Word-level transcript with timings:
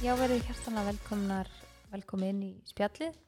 Já, 0.00 0.14
verið 0.16 0.46
hjartanlega 0.48 0.94
velkomnar, 0.94 1.48
velkomin 1.92 2.30
inn 2.30 2.44
í 2.46 2.70
spjallið. 2.70 3.18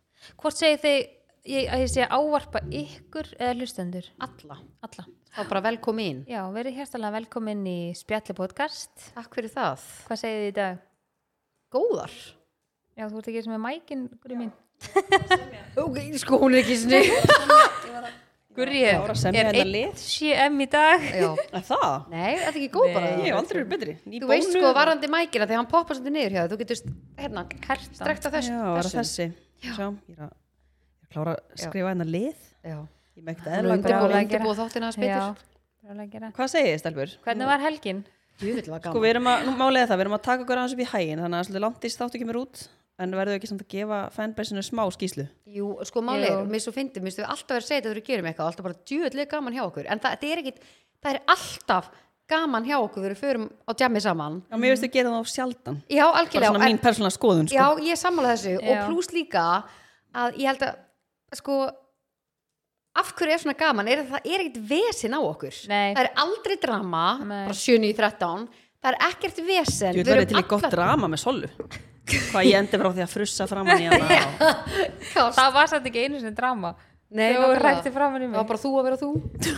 Hvort 0.40 0.56
segir 0.56 0.78
þið 0.80 0.94
ég, 0.96 1.66
að 1.68 1.82
ég 1.82 1.90
sé 1.92 2.06
ávarpa 2.08 2.62
ykkur 2.78 3.28
eða 3.36 3.56
hlustendur? 3.58 4.08
Alla. 4.24 4.56
Alla. 4.88 5.04
Þá 5.36 5.42
bara 5.50 5.62
velkomin. 5.66 6.22
Já, 6.32 6.40
verið 6.54 6.78
hjartanlega 6.80 7.18
velkomin 7.18 7.66
í 7.68 7.76
spjallið 7.98 8.40
podcast. 8.40 8.94
Takk 9.12 9.36
fyrir 9.36 9.52
það. 9.52 9.84
Hvað 10.08 10.22
segir 10.22 10.40
þið 10.40 10.48
í 10.48 10.56
dag? 10.62 10.80
Góðar. 11.76 12.16
Já, 12.96 13.04
þú 13.04 13.20
ert 13.20 13.32
ekki 13.34 13.44
sem 13.44 13.56
er 13.58 13.64
mækin, 13.68 14.08
Guri 14.24 14.40
mín. 14.40 14.56
Ok, 15.82 16.00
sko 16.24 16.40
hún 16.40 16.56
er 16.56 16.64
ekki 16.64 16.80
sinni. 16.80 17.04
Að 18.52 19.18
semja 19.20 19.42
er 19.42 19.48
hérna 19.48 19.62
einn 19.62 19.72
lið. 19.72 20.02
CM 20.02 20.58
í 20.60 20.66
dag. 20.72 21.06
Já. 21.08 21.28
Er 21.52 21.66
það? 21.68 21.94
Nei, 22.12 22.30
þetta 22.36 22.50
er 22.50 22.58
ekki 22.60 22.70
góð 22.74 22.88
bara. 22.96 23.12
Ég 23.12 23.28
hef 23.28 23.38
aldrei 23.40 23.58
verið 23.58 23.70
betri. 23.72 23.94
Ný 24.04 24.20
Þú 24.22 24.30
veist 24.32 24.56
sko 24.56 24.72
varandi 24.76 25.10
mækina 25.12 25.48
þegar 25.48 25.60
hann 25.62 25.70
poppar 25.72 25.98
svolítið 25.98 26.16
niður 26.18 26.36
hjá 26.36 26.42
þér, 26.42 26.52
þú 26.52 26.58
getur, 26.62 26.82
hérna, 27.22 27.44
strekt 27.96 28.28
á 28.28 28.30
þess, 28.36 28.50
Já, 28.52 28.58
var 28.66 28.88
það 28.88 28.98
þessi. 29.00 29.28
Sjá, 29.62 29.70
ég 29.72 29.78
er 29.78 29.86
að, 29.86 29.96
ég 30.12 30.18
er 30.18 30.26
að 30.28 31.14
klára 31.14 31.36
að 31.38 31.62
skrifa 31.64 31.94
hennar 31.94 32.12
lið. 32.12 32.50
Já. 32.62 32.78
Ég 33.12 33.28
að 33.28 33.40
gera. 33.44 34.12
undirbúið 34.20 34.60
þáttina 34.62 34.88
að 34.88 34.98
spytur. 34.98 35.48
Hvað 36.36 36.50
segir 36.52 36.78
Stelbur? 36.78 37.16
Hvernig 37.24 37.48
var 37.48 37.62
helgin? 37.64 38.04
Jú, 38.40 38.54
vil 38.56 38.70
var 38.70 38.80
Sko, 38.84 39.00
við 39.02 39.12
erum 39.16 39.28
að, 39.28 39.42
nú 39.48 39.52
málega 39.58 39.88
það, 39.90 39.98
við 39.98 40.04
erum 40.06 40.16
að 40.16 40.22
taka 40.28 40.44
okkur 40.44 40.60
aðeins 40.60 40.74
upp 40.76 40.82
í 40.82 40.86
hægin, 40.92 41.20
þannig 41.22 41.38
að 41.38 41.46
svolítið 41.48 41.64
langt 41.66 41.84
í 41.84 41.90
þáttu 41.92 42.20
kemur 42.22 42.38
út, 42.40 42.62
en 42.98 43.10
verður 43.16 43.38
ekki 43.38 43.48
samt 43.50 43.62
að 43.64 43.68
gefa 43.72 43.98
fanbase-inu 44.14 44.62
smá 44.62 44.84
skýslu. 44.92 45.24
Jú, 45.46 45.72
sko 45.88 46.02
máli 46.04 46.28
er, 46.28 46.44
mér 46.46 46.60
svo 46.60 46.72
fyndið, 46.76 47.02
mér 47.02 47.12
stu 47.16 47.22
alltaf 47.24 47.56
verið 47.56 47.64
að 47.64 47.68
segja 47.68 47.80
þetta 47.80 47.88
þegar 47.88 48.00
við 48.02 48.08
gerum 48.10 48.26
eitthvað, 48.30 48.46
alltaf 48.52 48.64
bara 48.68 48.80
djúðlega 48.90 49.30
gaman 49.32 49.56
hjá 49.56 49.62
okkur, 49.66 49.86
en 49.90 49.98
það, 50.04 50.16
það 50.20 50.32
er 50.32 50.42
ekkit, 50.42 50.58
það 51.02 51.12
er 51.14 51.20
alltaf 51.34 51.90
gaman 52.32 52.64
hjá 52.68 52.76
okkur 52.78 53.02
þegar 53.02 53.14
við 53.16 53.22
förum 53.24 53.46
á 53.66 53.70
djammi 53.80 54.00
saman. 54.04 54.36
Já, 54.52 54.56
mér 54.62 54.72
veist 54.76 54.86
að 54.86 54.92
gera 54.94 55.10
það 55.10 55.20
á 55.20 55.32
sjaldan. 55.32 55.78
Já, 55.90 56.04
Bara 56.06 56.20
algjörlega. 56.22 56.52
svona 56.52 56.64
en- 56.64 56.70
mín 56.76 56.82
persónulega 56.84 57.16
skoðun, 57.18 57.48
sko. 57.48 57.56
Já, 57.56 57.66
ég 57.90 57.98
sammála 57.98 58.34
þessu 58.36 58.52
Já. 58.60 58.68
og 58.70 58.88
pluss 58.92 59.10
líka 59.12 59.44
að 60.14 60.36
ég 60.38 60.46
held 60.52 60.62
að 60.68 60.76
sko 61.40 61.56
af 62.94 63.14
hverju 63.16 63.32
er 63.32 63.40
svona 63.40 63.56
gaman, 63.58 63.88
er 63.88 64.02
að 64.02 64.10
það 64.12 64.26
er 64.34 64.42
ekkert 64.44 64.68
vesin 64.68 65.16
á 65.16 65.20
okkur, 65.24 65.54
Nei. 65.68 65.94
það 65.96 66.02
er 66.04 66.10
aldrei 66.20 66.56
drama 66.60 67.04
Nei. 67.24 67.46
bara 67.48 67.54
7 67.56 67.78
í 67.88 67.92
13 67.96 68.48
það 68.82 68.90
er 68.92 68.98
ekkert 69.08 69.38
vesen 69.46 69.94
Ég 69.96 70.02
Við 70.02 70.10
verður 70.10 70.20
erum 70.20 70.28
til 70.28 70.36
í 70.42 70.48
gott 70.48 70.62
allar- 70.66 70.76
drama 70.76 71.08
með 71.08 71.22
solu. 71.24 71.48
Hvað 72.06 72.46
ég 72.48 72.56
endi 72.58 72.78
frá 72.82 72.88
því 72.92 73.02
að 73.04 73.12
frussa 73.12 73.46
framan 73.46 73.78
í 73.78 73.86
hana. 73.86 74.06
Það 75.12 75.52
var 75.54 75.68
satt 75.70 75.84
ekki 75.86 76.02
einu 76.06 76.18
sinni 76.20 76.34
drama. 76.36 76.74
Nei, 77.12 77.28
Þú 77.34 77.42
nákvæmlega. 77.42 77.62
rætti 77.66 77.92
framan 77.92 78.22
í 78.22 78.24
það 78.24 78.30
mig. 78.32 78.38
var 78.40 78.48
bara 78.48 78.60
þú 78.62 78.70
að 78.80 78.86
vera 78.88 78.98
þú 79.02 79.10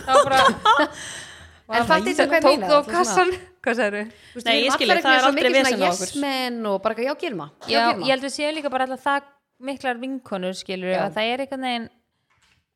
Það 0.05 0.17
var 0.19 0.25
bara... 0.29 0.89
En 1.75 1.85
fattið 1.89 2.17
þið 2.19 2.27
hvað 2.29 2.35
ég 2.35 2.43
Tók 2.45 2.59
meina, 2.59 2.67
þú 2.69 2.75
alltaf 2.75 2.85
svona. 2.85 2.97
kassan? 2.99 3.29
Hvað 3.65 3.79
þau? 3.79 4.01
Þú 4.35 4.41
Nei, 4.45 4.57
ég 4.61 4.73
skil, 4.75 4.89
allar 4.91 4.99
það 5.01 5.09
er 5.09 5.15
eitthvað 5.15 5.29
aldrei 5.31 5.51
vesen 5.55 5.79
á 5.81 5.87
okkur. 5.87 6.09
yes 6.11 6.15
men 6.21 6.59
og 6.69 6.75
bara 6.83 6.93
eitthvað, 6.93 7.07
já, 7.07 7.15
gerum 7.23 7.39
það 7.41 7.71
Já, 7.73 7.79
ég 8.05 8.11
held 8.13 8.27
að 8.27 8.33
sé 8.35 8.49
líka 8.53 8.71
bara 8.75 8.85
alltaf 8.85 9.01
það 9.07 9.31
miklar 9.65 10.01
vinkonur 10.03 10.53
skilur 10.59 10.93
að 10.99 11.15
það 11.15 11.29
er 11.31 11.43
einhvern 11.45 11.65
veginn 11.65 11.87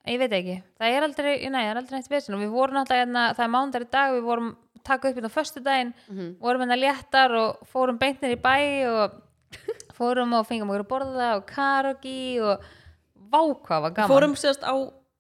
ég 0.10 0.20
veit 0.24 0.34
ekki, 0.40 0.56
það 0.82 0.96
er 0.98 1.06
aldrei, 1.06 1.30
nei, 1.54 1.60
það 1.60 1.70
er 1.76 1.82
aldrei 1.84 2.00
neitt 2.00 2.10
vesen 2.16 2.34
og 2.40 2.42
við 2.42 2.50
vorum 2.56 2.80
alltaf, 2.82 2.98
hérna, 3.04 3.28
það 3.38 3.46
er 3.46 3.54
mándar 3.60 3.86
í 3.86 3.90
dag 3.94 4.16
við 4.18 4.26
vorum 4.32 4.50
að 4.56 4.84
taka 4.90 5.12
upp 5.12 5.20
hérna 5.20 5.30
á 5.30 5.38
föstu 5.38 5.62
daginn 5.70 5.94
Mhm. 6.10 6.28
vorum 6.42 6.64
hérna 6.66 6.80
léttar 6.82 7.36
og 7.44 7.68
fórum 7.70 8.00
beintir 8.02 8.34
í 8.34 8.40
bæ 8.42 8.56
og 8.90 9.20
fórum 10.00 10.38
og 10.40 10.48
fengum 10.48 10.72
okkur 10.72 10.86
að 10.86 10.92
borða 10.94 11.28
og 11.40 11.46
karaoke 11.50 12.16
og 12.42 12.64
vákvað 13.30 13.84
var 13.86 13.94
gaman 13.98 14.12
Fórum 14.14 14.36
sérst 14.40 14.64
á 14.66 14.74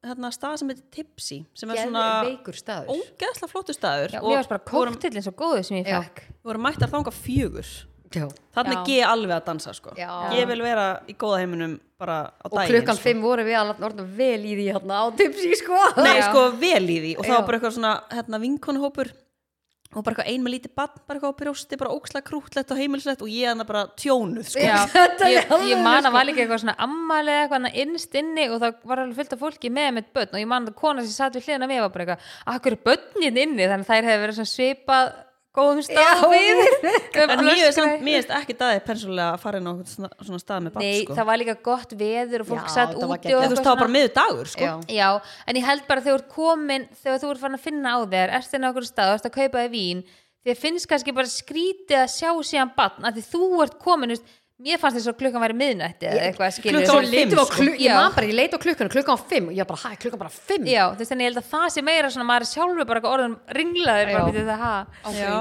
hérna, 0.06 0.32
stað 0.32 0.58
sem 0.62 0.72
heitir 0.72 0.86
Tipsy, 0.96 1.38
sem 1.60 1.72
er 1.74 1.82
svona 1.84 2.04
ógeðslega 2.24 3.50
flottu 3.52 3.76
staður. 3.76 4.14
Já, 4.16 4.22
og 4.24 4.30
mér 4.32 4.40
varst 4.40 4.52
bara 4.54 4.66
koktillin 4.70 5.26
svo 5.26 5.34
góðu 5.36 5.64
sem 5.68 5.82
ég 5.82 5.90
fekk 5.92 6.24
vorum 6.48 6.64
mættar 6.66 6.92
þanga 6.92 7.12
fjögur. 7.14 7.68
já. 8.10 8.26
Þannig 8.56 8.74
Já. 8.74 8.82
er 8.82 8.94
ég 8.96 9.06
alveg 9.06 9.36
að 9.36 9.46
dansa, 9.46 9.74
sko. 9.76 9.92
Ég 10.34 10.48
vil 10.50 10.62
vera 10.64 10.86
í 11.06 11.14
góða 11.20 11.42
heiminum 11.44 11.76
bara 12.00 12.32
á 12.32 12.46
og 12.48 12.56
daginn. 12.56 12.80
klukkan 12.80 12.98
sko. 12.98 13.04
5 13.10 13.22
voru 13.22 13.44
við 13.46 13.58
alveg 13.60 13.86
orðin 13.90 14.08
vel 14.18 14.40
í 14.48 14.56
því 14.56 14.66
hérna 14.74 15.02
á 15.04 15.06
tipsi 15.20 15.52
sko 15.60 15.78
Nei, 16.02 16.22
sko, 16.24 16.46
vel 16.58 16.86
í 16.88 16.98
því. 17.04 17.12
Og 17.20 17.26
það 17.28 17.34
Já. 17.34 17.36
var 17.38 17.46
bara 17.46 17.60
eitthvað 17.60 17.76
svona, 17.76 17.94
hérna, 18.16 18.40
vinkonuhópur 18.40 19.12
og 19.90 20.06
bara 20.06 20.26
ein 20.30 20.44
með 20.46 20.54
lítið 20.54 20.74
bann, 20.78 20.98
bara 21.10 21.18
eitthvað 21.18 21.32
á 21.34 21.40
brjósti, 21.40 21.78
bara 21.82 21.94
ókslega 21.96 22.26
krútlegt 22.28 22.74
og 22.74 22.78
heimilslegt 22.78 23.24
og 23.26 23.32
ég 23.34 23.50
hann 23.50 23.64
bara 23.66 23.88
tjónuð, 23.98 24.46
sko. 24.52 24.62
Já, 24.62 24.84
ég, 25.34 25.48
ég 25.50 25.82
man 25.82 26.04
sko. 26.04 26.12
að 26.12 26.14
var 26.14 26.28
líka 26.30 26.44
eitthvað 26.44 26.62
svona 26.62 26.76
ammali 26.86 27.34
eða 27.34 27.48
eitthvað 27.48 27.80
innst 27.84 28.20
inni 28.22 28.46
og 28.54 28.60
það 28.62 28.76
var 28.92 29.02
alveg 29.02 29.18
fullt 29.18 29.34
af 29.34 29.42
fólki 29.42 29.72
með 29.74 29.90
með 29.98 30.12
börn 30.20 30.36
og 30.36 30.44
ég 30.44 30.52
man 30.52 30.70
að 30.70 30.78
kona 30.78 31.06
sem 31.08 31.16
satt 31.16 31.40
við 31.40 31.48
hliðina 31.48 31.66
á 31.66 31.72
mér 31.74 31.82
var 31.88 31.96
bara 31.96 32.06
eitthvað, 32.06 32.30
akkur 32.54 32.78
er 32.78 32.86
börnin 32.86 33.42
inni 33.48 33.66
þannig 33.66 33.88
að 33.88 33.90
þær 33.90 34.10
hefur 34.12 34.24
verið 34.28 34.40
svona 34.40 34.54
svipað 34.54 35.12
góðum 35.56 35.82
stað 35.86 36.24
við 36.32 36.62
En 37.24 37.42
mér 37.46 37.64
er 37.66 37.74
samt, 37.76 38.04
mér 38.06 38.22
er 38.22 38.36
ekki 38.40 38.56
daðið 38.60 38.84
persónulega 38.86 39.34
að 39.34 39.44
fara 39.44 39.62
inn 39.62 39.70
á 39.70 39.74
svona, 39.90 40.10
svona 40.22 40.42
stað 40.44 40.64
með 40.68 40.76
bann, 40.76 40.86
Nei, 40.86 41.02
sko. 41.02 41.18
það 41.18 41.30
var 41.32 41.42
líka 41.42 41.58
gott 41.70 41.98
veður 42.00 42.46
og 42.46 42.50
fólk 42.52 42.70
Já, 42.70 42.74
satt 42.76 42.96
úti 42.96 43.04
og 43.10 43.44
Þú 43.44 43.52
veist, 43.56 43.64
það 43.64 43.72
var 43.72 43.82
bara 43.84 43.96
miður 43.96 44.14
dagur, 44.20 44.54
sko. 44.54 44.70
Já. 44.70 44.74
Já, 45.00 45.10
en 45.50 45.60
ég 45.60 45.70
held 45.72 45.86
bara 45.90 46.06
þegar 46.06 46.16
þú 46.16 46.22
ert 46.22 46.32
komin 46.38 46.88
þegar 47.02 47.22
þú 47.24 47.34
ert 47.34 47.44
farin 47.44 47.60
að 47.60 47.68
finna 47.68 47.94
á 47.96 48.00
þér 48.14 48.36
erst 48.40 48.58
inn 48.58 48.68
á 48.68 48.70
okkur 48.70 48.90
stað 48.90 49.14
og 49.14 49.20
ert 49.20 49.30
að 49.30 49.38
kaupa 49.40 49.64
þér 49.66 49.74
vín 49.74 50.04
þér 50.48 50.60
finnst 50.60 50.88
kannski 50.90 51.14
bara 51.16 51.30
skrítið 51.30 51.98
að 52.00 52.12
sjá 52.14 52.30
síðan 52.48 52.72
bann 52.78 53.10
að 53.10 53.20
því 53.20 53.26
þú 53.34 53.48
ert 53.66 53.80
komin 53.82 54.14
just, 54.16 54.30
mér 54.60 54.80
fannst 54.82 54.98
þess 55.00 55.10
að 55.12 55.18
klukkan 55.22 55.44
væri 55.46 55.56
miðnætti 55.56 56.08
eða 56.10 56.26
eitthvað 56.28 56.54
skilur 56.58 56.76
klukkan 56.76 56.90
Svo 56.90 56.98
var 57.00 57.08
fimm, 57.14 57.32
sko. 57.32 57.46
klukkan, 57.56 57.80
ég 57.86 57.96
man 57.96 58.16
bara, 58.18 58.28
ég 58.30 58.36
leit 58.36 58.56
á 58.56 58.60
klukkan 58.60 58.92
klukkan 58.92 59.16
á 59.16 59.20
5 59.32 59.48
og 59.48 59.56
ég 59.56 59.70
bara, 59.70 59.82
hæ, 59.86 59.96
klukkan 60.04 60.20
bara 60.20 60.34
5 60.36 60.68
Já, 60.68 60.84
þú 60.92 61.00
veist, 61.04 61.14
en 61.16 61.24
ég 61.24 61.30
held 61.30 61.42
að 61.42 61.50
það 61.54 61.68
sé 61.76 61.84
meira 61.88 62.12
svona 62.12 62.28
maður 62.28 62.46
er 62.48 62.52
sjálfur 62.52 62.90
bara 62.90 63.00
eitthvað 63.00 63.16
orðin 63.16 63.38
ringlaður 63.60 64.14
bara 64.18 64.36
við 64.36 64.52
það 64.52 64.64
ha? 64.66 64.76
Já. 65.16 65.34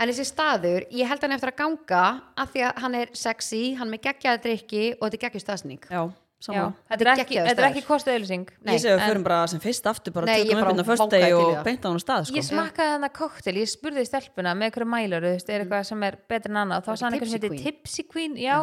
En 0.00 0.08
þessi 0.08 0.24
staður, 0.30 0.86
ég 0.96 1.10
held 1.10 1.24
hann 1.26 1.34
eftir 1.36 1.50
að 1.52 1.58
ganga 1.60 2.04
af 2.40 2.52
því 2.54 2.62
að 2.70 2.78
hann 2.84 2.94
er 3.02 3.10
sexy, 3.20 3.62
hann 3.76 3.90
er 3.90 3.92
með 3.96 4.04
geggjaði 4.06 4.42
drikki 4.46 4.84
og 4.96 5.02
þetta 5.10 5.18
er 5.18 5.24
geggjað 5.26 5.44
staðsning 5.44 5.82
Já, 5.90 6.02
saman. 6.40 6.74
þetta 6.88 6.94
er 6.94 6.98
Þetta 6.98 7.10
er 7.10 7.22
ekki, 7.24 7.36
þetta 7.46 7.62
er 7.62 7.68
ekki 7.70 7.82
kostu 7.86 8.10
auðlýsing 8.14 8.46
Nei, 8.64 8.72
Ég 8.74 8.80
segi 8.80 8.92
að 8.94 9.00
við 9.00 9.08
förum 9.10 9.24
bara 9.28 9.40
sem 9.52 9.60
fyrst 9.60 9.86
aftur 9.90 10.12
bara 10.16 10.26
tökum 10.26 10.40
upp 10.40 10.60
bara 10.60 10.70
hérna 10.70 11.08
til 11.10 11.20
í 11.20 11.32
og 11.36 11.50
það. 11.54 11.64
beint 11.68 11.84
á 11.84 11.90
stað, 12.00 12.24
sko. 12.30 12.36
Ég 12.40 12.46
smakkaði 12.48 12.92
þannig 12.94 13.12
koktel, 13.20 13.54
ég 13.60 13.68
spurði 13.70 14.04
stelpuna 14.08 14.54
með 14.56 14.70
einhverju 14.70 14.88
mælur, 14.94 15.26
þú 15.26 15.32
veist, 15.36 15.50
er 15.52 15.64
eitthvað 15.66 15.84
sem 15.90 16.02
er 16.08 16.16
betur 16.32 16.50
en 16.54 16.60
annað 16.64 16.78
og 16.80 16.84
þá 16.88 16.92
sann 16.96 17.12
þetta 17.12 17.20
eitthvað 17.20 17.30
sem 17.30 17.44
heitir 17.50 17.64
Tipsy 17.66 18.02
Queen, 18.08 18.36
já, 18.40 18.56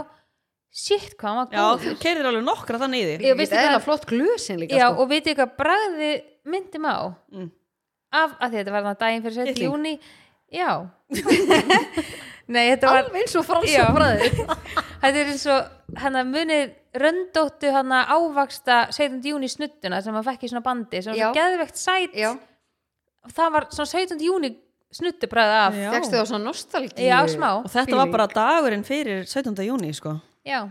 shit 0.74 1.14
hvað 1.18 1.30
hann 1.30 1.38
var 1.38 1.54
Já, 1.54 1.62
góð 1.68 1.86
þú 1.88 1.94
keirir 2.02 2.26
alveg 2.32 2.44
nokkra 2.50 2.82
þannig 2.82 3.00
í 3.04 3.18
því. 3.22 3.36
Veist 3.38 3.54
eða 3.54 3.70
hvað- 3.78 3.86
flott 3.88 4.06
glösin 4.09 4.59
líka 4.62 4.76
Já, 4.82 4.88
sko. 4.92 5.02
og 5.02 5.09
veitir 5.14 5.36
hvað 5.38 5.56
bragði 5.62 6.12
myndum 6.46 6.86
á 6.90 6.98
Mm. 7.34 7.52
af, 8.12 8.32
að 8.42 8.52
þetta 8.58 8.72
var 8.74 8.84
þannig 8.84 9.00
daginn 9.06 9.24
fyrir 9.24 9.38
7. 9.38 9.46
Tittling. 9.54 9.70
júni 9.72 10.00
Já 10.48 10.90
Nei, 12.48 12.70
þetta 12.72 12.88
var 12.88 13.02
Alveg 13.04 13.22
eins 13.26 13.34
og 13.36 13.44
frans 13.48 13.68
Já. 13.72 13.84
og 13.90 13.98
bræði 13.98 14.30
Þetta 15.02 15.20
er 15.20 15.32
eins 15.34 15.46
og 15.52 15.74
hann 16.02 16.19
að 16.19 16.30
munið 16.31 16.75
röndóttu 17.02 17.72
hann 17.74 17.91
að 17.94 18.13
ávaksta 18.16 18.78
17. 18.96 19.19
júni 19.31 19.50
snuttuna 19.52 20.00
sem 20.02 20.16
hann 20.16 20.25
fekk 20.25 20.47
í 20.47 20.52
svona 20.52 20.63
bandi 20.66 21.02
sem 21.03 21.13
var 21.13 21.19
Já. 21.19 21.28
svo 21.28 21.38
geðvegt 21.38 21.81
sæt 21.81 22.18
Já, 22.18 22.31
það 23.35 23.53
var 23.58 23.68
svona 23.75 23.91
17. 23.94 24.25
júni 24.25 24.53
snuttubræði 24.97 25.56
af 25.62 25.78
Já. 25.78 25.88
fegstu 25.97 26.16
það 26.16 26.28
svona 26.31 26.47
nostalgíu 26.47 27.08
Já, 27.08 27.19
smá. 27.30 27.50
Og 27.59 27.72
þetta 27.74 28.00
var 28.00 28.12
bara 28.13 28.28
dagurinn 28.31 28.85
fyrir 28.88 29.25
17. 29.28 29.63
júni, 29.68 29.94
sko. 29.94 30.16
Já, 30.47 30.62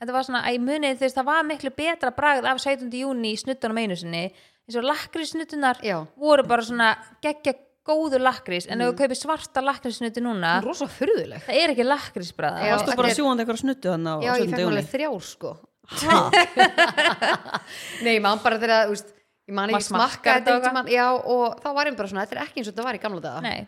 þetta 0.00 0.14
var 0.16 0.26
svona, 0.26 0.44
að 0.48 0.56
ég 0.56 0.64
munið 0.64 0.98
þú 0.98 1.06
veist, 1.06 1.18
það 1.18 1.28
var 1.28 1.48
miklu 1.50 1.74
betra 1.76 2.12
bragð 2.16 2.48
af 2.48 2.62
17. 2.64 2.88
júni 3.02 3.34
í 3.34 3.40
snuttunum 3.40 3.82
einu 3.82 3.96
sinni 3.98 4.24
eins 4.68 4.76
og 4.76 4.84
lakrísnuttunar 4.88 5.82
Já. 5.84 6.00
voru 6.16 6.44
bara 6.48 6.64
svona 6.64 6.94
geggja 7.24 7.54
góður 7.88 8.20
lakrís 8.26 8.66
en 8.68 8.80
ef 8.84 8.90
þú 8.92 8.96
kaupir 9.00 9.18
svarta 9.18 9.62
lakrísnutti 9.64 10.20
núna 10.24 10.50
Rosa 10.64 10.86
furðuleg 10.92 11.40
það 11.46 11.60
er 11.62 11.68
ekki 11.74 11.86
lakrísbræða 11.88 12.58
Já. 12.68 12.72
Varstu 12.76 12.96
bara 13.00 13.08
er- 13.12 13.16
sjúandi 13.18 13.40
eitthvað 13.44 13.62
snuttu 13.64 13.86
þannig 13.94 14.12
á 14.12 14.14
Já, 14.22 14.32
ég 14.32 14.36
17. 14.44 14.52
fekk 14.54 14.68
alveg 14.72 14.88
þrjár 14.94 15.22
sko? 15.28 15.50
Nei, 18.04 18.16
mann 18.22 18.38
bara 18.44 18.56
þegar, 18.60 18.86
þú 18.88 18.92
veist 18.96 19.08
Ég 19.48 19.54
man 19.56 19.70
Maður 19.72 19.80
ekki 19.80 19.88
smakka 19.88 20.32
þetta 20.36 20.50
þetta 20.58 20.68
og 20.68 20.74
man, 20.76 20.88
Já, 20.92 21.06
og 21.16 21.44
þá 21.64 21.68
var 21.78 21.84
ég 21.88 21.94
bara 21.96 22.08
svona, 22.10 22.24
þetta 22.26 22.36
er 22.36 22.42
ekki 22.44 22.58
eins 22.60 22.68
og 22.68 22.72
þetta 22.74 22.84
var 22.88 22.96
í 22.98 23.00
gamla 23.04 23.20
daga 23.24 23.40
Nei, 23.44 23.60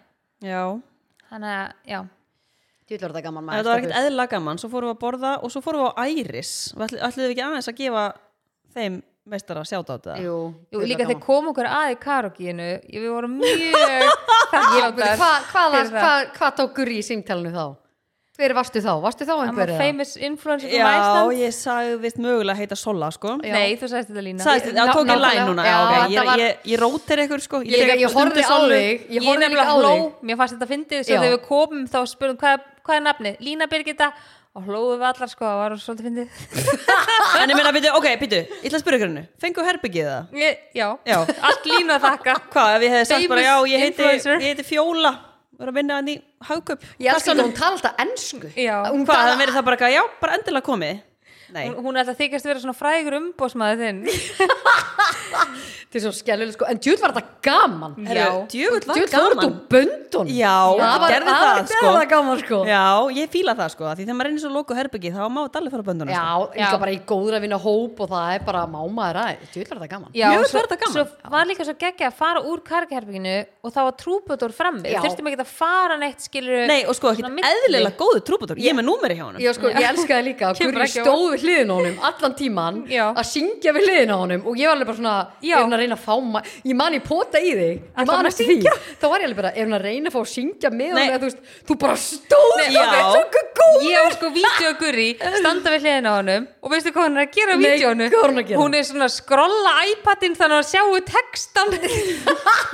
Já. 0.45 0.63
þannig 1.31 1.53
að, 1.57 1.69
já 1.89 2.01
Djúll 2.91 3.03
var 3.05 3.13
þetta 3.15 3.23
gaman 3.29 3.45
maður 3.47 3.57
þetta 3.61 3.71
var 3.71 3.79
ekkert 3.85 3.99
eðla 4.03 4.25
gaman, 4.35 4.59
svo 4.61 4.69
fórum 4.73 4.89
við 4.91 4.97
að 4.97 5.03
borða 5.05 5.31
og 5.47 5.51
svo 5.55 5.61
fórum 5.63 5.81
við 5.85 5.91
á 5.95 6.03
Æris. 6.11 6.51
Ætluðum 6.75 7.23
við 7.23 7.31
ekki 7.37 7.45
aðeins 7.47 7.71
að 7.71 7.79
gefa 7.79 8.05
þeim 8.75 8.95
meistara 9.31 9.63
sjátt 9.67 9.91
á 9.91 9.95
þetta? 9.97 10.17
Jú, 10.25 10.37
Jú, 10.75 10.81
líka 10.85 11.05
gaman. 11.07 11.23
kom 11.27 11.51
okkur 11.53 11.69
að 11.71 11.93
í 11.95 11.99
karokíinu 12.03 12.71
við 12.91 13.11
vorum 13.15 13.37
mjög 13.41 13.61
Ég- 13.67 14.17
Hvað 14.51 14.97
hva, 14.99 15.85
hva, 15.95 16.17
hva 16.39 16.51
tók 16.59 16.75
Guri 16.81 16.99
í 17.01 17.07
símtælinu 17.07 17.53
þá? 17.55 17.69
Hver 18.41 18.55
varstu 18.57 18.81
þá? 18.81 18.93
Varstu 19.05 19.27
þá 19.29 19.33
I'm 19.35 19.41
a 19.41 19.47
einhver? 19.51 19.69
eða? 19.69 19.79
famous 19.83 20.13
influencer 20.17 20.71
Já, 20.73 20.81
Iceland 20.89 21.35
ég 21.37 21.51
sagðist 21.53 22.21
mögulega 22.25 22.57
heita 22.57 22.77
Sola, 22.79 23.11
sko. 23.13 23.35
Nei, 23.43 23.75
þú 23.77 23.91
sagðist 23.93 24.09
þetta 24.15 24.23
lína 24.25 24.47
Sagðist, 24.47 24.71
já, 24.79 24.85
tók 24.95 25.11
ég 25.13 25.21
læn 25.21 25.41
núna, 25.51 25.67
ég, 25.69 26.25
var- 26.25 26.41
ég, 26.41 26.63
ég 26.73 26.81
rótir 26.81 27.21
ykkur, 27.27 27.43
sko. 27.45 27.61
Ég, 27.69 27.83
líka, 27.85 27.99
ég 28.01 28.17
horfði 28.17 28.47
á 28.49 28.57
þig 28.65 29.05
Ég 29.13 29.19
Ég 29.19 29.27
horfði 29.29 29.37
líka 29.37 29.45
nefnilega 29.45 29.69
á 29.69 29.77
hló, 29.77 29.93
þig 29.93 30.25
mér 30.31 30.41
fannst 30.41 30.57
þetta 30.57 30.71
fyndið 30.73 31.05
svo 31.05 31.13
Já. 31.13 31.21
þegar 31.21 31.35
við 31.37 31.45
komum 31.51 31.85
þá 31.93 31.99
spurðum 32.15 32.39
hvað, 32.41 32.65
hvað 32.89 32.97
er 32.97 33.05
nafnið, 33.11 33.37
Lína 33.45 33.69
Birgitta 33.75 34.09
og 34.59 34.65
hlóðum 34.67 34.99
við 34.99 35.07
allar 35.11 35.31
sko, 35.31 35.45
það 35.47 35.59
var 35.61 35.75
svolítið 35.79 36.07
fyndið 36.09 36.29
En 37.41 37.53
ég 37.53 37.57
meina, 37.59 37.73
byrju, 37.77 37.93
ok, 38.01 38.07
byrju, 38.23 38.41
ég 38.41 38.67
ætla 38.67 38.79
að 38.81 38.83
spyrja 38.83 38.99
ykkur 38.99 39.11
hennu. 39.13 39.23
Fengu 39.45 39.65
herbyggið 39.67 40.09
það? 40.11 40.33
Ég- 40.43 40.59
Já, 40.75 40.89
Já. 41.07 41.19
allt 41.51 41.69
Línu 41.71 41.95
að 41.97 42.07
þakka 42.09 42.35
Hvað, 42.51 42.71
ef 42.77 42.83
ég 42.87 42.95
hefði 42.97 43.11
sagt 43.13 43.29
bara, 43.31 43.45
já, 43.47 43.55
ég 43.71 43.85
heiti, 43.85 44.09
ég 44.11 44.49
heiti 44.49 44.67
Fjóla 44.67 45.13
vera 45.61 45.71
að 45.71 45.77
vinna 45.81 46.01
hann 46.01 46.09
í 46.11 46.17
hagköp 46.49 46.83
Ég 46.99 47.13
elska 47.15 47.31
ekki 47.31 47.37
að 47.37 47.45
hún 47.47 47.55
tala 47.61 47.77
alltaf 47.77 48.03
ennsku 48.07 48.51
Já. 48.57 48.77
Hún 48.91 49.07
Hvað, 49.07 49.23
það 49.31 49.41
verið 49.45 49.59
það 49.61 49.67
bara 49.71 49.91
já, 49.95 50.03
bara 50.25 50.37
endilega 50.41 50.67
komið 50.71 51.01
hún, 51.55 51.77
hún 51.85 51.97
er 51.97 52.05
alltaf 52.05 52.21
þykjast 52.21 52.51
vera 52.51 52.63
svona 52.63 52.77
frægur 52.79 53.19
umbósmaður 53.21 53.85
þinn. 53.85 54.03
Þetta 55.91 55.99
er 55.99 56.03
svo 56.05 56.11
skellur 56.15 56.51
sko. 56.55 56.67
En 56.71 56.79
djúð 56.79 57.01
var 57.03 57.11
þetta 57.17 57.41
gaman. 57.43 57.95
Var 58.07 58.19
Djúð 58.53 58.85
var 58.87 59.33
þetta 59.35 59.47
böndun 59.73 60.29
Já, 60.31 60.53
það 60.79 61.07
gerði 61.11 61.33
það, 61.35 61.63
sko. 61.67 61.81
Það 61.81 61.97
var 61.97 62.09
gaman 62.13 62.43
sko. 62.45 62.61
Já, 62.69 62.83
ég 63.17 63.33
fíla 63.33 63.55
það 63.59 63.73
sko, 63.73 63.89
því 63.89 64.05
þegar 64.05 64.19
maður 64.21 64.29
reynir 64.31 64.45
svo 64.45 64.51
loku 64.55 64.77
herbyggi 64.79 65.11
þá 65.17 65.19
má 65.27 65.41
þetta 65.41 65.61
alveg 65.61 65.75
fara 65.75 65.87
bönduna 65.89 66.15
Já, 66.15 66.23
sko. 66.45 66.61
líka 66.61 66.79
bara 66.85 66.95
í 66.95 67.01
góður 67.11 67.39
að 67.41 67.43
vinna 67.47 67.59
hóp 67.65 68.05
og 68.05 68.13
það 68.13 68.35
er 68.37 68.45
bara 68.47 68.63
mámaður 68.71 69.19
að 69.25 69.43
Djúð 69.51 69.67
var 69.73 69.81
þetta 69.81 69.91
gaman. 69.97 70.15
Svo, 70.15 70.31
var 70.31 70.69
þetta 70.69 70.79
gaman. 70.85 70.95
svo 70.95 71.35
var 71.35 71.51
líka 71.51 71.67
svo 71.67 71.77
geggja 71.83 72.13
að 72.13 72.17
fara 72.21 72.45
úr 72.53 72.63
kargaherbygginu 72.71 73.35
og 73.67 73.75
þá 73.75 73.81
var 73.89 73.99
trúbötor 74.05 74.55
frammi. 74.55 74.95
Þurftum 74.95 75.33
ekki 75.33 75.43
að 75.43 75.53
fara 75.59 75.99
neitt 75.99 76.23
skilur 76.23 76.71
Nei, 76.71 76.85
og 76.87 76.95
sko, 76.95 77.17
ekki 77.17 77.27
eðlilega 77.51 77.97
góðu 77.99 78.23
trúbútur 78.31 78.63
Ég 78.63 78.71
er 78.71 78.79
með 78.79 78.87
númeri 78.93 79.19
hjá 79.19 79.27
honum. 79.27 79.43
Já, 79.43 79.51
sko, 79.59 79.75
ég 79.75 79.91
elskaði 79.91 80.31
líka. 80.31 80.53
Að 80.53 80.63
Kemur 80.63 80.79
Við 81.41 81.47
hliðin 81.49 81.73
á 81.73 81.75
honum 81.79 82.01
allan 82.11 82.37
tíman 82.39 82.81
Já. 82.91 83.05
að 83.11 83.29
syngja 83.31 83.75
við 83.77 83.87
hliðin 83.89 84.13
á 84.13 84.17
honum 84.21 84.47
og 84.47 84.61
ég 84.61 84.71
var 84.71 84.77
alveg 84.77 84.91
bara 84.91 85.01
svona, 85.01 85.17
Já. 85.41 85.57
er 85.57 85.65
hún 85.65 85.77
að 85.77 85.83
reyna 85.85 85.99
að 85.99 86.05
fá 86.05 86.15
ég 86.71 86.77
man 86.77 86.97
ég 86.97 87.05
pota 87.07 87.41
í 87.41 87.53
þig, 87.57 87.81
ég 87.81 88.07
man 88.07 88.15
hún 88.15 88.29
að 88.29 88.33
eftir 88.33 88.51
því 88.51 88.57
syngja? 88.59 88.75
þá 89.01 89.07
var 89.09 89.25
ég 89.25 89.31
alveg 89.31 89.41
bara, 89.41 89.53
er 89.55 89.69
hún 89.69 89.79
að 89.79 89.87
reyna 89.89 90.11
að 90.11 90.17
fá 90.17 90.21
að 90.21 90.31
syngja 90.35 90.73
með 90.75 91.01
eða 91.05 91.21
þú 91.21 91.31
veist, 91.31 91.43
þú 91.71 91.79
bara 91.85 91.97
stóð 92.05 92.57
Nei, 92.61 92.67
það 92.77 92.99
er 93.01 93.09
svo 93.11 93.45
góð 93.61 93.87
Ég 93.87 93.97
á 94.01 94.07
sko 94.15 94.31
vídeo 94.35 94.73
Guri 94.81 95.09
standa 95.41 95.73
við 95.75 95.85
hliðina 95.87 96.13
á 96.13 96.15
honum 96.19 96.47
og 96.61 96.73
veistu 96.75 96.93
hvað 96.95 97.07
hún 97.09 97.19
er 97.19 97.25
að 97.25 97.35
gera 97.37 97.55
á 97.55 97.59
er 97.61 97.95
hún? 97.95 98.61
Hún 98.61 98.77
er 98.77 98.87
svona 98.89 99.07
að 99.09 99.15
skrolla 99.17 99.73
iPadin 99.91 100.37
þannig 100.39 100.59
að 100.61 100.69
sjáu 100.71 101.01
textan 101.09 101.75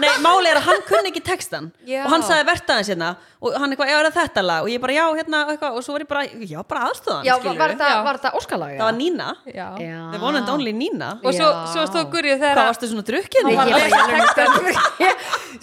Nei, 0.02 0.10
máli 0.24 0.50
er 0.50 0.60
að 0.60 0.68
hann 0.70 0.82
kunni 0.88 1.12
ekki 1.12 1.24
textan 1.26 1.70
Já. 1.86 2.02
og 2.04 2.12
hann 2.14 2.26
sagði 2.26 2.48
vertaðins 2.50 2.92
hérna 2.92 3.12
og 3.46 3.54
hann 3.62 3.72
eitthvað, 3.74 3.88
já, 3.92 3.96
er 4.00 4.06
það 4.10 4.16
þetta 4.26 4.42
lag 4.46 4.60
og 4.66 4.70
ég 4.72 4.80
bara, 4.82 4.94
já, 4.96 5.04
hérna, 5.20 5.38
eitthvað 5.52 5.76
og 5.78 5.84
svo 5.86 5.92
var 5.96 6.02
ég 6.04 6.10
bara, 6.10 6.22
já, 6.50 6.58
bara 6.72 6.80
aðstöðan 6.90 7.24
Já, 7.28 7.34
var, 7.44 7.56
var, 7.60 7.70
þetta, 7.74 7.88
Já. 7.92 7.98
var 8.06 8.14
þetta 8.20 8.32
óskalag? 8.40 8.72
Það 8.76 8.86
var 8.86 8.96
Nína, 9.00 9.28
Já. 9.46 9.68
Já. 9.82 9.98
the 10.12 10.20
one 10.22 10.36
and 10.40 10.48
only 10.52 10.72
Nína 10.76 11.10
Og 11.22 11.30
svo, 11.36 11.48
Já. 11.48 11.66
svo 11.72 11.82
stóð 11.90 12.04
Guri 12.14 12.34
og 12.34 12.40
þegar 12.42 12.56
Hvað 12.60 12.70
varstu 12.72 12.86
svona 12.90 13.04
Hann 13.06 13.50
ég 13.50 13.56
var 13.56 13.66
bara, 13.70 13.86
ég 13.86 13.92
alveg, 14.56 14.76
ég, 15.06 15.12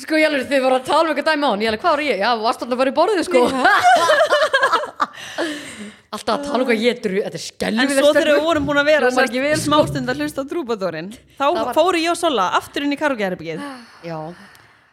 sko 0.04 0.14
ég 0.22 0.26
alveg, 0.30 0.48
þið 0.52 0.62
voru 0.68 0.76
að 0.80 0.86
tala 0.90 1.04
um 1.04 1.10
eitthvað 1.14 1.30
dæmi 1.34 1.44
á 1.44 1.50
hann, 1.54 1.62
ég 1.64 1.70
alveg, 1.74 1.82
hvað 1.84 1.94
var 1.98 2.04
ég? 2.08 2.18
Já, 2.24 2.30
varst 2.44 2.62
alltaf 2.64 2.78
að 2.78 2.82
vera 2.84 2.94
í 2.94 2.98
borðið, 3.00 3.24
sko. 3.28 3.40
alltaf 6.14 6.36
að 6.38 6.46
tala 6.48 6.62
um 6.62 6.68
hvað 6.70 6.82
ég 6.84 7.00
dru, 7.04 7.20
þetta 7.26 7.40
er 7.40 7.42
En 7.42 7.46
skellur 7.48 8.00
svo 8.00 8.12
þegar 8.16 8.32
við 8.38 8.46
vorum 8.48 8.68
búin 8.70 8.80
að 8.82 8.90
vera 8.92 9.10
Hljómar 9.10 9.28
ekki 9.30 9.42
vel, 9.44 9.54
sko. 9.58 9.66
smástund 9.70 10.12
að 10.14 10.22
hlusta 10.22 10.44
á 10.46 10.46
trúbadórin 10.52 11.10
þá 11.40 11.46
var- 11.58 11.74
fóru 11.78 11.98
ég 12.02 12.12
og 12.14 12.18
Sola 12.20 12.46
aftur 12.60 12.86
inn 12.86 12.94
í 12.94 13.00
karugjarbyggið 13.00 13.64
Já, 14.06 14.18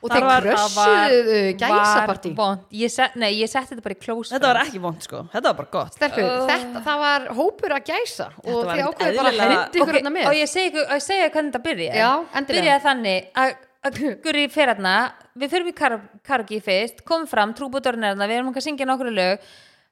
og 0.00 0.10
þeir 0.10 0.24
var- 0.24 0.46
krössuðu 0.46 1.38
gæsapartí. 1.60 2.34
vond 2.36 2.60
ég 2.72 2.90
set, 2.90 3.16
Nei, 3.20 3.30
ég 3.40 3.48
setti 3.52 3.74
þetta 3.74 3.84
bara 3.84 3.94
í 3.94 4.00
close 4.00 4.34
Þetta 4.34 4.52
var 4.52 4.60
ekki 4.64 4.80
vond 4.80 5.02
sko, 5.02 5.22
þetta 5.32 5.42
var 5.42 5.58
bara 5.60 5.70
gott. 5.70 5.94
Stelpur, 5.94 6.28
þetta, 6.50 6.82
það 6.86 7.02
var 7.04 7.26
hópur 7.40 7.74
að 7.76 7.90
gæsa 7.90 8.28
og 8.44 8.64
var 8.64 8.76
þið 8.76 8.86
ákveðu 8.90 9.16
bara 9.16 9.32
að 9.32 9.40
hendi 9.40 9.82
ykkur 9.82 9.98
hérna 9.98 10.14
með. 10.16 10.26
og 10.26 10.38
ég 10.38 10.48
og 10.86 10.94
ég 10.96 11.04
segi 11.08 11.30
hvernig 11.30 11.52
þetta 11.52 11.64
byrja 11.66 12.46
byrjaði 12.50 12.84
þannig 12.86 13.26
að, 13.34 13.56
Guri 14.24 14.44
fer 14.52 14.68
hérna. 14.74 14.94
Við 15.40 15.52
förum 15.54 15.68
í 15.70 15.74
kar 15.76 15.94
karaoke 16.26 16.60
fyrst 16.60 17.04
komum 17.08 17.26
fram, 17.26 17.54
trúbútorinn 17.56 18.04
er 18.04 18.12
hérna, 18.14 18.28
við 18.28 18.40
erum 18.40 18.50
ekki 18.50 18.60
að 18.60 18.66
syngja 18.68 18.88
nokkru 18.88 19.12
lög. 19.14 19.38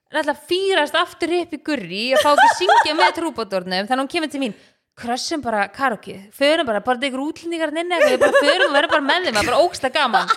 Alltaf 0.09 0.41
fýrast 0.49 0.95
aftur 0.97 1.33
upp 1.41 1.51
í 1.53 1.59
Guri 1.65 2.03
og 2.13 2.21
fá 2.21 2.31
ekki 2.33 2.45
að 2.49 2.59
syngja 2.59 2.93
með 2.97 3.15
trúbútornum 3.17 3.85
þannig 3.85 3.93
að 3.93 4.03
hún 4.03 4.11
kemur 4.13 4.31
til 4.33 4.41
mín 4.41 4.55
krössum 4.99 5.41
bara 5.41 5.67
karaoke, 5.73 6.15
förum 6.35 6.65
bara, 6.67 6.81
bara 6.85 6.99
ykkur 7.09 7.21
útlendingar 7.23 7.71
inn 7.73 7.93
við 8.05 8.17
bara 8.21 8.41
förum 8.43 8.69
og 8.69 8.75
verðum 8.77 8.93
bara 8.95 9.05
með 9.09 9.27
þeim 9.27 9.35
það 9.37 9.43
er 9.43 9.51
bara 9.51 9.63
ógsta 9.65 9.91
gaman 9.95 10.33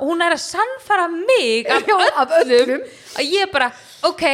og 0.00 0.04
hún 0.06 0.22
er 0.26 0.36
að 0.36 0.42
sannfara 0.44 1.08
mig 1.12 1.66
af 1.66 1.88
Já, 1.90 1.96
af 2.22 2.36
öllum. 2.42 2.84
að 3.18 3.32
ég 3.36 3.52
bara, 3.52 3.70
ok 4.06 4.24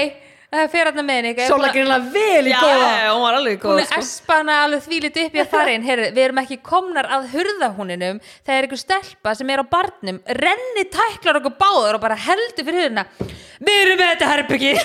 það 0.53 0.71
fer 0.75 0.89
hérna 0.91 1.05
með 1.07 1.19
henni 1.21 1.47
Sóla 1.49 1.71
greinlega 1.73 2.13
vel 2.13 2.47
í 2.51 2.55
góða. 2.55 2.89
já, 2.93 3.09
hún 3.13 3.25
var 3.25 3.39
alveg 3.39 3.63
hún 3.63 3.73
góð 3.73 3.83
er 3.83 3.89
sko. 3.89 4.03
espana 4.05 4.59
alveg 4.67 4.85
þvílit 4.87 5.21
upp 5.25 5.37
í 5.39 5.43
að 5.43 5.51
fara 5.55 5.75
inn. 5.77 5.87
Heyrðu, 5.87 6.09
við 6.13 6.25
erum 6.27 6.43
ekki 6.43 6.59
komnar 6.67 7.09
að 7.17 7.29
hurðahúninum 7.33 8.21
það 8.29 8.55
er 8.57 8.69
einhver 8.69 8.83
stelpa 8.83 9.35
sem 9.39 9.53
er 9.55 9.65
á 9.65 9.67
barnum 9.73 10.21
renni 10.43 10.87
tæklar 10.93 11.41
okkur 11.41 11.57
báður 11.61 11.99
og 11.99 12.05
bara 12.05 12.19
heldur 12.29 12.67
fyrir 12.69 12.85
hurðina. 12.87 13.07
Við 13.63 13.83
erum 13.87 14.03
með 14.03 14.13
þetta 14.15 14.33
herbyggi 14.33 14.75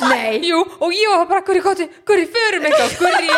Nei, 0.00 0.40
Jú, 0.48 0.62
og 0.80 0.94
ég 0.96 1.10
var 1.12 1.26
bara, 1.28 1.42
Guri, 1.44 1.60
kóti, 1.60 1.84
Guri, 2.08 2.24
förum 2.32 2.64
eitthvað. 2.64 2.94
Guri, 3.02 3.28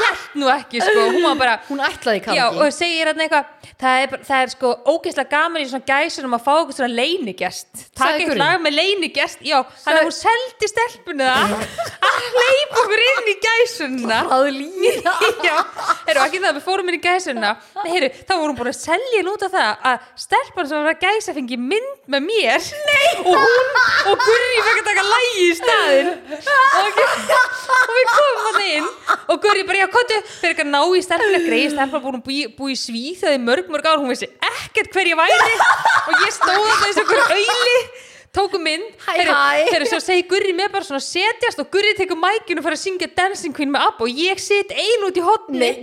hlætt 0.00 0.32
nú 0.34 0.48
ekki, 0.50 0.80
sko. 0.82 1.04
Hún 1.14 1.22
var 1.22 1.36
bara, 1.38 1.52
hún 1.68 1.82
ætlaði 1.84 2.24
í 2.24 2.38
já, 2.38 2.48
og 2.50 2.72
segir 2.74 3.06
hérna 3.06 3.28
eitthvað 3.28 3.68
það 3.78 4.00
er, 4.02 4.14
það 4.26 4.42
er 4.42 4.52
sko 4.54 4.72
ógeðslega 4.90 5.30
gaman 5.30 5.62
í 5.62 5.68
svona 5.70 5.86
gæsunum 5.86 6.34
að 6.34 6.44
fá 6.46 6.50
okkur 6.56 6.76
svona 6.78 6.90
leinigest 6.98 7.68
taka 7.94 8.08
Sagði 8.08 8.24
eitt 8.24 8.32
Guri? 8.32 8.40
lag 8.42 8.64
með 8.64 8.76
leinigest 8.78 9.44
já, 9.46 9.58
hann 9.84 9.98
er 10.00 10.08
hún 10.08 10.16
seldi 10.16 10.70
stelpunni 10.98 11.26
að 11.28 11.52
hleypa 12.18 12.80
okkur 12.82 13.02
inn 13.02 13.28
í 13.30 13.34
gæsunna 13.42 14.18
Það 14.28 14.46
lína. 14.54 15.12
já, 15.46 15.54
heyrðu, 16.06 16.22
ekki 16.24 16.40
það, 16.42 16.56
við 16.56 16.64
fórum 16.64 16.90
inn 16.90 16.96
í 16.96 17.00
gæsunna 17.02 17.52
nei, 17.58 17.90
heyrðu, 17.92 18.10
þá 18.26 18.32
vorum 18.34 18.58
búin 18.58 18.70
að 18.72 18.78
selja 18.78 19.22
út 19.32 19.44
af 19.46 19.54
það 19.54 19.86
að 19.90 20.08
stelpan 20.24 20.68
sem 20.70 20.82
var 20.82 20.96
að 20.96 21.04
gæsa 21.04 21.34
fengi 21.36 21.58
mynd 21.60 21.94
með 22.08 22.24
mér. 22.26 22.68
Nei. 22.88 23.08
og 23.22 23.36
hún 23.44 23.78
og 24.08 24.24
Gurri 24.24 24.60
fekk 24.66 24.80
að 24.82 24.88
taka 24.88 25.06
lægi 25.12 25.44
í 25.44 25.54
staðin 25.58 26.10
og, 26.10 27.00
og 27.78 27.94
við 27.94 28.12
komum 28.14 28.42
hann 28.48 28.60
inn. 28.66 28.90
Og 29.28 29.42
Gurri 29.44 29.64
bara, 29.68 29.82
já, 29.84 29.88
kontu 29.92 30.20
fyrir 30.40 30.54
ekki 30.56 30.66
að 30.66 30.72
ná 30.72 30.80
í 30.82 31.04
stelpunni 31.04 31.42
greið, 31.46 31.70
stelpan 31.76 32.04
búin 32.04 32.20
að 32.20 32.26
búi, 32.26 32.42
búi 32.58 32.74
í 32.74 32.80
svíð 32.80 33.22
þegar 33.22 33.44
mörg, 33.44 33.72
mörg 33.72 33.90
ár, 33.92 34.02
hún 34.02 34.12
vissi 34.12 34.30
ekkert 34.50 34.94
hver 34.96 35.12
ég 35.12 35.20
væri. 35.20 35.56
Og 36.08 36.22
ég 36.24 36.34
stóð 36.34 36.64
að 36.64 36.84
þessu 36.86 37.04
okkur 37.04 37.24
auðli 37.28 37.80
tóku 38.36 38.58
mynd. 38.60 38.84
Heyrðu, 39.06 39.86
svo 39.90 39.98
segi 40.04 40.22
Gurri 40.30 40.52
með 40.56 40.68
bara 40.74 40.84
svona 40.86 41.00
setjast 41.02 41.58
og 41.62 41.70
Gurri 41.72 41.94
tekur 41.98 42.18
mækinu 42.20 42.60
og 42.60 42.66
fyrir 42.66 42.76
að 42.78 42.82
syngja 42.84 43.08
Dancing 43.16 43.54
Queen 43.56 43.70
með 43.74 43.86
Abba 43.88 44.02
og 44.06 44.10
ég 44.24 44.38
sit 44.42 44.70
ein 44.74 45.06
út 45.08 45.16
í 45.16 45.22
hotni 45.24 45.70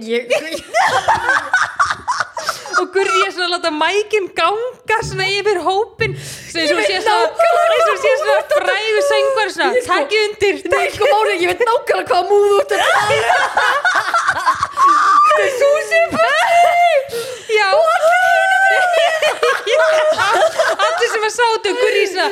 og 2.79 2.85
Gurri 2.93 3.21
er 3.25 3.31
svona 3.31 3.47
að 3.47 3.53
láta 3.55 3.71
mækin 3.71 4.25
ganga 4.37 4.97
svona 5.07 5.25
yfir 5.31 5.57
hópin 5.65 6.11
svo 6.19 6.59
eins 6.61 6.71
og 6.75 6.81
sé 6.85 6.97
svona 7.05 8.41
frægu 8.51 9.01
söngvar 9.09 9.47
svona 9.55 9.71
sko- 9.79 9.87
takki 9.89 10.17
undir 10.27 10.55
sko 10.95 11.05
ég 11.35 11.47
veit 11.51 11.61
nákvæmlega 11.69 12.07
hvað 12.11 12.23
múð 12.31 12.49
út 12.59 12.69
Þetta 15.35 15.43
er 15.43 15.51
þú 15.59 15.69
sem 15.89 16.09
Já 17.55 17.69
Allir 20.85 21.09
sem 21.11 21.25
að 21.25 21.33
sátu 21.35 21.73
svona 21.75 22.25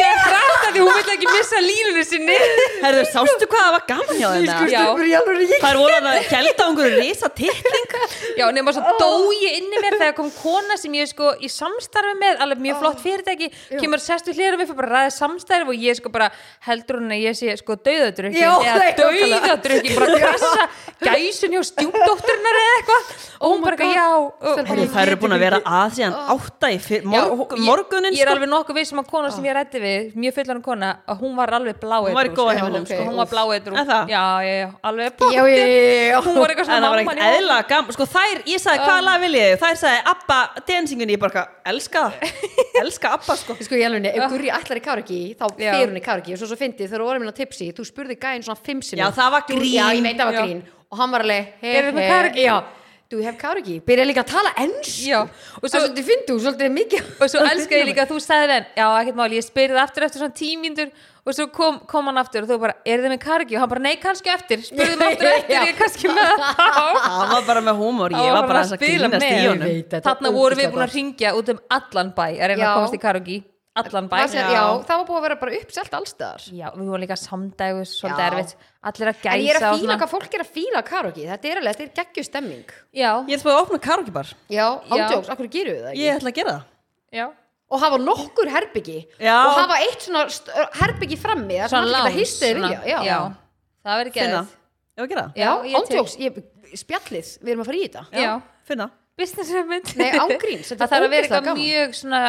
Gæði 0.00 0.16
frætt 0.24 0.64
að 0.66 0.74
því 0.74 0.82
hún 0.84 0.96
vil 0.96 1.12
ekki 1.14 1.28
missa 1.30 1.60
línunni 1.64 2.04
sinni. 2.06 2.36
Herðu, 2.82 3.04
sástu 3.12 3.48
hvað 3.50 3.64
það 3.64 3.72
var 3.76 3.84
gaman 3.90 4.20
hjá 4.20 4.28
ég 4.30 4.44
ég 5.10 5.54
Það 5.60 5.70
er 5.70 5.78
voru 5.80 5.96
að 5.98 6.08
held 6.30 6.60
á 6.60 6.64
einhverju 6.66 7.00
risa 7.00 7.30
titling? 7.40 7.88
Já, 8.38 8.44
nema 8.56 8.74
svo 8.74 8.94
dó 9.00 9.08
ég 9.36 9.58
inni 9.60 9.80
mér 9.82 9.96
þegar 10.00 10.16
kom 10.18 10.30
kona 10.40 10.78
sem 10.80 10.94
ég 10.98 11.10
sko 11.10 11.32
í 11.40 11.50
samstarfi 11.52 12.14
með 12.20 12.42
alveg 12.44 12.62
mjög 12.66 12.80
flott 12.82 13.02
fyrirtæki 13.04 13.50
kemur 13.80 14.02
sest 14.02 14.28
við 14.30 14.40
hlýra 14.40 14.60
við 14.60 14.70
fyrir 14.70 14.80
bara 14.80 14.92
ræða 14.96 15.14
samstarfi 15.16 15.74
og 15.74 15.84
ég 15.88 15.98
sko 16.00 16.12
bara 16.14 16.30
heldur 16.68 17.00
hún 17.00 17.14
að 17.14 17.24
ég 17.26 17.38
sé 17.38 17.56
sko 17.60 17.76
dauðadrukkin 17.80 18.40
Já, 18.40 18.52
eða 18.64 18.88
nákvæmlega. 18.90 19.40
dauðadrukkin 19.44 19.98
bara 20.00 20.20
krasa 20.20 20.68
gæsun 21.04 21.56
hjá 21.56 21.62
stjúpdótturinnar 21.70 22.60
eða 22.62 22.74
eitthvað. 22.78 23.12
Og 23.40 23.46
Oh 23.50 23.54
hún 23.54 23.60
my 23.62 23.70
bara 23.70 23.76
já 23.90 24.08
Ég 24.80 24.90
það 24.92 25.02
eru 25.06 25.16
búin 25.22 25.34
að 25.36 25.42
vera 25.44 25.60
að 25.64 25.94
síðan 25.96 26.16
átta 26.34 26.68
í 26.72 26.78
fyr, 26.82 27.02
Já, 27.02 27.08
morg, 27.28 27.52
ég- 27.56 27.64
morgunin 27.66 28.14
Ég 28.14 28.22
er 28.24 28.28
sko. 28.30 28.34
alveg 28.36 28.50
nokkuð 28.52 28.76
við 28.80 28.86
sem 28.90 28.98
að 29.02 29.06
kona 29.10 29.30
sem 29.34 29.44
ég 29.48 29.54
rætti 29.58 29.80
við 29.82 30.14
mjög 30.22 30.34
fullan 30.38 30.62
kona 30.64 30.90
að 31.08 31.20
hún 31.24 31.36
var 31.36 31.52
alveg 31.58 31.78
blá 31.82 31.96
Hún 32.00 32.14
var 32.16 32.30
í 32.30 32.32
góða 32.34 32.54
Já, 32.54 32.60
heiminum 32.60 32.82
ok. 32.86 32.90
sko. 32.92 33.04
hún 33.10 33.16
var 33.20 33.30
blá 33.32 33.42
eitrú 33.54 33.74
það? 33.76 34.08
Já, 34.10 34.24
já, 34.46 34.70
alveg 34.90 35.12
já. 35.20 36.20
hún 36.24 36.38
var 36.40 36.48
eitthvað 36.54 36.68
svona 36.70 36.90
mamman 36.96 37.22
eðla 37.30 37.58
gaman 37.68 37.92
Sko 37.96 38.06
þær, 38.06 38.42
ég 38.46 38.60
sagði 38.62 38.84
hvaða 38.86 39.04
lag 39.08 39.20
viljið 39.24 39.46
þið 39.50 39.60
Þær 39.64 39.76
sagði 39.82 40.00
Abba 40.14 40.38
dansingunni 40.70 41.16
Ég 41.16 41.20
bara, 41.20 41.30
eitthvað, 41.30 41.74
elska 41.74 42.02
það 42.06 42.12
Elska 42.84 43.12
Abba 43.18 43.36
sko 43.36 43.56
Sko 43.60 43.74
ég 43.80 43.86
alveg, 43.90 44.10
ef 44.14 44.30
Gurri 44.34 44.50
ætlar 44.54 44.80
í 44.80 44.84
karaoke 44.84 45.20
þá 45.38 45.46
fer 45.58 45.86
hún 45.90 45.96
í 46.00 46.04
karaoke 46.04 46.34
og 46.34 46.40
svo 46.40 46.48
svo 46.50 46.58
fyndið 46.60 46.88
þegar 46.90 47.02
þú 47.04 47.08
vorum 47.10 47.24
minna 47.26 47.36
tipsi 47.36 47.70
þú 47.76 47.86
spurði 47.88 48.16
gæinn 48.20 48.44
svona 48.46 48.60
fimm 48.64 48.82
sinni 48.84 49.02
Já, 49.02 49.10
það 49.16 49.32
var 49.36 49.42
grín. 49.48 49.64
Já, 49.70 49.86
ég 49.94 50.02
veit 50.06 50.16
það 50.20 50.30
var 50.30 50.38
Já. 50.38 50.44
grín 50.46 50.62
og 50.90 50.98
hann 50.98 51.10
var 51.14 51.22
alveg 51.26 51.50
he, 51.60 51.72
Eruð 51.78 51.90
þið 51.90 51.98
með 52.00 52.08
karaoke? 52.10 52.44
Já, 52.44 52.56
do 53.10 53.18
you 53.18 53.26
have 53.26 53.36
karaoke? 53.40 53.80
Byrja 53.86 54.04
líka 54.06 54.22
að 54.22 54.32
tala 54.32 54.50
ennsku 54.62 55.08
Já, 55.10 55.20
og 55.26 55.64
svo 55.64 55.70
svo 55.70 55.80
svolítið 55.82 56.10
fyndu, 56.10 56.36
svolítið 56.44 56.74
mikið 56.76 57.08
og 57.18 57.30
svo 57.32 57.44
elskaði 57.52 57.80
ég 57.82 57.88
líka 57.90 58.04
að 58.06 58.12
þú 58.14 58.18
sagði 58.24 58.50
þeim 58.52 58.68
já, 58.80 58.86
ekkert 59.02 59.18
máli, 59.18 59.40
ég 59.40 59.46
spyrði 59.46 59.80
aftur 59.82 60.06
eftir 60.06 60.22
svona 60.22 60.36
tímíndur 60.40 60.92
og 61.20 61.36
svo 61.36 61.46
kom, 61.52 61.80
kom 61.90 62.08
hann 62.08 62.20
aftur 62.22 62.46
og 62.46 62.50
þú 62.52 62.58
bara, 62.62 62.76
er 62.86 63.02
þið 63.02 63.12
með 63.12 63.20
kargi? 63.26 63.56
og 63.58 63.64
hann 63.64 63.72
bara, 63.74 63.82
nei, 63.84 63.96
kannski 64.00 64.32
eftir. 64.32 64.62
Spurðum 64.64 65.04
aftur 65.04 65.28
eftir, 65.34 65.56
ég 65.58 65.72
er 65.74 65.78
kannski 65.78 66.10
með 66.14 66.32
það. 66.60 66.98
Það 67.04 67.34
var 67.34 67.46
bara 67.50 67.64
með 67.66 67.82
húmor 67.82 68.14
Ég 68.14 68.22
Hann 68.24 68.36
var 68.38 68.48
bara 68.48 68.62
að 68.64 68.74
spila 68.78 69.10
með. 69.12 69.96
þarna 69.98 70.30
var 70.30 70.36
vorum 70.38 70.62
við 70.62 70.72
búin 70.72 70.86
að 70.86 70.96
ringja 70.96 71.34
út 71.36 71.52
um 71.52 71.60
allan 71.76 72.14
bæ 72.16 72.24
að 72.30 72.46
reyna 72.52 72.70
að 72.70 72.78
komast 72.78 72.96
í 72.96 73.02
kargi 73.04 73.38
allan 73.76 74.08
bæ 74.10 74.16
Það 74.18 74.28
sem- 74.30 74.50
Já, 74.50 74.62
það 74.82 74.96
var 74.98 75.06
búið 75.06 75.18
að 75.18 75.22
vera 75.26 75.36
bara 75.40 75.52
uppselt 75.60 75.92
allstaðar 75.94 76.42
Já, 76.52 76.66
við 76.74 76.86
vorum 76.90 77.00
líka 77.04 77.16
samdægus, 77.16 77.92
svolítið 78.00 78.24
Já. 78.24 78.30
erfitt 78.30 78.54
allir 78.82 79.08
að 79.12 79.16
En 79.30 79.40
ég 79.40 79.50
er 79.50 79.60
gæsa 79.60 79.70
að 79.70 79.78
fíla 79.78 79.86
svona. 79.86 79.98
hvað 80.00 80.10
fólk 80.14 80.34
er 80.34 80.40
að 80.44 80.50
fíla 80.56 80.82
karaoke. 80.84 81.26
Þetta 81.30 81.44
er 81.50 81.56
alveg, 81.60 81.76
þetta 81.76 81.86
er 81.86 82.04
geggju 82.04 82.24
stemming. 82.24 82.64
Já, 82.92 83.10
Ég 83.28 83.32
er 83.34 83.38
spáð 83.38 83.54
að 83.54 83.62
opna 83.62 83.78
karaoke 83.78 84.12
bar 84.12 84.26
Já, 84.50 84.66
Já. 84.80 84.90
ándjóks, 84.90 85.28
akkur 85.30 85.48
gerum 85.48 85.74
við 85.74 85.82
það 85.84 85.92
ekki? 85.92 86.02
Ég 86.02 86.16
ætla 86.18 86.30
að 86.30 86.34
gera 86.40 86.50
það. 86.50 86.64
Já. 87.12 87.26
Og 87.70 87.80
hafa 87.80 87.98
nokkur 88.02 88.48
herbyggi. 88.50 89.06
Já. 89.20 89.36
og 89.46 89.54
hafa 89.54 89.76
eitt 89.86 90.00
svona 90.02 90.24
herbyggi 90.74 91.16
frammi 91.16 91.54
það 91.60 91.68
sem 91.68 91.78
Svona 91.78 91.86
eða 91.86 92.10
svona- 92.58 92.84
já, 92.84 92.98
já, 93.06 93.18
það 93.86 93.98
verður 94.00 94.12
gerð 94.12 94.30
já, 95.36 95.62
Já, 95.64 95.78
ándjóks, 95.78 96.16
ég, 96.18 96.42
spjallið 96.74 97.38
við 97.40 97.48
erum 97.54 97.62
að 97.62 97.66
fara 97.66 97.76
í 97.78 97.84
þetta. 97.88 98.06
Já. 98.12 98.42
finna 98.66 98.90
business 99.20 99.52
hugmynd 99.54 99.92
Nei, 100.00 100.08
ángríns, 100.24 100.68
þetta 100.72 100.86
það 100.86 100.94
þarf 100.94 101.06
að 101.06 101.14
vera 101.14 101.28
eitthvað 101.28 101.60
mjög 101.60 101.94
svona 102.00 102.22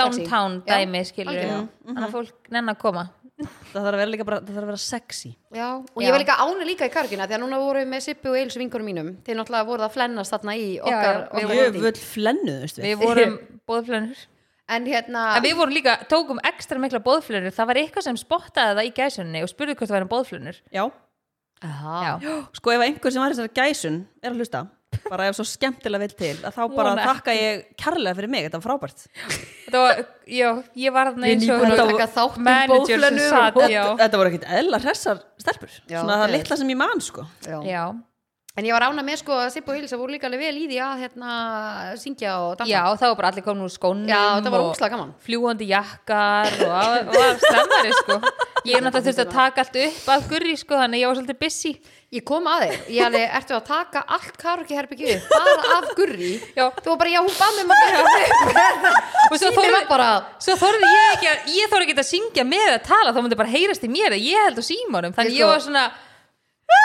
downtown 0.00 0.58
Já, 0.64 0.72
dæmi 0.74 1.04
skilur 1.08 1.32
algjörlega. 1.34 1.62
þannig 1.86 2.08
að 2.08 2.16
fólk 2.18 2.52
nenn 2.56 2.72
að 2.74 2.78
koma. 2.82 3.04
Það 3.38 3.76
þarf 3.84 3.92
að 3.92 4.00
vera 4.00 4.10
líka 4.10 4.24
bara, 4.26 4.38
það 4.42 4.56
þarf 4.56 4.64
að 4.64 4.70
vera 4.72 4.80
sexy. 4.82 5.28
Já, 5.54 5.66
og 5.78 6.00
Já. 6.02 6.06
ég 6.08 6.14
var 6.16 6.22
líka 6.24 6.36
ána 6.42 6.64
líka 6.66 6.88
í 6.88 6.90
kargina 6.90 7.28
því 7.30 7.36
að 7.36 7.42
núna 7.44 7.60
vorum 7.62 7.84
við 7.84 7.90
með 7.92 8.02
Sippi 8.08 8.32
og 8.32 8.38
Eilsu 8.40 8.58
vinkunum 8.58 8.88
mínum. 8.90 9.12
Þeir 9.22 9.38
náttúrulega 9.38 9.68
voru 9.68 9.84
það 9.84 9.86
að 9.86 9.94
flennast 9.94 10.34
þarna 10.34 10.54
í 10.58 10.64
okkar, 10.82 11.20
já, 11.20 11.28
okkar 11.28 11.52
við 11.52 11.62
hendi. 11.62 11.82
völd 11.84 12.00
flennuðust 12.02 12.80
við 12.82 12.88
við 12.90 13.04
vorum 13.04 13.36
bóðflönur 13.70 14.24
en 14.74 14.88
hérna 14.90 15.22
en 15.38 15.44
við 15.46 15.54
vorum 15.60 15.72
líka, 15.78 15.94
tókum 16.10 16.40
ekstra 16.50 16.82
mikla 16.82 16.98
bóðflönur 17.06 17.54
það 17.54 17.70
var 17.70 17.78
eitthvað 17.84 18.08
sem 18.08 18.18
spottaði 18.20 18.74
það 18.80 18.88
í 18.90 18.92
gæsunni 18.98 19.44
og 19.46 19.52
spurði 19.54 19.76
hvort 19.78 19.88
það 19.92 19.96
væri 20.00 20.10
bóðflönur 20.16 20.58
já, 20.74 20.82
Aha. 21.64 21.94
já, 22.20 22.34
sko 22.58 22.74
ef 22.74 22.84
einhver 22.84 23.14
sem 23.14 23.22
var 23.22 23.32
þessari 23.32 23.54
gæsun 23.56 23.96
er 24.20 24.34
að 24.34 24.42
hlusta 24.42 24.60
bara 25.10 25.28
ef 25.30 25.36
svo 25.38 25.44
skemmtilega 25.48 26.02
vil 26.04 26.14
til 26.18 26.34
að 26.44 26.56
þá 26.56 26.60
bara 26.76 26.90
Vona. 26.94 27.04
þakka 27.10 27.34
ég 27.38 27.62
kærlega 27.80 28.14
fyrir 28.18 28.32
mig, 28.34 28.46
þetta 28.48 28.60
var 28.60 28.66
frábært. 28.68 29.06
Þetta 29.68 29.80
var, 29.84 30.02
já, 30.32 30.48
ég 30.80 30.92
var 30.96 31.10
þarna 31.12 31.28
eins 31.28 31.44
og 31.44 31.48
nýbúin 31.48 31.68
að 31.68 31.76
Þetta 31.76 31.88
taka 31.92 32.10
þátt 32.18 32.36
um 32.38 32.44
manager 32.48 32.68
sem 32.68 33.00
bóðflennur 33.00 33.32
sat, 33.34 33.56
og- 33.62 33.72
já, 33.72 33.84
þetta 34.00 34.20
voru 34.22 34.30
ekkit 34.32 34.46
eðla 34.58 34.78
hressar 34.84 35.24
stelpur. 35.42 35.72
Já, 35.88 35.98
svona 36.02 36.20
það 36.22 36.32
litla 36.38 36.56
sem 36.62 36.70
ég 36.74 36.78
man 36.84 37.00
sko. 37.04 37.26
Já. 37.44 37.58
já, 37.68 37.86
En 38.58 38.66
ég 38.66 38.74
var 38.74 38.82
ána 38.88 39.04
með 39.06 39.20
sko 39.20 39.36
að 39.38 39.52
Sippi 39.54 39.70
og 39.70 39.76
Eilsa 39.78 39.94
voru 40.00 40.10
líka 40.10 40.26
alveg 40.26 40.40
vel 40.42 40.56
í 40.58 40.64
því 40.66 40.78
að 40.82 41.02
hérna 41.04 41.34
syngja 42.00 42.32
og 42.42 42.56
dansa. 42.58 42.72
Já, 42.72 42.80
það 42.98 43.12
var 43.12 43.18
bara 43.20 43.28
allir 43.30 43.44
komin 43.46 43.62
úr 43.68 43.70
skónum 43.70 44.08
Já, 44.10 44.22
þetta 44.40 44.50
var 44.50 44.64
og 44.64 44.72
óslega 44.72 44.90
gaman. 44.96 45.12
fljúandi 45.22 45.68
jakkar 45.70 46.56
og 46.66 46.72
það 46.74 47.12
var 47.14 47.38
stemmari 47.44 47.92
sko 48.00 48.16
ég 48.66 48.80
náttúrulega 48.82 49.04
þurfti 49.06 49.22
að 49.24 49.32
taka 49.36 49.62
allt 49.64 49.76
upp 49.84 50.08
af 50.14 50.26
gurri 50.30 50.56
sko, 50.58 50.74
þannig 50.80 50.98
að 50.98 51.02
ég 51.02 51.08
var 51.10 51.18
svolítið 51.18 51.38
busy. 51.44 51.72
Ég 52.16 52.24
kom 52.24 52.46
að 52.48 52.62
þig, 52.64 52.76
ég 52.96 53.04
alveg, 53.04 53.24
ertu 53.36 53.54
að 53.58 53.64
taka 53.68 54.00
allt 54.16 54.36
upp, 55.12 55.26
bara 55.34 55.74
af 55.76 55.88
gurri? 55.98 56.30
Já. 56.56 56.64
Þú 56.80 56.88
var 56.88 56.98
bara, 57.02 57.10
já, 57.12 57.20
hún 57.20 57.36
bað 57.36 57.58
mér 57.58 57.66
maður 57.68 57.98
að 57.98 58.06
og 59.30 59.36
svo 59.42 59.50
þorði 59.58 59.84
bara. 59.90 60.08
ég 60.88 61.12
ekki 61.18 61.28
að, 61.34 61.50
ég 61.58 61.72
þorði 61.74 61.88
ekki 61.90 61.98
að 62.00 62.08
syngja 62.08 62.44
með 62.48 62.70
að 62.72 62.82
tala, 62.88 63.12
þá 63.12 63.20
myndi 63.26 63.40
bara 63.42 63.52
heyrast 63.52 63.84
í 63.84 63.90
mér 63.92 64.16
að 64.16 64.24
ég 64.24 64.46
held 64.48 64.62
á 64.62 64.64
símanum, 64.70 65.12
þannig 65.18 65.36
Ég 65.36 65.42
ég 65.42 65.44
sko- 65.44 65.52
var 65.52 65.64
svona 65.68 65.84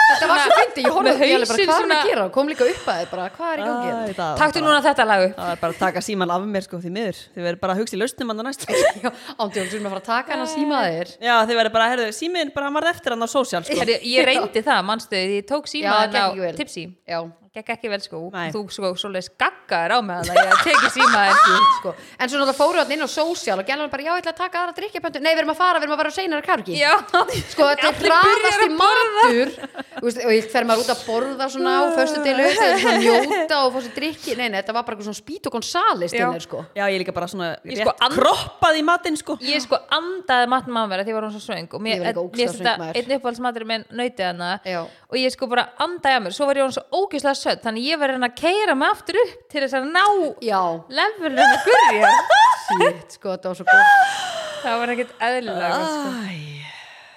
Þetta 0.04 0.26
var 0.28 0.40
svo 0.44 0.54
fyndi, 0.58 0.82
ég 0.84 0.94
horfði 0.94 1.12
því 1.18 1.28
alveg 1.34 1.48
bara 1.50 1.58
hvað 1.58 1.74
er 1.74 1.80
svona- 1.80 1.96
að 1.96 2.08
gera? 2.10 2.24
Kom 2.34 2.48
líka 2.48 2.64
upp 2.70 2.88
að 2.92 2.98
þið 3.00 3.10
bara, 3.10 3.24
hvað 3.36 3.52
er 3.54 3.58
í 3.58 3.64
gangi 3.64 3.86
hérna? 3.88 4.04
Var 4.04 4.14
bara- 4.60 4.64
núna 4.64 4.82
þetta 4.84 5.06
lag 5.10 5.24
upp. 5.24 5.36
Það 5.38 5.52
er 5.54 5.60
bara 5.64 5.72
að 5.72 5.78
taka 5.84 6.02
síman 6.08 6.30
af 6.34 6.42
mér 6.54 6.62
sko 6.66 6.80
því 6.84 6.90
miður. 6.96 7.20
Þið 7.34 7.42
verður 7.48 7.60
bara 7.64 7.74
að 7.74 7.80
hugsa 7.82 7.96
í 7.96 8.00
lausnum 8.00 8.28
hann 8.34 8.42
næst. 8.48 8.60
Sko. 8.64 8.72
Já, 9.04 9.10
ándjóðum 9.38 9.70
sem 9.74 9.84
að 9.84 9.94
fara 9.94 10.02
að 10.02 10.08
taka 10.10 10.32
hann 10.34 10.44
að 10.44 10.52
síma 10.54 10.82
þér. 10.88 11.14
Já 11.28 11.34
þið 11.44 11.56
verður 11.60 11.72
bara, 11.78 11.88
herðu, 11.94 12.08
símin 12.20 12.54
bara 12.54 12.66
hann 12.68 12.74
varð 12.80 12.90
eftir 12.94 13.10
hann 13.16 13.24
á 13.24 13.28
social 13.28 13.64
sko. 13.64 13.80
Ég 13.84 14.24
reyndi 14.30 14.62
það, 14.64 14.84
mannstöði, 14.92 15.40
ég 15.40 15.48
tók 15.48 15.68
gekk 15.68 16.20
á 16.20 16.26
tipsi 16.56 16.86
Já, 17.08 17.20
gekk 17.54 17.68
ekki 17.76 17.88
vel 17.92 18.00
sko, 18.02 18.18
Nei. 18.34 18.48
þú 18.50 18.60
sko 18.74 18.88
svoleiðis 18.98 19.28
gaggaður 19.38 19.92
á 19.94 19.98
með 20.02 20.26
það. 20.26 20.38
Ég 20.42 20.62
teki 20.66 20.88
símaðan 20.96 21.36
sko. 21.78 21.92
En 22.18 22.28
svo 22.32 22.38
náttúrulega 22.40 22.56
fóru 22.58 22.80
hann 22.82 22.90
inn 22.96 23.04
á 23.06 23.08
social 23.10 23.58
og 23.62 23.66
gæla 23.68 23.84
hann 23.84 23.92
bara, 23.92 24.02
já, 24.02 24.10
ég 24.10 24.22
ætla 24.24 24.32
að 24.34 24.40
taka 24.42 24.56
aðra 24.64 24.74
drikkjapöntu 24.78 25.20
Nei, 25.22 25.30
við 25.34 25.42
erum 25.44 25.52
að 25.54 25.60
fara, 25.60 25.78
við 25.78 25.86
erum 25.86 25.94
að 25.94 26.00
vera 26.02 26.10
á 26.10 26.18
seinara 26.18 26.42
kargi 26.42 26.74
já, 26.80 26.92
Sko, 27.52 27.62
þetta 27.70 27.86
er 27.86 27.94
að 27.94 28.26
borða. 28.34 28.66
matur. 28.74 29.48
Og 30.04 30.32
ég 30.34 30.48
fer 30.50 30.64
maður 30.66 30.82
út 30.82 30.90
að 30.92 31.00
borða 31.06 31.46
svona 31.54 31.72
á 31.78 31.82
föstu 31.94 32.18
deilu 32.24 32.44
Þegar 32.50 32.78
svona 32.82 32.98
njóta 33.04 33.56
og 33.64 33.70
fá 33.72 33.78
sér 33.86 33.94
drikki 33.94 34.34
Nei, 34.36 34.48
nei, 34.50 34.58
þetta 34.58 34.74
var 34.74 34.82
bara 34.84 34.96
eitthvað 34.96 35.08
svona 35.12 35.20
spít 35.22 35.46
og 35.48 35.52
gonsalis 35.54 36.12
Já. 36.18 36.26
Sko. 36.44 36.58
Já 36.74 36.84
ég 36.90 36.98
líka 37.00 37.14
bara 37.14 37.28
svona 37.30 37.52
Ég 37.62 37.78
rétt 37.78 37.86
sko 37.86 37.94
and- 38.02 38.18
kroppað 38.18 38.74
í 38.80 38.82
matinn 38.84 39.16
sko. 39.16 39.38
Ég 39.40 39.62
sko 39.62 39.78
andaði 39.94 40.50
mér 40.50 40.98
að 41.00 41.06
því 41.06 41.14
var 41.14 41.22
hún 41.28 41.34
svo 41.38 41.42
svöng 41.46 41.70
og 41.70 41.80
mér, 41.86 42.02
finnst 42.34 42.58
þetta 42.60 42.74
maður. 42.82 42.94
einn 42.98 43.10
uppáhaldsmatur 43.14 43.64
að 47.44 47.50
mér 47.50 47.58
sött 47.58 47.66
þannig 47.66 47.88
ég 47.90 48.00
var 48.00 48.10
að 48.10 48.16
reyna 48.18 48.30
að 48.30 48.38
keira 48.40 48.74
mig 48.78 48.88
aftur 48.94 49.18
upp 49.20 49.36
til 49.52 49.60
þess 49.64 49.76
að 49.78 49.90
ná 49.92 50.04
levelinu 50.88 51.44
að 51.44 51.68
gurja 51.68 52.14
shit, 52.64 53.18
sko, 53.18 53.34
þetta 53.36 53.52
var 53.52 53.58
svo 53.60 53.66
góð 53.68 53.92
það 54.64 54.80
var 54.80 54.92
ekkert 54.94 55.14
eðlilega 55.20 55.78
sko. 55.84 56.10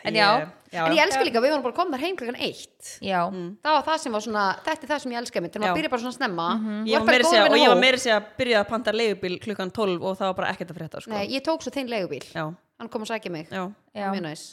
En 0.08 0.16
já. 0.16 0.28
já, 0.72 0.86
En 0.88 0.94
ég 0.96 1.02
elska 1.04 1.24
líka, 1.26 1.42
við 1.44 1.52
varum 1.52 1.64
bara 1.66 1.76
komnar 1.76 2.00
heim 2.00 2.16
klukkan 2.16 2.38
eitt. 2.40 2.94
Já, 3.04 3.26
Það 3.28 3.74
var 3.74 3.82
það 3.88 3.98
sem 4.04 4.14
var 4.16 4.24
svona, 4.24 4.44
þetta 4.64 4.86
er 4.86 4.92
það 4.94 5.02
sem 5.04 5.12
ég 5.12 5.20
elska 5.22 5.42
mig 5.44 5.52
Þegar 5.52 5.64
Já. 5.64 5.68
maður 5.68 5.80
byrja 5.82 5.92
bara 5.92 6.04
svona 6.04 6.16
snemma. 6.16 6.46
Mhm. 6.56 6.78
Þú 6.78 6.92
ég 6.94 7.08
var 7.10 7.18
að 7.18 7.28
segja 7.28 7.42
að 7.44 7.52
og 7.52 7.58
ég 7.60 7.74
var 7.74 7.82
meira 7.82 7.98
að 7.98 8.04
segja 8.06 8.20
að 8.22 8.30
byrja 8.38 8.62
að 8.62 8.70
panta 8.70 8.94
leigubíl 8.96 9.36
klukkan 9.44 9.74
12 9.80 10.06
og 10.08 10.16
það 10.18 10.30
var 10.30 10.38
bara 10.40 10.54
ekkert 10.54 10.72
að 10.72 10.80
frétta 10.80 11.02
sko. 11.04 11.12
Nei, 11.12 11.28
ég 11.28 11.44
tók 11.44 11.66
svo 11.66 11.72
þinn 11.76 11.92
leigubíl. 11.92 12.24
Já, 12.32 12.46
Hann 12.80 12.90
kom 12.94 13.04
að 13.04 13.12
sækja 13.12 13.32
mig. 13.32 13.50
Já, 13.52 13.68
já. 13.96 14.12
Mjög 14.14 14.24
næs 14.30 14.46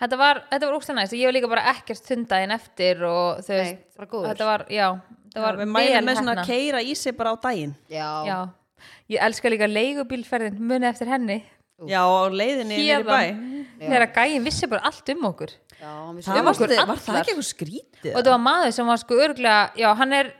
þetta 0.00 0.18
var, 0.20 0.42
þetta 0.50 0.68
var 0.70 0.76
ógstæð 0.78 0.98
næst 1.00 1.16
ég 1.18 1.26
var 1.28 1.36
líka 1.36 1.50
bara 1.52 1.64
ekkert 1.72 2.04
þundaginn 2.06 2.54
eftir 2.56 3.02
og 3.08 3.42
Nei, 3.48 3.56
veist, 3.60 3.82
bara 3.96 4.08
góður. 4.12 4.28
þetta 4.32 4.48
var, 4.50 4.64
já 4.72 4.86
það 5.34 5.42
var 5.46 5.58
við 5.60 5.72
mælum 5.74 6.08
með 6.08 6.20
svona 6.22 6.36
heppnað. 6.36 6.46
keira 6.52 6.80
í 6.82 6.94
sig 6.96 7.16
bara 7.16 7.32
á 7.32 7.36
daginn. 7.44 7.74
Já, 7.92 8.08
já, 8.26 8.38
ég 9.12 9.26
elska 9.28 9.52
líka 9.52 9.68
leigubílferðin 9.68 10.56
muni 10.60 10.88
eftir 10.88 11.10
henni. 11.12 11.42
Já, 11.84 12.00
á 12.00 12.24
leiðinni 12.32 12.78
í 12.80 12.88
bæ. 13.04 13.20
Þegar 13.82 14.06
gæinn 14.16 14.44
vissi 14.46 14.66
bara 14.70 14.88
allt 14.88 15.10
um 15.12 15.26
okkur. 15.28 15.52
Já 15.76 15.90
Um 16.08 16.16
var, 16.24 16.54
okkur 16.54 16.70
var 16.72 16.96
það 16.96 17.10
allar. 17.12 17.20
ekki 17.20 17.32
eitthvað 17.34 17.48
skrítið? 17.50 18.12
Og 18.14 18.16
þetta 18.16 18.32
var 18.32 18.40
maður 18.40 18.70
sem 18.72 18.86
var 18.88 18.96
sko 19.02 19.18
örglega 19.26 19.58
já, 19.76 19.88
hann 19.98 20.12
er 20.16 20.30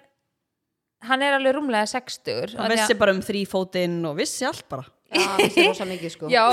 hann 1.06 1.22
er 1.22 1.36
alveg 1.36 1.52
rúmlega 1.58 1.86
60 1.92 2.56
hann 2.56 2.72
vissi 2.72 2.96
bara 2.96 3.12
um 3.12 3.20
þrýfótinn 3.20 3.98
og 4.08 4.16
vissi 4.16 4.46
allt 4.48 4.64
bara. 4.72 4.86
Já, 5.12 5.36
séum 5.52 5.68
rosa 5.70 5.84
mikið 5.86 6.14
sko. 6.16 6.30
Já, 6.32 6.46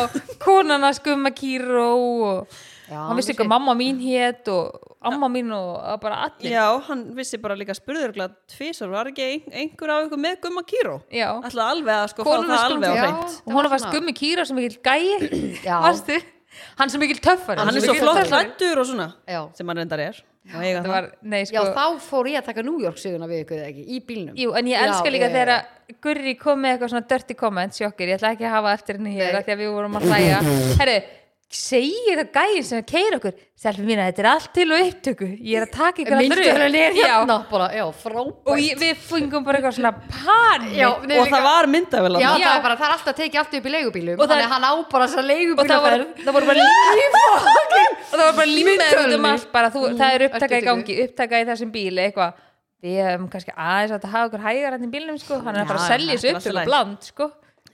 konana 0.43 0.91
skumma 0.93 1.31
kýró 1.31 1.87
og 2.27 2.59
Já, 2.89 2.99
hann 3.07 3.15
vissi 3.19 3.35
hvað 3.37 3.47
mamma 3.47 3.73
mín 3.79 3.99
hét 4.03 4.49
og 4.51 4.97
amma 5.07 5.29
mín 5.31 5.51
og 5.55 6.01
bara 6.03 6.17
allir. 6.25 6.51
Já, 6.51 6.65
hann 6.89 7.05
vissi 7.15 7.39
bara 7.39 7.55
líka 7.59 7.75
spurðurgla 7.77 8.27
tvisar, 8.51 8.91
var 8.91 9.07
ekki 9.11 9.23
ein, 9.29 9.45
einhver 9.63 9.93
af 9.95 10.09
ykkur 10.09 10.21
með 10.25 10.37
gumma 10.43 10.63
kýró 10.67 10.97
Já. 11.11 11.29
ætlaði 11.47 11.77
alveg 11.77 11.95
að 12.01 12.11
sko 12.11 12.25
fá 12.27 12.29
Konurnar 12.33 12.59
það 12.59 12.67
alveg 12.69 12.89
á 12.91 12.95
Já. 12.95 13.01
hreint. 13.05 13.39
Og 13.47 13.55
hún 13.57 13.69
var 13.73 13.83
skummi 13.85 14.15
kýró 14.19 14.45
sem 14.47 14.59
mikill 14.59 14.79
gæi. 14.83 15.31
Já. 15.67 15.77
varstu? 15.87 16.19
Hann 16.77 16.91
sem 16.91 17.01
mikill 17.01 17.23
töffari. 17.23 17.63
Hann 17.63 17.71
er 17.71 17.79
sem 17.79 17.87
svo 17.89 17.95
flott 18.03 18.29
hlættur 18.29 18.83
og 18.83 18.87
svona 18.91 19.09
Já. 19.27 19.41
sem 19.57 19.67
hann 19.71 19.79
reyndar 19.83 20.03
er. 20.03 20.19
Og 20.43 20.59
eiga 20.59 20.81
Þetta 20.81 20.89
það? 20.89 20.91
var, 20.91 21.05
nei 21.23 21.39
Já, 21.39 21.47
sko 21.47 21.61
þá 21.71 21.99
fór 22.03 22.27
ég 22.27 22.41
að 22.41 22.47
taka 22.49 22.63
New 22.67 22.81
York 22.83 22.97
siguna 22.99 23.29
við 23.31 23.45
ykkur 23.45 23.61
eða 23.61 23.69
ekki, 23.71 23.83
í 23.87 23.99
bílnum. 24.03 24.35
Jú, 24.35 24.51
en 24.59 24.67
ég 24.67 24.75
Já, 24.75 24.83
elska 24.89 25.13
líka 25.13 25.29
já, 25.29 25.31
já, 25.31 25.35
þegar 25.37 25.51
já. 25.53 25.59
að 25.63 26.01
Gurri 26.03 26.33
kom 26.41 26.59
með 26.59 26.73
eitthvað 26.75 26.91
svona 26.91 27.07
dirty 27.13 27.37
comment 27.39 27.77
sjokkir, 27.77 28.11
ég 28.11 28.19
ætla 28.19 28.31
ekki 28.35 28.47
að 28.49 28.55
hafa 28.57 28.73
eftir 28.75 28.99
henni 28.99 29.13
hér 29.15 29.37
því 29.39 29.53
að 29.55 29.61
við 29.63 29.71
vorum 29.71 29.95
að 30.01 30.07
hlæja. 30.09 30.41
Herru, 30.81 30.97
segir 31.57 32.19
það 32.21 32.29
gæðin 32.37 32.69
sem 32.69 32.85
keir 32.87 33.17
okkur 33.19 33.41
Selfi 33.63 33.85
mín, 33.87 33.99
þetta 34.01 34.19
er 34.19 34.27
allt 34.27 34.49
til 34.51 34.65
og 34.75 34.81
upptöku. 34.83 35.27
Ég 35.39 35.55
er 35.55 35.63
að 35.63 35.69
taka 35.71 36.01
ykkur 36.03 36.15
er 36.19 36.97
Já, 36.97 37.05
hérna? 37.13 37.35
Bara, 37.47 37.67
já, 37.71 37.83
frábært. 37.95 38.39
Og 38.51 38.59
ég, 38.59 38.73
við 38.81 39.03
fengum 39.07 39.45
bara 39.45 39.61
eitthvað 39.61 39.77
svona 39.77 39.91
panik. 40.09 40.73
Já, 40.75 40.87
og 40.91 41.29
það 41.31 41.45
var 41.45 41.69
myndavel 41.71 42.17
það 42.17 42.43
er 42.49 42.65
bara, 42.65 42.75
það 42.81 42.87
er 42.89 42.95
alltaf 42.97 43.15
tekið 43.21 43.39
allt 43.39 43.55
upp 43.59 43.69
í 43.69 43.73
leigubílum 43.77 44.19
Og 44.19 44.27
Þannig 44.27 44.47
að 44.49 44.55
hann 44.55 44.67
á 44.67 44.73
bara 44.91 45.07
þessa 45.07 45.21
og 45.21 45.23
það 45.23 45.85
voru, 45.85 46.01
leigubílaferð. 46.03 46.09
það 46.25 46.37
voru 46.37 46.49
bara 46.49 46.65
og 48.09 48.17
það 48.17 48.25
voru 48.27 49.19
bara 49.21 49.37
bara, 49.53 49.71
þú, 49.71 49.85
það 50.01 50.17
er 50.17 50.25
upptaka 50.27 50.59
í 50.59 50.67
gangi 50.67 50.97
upptaka 51.05 51.39
í 51.39 51.47
þessum 51.53 51.71
bíli, 51.71 52.09
eitthvað. 52.09 52.43
Við 52.83 52.99
hefum 52.99 53.29
kannski 53.31 53.55
aðeins 53.55 53.95
að 53.95 54.09
hafa 54.11 54.27
okkur 54.27 54.43
hægar 54.43 54.75
hann 54.75 54.83
í 54.83 54.91
bílnum 54.91 55.21
sko, 55.21 55.39
hann 55.45 55.55
er 55.55 55.69
bara 55.69 55.79
að 55.79 55.93
selja 55.93 56.17
þessu 56.17 56.33
upptöku 56.35 56.65
bland 56.67 57.07
sko, 57.07 57.29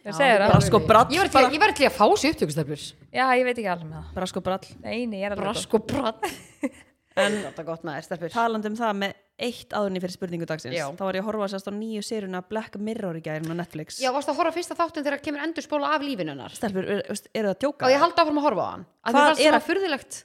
ég 0.06 0.16
það 0.20 0.46
bara 0.46 0.66
sko 0.68 0.82
brall 0.90 1.10
Ég 1.14 1.24
var 1.24 1.32
til, 1.34 1.46
ég 1.56 1.64
var 1.64 1.74
til 1.76 1.88
að 1.90 1.96
fá 1.98 2.06
sér 2.20 2.36
upptökustöflur 2.36 2.84
já, 3.12 3.26
ég 3.36 3.48
veit 3.48 3.58
ekki 3.58 3.72
alveg 3.72 3.90
með 3.90 3.98
það. 4.00 4.14
Bara 4.20 4.30
sko 4.32 4.44
brall 4.46 4.70
nei, 4.84 5.00
nei, 5.06 5.20
ég 5.20 5.26
er 5.28 5.36
alveg 5.36 5.48
Brask 5.50 5.76
og 5.76 5.88
bratt 5.90 6.30
En 7.20 7.36
er 7.44 8.30
talandi 8.32 8.70
um 8.70 8.78
það 8.80 8.94
með 9.02 9.18
eitt 9.40 9.74
áðurni 9.76 10.02
fyrir 10.04 10.14
spurningu 10.14 10.48
dagsins 10.48 10.76
Já. 10.76 10.86
þá 10.96 11.04
var 11.04 11.18
ég 11.18 11.24
að 11.24 11.30
horfa 11.30 11.48
sérst 11.54 11.70
á 11.72 11.74
nýju 11.76 12.04
séruna 12.06 12.42
Black 12.48 12.76
Mirror 12.80 13.20
í 13.20 13.24
gærin 13.24 13.50
á 13.52 13.56
Netflix. 13.56 14.00
Já, 14.04 14.12
varst 14.16 14.32
að 14.32 14.40
horfa 14.40 14.56
fyrsta 14.56 14.78
þáttun 14.78 15.06
þegar 15.06 15.24
kemur 15.24 15.44
endur 15.46 15.66
spóla 15.66 15.94
af 15.96 16.04
lífinu 16.04 16.34
hennar? 16.36 16.56
Stelpur, 16.56 16.88
er, 16.88 17.04
eru 17.08 17.52
það 17.52 17.54
að 17.56 17.62
djóka? 17.64 17.88
Og 17.88 17.94
ég 17.94 18.04
haldi 18.04 18.24
áfram 18.24 18.42
að 18.42 18.48
horfa 18.50 18.66
á 18.68 18.70
hann. 18.74 18.86
Að 19.04 19.16
Hvað 19.16 19.30
Hvað 19.30 19.44
er 19.46 19.54
það 19.54 19.60
að- 19.60 19.68
furðilegt? 19.70 20.20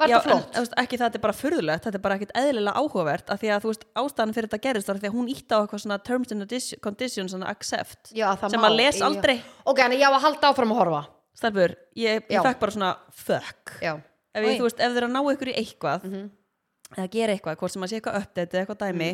Var 0.00 0.08
Já, 0.08 0.16
þetta 0.16 0.30
flott? 0.30 0.56
En, 0.56 0.66
ekki 0.82 0.96
það 0.96 1.06
þetta 1.10 1.18
er 1.20 1.24
bara 1.26 1.36
furðulegt, 1.36 1.84
þetta 1.86 1.98
er 1.98 2.04
bara 2.06 2.16
ekkit 2.16 2.30
eðlilega 2.40 2.80
áhugavert 2.80 3.30
af 3.34 3.40
því 3.42 3.50
að 3.52 3.64
þú 3.66 3.70
veist, 3.72 3.84
ástæðan 4.00 4.34
fyrir 4.36 4.48
þetta 4.48 4.60
gerist 4.66 4.88
var 4.90 5.00
því 5.02 5.08
að 5.10 5.16
hún 5.18 5.28
ítti 5.34 5.52
á 5.52 5.58
eitthvað 5.60 5.82
svona 5.84 5.98
terms 6.08 6.32
and 6.32 6.54
conditions 6.86 7.34
and 7.36 7.44
accept 7.44 8.12
Já, 8.16 8.26
sem 8.48 8.64
að 8.64 8.76
les 8.80 8.96
já. 9.00 9.04
aldrei. 9.10 9.36
Ok, 9.68 9.78
en 9.84 9.92
ég 9.98 10.04
á 10.08 10.10
að 10.16 10.20
halda 10.24 10.50
áfram 10.54 10.72
að 10.72 10.80
horfa. 10.80 11.02
Stelpur, 11.40 11.76
ég, 11.96 12.24
ég 12.28 12.36
Já. 12.38 12.42
fekk 12.42 12.58
bara 12.64 12.72
svona 12.72 12.90
fuck. 13.12 13.76
Já, 13.84 13.94
ef 14.34 14.44
ég, 14.48 14.58
þú 14.58 14.66
veist, 14.68 14.80
ef 14.80 14.92
þeir 14.96 15.06
að 15.08 15.14
ná 15.14 15.20
ykkur 15.34 15.52
í 15.52 15.56
eitthvað 15.60 16.04
Mhm. 16.08 16.30
eða 16.96 17.10
gera 17.10 17.32
eitthvað, 17.36 17.56
hvort 17.60 17.70
sem 17.72 17.82
að 17.82 17.88
sé 17.92 18.00
eitthvað 18.00 18.20
update 18.24 18.50
eða 18.56 18.66
eitthvað 18.66 18.82
dæmi, 18.88 19.10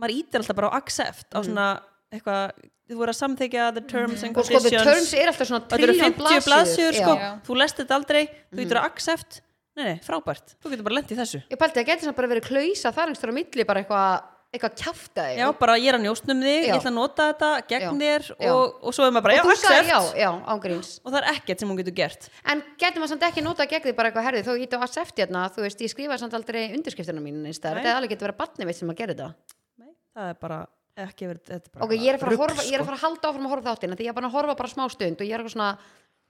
maður 0.00 0.16
ítir 0.16 0.40
alltaf 0.40 0.56
bara 0.56 0.70
á 0.72 0.76
accept 0.80 1.28
á 1.36 1.38
svona 1.44 1.66
eitthvað 2.12 2.52
þú 2.90 2.96
voru 2.98 3.12
að 3.12 3.20
samþykja 3.22 3.66
the 3.74 3.80
terms 3.88 4.22
and 4.26 4.36
og 4.36 4.44
sko, 4.44 4.58
the 4.58 4.70
conditions. 4.70 4.84
terms 4.84 5.12
er 5.14 5.28
alltaf 5.30 5.46
svona 5.48 5.60
og 5.62 5.68
þetta 5.70 5.82
eru 5.86 5.92
trillion 5.92 6.12
50 6.12 6.46
blaðsjur 6.48 6.92
sko, 6.98 7.12
Já. 7.16 7.28
þú 7.46 7.56
lest 7.56 7.76
þetta 7.78 7.94
aldrei 7.96 8.22
þú 8.52 8.58
ítir 8.66 8.76
á 8.76 8.82
accept, 8.84 9.40
nei 9.78 9.84
nei, 9.88 9.96
frábært. 10.04 10.56
Þú 10.62 10.74
getur 10.74 10.86
bara 10.88 10.98
lent 11.00 11.12
í 11.14 11.18
þessu. 11.18 11.42
Ég 11.52 11.60
pælti 11.60 11.82
að 11.82 11.90
geti 11.90 12.08
samt 12.08 12.18
bara 12.18 12.30
verið 12.32 12.48
klausa 12.50 12.92
þar 12.94 13.12
einhverjum 13.12 13.36
á 13.36 13.38
milli 13.40 13.68
bara 13.68 13.82
eitthvað 13.82 14.30
eitthvað 14.52 14.74
kjafta 14.76 15.24
já, 15.32 15.46
bara 15.56 15.78
ég 15.80 15.88
er 15.88 15.96
að 15.96 16.02
njóstnum 16.04 16.42
þig, 16.44 16.66
ég 16.66 16.74
ætla 16.76 16.90
að 16.90 16.96
nota 16.98 17.28
þetta 17.30 17.48
gegn 17.70 18.02
þér 18.02 18.26
og, 18.50 18.74
og 18.84 18.92
svo 18.92 19.06
er 19.06 19.14
maður 19.14 19.24
bara, 19.24 19.36
já, 19.38 19.40
þú 19.46 19.52
accept. 19.54 19.88
já, 19.88 20.00
já, 20.20 20.28
ángríns 20.52 20.90
og 21.00 21.08
það 21.08 21.16
er 21.22 21.28
ekkert 21.30 21.62
sem 21.62 21.72
hún 21.72 21.78
getur 21.80 21.96
gert. 21.96 22.28
En 22.52 22.60
getur 22.82 23.00
maður 23.00 23.12
samt 23.14 23.24
ekki 23.30 23.46
nota 23.46 23.66
gegn 23.70 23.86
því 23.86 23.94
bara 23.96 24.10
eitthvað 24.10 24.28
herði 24.28 24.44
þó 24.44 24.52
ég 24.52 24.66
ítti 24.66 24.76
á 24.76 24.84
accept 24.84 25.24
hérna, 25.24 25.46
þú 25.56 25.64
veist, 25.64 25.80
ég 25.80 25.94
skrifaði 25.94 26.24
samt 26.26 26.36
aldrei 26.36 26.60
undirskriftina 26.66 27.24
mín 27.24 27.40
eins 27.48 27.62
Nei. 27.62 27.70
þetta 27.70 27.88
er 27.88 27.96
alveg 27.96 28.12
getur 28.12 28.28
verið 28.28 28.40
barni 28.44 28.68
veit 28.68 28.76
sem 28.76 28.92
að 28.92 29.00
gera 29.00 29.16
þetta. 29.16 29.56
Nei, 29.80 29.90
það 30.12 30.32
er 30.34 30.38
bara 30.44 30.60
ekki 31.00 31.30
verið, 31.30 31.44
þetta 31.48 31.70
er 31.70 31.72
bara 31.72 31.86
ok, 31.86 31.96
ég 31.96 32.12
er 32.12 32.18
að 32.18 32.26
fara 32.26 32.36
að 32.36 32.42
horfa, 32.44 32.64
ég 32.68 32.76
er 32.76 32.82
að 32.82 32.84
sko. 32.84 32.90
fara 32.90 32.98
að 32.98 33.04
halda 33.06 33.30
áfram 33.30 33.46
að 33.46 33.52
horfa 33.54 33.72
þáttina 33.72 33.96
því 33.96 34.04
ég 34.04 34.12
er 34.12 34.16
bara 34.18 34.28
að 34.28 34.36
horfa 34.36 34.56
bara 34.58 34.72
smá 34.72 34.82
stund 34.92 35.22
og 35.22 35.24
ég 35.24 35.32
er 35.32 35.40
eitthvað 35.40 35.54
svona 35.56 35.70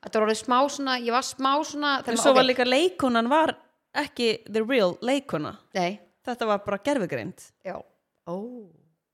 þetta 0.02 0.18
var 0.20 0.26
orðið 0.28 0.40
smá 0.44 0.58
svona, 0.68 0.98
ég 1.00 1.12
var 1.14 1.22
smá 1.22 1.52
svona 1.64 1.92
En 2.08 2.16
svo 2.20 2.34
var 2.34 2.44
líka 2.44 2.64
leikonan 2.66 3.28
var 3.30 3.54
ekki 3.94 4.42
the 4.50 4.62
real 4.64 4.96
leikona 5.02 5.56
nei, 5.74 6.00
þetta 6.26 6.46
var 6.46 6.58
bara 6.64 6.78
gerfugreind 6.78 7.40
já, 7.64 7.76
ó. 8.28 8.36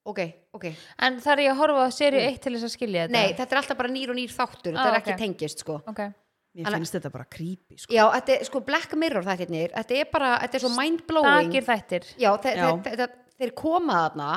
Ok, 0.08 0.20
ok, 0.56 0.64
En 1.04 1.18
þar 1.20 1.36
er 1.38 1.44
ég 1.44 1.52
að 1.52 1.58
horfa 1.60 1.82
á 1.84 1.90
serið 1.92 2.22
1 2.30 2.38
til 2.40 2.52
þess 2.54 2.64
að 2.64 2.70
skilja 2.72 3.02
þetta. 3.04 3.12
Nei, 3.12 3.34
þetta 3.36 3.52
er 3.52 3.58
alltaf 3.60 3.76
bara 3.76 3.88
nýr 3.92 4.08
og 4.08 4.16
nýr 4.16 4.30
þáttur. 4.32 4.72
Þetta 4.72 4.80
Ah, 4.80 4.88
er 4.94 4.96
ekki 5.02 5.12
ok. 5.12 5.18
tengist, 5.20 5.58
sko. 5.60 5.74
Ok, 5.86 5.98
mér 6.00 6.64
Þannig- 6.64 6.78
finnst 6.80 6.94
þetta 6.96 7.10
bara 7.12 7.24
creepy 7.28 7.76
sko. 7.76 7.92
já, 7.92 8.04
þetta 8.14 8.38
er 8.38 8.44
sko 8.48 8.60
Black 8.64 8.94
Mirror 8.96 9.22
þættirnir 9.26 9.70
þetta 9.74 9.98
er 10.00 10.04
bara, 10.10 10.30
þetta 10.38 10.54
er 10.54 10.60
svo 10.64 10.70
mind-blowing. 10.78 11.50
stakir 11.52 11.64
þættir. 11.68 12.04
Já, 12.16 12.30
þe 12.38 12.56
Já. 12.56 12.70
þe 12.72 12.96
þe 12.96 13.08
þeir 13.38 13.54
koma 13.54 13.92
þarna 14.08 14.30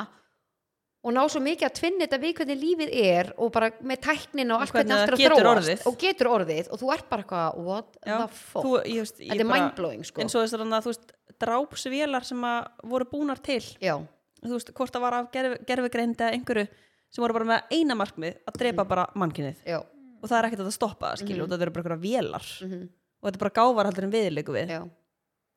og 1.02 1.10
ná 1.16 1.22
svo 1.26 1.40
mikið 1.42 1.66
að 1.66 1.74
tvinna 1.80 2.04
þetta 2.06 2.18
við 2.22 2.34
hvernig 2.38 2.58
lífið 2.62 2.90
er 3.02 3.32
og 3.42 3.50
bara 3.52 3.70
með 3.82 4.00
tæknin 4.06 4.52
og 4.54 4.60
allt 4.62 4.72
hvernig 4.76 4.94
allt 4.94 5.08
er 5.08 5.16
að 5.16 5.22
þróast 5.22 5.50
orðið. 5.52 5.86
og 5.90 5.96
getur 5.98 6.30
orðið 6.30 6.68
og 6.70 6.78
þú 6.82 6.92
ert 6.94 7.08
bara 7.10 7.24
eitthvað 7.24 7.56
what 7.66 7.96
Já, 8.06 8.16
the 8.20 8.28
fuck? 8.28 8.62
þú, 8.66 8.72
ég, 8.86 9.00
veist, 9.02 9.18
ég 9.18 9.32
þetta 9.32 9.40
er 9.40 9.48
bara- 9.50 9.60
mindblowing 9.64 10.04
sko. 10.06 10.20
eins 10.22 10.34
og 10.38 10.44
þess 10.46 10.54
að 10.54 10.86
þú 10.86 10.92
veist 10.92 11.12
drápsvélar 11.42 12.24
sem 12.24 12.44
að 12.46 12.68
voru 12.92 13.04
búnar 13.10 13.40
til. 13.42 13.60
Já, 13.82 13.96
þú 14.44 14.52
veist, 14.54 14.72
hvort 14.78 14.92
það 14.94 15.00
var 15.06 15.14
af 15.18 15.30
gerf, 15.34 15.58
gerfugreind 15.66 16.16
eða 16.22 16.32
einhverju 16.36 16.68
sem 17.12 17.22
voru 17.24 17.34
bara 17.40 17.50
með 17.50 17.74
eina 17.76 17.94
markmið 17.98 18.36
að 18.48 18.58
drepa 18.62 18.84
bara 18.88 19.06
mannkinnið 19.18 19.58
já, 19.66 19.78
og 19.82 20.28
það 20.30 20.38
er 20.38 20.48
ekkert 20.48 20.62
að 20.62 20.68
það 20.70 20.76
stoppa 20.78 21.10
það 21.12 21.22
skilju 21.24 21.42
og 21.42 21.50
það 21.50 21.64
eru 21.66 21.74
bara 21.74 21.82
einhverja 21.82 22.04
vélar. 22.06 22.46
Mhm, 22.62 22.82
og 23.22 23.26
þetta 23.26 23.36
er 23.40 23.42
bara 23.42 23.56
gávar 23.58 23.88
heldur 23.90 24.04
en 24.06 24.14
viðleiku 24.14 24.54
við. 24.54 24.68
Já. 24.70 24.82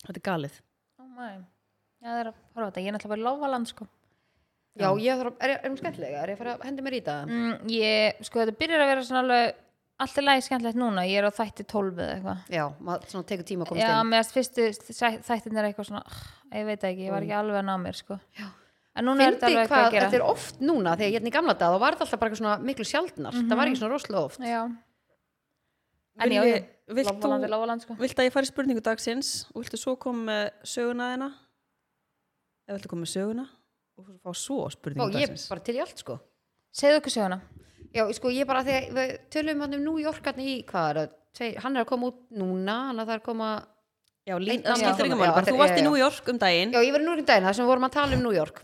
Þetta 0.06 0.18
er 0.20 0.26
galið. 0.32 0.58
Oh 1.00 1.06
my. 1.16 1.30
Já, 2.02 2.08
það 2.10 2.20
er 2.20 2.28
að 2.32 2.36
horfa 2.56 2.72
þetta, 2.72 2.82
ég 2.82 2.88
er 2.88 2.98
náttúrulega 2.98 3.14
bara 3.14 3.22
í 3.22 3.28
lofaland 3.30 3.68
sko. 3.72 3.88
Já, 4.76 4.90
ég 5.06 5.22
þarf, 5.22 5.38
er, 5.40 5.54
er 5.56 5.70
hún 5.70 5.78
skemmtilega, 5.80 6.24
er 6.24 6.32
ég 6.34 6.36
að 6.36 6.42
fara 6.44 6.56
að 6.58 6.66
hendi 6.68 6.84
mér 6.86 6.98
í 6.98 7.04
það 7.06 7.30
mm, 7.30 7.54
ég, 7.76 8.26
sko 8.28 8.42
þetta 8.42 8.58
byrjar 8.60 8.84
að 8.84 8.92
vera 8.92 9.06
svona 9.08 9.24
alveg 9.26 9.62
allt 10.06 10.18
er 10.20 10.26
lægi 10.28 10.44
skemmtilegt 10.50 10.80
núna, 10.80 11.06
ég 11.08 11.22
er 11.22 11.28
á 11.28 11.32
þætti 11.32 11.64
12 11.72 12.00
eða 12.04 12.14
eitthvað. 12.18 12.40
Já, 12.52 12.64
maður 12.84 13.08
svona 13.14 13.28
tekur 13.30 13.48
tíma 13.48 13.64
að 13.64 13.70
komast 13.72 13.86
Já, 13.86 13.94
inn. 13.96 14.10
meðast 14.12 14.36
fyrstu 14.36 14.66
þættin 15.30 15.60
er 15.62 15.68
eitthvað 15.70 15.88
svona 15.88 16.04
ah, 16.04 16.22
ég 16.52 16.66
veit 16.68 16.84
ekki, 16.90 17.06
ég 17.08 17.14
var 17.16 17.24
ekki 17.24 17.38
alveg 17.40 17.60
að 17.62 17.68
ná 17.70 17.76
mér 17.80 18.00
sko. 18.02 18.18
en 18.96 19.08
núna 19.08 19.24
er 19.24 19.38
þetta 19.38 19.48
Fyndi 19.48 19.56
alveg 19.56 19.64
eitthvað 19.64 19.80
hvað, 19.80 19.88
að 19.88 19.96
gera. 19.96 20.10
þetta 20.10 20.20
er 20.20 20.28
oft 20.34 20.60
núna 20.68 20.98
þegar 21.00 21.14
ég 21.16 21.22
er 21.22 21.30
í 21.32 21.36
gamla 21.38 21.56
dag 21.56 21.72
þá 21.72 21.80
var 21.86 21.96
þetta 21.96 22.06
alltaf 22.08 22.20
bara 22.20 22.32
eitthvað 22.32 22.44
svona 22.44 22.58
miklu 22.68 22.88
sjaldnar. 22.92 23.40
Það 23.40 23.60
var 23.62 23.72
ekki 23.72 23.80
svona 23.80 23.96
rosalega 23.96 24.26
oft. 24.28 24.44
Já. 24.44 24.62
En 26.16 26.32
já, 26.32 26.42
Vilji- 26.44 26.60
já, 26.60 26.94
vilt 26.96 27.10
lofaland 27.12 27.44
þú, 27.44 27.50
lofaland 27.52 27.82
sko. 27.84 27.96
vilt 28.00 28.20
að 28.20 28.28
ég 28.30 28.36
fari 28.36 28.48
spurningu 28.48 28.84
dagsins? 28.84 29.32
Og 29.52 29.64
viltu 29.64 29.80
svo 29.80 29.96
koma 30.00 30.32
með 30.32 30.46
söguna 33.08 33.48
og 33.98 34.08
fá 34.24 34.34
svo 34.36 34.66
spurningu 34.74 35.12
ég 35.16 35.30
er 35.30 35.38
bara 35.50 35.64
til 35.66 35.76
í 35.78 35.82
allt 35.84 36.02
sko. 36.02 36.18
Segðu 36.76 37.00
okkur 37.00 37.14
söguna. 37.16 37.40
Já, 37.96 38.04
sko, 38.18 38.28
ég 38.36 38.46
bara, 38.50 38.64
þegar 38.68 38.90
við 38.98 39.14
tölum 39.32 39.62
hann 39.64 39.74
um 39.78 39.84
New 39.86 39.98
York 40.04 40.26
hann 40.26 40.42
í, 40.44 40.66
hvað 40.68 40.90
er 40.90 40.96
það, 41.00 41.14
tveir- 41.38 41.60
hann 41.64 41.78
er 41.78 41.86
að 41.86 41.88
koma 41.94 42.08
út 42.12 42.20
núna, 42.36 42.76
hann 42.90 43.00
er 43.00 43.04
að 43.06 43.08
það 43.08 43.16
er 43.16 43.20
að 43.22 43.30
koma 43.30 43.50
Já, 44.26 44.36
lín, 44.42 44.50
Einn 44.56 44.64
það 44.66 44.72
annan 44.74 44.96
skiptir 44.96 45.06
ekki 45.06 45.16
máli, 45.20 45.28
Já, 45.30 45.34
bara 45.36 45.46
þú 45.46 45.54
er- 45.54 45.60
varst 45.62 45.76
já, 45.76 45.78
í 45.78 45.84
já. 45.84 45.86
New 45.86 45.96
York 46.02 46.30
um 46.34 46.38
daginn. 46.42 46.72
Já, 46.74 46.80
ég 46.82 46.92
var 46.92 47.00
í 47.00 47.04
New 47.06 47.12
York 47.14 47.20
um 47.20 47.26
daginn, 47.30 47.44
það 47.46 47.54
sem 47.56 47.66
við 47.66 47.70
vorum 47.70 47.86
að 47.86 47.92
tala 47.94 48.14
um 48.16 48.24
New 48.26 48.34
York. 48.34 48.64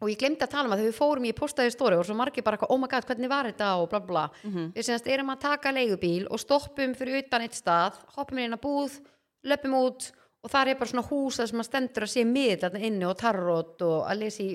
Og 0.00 0.08
ég 0.10 0.18
glemdi 0.18 0.42
að 0.44 0.50
tala 0.50 0.64
um 0.64 0.72
að 0.72 0.78
þegar 0.78 0.92
við 0.92 0.98
fórum 1.00 1.24
ég 1.26 1.34
postaði 1.34 1.70
stóri 1.74 1.96
og 1.98 2.04
svo 2.06 2.14
margir 2.14 2.44
bara, 2.44 2.56
eitthvað, 2.56 2.70
oh 2.70 2.78
my 2.78 2.86
god, 2.88 3.04
hvernig 3.08 3.28
var 3.28 3.44
þetta? 3.50 3.68
og 3.82 3.90
bla 3.90 3.98
bla 4.00 4.30
Mhm. 4.44 4.72
við 4.74 4.84
semast 4.84 5.06
erum 5.08 5.30
að 5.30 5.40
taka 5.40 5.72
leigubíl 5.72 6.26
og 6.30 6.38
stoppum 6.38 6.94
fyrir 6.94 7.18
utan 7.24 7.42
eitt 7.42 7.52
stað, 7.58 7.94
hoppum 8.16 8.38
inn 8.38 8.54
á 8.54 8.58
búð 8.60 9.00
löpum 9.44 9.74
út 9.74 10.12
og 10.44 10.52
þar 10.52 10.70
er 10.74 10.78
bara 10.80 10.90
svona 10.92 11.06
hús 11.08 11.40
þar 11.40 11.50
sem 11.50 11.62
að 11.62 11.68
stendur 11.70 12.06
að 12.06 12.12
sé 12.14 12.24
miðl 12.28 12.60
þarna 12.62 12.82
inni 12.88 13.06
og 13.08 13.16
tarrót 13.20 13.84
og 13.86 14.00
að 14.10 14.20
lesa 14.20 14.42
í 14.44 14.50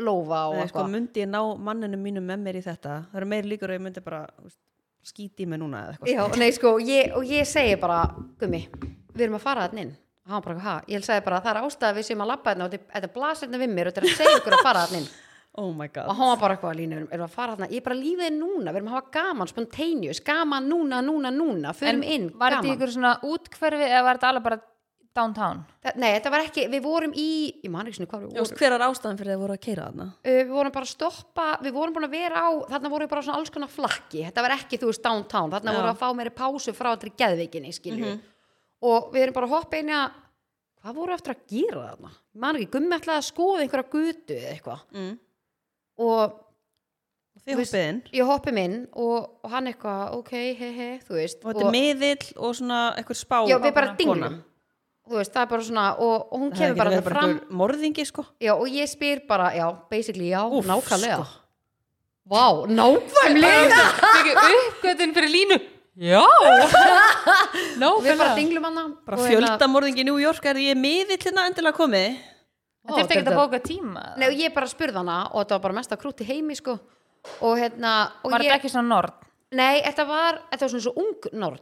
lófa 0.00 0.42
og 0.48 0.54
sko, 0.54 0.62
eitthvað. 0.64 0.92
myndi 0.94 1.24
ég 1.24 1.28
ná 1.32 1.40
manninu 1.68 1.98
mínu 2.00 2.22
með 2.24 2.44
mér 2.46 2.60
í 2.60 2.62
þetta? 2.64 2.94
Það 3.10 3.18
eru 3.20 3.30
meiri 3.32 3.50
líkur 3.50 3.72
og 3.72 3.76
ég 3.76 3.82
myndi 3.84 4.04
bara 4.04 4.22
skíti 5.02 5.44
í 5.44 5.48
mig 5.50 5.58
núna 5.60 5.82
eða 5.82 5.96
eitthvað 5.96 6.12
Já, 6.14 6.22
og 6.28 6.38
nei, 6.40 6.52
sko, 6.54 6.72
ég, 6.86 7.10
og 7.18 7.26
ég 7.28 7.48
segi 7.50 7.74
bara 7.82 7.98
Gummi, 8.40 8.62
við 9.12 9.26
erum 9.26 9.36
að 9.40 9.44
fara 9.44 9.66
þarna 9.66 9.84
inn. 9.84 9.92
Og 10.22 10.30
hann 10.36 10.44
bara, 10.46 10.62
ha, 10.62 10.76
ég 10.88 11.02
segi 11.04 11.24
bara, 11.26 11.42
það 11.42 11.56
er 11.56 11.66
ástæða 11.66 11.96
við 11.98 12.08
sem 12.08 12.22
að 12.22 12.30
labba 12.30 12.52
þarna 12.52 12.68
og 12.68 12.72
þetta- 12.76 12.94
þetta 12.94 13.12
blasir 13.18 13.48
þarna 13.50 13.62
við 13.64 13.74
mér 13.74 13.90
og 13.90 13.92
þetta 13.96 14.02
er 14.06 14.08
að 14.12 14.20
segja 14.22 14.38
ykkur 14.38 14.56
að 14.58 14.66
fara 14.70 14.86
þarna 14.86 15.02
inn. 15.02 15.12
Oh 15.52 15.68
my 15.76 15.84
god. 15.92 16.06
Og 16.08 16.16
hann 16.16 16.30
var 16.30 16.38
bara 16.40 16.54
eitthvað 16.56 16.78
erum 16.80 17.08
við 17.10 17.22
að 17.26 17.32
fara 17.34 17.52
þarna? 17.52 17.66
Ég 17.68 17.82
er 17.82 17.84
bara 17.84 17.96
lífið 17.98 18.24
er 18.24 18.32
núna, 18.32 18.72
við 18.72 18.78
erum 18.78 18.86
að 18.88 18.94
hafa 18.94 19.10
gaman, 19.12 19.48
spontaneous 19.50 20.20
gaman 20.24 20.68
núna, 20.70 21.02
núna, 21.04 21.28
núna, 21.28 21.74
förum 21.76 22.00
inn 22.08 22.30
Var 22.40 22.54
þetta 22.54 22.62
í 22.64 22.70
gaman, 22.70 22.78
ykkur 22.78 22.92
svona 22.94 23.10
útkverfi 23.28 23.84
eða 23.90 24.00
var 24.06 24.16
þetta 24.16 24.30
alveg 24.32 24.46
bara 24.46 24.58
downtown? 25.16 25.62
Þa- 25.84 25.94
nei, 26.00 26.08
þetta 26.14 26.30
var 26.32 26.44
ekki 26.46 26.64
við 26.72 26.82
vorum 26.84 27.12
í, 27.18 27.26
ég 27.64 27.70
man 27.72 27.86
ekki 27.86 28.00
svona 28.00 28.10
hvað 28.12 28.24
við 28.24 28.36
vorum. 28.36 28.58
hver 28.60 28.76
er 28.76 28.84
ástæðan 28.86 29.18
fyrir 29.20 29.32
að 29.32 29.36
þið 29.36 29.42
voru 29.44 29.56
að 29.56 29.62
keira 29.66 29.86
þarna? 29.88 30.06
Uh, 30.24 30.38
við 30.38 30.52
vorum 30.56 30.74
bara 30.76 30.88
að 30.88 30.92
stoppa, 30.94 31.46
við 31.62 31.76
vorum 31.76 31.96
búin 31.96 32.08
að 32.08 32.16
vera 32.16 32.42
á 32.42 32.50
þarna 32.72 32.92
voru 32.94 33.08
bara 33.12 33.22
svona 33.26 33.38
alls 33.38 33.50
konar 33.54 33.72
flakki. 33.72 34.24
Þetta 34.28 34.44
var 34.46 34.56
ekki, 34.56 34.80
þú 34.82 34.90
veist, 34.92 35.02
downtown, 35.04 35.50
þarna 35.52 35.72
Já. 35.72 35.78
voru 35.80 35.92
að 35.92 36.02
fá 36.02 36.08
meiri 36.18 36.34
pásu 36.42 36.74
frá 36.76 36.90
þetta 36.96 37.16
geðveikinni, 37.24 37.72
skilju. 37.76 38.14
Og 38.82 39.12
við 39.14 39.26
erum 39.26 39.34
bara 39.34 39.46
að 39.46 39.56
hoppa 39.58 39.78
inn 39.78 39.92
í 39.92 39.96
að 39.96 40.20
hvað 40.82 40.96
voru 40.98 41.14
eftir 41.14 41.34
að 41.36 41.42
gera 41.52 41.82
þarna? 41.92 42.14
Man 42.34 42.56
ekki, 42.58 42.70
gummi 42.72 42.96
ætlaði 42.96 43.20
að 43.20 43.28
skoða 43.28 43.60
einhverja 43.62 43.90
gutu 43.92 44.38
eða 44.38 44.54
eitthvað. 44.56 44.80
Mm. 44.96 45.12
og 46.02 46.38
þið 47.42 47.58
hoppið 47.58 47.84
inn? 47.88 48.00
ég 48.14 48.28
hoppum 48.28 48.58
inn 48.62 48.78
og, 48.92 49.28
og 49.42 49.52
hann 49.52 49.70
eitthvað, 49.70 50.02
ok, 50.18 50.32
he 50.58 50.70
he 50.76 50.88
þú 51.02 51.18
veist, 51.18 51.42
og 51.42 51.52
þetta 51.52 51.66
er 51.66 51.74
miðill 51.74 52.26
og 52.36 52.56
svona 52.58 52.80
eitthvað 52.98 53.20
spá 53.20 53.38
já, 53.50 53.56
við 53.62 53.74
bara 53.76 53.94
kona. 53.98 54.30
Þú 55.08 55.18
veist, 55.18 55.32
það 55.34 55.42
er 55.44 55.50
bara 55.52 55.66
svona 55.66 55.84
og, 55.98 56.16
og 56.32 56.40
hún 56.40 56.50
það 56.52 56.58
kemur 56.62 56.80
bara 56.80 56.94
það 56.94 57.04
bara 57.08 57.20
fram 57.20 57.36
morðingi 57.62 58.04
sko. 58.08 58.24
Já, 58.42 58.52
og 58.54 58.66
ég 58.70 58.90
spyr 58.90 59.22
bara, 59.28 59.50
já, 59.56 59.66
basically 59.90 60.30
já, 60.30 60.42
Úff, 60.46 60.66
nákvæmlega. 60.68 61.18
sko. 61.20 61.26
vá, 62.32 62.44
nákvæmlega. 62.70 63.84
Fikk 64.02 64.42
uppgötun 64.48 65.14
fyrir 65.18 65.32
línu. 65.36 65.60
Já. 66.00 66.22
Við 68.02 68.16
bara 68.16 68.34
dinglum 68.36 68.64
hana 68.64 68.84
bara 69.04 69.18
hérna- 69.18 69.28
fjöldamorðingi 69.58 70.00
í 70.00 70.06
New 70.08 70.20
York 70.22 70.46
er 70.48 70.56
ég 70.62 70.78
miðill 70.78 71.18
hérna 71.20 71.44
endilega 71.50 71.76
komið? 71.76 72.14
Það 72.82 72.96
þurfti 72.98 73.18
ekki 73.18 73.30
að 73.30 73.36
bóka 73.38 73.60
tíma 73.62 74.04
Nei, 74.18 74.30
ég 74.40 74.54
bara 74.54 74.66
spurði 74.70 74.98
hana 75.02 75.18
og 75.30 75.42
þetta 75.42 75.58
var 75.58 75.62
bara 75.66 75.76
mesta 75.76 75.98
krútt 76.00 76.22
í 76.24 76.26
heimi 76.26 76.56
sko. 76.58 76.78
Og 77.44 77.60
hérna 77.60 77.92
og 78.24 78.32
Var 78.32 78.40
ég, 78.42 78.48
þetta 78.48 78.56
ekki 78.58 78.72
svona 78.72 78.88
nord? 78.96 79.12
nei, 79.52 79.82
þetta 79.84 80.06
var, 80.08 80.40
þetta 80.50 80.64
var 80.64 80.72
svona 80.72 80.86
svo 80.88 80.94
ung 80.96 81.28
nord 81.38 81.60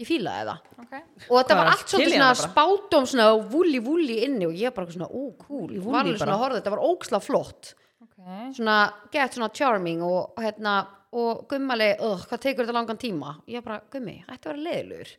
ég 0.00 0.08
fílaði 0.08 0.48
það. 0.48 0.68
Okay. 0.84 1.02
og 1.28 1.36
þetta 1.38 1.56
var 1.58 1.70
allt 1.72 1.90
svolítið 1.92 2.14
svona 2.14 2.30
spátum 2.38 3.08
svona 3.08 3.26
vúli 3.50 3.80
vúli 3.84 4.18
inni 4.24 4.48
og 4.48 4.56
ég 4.56 4.74
bara 4.74 4.90
svona, 4.90 5.08
ó, 5.08 5.22
cool. 5.44 5.68
Ég 5.74 5.84
var 5.84 6.00
alveg 6.02 6.20
svona 6.20 6.36
að 6.36 6.44
horfa, 6.44 6.60
þetta. 6.60 6.74
Var 6.74 6.84
óksla 6.88 7.20
flott. 7.22 7.74
Okay. 8.04 8.48
svona, 8.56 8.78
gett 9.12 9.36
svona 9.36 9.50
charming 9.54 10.02
og, 10.04 10.40
hérna, 10.40 10.78
og 11.16 11.44
gummali 11.50 11.92
uh, 11.98 12.24
hvað 12.28 12.42
tekur 12.46 12.64
þetta 12.64 12.76
langan 12.76 13.00
tíma? 13.00 13.36
Ég 13.50 13.64
bara, 13.64 13.82
gummi, 13.92 14.18
þetta 14.28 14.52
var 14.52 14.62
leiðilegur. 14.68 15.12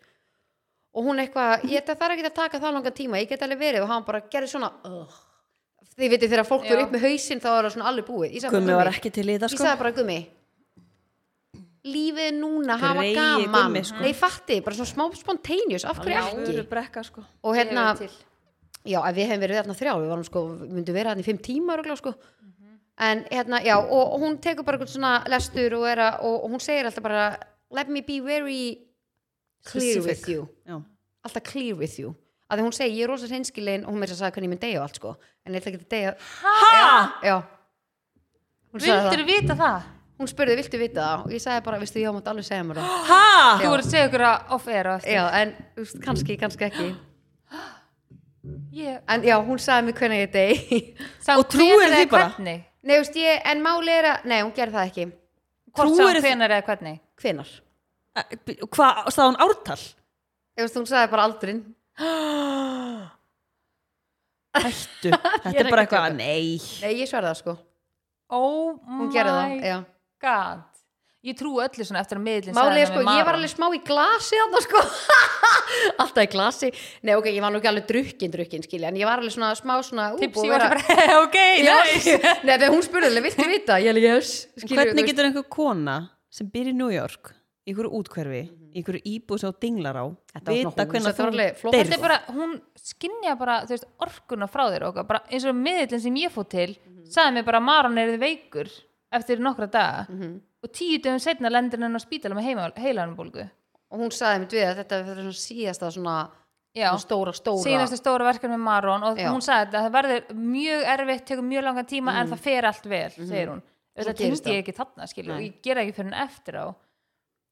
Og 0.95 1.09
hún 1.09 1.19
eitthvað, 1.21 1.67
ég 1.67 1.83
þetta 1.83 1.97
þarf 1.99 2.15
ekki 2.15 2.29
að 2.29 2.37
taka 2.39 2.61
það 2.63 2.75
langan 2.77 2.97
tíma, 2.97 3.21
ég 3.21 3.29
get 3.29 3.45
alveg 3.45 3.61
verið. 3.61 3.83
Og 3.83 3.91
hann 3.91 4.07
bara 4.07 4.23
gerði 4.31 4.53
svona 4.53 4.71
uh. 4.87 5.19
þið 5.95 6.15
veitir 6.15 6.31
þegar 6.31 6.47
fólk 6.47 6.65
Já. 6.65 6.73
er 6.75 6.83
upp 6.85 6.95
með 6.95 7.07
hausinn 7.09 7.43
þá 7.43 7.49
er 7.51 7.59
það 7.67 7.75
svona 7.75 7.91
alveg 7.91 8.09
búið. 8.09 8.37
Ég 8.37 8.55
Gummi 8.55 8.79
var 8.79 8.91
ekki 8.93 9.11
til 9.13 9.27
í 9.27 9.35
ég 9.35 9.45
sko. 9.45 9.59
sagði 9.59 9.81
bara 9.83 9.95
gummi 9.99 10.19
lífið 11.85 12.31
núna, 12.39 12.77
hafa 12.81 13.03
Greyið 13.03 13.17
gaman 13.19 13.67
Gummi, 13.69 13.81
sko. 13.85 13.99
nei 14.01 14.13
fatti, 14.17 14.61
bara 14.65 14.75
svona 14.77 14.89
smá 14.89 15.05
spontaneous 15.19 15.85
af 15.85 15.99
hverju 16.01 16.21
ekki 16.45 16.63
brekka 16.71 17.03
sko 17.05 17.21
og 17.43 17.55
hérna, 17.57 17.83
já, 18.85 18.99
við 19.13 19.29
hefum 19.29 19.43
verið 19.45 19.59
þarna 19.61 19.75
þrjá 19.81 19.93
við 20.01 20.09
varum 20.13 20.25
sko, 20.25 20.43
við 20.63 20.73
myndum 20.79 20.97
vera 20.97 21.13
þarna 21.13 21.21
í 21.25 21.27
fimm 21.27 21.41
tíma 21.45 21.75
örugglega, 21.75 21.99
sko. 22.01 22.15
en 23.05 23.23
hérna, 23.29 23.61
já 23.65 23.75
og, 23.77 24.13
og 24.15 24.19
hún 24.23 24.37
tekur 24.41 24.65
bara 24.65 24.87
svona 24.87 25.13
lestur 25.29 25.73
og, 25.77 25.85
er 25.89 26.01
að, 26.09 26.19
og, 26.25 26.37
og 26.45 26.51
hún 26.55 26.63
segir 26.63 26.85
alltaf 26.89 27.03
bara 27.05 27.25
let 27.75 27.89
me 27.89 28.01
be 28.01 28.19
very 28.21 28.77
clear 29.65 30.01
Specific. 30.01 30.05
with 30.07 30.29
you 30.29 30.47
Já. 30.65 30.81
alltaf 31.25 31.43
clear 31.51 31.75
with 31.75 31.99
you 31.99 32.15
að 32.49 32.59
því 32.59 32.65
hún 32.67 32.75
segir, 32.77 32.97
ég 32.99 33.03
er 33.03 33.09
rosa 33.09 33.27
hreinskilin 33.29 33.85
og 33.85 33.91
hún 33.93 33.99
með 34.01 34.11
þess 34.13 34.19
að 34.19 34.23
sagði 34.25 34.35
hvernig 34.35 34.47
ég 34.49 34.53
mynd 34.53 34.61
deyja 34.65 34.79
og 34.79 34.85
allt 34.85 34.99
sko 35.01 35.15
en 35.45 35.53
ég 35.53 35.61
ætla 35.61 35.71
ekki 35.73 35.81
að 35.81 35.93
deyja 35.93 36.15
Ha? 36.41 36.55
já 37.25 37.35
það. 38.75 39.09
Vildur 39.09 39.25
vita 39.27 39.55
það? 39.57 39.91
Hún 40.19 40.29
spurði, 40.31 40.55
viltu 40.59 40.79
vita 40.79 41.01
það? 41.01 41.25
Og 41.25 41.33
ég 41.35 41.41
sagði 41.43 41.63
bara, 41.65 41.79
vistu, 41.81 41.99
já, 42.03 42.11
mátt 42.15 42.27
alveg 42.31 42.45
segja 42.47 42.63
mér 42.67 42.79
það. 42.81 42.93
Ha? 43.09 43.25
Þú 43.61 43.71
voru 43.73 43.83
að 43.85 43.89
segja 43.91 44.05
ykkur 44.09 44.23
að 44.29 44.53
off-air 44.57 44.89
og 44.91 44.95
eftir 45.01 45.17
já, 45.17 45.23
en 45.41 45.51
þú 45.75 45.83
veist, 45.85 45.99
kannski, 46.05 46.37
kannski 46.43 46.67
ekki. 46.69 46.87
Ég 48.75 48.99
en 49.09 49.23
já, 49.25 49.35
hún 49.41 49.59
sagði 49.61 49.87
mér 49.87 49.95
hvernig 49.97 50.19
ég 50.21 50.31
dey 50.35 50.49
Samt 51.25 51.39
Og 51.41 51.47
trúir 51.49 51.79
hvenær 51.79 51.95
því 51.95 52.01
eða 52.03 52.09
bara? 52.11 52.27
Hvernig? 52.35 52.59
nei, 52.85 52.93
þú 52.95 52.99
veist, 53.01 53.15
ég, 53.17 53.39
en 53.51 53.63
máli 53.65 53.93
er 53.95 54.07
að 54.11 54.27
nei, 54.29 54.39
hún 54.43 54.51
gerði 54.53 54.75
það 54.77 54.89
ekki. 54.91 55.05
Hvort 55.75 55.89
Trúirðu 55.89 56.03
samt 56.05 56.19
því- 56.19 56.29
hvenar 56.29 56.53
eða 56.55 56.65
hvernig? 56.69 56.99
hvenar, 57.23 57.53
Hvað, 58.75 58.99
stáð 59.11 59.25
hún 59.31 59.39
ártal? 59.43 59.79
þú 60.55 60.61
veist, 60.67 60.77
hún 60.79 60.85
sagði 60.91 61.11
bara 61.15 61.25
aldrin 61.27 61.63
hættu. 64.55 65.11
Þetta 65.43 65.51
er 65.51 65.65
er 65.65 65.71
bara 65.71 65.83
ekki 65.85 65.97
að 65.97 66.05
eitthvað, 66.05 66.15
nei. 66.19 66.59
Nei, 66.85 66.93
ég 67.01 67.09
sverða 67.09 67.33
það 67.33 67.39
sko, 67.41 67.55
oh 68.35 68.77
hún 68.99 69.11
gerði 69.13 69.33
það 69.35 69.49
my 69.55 69.69
já. 69.71 69.77
God 70.25 70.75
ég 71.25 71.37
trú 71.37 71.55
öllu 71.61 71.85
svona 71.85 72.01
eftir 72.03 72.19
að 72.19 72.25
miðlinn 72.25 72.55
Málið 72.55 72.81
er 72.83 72.89
sko, 72.91 73.01
ég 73.01 73.27
var 73.27 73.37
alveg 73.37 73.51
smá 73.51 73.65
í 73.73 73.79
glasi 73.85 74.37
þarna 74.37 74.61
sko. 74.61 74.81
Alltaf 76.03 76.21
í 76.21 76.29
glasi. 76.31 76.69
Nei, 77.05 77.15
ok, 77.17 77.29
ég 77.33 77.41
var 77.41 77.53
nú 77.53 77.61
ekki 77.61 77.69
alveg 77.71 77.87
drukkin, 77.89 78.33
drukkin, 78.35 78.65
skilja 78.65 78.91
En 78.91 78.99
ég 78.99 79.09
var 79.09 79.23
alveg 79.23 79.33
svona 79.33 79.53
smá 79.57 79.73
svona 79.85 80.11
ú, 80.13 80.19
tips 80.21 80.37
búið 80.37 80.51
ég 80.51 80.53
að 80.53 80.65
var 80.67 80.75
bara 80.75 81.15
ok, 81.25 81.39
nice. 81.69 82.19
Nei, 82.45 82.51
þegar 82.53 82.75
hún 82.75 82.85
spurði 82.85 83.23
viltu 83.25 83.47
vita? 83.49 83.79
Ég 83.81 83.95
alveg, 83.95 84.05
yes. 84.11 84.35
Skilurðu, 84.53 84.91
hvernig 84.91 85.09
getur 85.09 85.29
einhver 85.31 85.49
kona 85.57 85.97
sem 86.35 86.51
býr 86.53 86.69
í 86.69 86.77
New 86.77 86.93
York 86.93 87.33
í 87.65 87.73
einhverju 87.73 87.97
útkverfi, 87.97 88.41
í 88.45 88.77
einhverju 88.77 89.01
íbúð 89.09 89.39
sem 89.41 89.49
þú 89.49 89.61
dinglar 89.63 89.97
á, 89.97 90.05
vita 90.45 90.85
hvernig 90.85 91.15
þú 91.17 91.29
þetta 91.73 91.95
er 91.97 92.01
bara, 92.03 92.17
hún 92.29 92.59
skinja 92.77 93.33
bara 93.39 93.55
þú 93.65 93.73
veist, 93.73 93.87
orkuna 94.05 94.47
frá 94.51 94.67
þér 94.69 94.85
og 94.91 94.99
bara 95.09 95.23
eins 95.33 95.47
og 95.49 95.57
miðlinn 95.57 96.03
sem 96.03 96.19
ég 96.21 96.33
fótt 96.35 96.51
til 96.53 96.75
sagði 97.09 97.39
mér 97.39 97.47
bara 97.47 97.63
að 97.63 97.65
Maron 97.65 97.97
er 98.03 98.13
veikur 98.21 98.69
eftir 99.19 99.39
nokkra 99.39 99.67
daga. 99.71 100.05
Mhm. 100.09 100.41
og 100.65 100.71
tíu 100.73 100.97
dögum 101.01 101.19
setna 101.21 101.49
lendir 101.49 101.79
hann 101.79 101.93
á 101.95 102.01
spítala 102.01 102.35
með 102.35 102.73
heilanbólgu 102.81 103.49
Og 103.91 103.99
hún 104.01 104.09
sagði 104.11 104.39
mér 104.41 104.49
við 104.49 104.65
að 104.65 104.77
þetta 104.81 104.97
var 105.05 105.15
svona 105.15 105.35
síðasta 105.39 105.91
svona, 105.93 106.15
svona 106.75 106.97
stóra, 106.99 107.33
stóra 107.37 107.63
síðasta 107.63 107.97
stóra 108.01 108.25
verkefni 108.25 108.55
með 108.57 108.63
Maron. 108.65 109.03
Og 109.03 109.17
Já. 109.17 109.29
hún 109.31 109.41
sagði 109.45 109.69
þetta, 109.71 109.83
það 109.85 109.93
verður 109.95 110.35
mjög 110.35 110.81
erfitt 110.95 111.25
tekur 111.29 111.45
mjög 111.45 111.63
langan 111.63 111.85
tíma 111.85 112.15
en 112.19 112.27
það 112.33 112.39
fer 112.39 112.65
allt 112.65 112.85
vel 112.89 113.11
segir 113.11 113.47
hún, 113.53 113.61
þetta 113.95 114.11
Mhm. 114.11 114.17
tengdi 114.17 114.51
ég 114.51 114.63
ekki 114.65 114.73
þarna 114.75 115.07
skilju, 115.07 115.31
og 115.35 115.39
ég 115.45 115.61
gera 115.61 115.81
ekki 115.85 115.93
fyrir 115.93 116.11
henni 116.11 116.25
eftir 116.25 116.53
á 116.59 116.75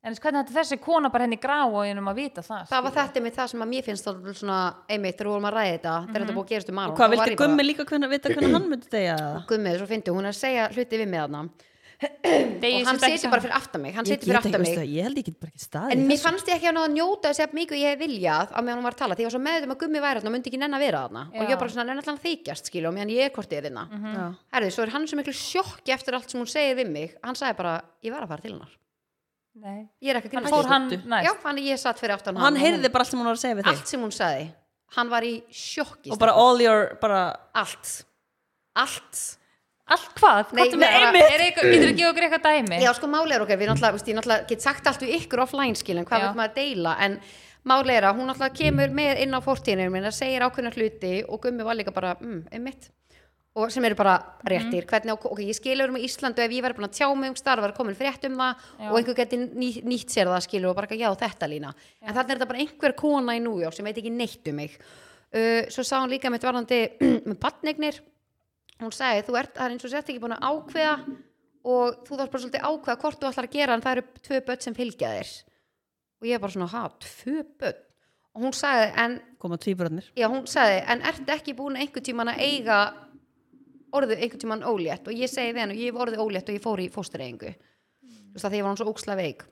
en 0.03 0.15
hvernig 0.19 0.43
þetta 0.43 0.55
þessi 0.59 0.77
kona 0.83 1.09
bara 1.13 1.23
henni 1.27 1.37
grá 1.39 1.59
og 1.65 1.79
einum 1.87 2.09
að 2.11 2.15
vita 2.21 2.41
það 2.43 2.67
Það 2.71 2.83
var 2.87 2.95
þetta 2.99 3.21
með 3.25 3.35
það 3.37 3.51
sem 3.53 3.65
að 3.65 3.69
mér 3.73 3.83
finnst 3.87 4.09
svona 4.39 4.59
einmitt 4.91 5.17
þegar 5.17 5.29
við 5.29 5.33
vorum 5.35 5.49
að 5.49 5.57
ræða 5.57 5.73
þetta 5.77 5.93
þegar 6.07 6.23
þetta 6.25 6.37
búið 6.37 6.45
að 6.47 6.53
gerast 6.53 6.69
um 6.73 6.77
og 6.77 6.81
Maron 6.83 6.97
hvað 6.99 7.13
vildi 7.13 7.29
ég 7.31 7.37
bara- 7.37 7.47
Gummi 7.47 7.63
líka 7.69 7.85
hvernig, 7.91 8.09
vita 8.15 8.29
hvernig 8.33 8.53
hann 8.57 8.69
myndi 8.73 8.89
degja 8.91 9.19
Gummi, 9.47 9.77
svo 9.79 9.87
fyndi, 9.93 10.11
hún 10.17 10.25
er 10.27 10.33
að 10.35 10.41
segja 10.43 10.67
hluti 10.73 10.99
við 11.03 11.07
mig 11.13 11.23
þarna. 11.23 11.45
Degi 12.03 12.81
og 12.83 12.87
hann 12.89 12.97
ekki 12.99 13.15
situr 13.21 13.31
bara 13.31 13.43
fyrir 13.45 13.55
aftan 13.55 13.81
mig 13.83 13.93
hann 13.95 14.03
situr 14.07 14.27
fyrir 14.27 14.39
aftan 14.41 14.59
mig. 14.65 14.75
ég 14.91 15.05
held 15.07 15.19
ég 15.21 15.25
get 15.29 15.37
bara 15.39 15.51
ekki 15.53 15.63
staðið 15.63 15.93
En 15.93 16.01
mér 16.09 16.19
fannst 16.19 16.49
ég 16.51 16.57
ekki 16.57 16.67
að 16.67 16.75
ná 16.75 16.81
að 16.83 16.95
njóta 16.97 17.29
þess 17.31 17.43
að 17.45 17.53
mikið 17.55 17.79
ég 17.79 17.93
hef 17.93 18.01
viljað 18.01 18.51
á 18.51 18.59
meðan 18.59 18.79
hún 18.81 18.87
var 18.89 18.95
að 18.97 19.01
tala 19.03 19.15
því 19.15 19.23
ég 19.23 19.29
var 19.29 19.35
svo 19.37 19.43
meðum 19.45 19.71
að 19.75 19.79
gummi 19.85 20.01
væri 20.03 20.19
þarna 20.19 20.31
og 20.31 20.35
myndi 20.35 20.51
ekki 20.51 20.59
nenn 20.59 20.75
að 20.75 20.83
vera 20.83 21.03
þarna. 21.05 21.23
Og 21.31 21.39
ég 21.47 21.53
var 21.53 21.61
bara 21.63 21.73
svona 21.77 21.87
nenn 21.87 22.03
allan 22.03 22.19
að 22.19 22.25
þykjast 22.27 22.71
skilja 22.73 22.89
og 22.91 22.95
meðan 22.97 23.13
ég 23.15 23.23
er 23.29 23.33
kortið 23.37 23.63
þarna. 23.69 23.83
Já. 24.03 24.25
Herði, 24.57 24.71
svo 24.75 24.83
er 24.83 24.93
hann 24.97 25.07
svo 25.07 25.21
miklu 25.21 25.37
sjokki 25.37 25.95
eftir 25.95 26.17
allt 26.19 26.29
sem 26.33 26.41
hún 26.43 26.51
segir 26.51 26.75
við 26.81 26.91
mig. 26.91 27.15
Hann 27.23 27.39
sagði 27.39 27.55
bara, 27.63 27.77
ég 28.03 28.11
var 28.11 28.25
að 28.27 28.33
fara 28.35 28.41
til 28.43 28.51
hennar 28.57 28.73
Nei. 29.55 29.87
ég 30.01 30.09
er 30.09 30.17
að 30.21 31.23
Já, 31.23 31.31
hann 31.43 31.57
ég 31.61 31.77
satt 31.77 31.99
fyrir 32.01 32.15
aftan 32.15 32.35
og 32.37 32.41
hann. 32.41 32.55
heyrði 32.57 32.89
bara 32.91 33.03
allt 33.05 33.11
sem 33.11 33.19
hún 33.19 33.25
var 33.29 33.35
að 33.37 33.43
segja 33.43 33.55
við 33.59 33.63
þig. 33.67 33.75
Allt 33.77 33.87
sem 33.87 34.01
hún 34.01 34.11
sagði. 34.15 34.47
Hann 34.95 35.09
var 35.09 35.21
í 35.25 35.43
sjokki 35.53 36.11
og 36.11 36.19
bara 36.19 36.33
all 36.33 36.59
your 36.61 36.95
bara, 37.01 37.21
allt. 37.53 38.05
Allt. 38.75 39.37
Allt 39.93 40.13
hvað, 40.15 40.53
Nei, 40.55 40.69
með- 40.71 40.79
bara- 40.79 41.33
er 41.35 41.41
eitthvað, 41.43 41.65
getur 41.73 41.87
þú 41.89 41.93
ekki 41.93 42.05
okkur 42.09 42.25
eitthvað 42.25 42.43
dæmi? 42.47 42.77
Já, 42.81 42.93
sko 42.95 43.07
máli 43.11 43.33
er 43.35 43.41
okkar, 43.43 43.57
við 43.59 43.67
náttúrulega, 43.67 43.91
veist, 43.97 44.07
ég 44.07 44.15
náttúrulega 44.15 44.47
get 44.47 44.61
sagt 44.61 44.87
allt 44.87 45.01
við 45.03 45.11
ykkur 45.19 45.41
offline 45.43 45.75
skilin, 45.75 46.05
hvað 46.07 46.21
vil 46.23 46.37
maður 46.39 46.53
deila 46.55 46.93
en 47.03 47.17
máli 47.67 47.91
er 47.97 48.03
að 48.07 48.15
hún 48.17 48.31
náttúrulega 48.31 48.55
kemur 48.61 48.89
með 48.95 49.19
inn 49.25 49.35
á 49.35 49.39
fortíðinu 49.43 49.91
minna, 49.91 50.09
segir 50.15 50.41
ákveðna 50.47 50.71
hluti 50.73 51.11
og 51.27 51.41
gummi 51.43 51.63
var 51.67 51.75
líka 51.75 51.93
bara, 51.93 52.15
mm, 52.15 52.47
einmitt 52.53 52.89
og 53.55 53.69
sem 53.69 53.85
eru 53.85 53.95
bara 53.95 54.15
réttir. 54.49 54.81
Mhm. 54.81 54.89
hvernig, 54.89 55.13
ok, 55.13 55.39
ég 55.45 55.53
skilur 55.57 55.89
um 55.89 55.97
Íslandu 56.01 56.41
ef 56.41 56.51
ég 56.51 56.63
verið 56.63 56.79
búin 56.79 56.89
að 56.89 56.97
tjá 56.97 57.07
mig 57.15 57.29
um 57.29 57.35
starf, 57.35 57.61
var 57.61 57.73
komin 57.73 57.95
frétt 57.95 58.25
um 58.25 58.37
það 58.37 58.55
Já. 58.79 58.89
og 58.89 58.97
einhver 58.97 59.15
geti 59.15 59.37
ný, 59.37 59.69
nýtt 59.83 60.09
sér 60.09 60.25
það 60.31 60.45
skilur 60.47 60.69
og 60.69 60.75
bara, 60.75 60.87
já, 60.87 61.09
þetta 61.13 61.49
lína. 61.49 61.73
En 62.01 62.15
þannig 62.15 62.31
er 62.31 62.37
þetta 62.37 62.49
bara 62.49 62.59
einhver 62.59 62.95
kona 62.95 63.35
í 63.37 63.41
New 63.41 63.59
York 63.61 63.73
sem 63.77 63.85
veit 63.85 63.97
ekki 63.97 64.11
neitt 64.11 64.47
um 64.47 64.55
mig. 64.55 64.79
Uh, 65.33 65.69
svo 65.69 65.83
sá 65.85 66.01
hún 66.01 66.09
líka 66.09 66.29
með 66.33 66.45
varðandi 66.49 66.81
með 67.25 67.39
badnegnir 67.39 68.01
hún 68.81 68.93
sagði, 68.93 69.23
þú 69.27 69.37
ert, 69.39 69.53
það 69.55 69.65
er 69.65 69.75
eins 69.75 69.85
og 69.85 69.93
sett 69.93 70.09
ekki 70.09 70.21
búin 70.23 70.35
að 70.35 70.45
ákveða 70.49 70.93
og 71.63 72.01
þú 72.07 72.17
þarf 72.19 72.31
bara 72.33 72.43
svolítið 72.43 72.67
ákveða 72.67 72.99
hvort 73.03 73.21
þú 73.21 73.29
ætlar 73.29 73.47
að 73.47 73.53
gera 73.55 73.73
en 73.77 73.83
það 73.85 73.97
eru 73.97 74.05
tvö 74.27 74.39
börn 74.49 74.61
sem 74.65 74.75
fylgja 74.77 75.11
þér. 75.13 75.31
Og 76.19 76.27
ég 76.27 76.35
er 76.37 76.43
bara 76.43 76.55
svona, 76.55 76.69
ha, 76.73 76.83
tvö 77.05 77.43
börn? 77.61 77.79
Og 78.33 78.41
hún 78.47 78.55
sagði, 78.57 78.85
en, 78.97 79.15
já, 80.17 80.25
hún 80.27 80.47
sagði 80.49 80.79
en 80.89 81.03
ertu 81.05 81.33
ekki 81.35 81.53
búin 81.53 81.77
einhvern 81.77 82.03
tíman 82.07 82.31
að 82.33 82.41
eiga 82.41 82.77
orðið 83.97 84.21
einhvern 84.21 84.43
tíman 84.43 84.65
ólétt 84.67 85.07
og 85.07 85.17
ég 85.17 85.31
segi 85.31 85.53
við 85.53 85.63
henni, 85.63 85.79
ég 85.81 85.93
hef 85.93 86.03
orðið 86.05 86.23
ólétt 86.23 86.49
og 86.49 86.57
ég 86.57 86.63
fór 86.63 86.83
í 86.83 86.89
fóstureyingu 86.93 87.51
þú 87.53 88.35
veist 88.35 88.47
að 88.47 88.53
því 88.53 88.61
ég 88.61 88.65
var 88.65 88.71
hann 88.71 88.79
svo 88.81 88.93
óksla 88.93 89.17
veik 89.19 89.43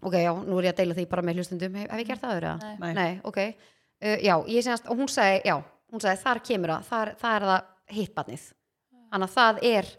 ok, 0.00 0.14
já, 0.22 0.32
nú 0.32 0.58
er 0.58 0.68
ég 0.68 0.74
að 0.74 0.82
deila 0.82 0.98
því 0.98 1.06
bara 1.10 1.26
með 1.26 1.40
hlustundum 1.40 1.78
hef, 1.80 1.90
hef 1.90 2.02
ég 2.02 2.10
gert 2.12 2.24
það 2.24 2.36
öðru? 2.38 2.54
Nei. 2.82 2.92
Nei. 2.96 3.12
ok 3.28 3.40
uh, 3.44 4.16
já, 4.22 4.34
ég 4.48 4.66
segast, 4.66 4.88
og 4.88 5.00
hún 5.00 5.12
sagði, 5.12 5.42
já 5.48 5.56
hún 5.58 6.04
sagði, 6.04 6.22
þar 6.24 6.42
kemur 6.50 6.74
það, 6.74 6.88
þar, 6.90 7.14
það 7.22 7.38
er 7.38 7.48
það 7.52 7.96
hittbarnið, 7.98 8.48
þannig 9.12 9.28
að 9.28 9.36
það 9.38 9.62
er 9.72 9.94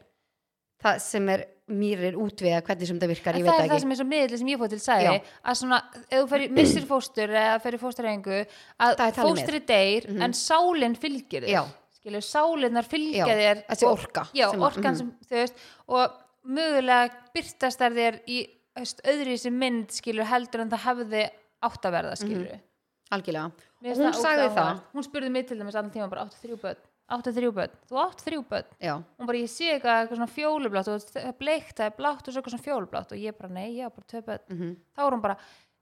það 0.80 1.02
sem 1.04 1.34
er 1.36 1.48
mér 1.70 2.02
er 2.10 2.18
útviða 2.18 2.62
hvernig 2.66 2.90
sem 2.90 3.00
það 3.00 3.12
virkar, 3.14 3.38
En 3.38 3.44
ég 3.44 3.46
það 3.46 3.52
veit 3.52 3.60
er 3.60 3.68
það 3.68 3.76
ekki 3.76 3.84
sem 3.84 3.94
er 3.94 4.00
svo 4.00 4.08
miðli 4.10 4.40
sem 4.42 4.50
ég 4.50 4.62
fótt 4.62 4.74
til 4.74 4.82
sagði 4.82 5.10
Já. 5.10 5.28
að 5.52 5.58
svona, 5.60 5.80
ef 6.02 6.16
þú 6.16 6.30
fyrir, 6.32 6.54
missir 6.58 6.88
fóstur 6.90 7.34
eða 7.42 7.60
fyrir 7.64 7.82
fóstureyingu 7.84 8.40
að 8.40 8.96
Það 9.02 9.06
er 9.06 9.18
fóstri 9.20 9.62
deyr 9.70 10.08
en 10.26 10.36
sálinn 10.38 10.98
fylgir 11.00 11.46
þér 11.46 11.54
Já. 11.54 11.62
Skilur, 12.00 12.26
sálinnar 12.26 12.88
fylgja 12.88 13.28
Já, 13.28 13.36
þér 13.42 13.62
þessi 13.68 13.90
orka 13.90 14.26
já, 14.34 14.48
sem 14.50 14.66
orkan 14.70 14.98
sem 15.00 15.12
þau 15.28 15.36
veist 15.40 15.68
og 15.88 16.18
mögulega 16.50 17.28
byrtast 17.36 17.84
þær 17.84 18.00
þér 18.00 18.22
í 18.28 18.40
öðru 18.80 19.38
sem 19.38 19.60
mynd 19.60 19.92
skilur 19.92 20.30
heldur 20.30 20.64
en 20.64 20.72
það 20.72 20.86
hefði 20.88 21.24
átt 21.68 21.86
að 21.86 21.96
verða 21.98 22.16
skilur. 22.16 22.56
Mm 22.56 22.66
algjörlega, 23.10 23.50
og 23.82 24.00
hún 24.04 24.14
sagði 24.18 24.48
það. 24.54 24.80
hún 24.94 25.06
spurði 25.06 25.34
mig 25.34 25.48
til 25.50 25.58
dæmis 25.60 25.78
allan 25.78 25.92
tíma 25.94 26.10
bara 26.12 26.28
áttu 26.28 26.38
þrjú 26.44 26.60
börn? 26.62 26.84
Áttu 27.10 27.32
þrjú 27.34 27.54
börn, 27.58 27.78
þú 27.90 28.02
átt 28.04 28.22
þrjú 28.22 28.44
börn? 28.52 28.68
Já, 28.86 28.92
hún 29.02 29.30
bara, 29.30 29.40
ég 29.42 29.50
sé 29.50 29.72
eitthvað, 29.74 30.04
eitthvað 30.04 30.20
svona 30.20 30.34
fjólublátt 30.36 30.92
og 30.92 31.08
það 31.08 31.26
er 31.26 31.38
bleikt, 31.40 31.74
það 31.80 31.88
er 31.88 31.96
blátt 31.98 32.22
og 32.28 32.36
svo 32.36 32.42
eitthvað 32.44 32.54
svona 32.54 32.68
fjólublátt. 32.68 33.16
Og 33.16 33.24
ég 33.24 33.38
bara, 33.40 33.50
nei, 33.56 33.70
já, 33.80 33.88
bara 33.90 34.10
tvö 34.14 34.22
börn. 34.28 34.46
Mhm. 34.54 34.76
þá 34.94 35.02
er 35.08 35.16
hún 35.16 35.24
bara, 35.26 35.38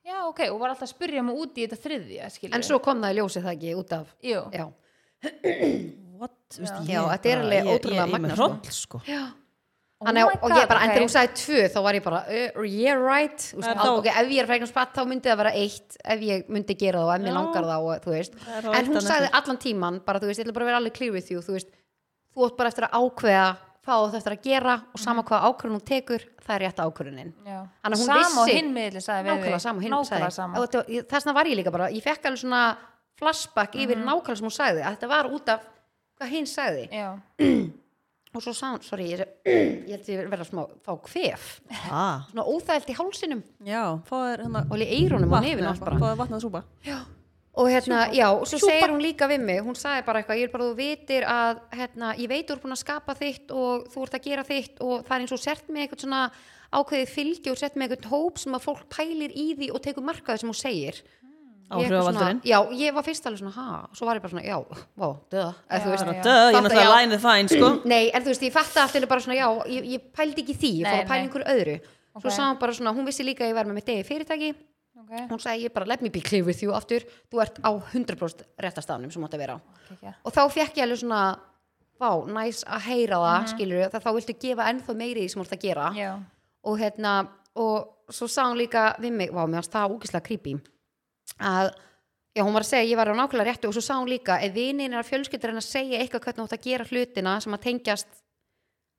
já, 0.08 0.18
ok, 0.24 0.40
og 0.48 0.60
var 0.62 0.70
alltaf 0.72 0.88
að 0.88 0.94
spyrja 0.94 1.24
mig 1.28 1.36
út 1.44 1.60
í 1.60 1.68
þetta 1.68 1.82
þriðja, 1.84 2.30
skilur. 2.32 2.56
En 2.56 2.64
svo 2.64 2.80
kom 2.80 3.04
það 3.04 3.12
í 3.12 3.20
ljósi 3.20 3.44
það 3.44 3.56
ekki 3.58 3.76
út 3.82 3.92
af 3.98 4.16
Jú, 4.24 4.44
já, 4.56 4.66
What? 6.18 6.34
Vist, 6.58 6.74
Já, 6.88 7.02
þetta 7.14 7.30
er 7.34 7.44
alveg 7.44 7.68
ótrúlega 7.74 8.08
magnað, 8.10 8.38
hroll 8.38 8.58
sko. 8.74 9.02
Oh 9.98 10.06
og 10.06 10.14
ég 10.14 10.68
bara, 10.70 10.82
en 10.86 10.92
ok. 10.92 10.94
þegar 10.94 11.02
hún 11.02 11.10
sagði 11.10 11.30
tvö 11.42 11.62
þá 11.74 11.78
var 11.82 11.96
ég 11.98 12.04
bara, 12.06 12.18
uh, 12.30 12.66
yeah 12.70 13.00
right. 13.02 13.40
Þú 13.50 13.58
veist, 13.58 13.66
Það 13.66 13.72
er 13.72 13.80
þá- 13.82 13.98
ok, 13.98 14.10
ef 14.12 14.28
ég 14.30 14.42
er 14.44 14.48
fræknum 14.52 14.70
spatt 14.70 14.92
þá 14.94 15.02
myndi 15.10 15.26
það 15.32 15.38
vera 15.42 15.54
eitt 15.58 15.96
ef 16.06 16.20
ég 16.22 16.44
myndi 16.54 16.76
gera 16.78 17.00
það 17.02 17.08
og 17.08 17.14
ef 17.16 17.22
mér 17.24 17.32
Já. 17.32 17.38
langar 17.40 17.64
það 17.66 17.88
og 17.88 18.04
Það 18.06 18.68
en 18.78 18.86
hún 18.92 18.98
eftir. 19.02 19.30
allan 19.42 19.58
tíman, 19.58 19.98
bara 20.06 20.20
þú 20.22 20.30
veist, 20.30 20.40
ég 20.40 20.46
ætla 20.46 20.54
bara 20.54 20.66
að 20.66 20.70
vera 20.70 20.78
alveg 20.84 20.94
clear 20.94 21.12
with 21.18 21.32
you. 21.32 21.40
Þú 21.42 21.54
veist, 21.58 21.68
þú 22.36 22.46
átt 22.46 22.58
bara 22.58 22.70
eftir 22.70 22.86
að 22.86 22.94
ákveða 23.02 23.48
hvað 23.88 24.12
þú 24.12 24.18
eftir 24.22 24.34
að 24.38 24.44
gera 24.44 24.76
og 24.94 25.00
sama 25.00 25.24
hvað 25.24 25.46
ákvörðun 25.50 25.78
hún 25.80 25.86
tekur, 25.90 26.22
það 26.46 26.56
er 26.56 26.62
rétt 26.68 26.78
ákvörðunin. 26.86 27.34
Já. 27.42 27.60
Þannig 27.82 27.98
að 27.98 27.98
hún 27.98 28.06
Sama 28.06 28.22
og 28.22 28.48
vissi- 28.48 28.54
hinn 28.62 28.74
miðli 28.76 29.02
sagði 29.02 29.24
við 29.26 29.34
nákvæmlega 29.34 30.32
sama. 30.32 30.60
Og 30.60 30.68
þetta- 30.70 30.86
ég- 30.94 31.08
þess 31.10 31.26
vegna 31.26 31.34
var 31.34 31.46
ég 31.46 31.58
líka 31.58 31.72
bara, 31.72 31.90
ég 31.90 32.04
fekk 32.04 32.22
alveg 32.30 32.38
svona 32.46 32.78
flashback 33.18 33.76
yfir 33.80 34.00
nákvæmlega 34.00 34.38
sem 34.40 34.48
hún 34.48 34.56
sagði 34.56 34.86
að 34.86 34.96
þetta 34.96 35.12
var 35.12 35.30
út 35.34 35.52
af 35.54 35.68
hvað 36.18 36.34
hinn 36.34 36.48
sagði. 36.50 36.88
Já, 36.94 37.10
og 38.38 38.44
svo 38.46 38.54
sá 38.54 38.66
hún, 38.70 38.82
sorry, 38.86 39.10
ég, 39.14 39.26
ég 39.90 39.92
held 39.96 40.10
ég 40.14 40.32
verða 40.32 40.48
smá, 40.48 40.64
fá 40.86 40.96
kvef. 41.08 41.52
Ah, 41.90 42.26
svona 42.32 42.48
óþægilt 42.48 42.94
í 42.94 42.98
hálsinum. 42.98 43.44
Já, 43.66 43.84
fáður 44.10 44.48
hérna 44.48 44.66
og 44.70 44.82
í 44.82 44.90
eyrunum 45.02 45.38
og 45.38 45.46
nefinu 45.46 45.78
Fáður 45.78 46.20
vatnað 46.24 46.44
súpa. 46.48 46.66
Og 47.58 47.72
hérna, 47.74 48.04
já, 48.14 48.28
og 48.30 48.44
svo 48.46 48.60
segir 48.62 48.92
hún 48.92 49.02
líka 49.02 49.26
við 49.26 49.42
mig 49.42 49.64
hún 49.66 49.74
sagði 49.74 50.04
bara 50.06 50.20
eitthvað, 50.22 50.38
ég 50.38 50.46
er 50.46 50.52
bara, 50.54 50.66
þú 50.68 50.76
vitir 50.78 51.24
að 51.26 51.62
hérna, 51.74 52.12
ég 52.22 52.30
veit 52.30 52.46
þú 52.46 52.54
er 52.54 52.60
búin 52.62 52.76
að 52.76 52.84
skapa 52.84 53.16
þitt 53.18 53.54
og 53.58 53.88
þú 53.90 54.04
ert 54.06 54.18
að 54.20 54.28
gera 54.28 54.44
þitt 54.46 54.84
og 54.86 55.08
það 55.08 55.16
er 55.16 55.24
eins 55.26 55.34
og 55.34 55.42
sért 55.42 55.72
með 55.72 55.82
eitthvað 55.88 56.04
svona 56.04 56.20
ákveðið 56.78 57.14
fylgi 57.16 57.50
og 57.50 57.58
sért 57.58 57.80
með 57.80 57.96
eitthvað 57.96 58.14
hóp 58.14 58.38
sem 58.44 58.58
að 58.60 58.68
fólk 58.68 58.86
pælir 58.94 59.34
í 59.34 59.48
því 59.58 59.72
og 59.74 59.82
tekur 59.88 60.06
markaði 60.06 60.44
sem 60.44 60.52
hún 60.54 60.60
segir. 60.60 61.02
eitthvað 61.02 61.27
Áhrifavaldurinn? 61.68 62.40
Já, 62.48 62.58
ég 62.80 62.94
var 62.96 63.04
fyrst 63.04 63.26
alveg 63.28 63.40
svona, 63.42 63.54
ha, 63.58 63.90
svo 63.98 64.06
var 64.08 64.16
ég 64.20 64.24
bara 64.24 64.32
svona, 64.32 64.44
já, 64.48 64.58
vá, 64.96 65.08
döða 65.34 65.54
eða 65.68 65.82
þú 65.84 65.88
Já, 65.88 65.92
veist, 65.92 66.06
já. 66.08 66.22
Döð, 66.24 66.48
ég 66.54 66.62
náttúrulega 66.64 66.94
lænið 66.96 67.20
fæn 67.26 67.48
sko. 67.52 67.68
Nei, 67.92 68.06
en 68.16 68.22
þú 68.24 68.32
veist, 68.32 68.46
ég 68.48 68.54
fatta 68.56 68.84
allt 68.86 68.96
einu 68.96 69.08
bara 69.12 69.22
svona, 69.26 69.36
já, 69.40 69.48
ég, 69.76 69.82
ég 69.98 70.02
pældi 70.16 70.42
ekki 70.46 70.56
því, 70.62 70.72
ég 70.80 70.86
fór 70.88 71.02
að 71.02 71.10
pæla 71.12 71.22
einhverju 71.26 71.48
öðru. 71.56 71.76
Svo 72.18 72.28
Ok. 72.28 72.34
sá 72.34 72.44
hún 72.48 72.60
bara 72.60 72.74
svona, 72.74 72.94
hún 72.96 73.06
vissi 73.06 73.24
líka 73.28 73.44
að 73.44 73.52
ég 73.52 73.58
var 73.60 73.66
með 73.68 73.74
mitt 73.78 73.86
degi 73.92 74.04
fyrirtæki, 74.08 74.54
ok, 75.04 75.12
hún 75.30 75.40
sagði 75.44 75.64
ég 75.68 75.74
bara, 75.76 75.86
let 75.92 76.02
me 76.02 76.10
be 76.10 76.22
clear 76.22 76.44
with 76.48 76.64
you 76.64 76.72
aftur, 76.74 77.02
þú 77.30 77.42
ert 77.44 77.60
á 77.62 77.70
100% 77.94 78.42
réttastafnum 78.58 79.12
sem 79.12 79.24
átt 79.28 79.36
að 79.36 79.44
vera 79.44 79.54
á. 79.60 79.60
ok, 79.60 79.92
ok. 80.00 80.14
Og 80.24 80.32
þá 80.34 80.42
fekk 80.56 80.78
ég 80.80 80.84
alveg 80.88 80.98
svona, 81.04 81.22
vá, 82.00 82.10
næs 82.32 82.64
að 82.66 82.82
heyra 82.88 83.18
það, 83.22 83.38
mm 83.44 83.48
skilur 83.54 83.78
að. 91.40 91.72
Já, 92.38 92.44
hún 92.46 92.54
var 92.54 92.62
að 92.62 92.70
segja, 92.70 92.90
ég 92.92 93.00
var 93.00 93.10
á 93.10 93.18
nákvæmlega 93.18 93.50
réttu 93.50 93.70
og 93.70 93.74
svo 93.74 93.82
sá 93.82 93.96
hún 93.98 94.12
líka, 94.12 94.36
ef 94.46 94.52
vinin 94.54 94.94
er 94.94 95.02
að 95.02 95.08
fjölskyldur 95.10 95.56
en 95.56 95.58
að 95.58 95.66
segja 95.66 96.04
eitthvað 96.04 96.28
hvernig 96.28 96.38
þú 96.38 96.46
átt 96.46 96.58
að 96.60 96.68
gera 96.68 96.86
hlutina 96.86 97.34
sem 97.42 97.56
að 97.58 97.64
tengjast 97.64 98.20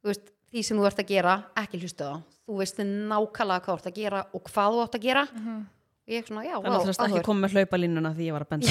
veist, 0.02 0.32
því 0.50 0.64
sem 0.66 0.80
þú 0.80 0.88
ert 0.88 1.02
að 1.04 1.12
gera, 1.12 1.36
ekki 1.62 1.78
hlusta 1.84 2.08
þá 2.08 2.38
þú 2.48 2.62
veist 2.62 2.78
nákvæmlega 2.80 3.64
hvað 3.64 3.68
þú 3.68 3.76
ert 3.76 3.90
að 3.90 3.98
gera 3.98 4.22
og 4.32 4.46
hvað 4.48 4.74
þú 4.74 4.84
átt 4.86 4.96
að 4.96 5.04
gera. 5.04 5.24
Og 6.08 6.14
ég 6.14 6.24
svona, 6.24 6.42
já, 6.46 6.54
Þannig 6.56 6.76
að 6.78 6.96
það 6.96 7.10
ekki 7.10 7.24
komið 7.26 7.42
með 7.44 7.56
hlaupalínuna 7.58 8.12
því 8.16 8.28
ég 8.28 8.36
var 8.36 8.44
að 8.46 8.52
benda 8.54 8.68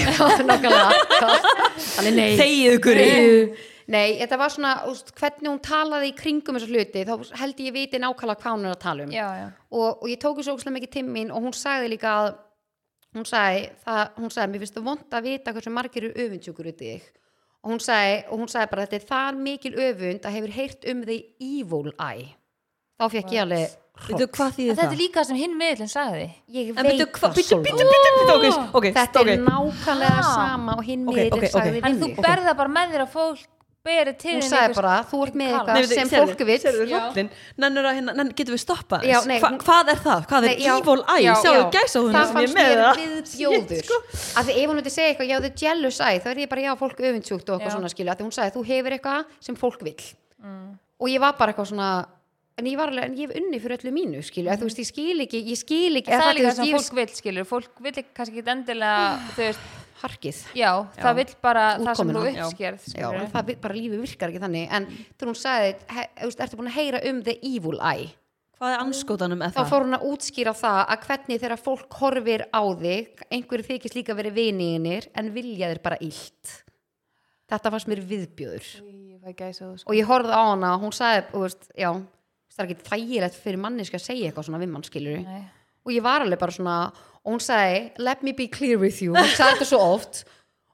Þannig 1.98 2.16
nei. 2.18 2.32
Þegið 2.40 2.78
ykkur. 2.80 3.02
Í 3.04 3.66
Nei, 3.88 4.18
þetta 4.20 4.40
var 4.42 4.52
svona, 4.52 4.72
úst, 4.90 5.14
hvernig 5.16 5.48
hún 5.48 5.62
talaði 5.64 6.10
í 6.10 6.16
kringum 6.18 6.58
þessu 6.58 6.74
hluti, 6.74 7.04
þá 7.08 7.38
held 7.40 7.62
ég 7.64 7.76
viti 7.78 8.02
nákvæmlega 8.02 8.42
hvað 8.42 8.56
hún 8.58 8.66
er 8.66 8.74
að 8.74 8.82
tala 8.82 9.06
um. 9.06 9.14
Já, 9.16 9.28
já, 9.38 9.46
og, 9.70 9.86
og 9.94 10.10
ég 10.12 10.20
tók 10.20 10.42
þessu 10.42 10.56
ógustlega 10.56 10.76
mikið 10.76 10.92
til 10.98 11.04
mín 11.08 11.32
og 11.32 11.46
hún 11.46 11.56
sagði 11.56 11.94
líka 11.94 12.16
að 12.18 12.34
hún 13.16 13.28
sagði, 13.28 13.70
það, 13.86 14.04
hún 14.18 14.34
sagði, 14.34 14.52
mér 14.52 14.64
finnst 14.64 14.78
það 14.78 14.90
vond 14.90 15.18
að 15.20 15.30
vita 15.30 15.54
hversu 15.56 15.74
margir 15.74 16.08
eru 16.08 16.26
öfundsjúkur 16.26 16.72
út 16.72 16.84
í 16.84 16.92
þig 16.92 17.08
og 17.64 17.74
hún 17.74 17.84
sagði, 17.84 18.18
og 18.28 18.42
hún 18.44 18.52
sagði 18.52 18.72
bara 18.74 18.86
þetta 18.86 19.00
er 19.00 19.08
það 19.12 19.42
mikil 19.48 19.74
öfund 19.88 20.28
að 20.28 20.38
hefur 20.38 20.56
heyrt 20.58 20.88
um 20.92 21.04
því 21.08 21.18
evil 21.48 21.92
eye 21.96 22.30
þá 22.98 23.06
fekk 23.14 23.36
ég 23.36 23.44
alveg 23.46 23.76
þetta 23.98 24.78
það? 24.78 24.92
er 24.92 25.00
líka 25.00 25.24
sem 25.26 25.40
hinn 25.40 25.56
miðlinn 25.58 25.92
sagði 25.92 26.28
ég 26.54 26.74
veit 26.78 27.02
það 27.18 27.38
ok, 28.78 28.88
þetta 28.94 29.24
ok. 29.24 29.32
er 29.34 29.44
nákvæmlega 29.44 30.26
sama 30.28 30.78
og 30.78 30.84
hinn 30.86 31.08
ok. 31.10 31.48
sagði 31.50 31.82
en 31.82 32.02
þú 32.04 32.12
berða 32.20 32.54
bara 32.60 32.74
með 32.78 32.96
þér 32.96 33.06
að 33.08 33.14
fólk 33.16 33.48
beri 33.88 34.14
til 34.22 34.34
hún 34.36 34.44
sagði 34.48 34.76
bara, 34.78 34.94
þú 35.10 35.22
ert 35.26 35.38
með 35.42 35.52
eitthvað 35.56 35.78
Nei, 35.78 35.88
sem 35.92 36.12
fólk 36.12 36.44
hrollinn? 36.44 37.30
Nennir 37.64 37.88
að 37.90 37.96
hérna, 37.98 38.16
nenn, 38.20 38.32
getum 38.38 38.56
við 38.58 38.62
stoppað 38.64 39.06
Já, 39.08 39.16
aðeins? 39.18 39.30
nei, 39.32 39.40
Hva, 39.44 39.52
hvað 39.64 39.92
er 39.94 40.02
það? 40.08 40.26
Hvað 40.32 40.48
er 40.48 40.54
Nei, 40.54 40.66
já, 40.68 40.74
evil 40.78 41.04
eye? 41.16 41.24
Já, 41.28 41.62
gæsa 41.78 42.04
hún 42.04 42.12
það 42.18 42.28
sem 42.28 42.38
ég 42.38 42.50
er 42.50 42.56
með 42.58 42.70
mér 42.72 42.84
það 42.84 43.02
viðbjóður 43.04 43.82
sko. 43.88 44.00
af 44.42 44.50
því 44.50 44.58
ef 44.58 44.68
hún 44.72 44.78
myndi 44.82 44.94
segja 44.98 45.14
eitthvað, 45.14 45.32
já 45.32 45.38
þau 45.48 45.52
jealous 45.64 46.02
eye 46.10 46.20
þá 46.24 46.28
er 46.34 46.44
ég 46.44 46.52
bara, 46.54 46.66
já 46.68 46.74
fólk 46.84 47.02
öfundsjúkt 47.08 47.50
og 47.50 47.58
eitthvað 47.58 47.76
svona 47.78 47.92
skilja 47.96 48.14
af 48.14 48.20
því 48.22 48.28
hún 48.28 48.36
sagði, 48.38 48.54
þú 48.58 48.66
hefur 48.72 48.98
eitthvað 48.98 49.34
sem 49.50 49.60
fólk 49.64 49.82
vill 49.90 50.06
Mm. 50.38 50.76
og 51.02 51.08
ég 51.10 51.18
var 51.20 51.34
bara 51.34 51.50
eitthvað 51.50 51.66
svona 51.72 51.88
en 52.62 52.66
ég 52.70 52.76
var 52.78 52.92
alveg, 52.92 53.08
en 53.10 53.16
ég 53.18 53.26
hef 53.32 53.40
unni 53.40 53.58
fyrir 53.62 53.80
öllu 53.82 53.92
mínu 53.96 54.20
skilju, 54.22 54.52
mm. 54.52 54.60
þú 54.62 54.68
veist, 54.70 54.80
ég 54.84 54.88
skil 54.92 55.24
ekki, 55.26 55.40
ég 55.50 55.58
skil 55.58 55.98
ekki 55.98 56.12
það 56.14 56.28
er 56.30 56.38
líka 56.38 56.52
þú 56.52 56.58
sem 56.60 56.70
fólk 56.78 56.94
vill 57.00 57.16
skilur 57.18 57.48
fólk 57.50 57.82
vill 57.82 57.94
ekki- 58.04 58.14
kannski 58.20 58.38
ekki 58.44 58.54
endilega 58.54 59.18
þú 59.34 59.42
veist, 59.48 59.66
harkið 60.02 60.40
já, 60.58 60.72
það 60.98 61.16
vill 61.22 61.34
bara 61.42 61.66
það 61.78 61.96
sem 62.00 62.08
Útkomuna. 62.08 62.22
þú 62.24 62.36
Já. 62.38 62.46
uppskerð 62.48 62.86
Já, 62.98 63.08
en 63.22 63.32
það 63.34 63.46
vi- 63.52 63.56
bara 63.66 63.74
lífi 63.80 64.00
virkar 64.04 64.30
ekki 64.34 64.44
þannig 64.46 64.68
en 64.78 64.86
þegar 65.18 65.32
hún 65.32 65.40
sagði, 65.42 65.76
ertu 66.38 66.58
búin 66.60 66.72
að 66.72 66.78
heyra 66.80 67.02
um 67.10 67.22
the 67.24 67.38
evil 67.42 67.80
eye 67.82 68.10
Hvað 68.58 68.74
er 68.74 68.80
anskotanum 68.82 69.38
með 69.38 69.52
þá 69.54 69.60
það? 69.62 69.68
fór 69.70 69.84
hún 69.86 69.94
að 70.00 70.06
útskýra 70.10 70.54
það 70.58 70.80
að 70.90 71.02
hvernig 71.06 71.42
þegar 71.44 71.60
fólk 71.62 71.98
horfir 72.00 72.42
á 72.50 72.62
þig 72.82 73.26
einhverju 73.30 73.68
þykist 73.68 73.96
líka 74.00 74.16
verið 74.18 74.34
viniðinir 74.40 75.08
en 75.14 75.30
vilja 75.36 75.70
þér 75.70 75.82
bara 75.84 75.98
illt 76.02 76.54
þetta 77.52 77.72
fannst 77.72 77.88
mér 77.92 78.02
viðbjöður 78.02 78.66
sko. 78.66 79.86
og 79.86 79.94
ég 79.96 80.08
horfði 80.10 80.34
á 80.34 80.42
hana 80.50 80.74
og 80.76 80.82
hún 80.88 80.96
sagði, 80.96 81.28
veist, 81.38 81.70
já 81.78 81.92
það 82.58 82.64
er 82.64 82.72
ekki 82.74 82.88
þægilegt 82.90 83.38
fyrir 83.44 83.62
manneski 83.62 83.98
að 84.00 84.06
segja 84.08 84.32
eitthvað 84.32 84.48
svona 84.50 84.62
við 84.64 84.72
mann 84.74 84.84
skilur 84.88 85.22
Nei. 85.22 85.44
og 85.86 85.92
ég 85.94 86.02
var 86.02 86.26
alveg 86.26 86.40
bara 86.42 86.52
svona 86.58 86.78
og 87.28 87.36
hún 87.36 87.44
sagði, 87.44 87.80
let 88.00 88.22
me 88.24 88.32
be 88.32 88.48
clear 88.48 88.80
with 88.80 89.02
you. 89.04 89.12
Hún 89.12 89.34
sagði 89.36 89.58
þetta 89.58 89.68
svo 89.68 89.82
oft 89.84 90.22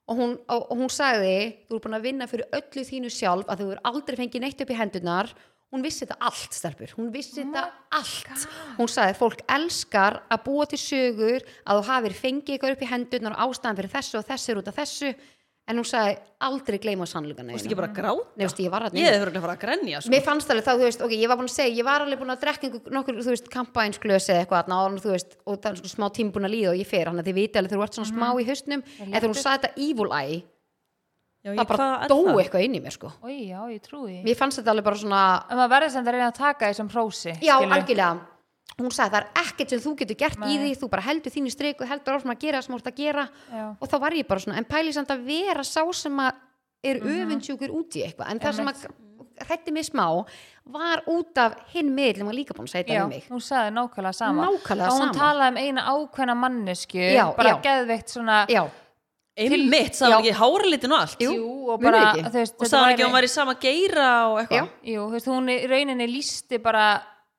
og 0.06 0.20
hún, 0.20 0.36
og, 0.52 0.68
og 0.70 0.84
hún 0.84 0.92
sagði, 0.94 1.38
þú 1.66 1.80
er 1.80 1.82
búin 1.82 1.98
að 1.98 2.06
vinna 2.06 2.28
fyrir 2.30 2.54
öllu 2.54 2.84
þínu 2.86 3.10
sjálf 3.14 3.50
að 3.50 3.64
þú 3.64 3.70
er 3.74 3.82
aldrei 3.90 4.20
fengið 4.20 4.44
neitt 4.44 4.62
upp 4.62 4.74
í 4.74 4.78
hendurnar. 4.78 5.34
Hún 5.74 5.82
vissi 5.82 6.04
þetta 6.04 6.20
allt, 6.30 6.54
stelpur, 6.54 6.92
hún 7.00 7.08
vissi 7.10 7.40
þetta 7.40 7.64
allt, 7.98 8.44
hún 8.78 8.92
sagði 8.94 9.16
fólk 9.18 9.40
elskar 9.56 10.20
að 10.30 10.44
búa 10.46 10.68
til 10.70 10.78
sögur 10.78 11.42
að 11.42 11.80
þú 11.80 11.88
hafir 11.88 12.18
fengið 12.20 12.54
eitthvað 12.54 12.76
upp 12.76 12.84
í 12.86 12.90
hendurnar 12.92 13.34
og 13.34 13.48
ástæðan 13.48 13.80
fyrir 13.80 13.94
þessu 13.96 14.20
og 14.20 14.28
þessu 14.28 14.54
er 14.54 14.62
út 14.62 14.70
af 14.70 14.78
þessu 14.78 15.10
en 15.68 15.78
hún 15.80 15.86
sagði 15.88 16.18
aldrei 16.44 16.78
gleyma 16.84 17.06
sannleikana 17.08 17.54
Þú 17.54 17.56
veist 17.56 17.68
ekki 17.70 17.78
bara 17.80 17.88
að 17.88 17.96
gráta? 17.96 18.26
Nei, 18.36 18.48
ég 18.66 18.72
var 18.74 18.84
þarna 18.84 19.00
Ég 19.00 19.06
inni. 19.08 19.16
hefur 19.16 19.30
að 19.32 19.44
fara 19.46 19.54
að 19.56 19.62
grenja 19.64 20.02
sko. 20.04 20.12
Mér 20.12 20.24
fannst 20.26 20.50
alveg 20.52 20.66
þá, 20.68 20.72
þú 20.74 20.84
veist, 20.90 21.02
ok, 21.08 21.14
ég 21.16 21.30
var 21.32 21.38
búin 21.40 21.48
að 21.48 21.56
segja, 21.56 21.76
ég 21.78 21.86
var 21.88 22.04
alveg 22.04 22.20
búin 22.20 22.34
að 22.36 22.42
drekka 22.44 22.72
nokkur, 22.98 23.20
þú 23.24 23.32
veist, 23.32 23.48
kampænsglösi 23.54 24.34
eða 24.34 24.42
eitthvað, 24.44 24.66
þarna, 24.68 24.80
og, 24.84 24.98
þú 25.06 25.14
veist, 25.16 25.38
og 25.48 25.62
það 25.64 25.70
er 25.72 25.80
svona 25.80 25.94
smá 25.96 26.08
tíma 26.20 26.34
búin 26.36 26.50
að 26.50 26.54
líða 26.58 26.74
og 26.74 26.82
ég 26.84 26.90
fer, 26.92 27.08
hann 27.08 27.20
að 27.24 27.30
þið 27.32 27.38
viti 27.40 27.60
alveg 27.64 27.72
þú 27.78 27.84
ert 27.88 27.94
svona 28.00 28.12
smá 28.12 28.28
í 28.44 28.48
haustnum, 28.52 28.84
en 29.00 29.14
þegar 29.16 29.30
hún 29.32 29.40
sagði 29.40 29.62
þetta 29.64 29.88
evil 29.88 30.12
eye, 30.20 30.44
Já, 31.44 31.52
ég, 31.52 31.58
það 31.60 31.68
bara 31.68 31.88
hvað 31.88 32.08
dó 32.08 32.18
það? 32.24 32.38
eitthvað 32.44 32.62
inn 32.64 32.76
í 32.76 32.80
mér, 32.84 32.94
sko. 32.96 33.10
Oj, 33.24 33.34
já, 33.52 33.60
ég 33.72 33.82
trúi. 33.84 34.14
Mér 34.24 34.36
fannst 34.40 34.60
þetta 34.60 34.72
alveg 34.72 34.86
bara 34.88 34.96
svona, 34.96 35.24
sem 38.64 38.74
það 38.74 38.80
sem 38.80 38.86
hún 38.88 38.96
sagði 38.96 39.14
það 39.14 39.22
er 39.22 39.28
ekkert 39.44 39.70
sem 39.70 39.80
þú 39.84 39.96
getur 40.00 40.16
gert 40.24 40.38
í 40.40 40.56
Nei. 40.58 40.58
því, 40.64 40.72
þú 40.82 40.90
bara 40.90 41.02
heldur 41.06 41.32
þínu 41.36 41.52
strik 41.54 41.82
og 41.82 41.88
heldur 41.92 42.16
áfram 42.18 42.34
að 42.34 42.40
gera 42.42 42.58
það 42.58 42.66
sem 42.66 42.74
þú 42.74 42.80
ert 42.80 42.92
að 42.94 42.96
gera. 43.04 43.26
Já. 43.52 43.66
og 43.80 43.88
þá 43.92 43.96
var 44.00 44.12
ég 44.18 44.28
bara 44.28 44.40
svona, 44.40 44.58
en 44.58 44.66
pæli 44.66 44.94
samt 44.94 45.12
að 45.14 45.24
vera 45.28 45.64
sá 45.64 45.84
sem 45.94 46.18
að 46.20 46.34
er 46.84 47.00
mm 47.00 47.14
öfundsjúkur 47.24 47.72
út 47.72 47.96
í 47.96 48.04
eitthvað, 48.04 48.32
en 48.32 48.40
það 48.44 48.56
sem 48.58 48.68
að 48.68 48.86
hrætti 49.44 49.72
mig 49.74 49.86
smá 49.88 50.26
var 50.74 51.02
út 51.10 51.38
af 51.42 51.54
hinn 51.74 51.90
miðl, 51.96 52.24
maður 52.26 52.36
líka 52.38 52.54
búin 52.54 52.68
að 52.68 52.74
segja 52.74 52.86
þetta 52.88 53.04
um 53.06 53.10
mig. 53.10 53.24
hún 53.30 53.42
sagði 53.42 53.72
nákvæmlega 53.78 54.14
sama. 54.14 54.46
Nákvæmlega 54.50 54.88
og 54.90 54.98
hún 55.00 55.08
sama. 55.08 55.14
talaði 55.18 55.50
um 55.50 55.58
eina 55.64 55.86
ákveðna 55.94 56.36
mannesku 56.38 57.00
Já, 57.14 57.26
bara 57.38 57.50
já. 57.50 57.62
geðveikt 57.64 58.10
svona 58.14 58.46
Já, 58.50 58.64
Einmitt, 59.34 59.96
sagði 59.98 60.14
hún 60.14 60.28
ekki 60.28 60.36
háralitin 60.38 60.92
og 60.94 61.00
allt? 61.02 61.22
Jú, 61.26 61.38
og 61.74 61.82
bara 61.82 62.02
ekki? 62.12 62.22
þú 62.28 62.34
veist, 62.38 62.54
Og 62.54 62.60
þetta 62.62 62.70
sagði 62.70 62.78
hún 62.78 62.86
væri- 62.86 62.94
ekki 62.94 63.02
að 63.04 63.08
hún 63.08 63.18
var 63.18 63.24
í 63.24 63.32
sama 63.34 63.54
geira 63.64 64.10
og 64.30 64.38
eitthvað? 64.44 64.70
Jú, 64.84 65.02
þú 65.08 65.12
veist, 65.16 65.28
hún 65.34 65.50
í 65.50 65.58
rauninni 65.72 66.08
lísti 66.12 66.60
bara 66.62 66.84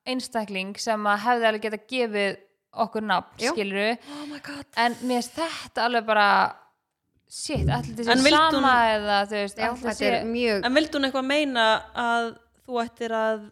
einstakling 0.05 0.75
sem 0.81 1.07
að 1.09 1.23
hefði 1.25 1.47
alveg 1.49 1.65
geta 1.67 1.81
gefið 1.93 2.37
okkur 2.85 3.05
nafn, 3.07 3.39
skiluru 3.39 3.89
Oh 3.95 4.37
en 4.83 4.95
mér 5.07 5.21
finnst 5.21 5.37
þetta 5.39 5.85
alveg 5.87 6.05
bara 6.05 6.29
shit, 7.29 7.67
allir 7.69 7.95
vildi 7.95 8.31
sama 8.31 8.61
hún- 8.61 8.95
eða 8.95 9.19
þú 9.29 9.41
veist, 9.41 9.57
já 9.57 9.93
sé 9.95 10.09
er 10.11 10.25
mjög 10.25 10.65
En 10.65 10.73
vildi 10.75 10.97
hún 10.97 11.07
eitthvað 11.09 11.25
meina 11.29 11.67
að 11.95 12.35
þú 12.67 12.81
ættir 12.83 13.11
að 13.15 13.51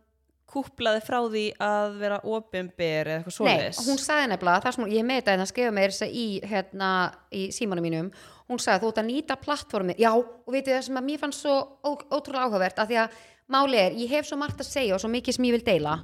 kúpla 0.54 0.92
þig 1.00 1.06
frá 1.08 1.18
því 1.34 1.44
að 1.66 1.96
vera 1.98 2.20
opinber 2.24 3.08
eða 3.10 3.16
eitthvað 3.24 3.34
Nei, 3.34 3.38
svoleiðis? 3.40 3.80
hún 3.88 3.98
sagði 3.98 4.28
nefnilega, 4.30 4.62
það 4.62 4.74
sem 4.76 4.84
hún, 4.84 4.92
ég 4.94 5.06
með 5.08 5.18
þetta 5.22 5.34
en 5.34 5.40
að 5.46 5.50
skrifa 5.50 5.72
mér 5.74 5.90
þess 5.94 6.06
að 6.06 6.14
í, 6.14 6.28
hérna, 6.52 6.90
í 7.34 7.42
símanum 7.56 7.82
mínum. 7.88 8.12
Hún 8.52 8.60
sagði 8.62 8.84
þú 8.84 8.92
ert 8.92 9.02
að 9.02 9.08
nýta 9.10 9.36
plattformi 9.42 9.96
já, 9.98 10.12
og 10.14 10.52
veitir 10.54 10.76
það 10.78 10.84
sem 10.84 11.00
að 11.02 11.08
mér 11.10 11.20
fannst 11.24 11.42
svo 11.42 11.56
ó, 11.82 11.90
ótrúlega 12.14 12.46
áhugavert, 12.46 12.78
af 12.84 12.88
því 12.92 13.00
að 13.02 13.10
máli 13.52 13.80
er 13.80 13.98
ég 14.00 14.10
hef 14.14 14.28
svo 14.30 14.38
margt 14.40 14.62
að 14.62 14.70
segja 14.70 14.96
og 14.96 15.02
svo 15.04 15.12
mikið 15.12 15.38
sem 15.38 15.48
ég 15.50 15.58
vil 15.58 15.66
deila 15.66 15.98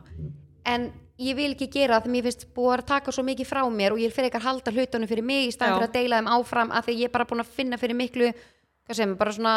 en 0.68 0.90
ég 1.20 1.36
vil 1.36 1.52
ekki 1.54 1.70
gera 1.72 1.98
það 1.98 2.06
því 2.08 2.14
mér 2.16 2.28
finnst 2.30 2.48
búið 2.56 2.76
að 2.78 2.86
taka 2.94 3.16
svo 3.16 3.26
mikið 3.28 3.50
frá 3.50 3.64
mér 3.72 3.96
og 3.96 4.04
ég 4.04 4.14
fyrir 4.16 4.30
ekki 4.30 4.42
að 4.42 4.48
halda 4.50 4.76
hlutunum 4.76 5.12
fyrir 5.12 5.26
mig 5.26 5.50
í 5.50 5.56
staðan 5.56 5.80
fyrir 5.80 5.90
að 5.90 5.98
deila 5.98 6.22
þeim 6.22 6.32
áfram 6.38 6.72
af 6.72 6.88
því 6.88 6.98
ég 7.00 7.10
er 7.10 7.16
bara 7.16 7.28
búin 7.30 7.44
að 7.44 7.54
finna 7.58 7.82
fyrir 7.82 8.00
miklu 8.00 8.32
hvað 8.32 8.96
segir 8.96 9.10
maður, 9.12 9.20
bara 9.24 9.36
svona 9.38 9.56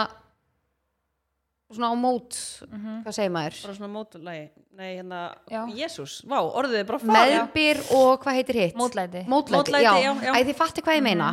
svona 1.73 1.93
á 1.93 1.97
mót 1.97 2.41
hvað 2.69 3.15
segir 3.17 3.33
maður? 3.33 3.63
Bara 3.67 3.79
svona 3.79 3.93
mótulagi 3.95 4.51
Nei, 4.73 4.97
hérna, 4.97 5.35
Já. 5.53 5.67
Jésús, 5.77 6.23
vá, 6.25 6.39
orðið 6.41 6.79
er 6.81 6.87
bara 6.89 6.99
fara 7.03 7.25
meðbyr 7.29 7.81
og 7.93 8.23
hvað 8.23 8.39
heitir 8.39 8.57
hitt? 8.57 8.79
mótlæti. 8.79 9.21
Mótlæti, 9.29 9.59
Mótlæti, 9.59 9.85
já, 9.85 9.93
já, 10.01 10.13
já. 10.25 10.33
Æ, 10.33 10.39
þið 10.49 10.57
fatti 10.57 10.85
hvað 10.87 10.97
ég 10.97 11.05
meina. 11.05 11.27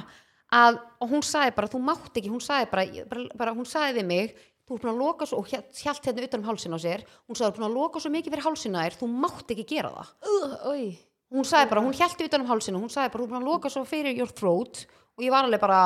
Að, 0.59 0.79
og 0.99 1.13
hún 1.13 1.23
sagði 1.23 1.53
bara, 1.55 1.69
þú 1.71 1.79
mátt 1.87 2.19
ekki 2.19 2.33
hún 2.33 2.43
sagði 2.43 2.67
bara, 2.73 2.83
bara, 3.13 3.23
bara 3.39 3.53
hún 3.55 3.69
sagði 3.69 4.01
við 4.01 4.07
mig 4.09 4.35
þú 4.69 4.77
er 4.77 4.83
búin 4.83 4.91
að 4.93 5.01
loka 5.01 5.25
svo, 5.25 5.41
og 5.41 5.49
hjælt 5.49 6.05
hérna 6.05 6.25
utan 6.27 6.43
um 6.43 6.49
hálsin 6.51 6.75
á 6.77 6.79
sér, 6.79 7.05
hún 7.25 7.37
sagði, 7.37 7.49
þú 7.49 7.49
er 7.49 7.59
búin 7.59 7.69
að 7.69 7.77
loka 7.79 8.01
svo 8.03 8.11
mikið 8.13 8.35
fyrir 8.35 8.45
hálsina 8.45 8.83
þér, 8.85 8.97
þú 8.99 9.09
mátt 9.25 9.53
ekki 9.55 9.65
gera 9.73 9.89
það. 9.95 10.11
Uh, 10.29 10.91
hún 11.33 11.47
sagði 11.49 11.71
bara, 11.73 11.83
hún 11.87 11.97
hjælt 11.97 12.21
utan 12.27 12.45
um 12.45 12.51
hálsina 12.51 12.83
hún 12.83 12.93
sagði 12.93 13.15
bara, 13.15 13.23
þú 13.23 13.27
er 13.27 13.33
búin 13.33 13.41
að 13.41 13.49
loka 13.49 13.73
svo 13.73 13.83
fyrir 13.89 14.13
your 14.13 14.29
throat. 14.29 14.85
Og 15.17 15.25
ég 15.25 15.33
var 15.33 15.49
alveg 15.49 15.63
bara 15.63 15.81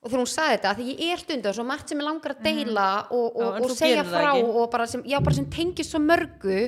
og 0.00 0.08
þegar 0.08 0.22
hún 0.22 0.30
sagði 0.32 0.56
þetta, 0.56 0.74
því 0.78 0.92
ég 0.96 1.10
er 1.12 1.20
stundu 1.20 1.50
svo 1.52 1.64
margt 1.68 1.90
sem 1.92 2.00
ég 2.00 2.06
langar 2.06 2.32
að 2.32 2.44
deila 2.46 2.88
og, 3.12 3.26
Já, 3.36 3.44
og, 3.44 3.48
og 3.50 3.66
þú 3.66 3.74
segja 3.76 3.96
gerir 3.98 4.08
það 4.08 4.22
frá 4.24 4.30
og 4.40 4.70
bara 4.72 4.86
sem, 4.88 5.02
já, 5.04 5.18
bara 5.20 5.36
sem 5.36 5.48
tengist 5.52 5.92
svo 5.92 6.00
mörgu. 6.00 6.60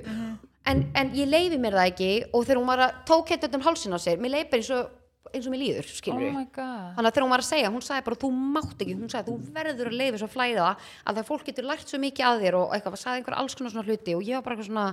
En, 0.69 0.83
en 0.95 1.09
ég 1.17 1.27
leifi 1.27 1.57
mér 1.59 1.75
það 1.75 1.89
ekki. 1.91 2.11
Og 2.37 2.45
þegar 2.45 2.61
hún 2.61 2.69
var 2.69 2.83
að 2.85 2.99
tók 3.09 3.33
hérna 3.33 3.59
um 3.59 3.65
hálsin 3.65 3.97
á 3.97 3.99
sér 4.05 4.21
mér 4.21 4.37
leiði 4.37 4.51
bara 4.53 4.61
eins 4.61 4.71
og, 4.77 4.93
eins 5.33 5.47
og 5.49 5.55
mér 5.55 5.63
líður 5.63 5.89
oh 5.89 5.97
skilur 5.97 6.37
god. 6.55 6.93
Þannig 6.97 7.09
að 7.09 7.15
þegar 7.17 7.25
hún 7.27 7.33
var 7.33 7.43
að 7.43 7.49
segja, 7.49 7.73
hún 7.73 7.87
sagði 7.87 8.05
bara 8.09 8.21
þú 8.23 8.31
mátt 8.59 8.85
ekki, 8.85 8.97
hún 8.99 9.13
sagði 9.13 9.33
þú 9.33 9.55
verður 9.57 9.91
að 9.91 9.97
leiði 10.01 10.21
svo 10.21 10.29
flæða 10.33 10.69
að 10.73 11.19
það 11.19 11.29
fólk 11.31 11.49
getur 11.49 11.69
lært 11.71 11.93
svo 11.93 12.01
mikið 12.03 12.29
að 12.29 12.45
þér 12.45 12.59
og 12.61 12.77
eitthvað, 12.77 13.01
sagði 13.03 13.23
einhver 13.23 13.39
alls 13.41 13.59
konar 13.59 13.75
svona 13.75 13.89
hluti 13.89 14.17
og 14.19 14.23
ég 14.27 14.39
var 14.39 14.47
bara 14.47 14.57
eitthvað 14.57 14.71
svona 14.71 14.87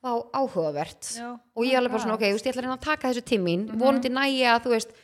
á, 0.00 0.12
áhugavert. 0.40 1.12
Já. 1.20 1.28
og 1.36 1.68
ég 1.68 1.76
alveg 1.76 1.94
bara 1.94 2.04
svona, 2.06 2.16
ok, 2.16 2.26
þú 2.26 2.38
veist, 2.38 2.48
ég 2.48 2.54
ætla 2.54 2.62
að 2.62 2.68
reyna 2.68 2.78
að 2.78 2.88
taka 2.88 3.10
þessu 3.10 3.26
tímin 3.28 3.68
vonandi 3.76 4.12
næja 4.14 4.56
að 4.56 4.66
þú 4.66 4.74
veist 4.76 4.98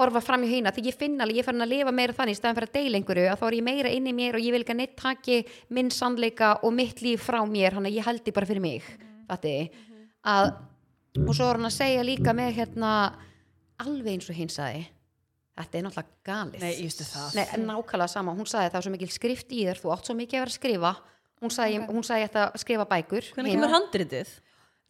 horfa 0.00 0.22
fram 0.24 0.44
í 0.46 0.48
hýna, 0.48 0.72
því 0.72 0.86
ég 0.88 0.96
finn 0.98 1.20
alveg, 1.20 1.38
ég 1.42 1.46
fann 1.46 1.62
að 1.62 1.72
lifa 1.74 1.92
meira 1.92 2.16
þannig 2.16 2.34
í 2.34 2.38
staðan 2.38 2.56
fyrir 2.56 2.70
að 2.70 2.76
deila 2.78 2.98
einhverju, 2.98 3.24
að 3.28 3.40
þá 3.42 3.46
er 3.46 3.56
ég 3.58 3.66
meira 3.66 3.92
inn 3.92 4.08
í 4.08 4.14
mér 4.16 4.38
og 4.38 4.44
ég 4.46 4.54
vil 4.54 4.62
ekki 4.64 4.72
að 4.72 4.78
neitt 4.80 4.94
taki 4.98 5.36
minn 5.76 5.90
sannleika 5.92 6.52
og 6.64 6.72
mitt 6.74 7.02
líf 7.04 7.26
frá 7.28 7.42
mér, 7.44 7.76
hann 7.76 7.88
að 7.90 7.98
ég 7.98 8.08
held 8.08 8.24
því 8.24 8.34
bara 8.38 8.48
fyrir 8.48 8.64
mig. 8.64 8.86
Fatti, 9.28 9.52
að 10.32 10.54
og 11.20 11.34
svo 11.36 11.50
er 11.50 11.60
hann 11.60 11.68
að 11.68 11.76
segja 11.76 12.06
líka 12.06 12.32
með 12.36 12.54
hérna 12.56 12.92
alveg 13.84 14.12
eins 14.16 14.28
og 14.32 14.38
hinn 14.38 14.52
sagði 14.52 14.84
þetta 15.62 15.78
er 15.78 15.84
náttúrulega 15.84 16.24
galið. 16.26 16.62
Nei, 16.64 16.70
ég 16.72 16.86
veistu 16.88 17.04
það. 17.04 17.34
Nei, 17.36 17.44
en 17.56 17.66
nákvæmlega 17.68 18.08
sama, 18.08 18.32
hún 18.38 18.48
sagði 18.48 18.70
það 18.72 18.78
er 18.80 18.86
svo 18.86 18.92
mikil 18.94 19.10
skrift 19.12 19.52
í 19.52 19.64
þér, 19.66 19.80
þú 19.82 19.92
átt 19.94 20.08
svo 20.08 20.14
mikið 20.16 20.38
að 20.38 20.42
vera 20.46 20.52
að 20.52 20.56
skrifa. 20.56 20.92
Hún 21.42 21.52
sagði, 21.52 21.78
hún 21.90 22.06
sagði 22.06 22.22
ég 22.24 22.30
ætti 22.30 22.40
að 22.42 22.56
skrifa 22.62 22.86
bækur. 22.92 23.28
Hvernig 23.36 23.54
kemur 23.56 23.72
handritið? 23.76 24.32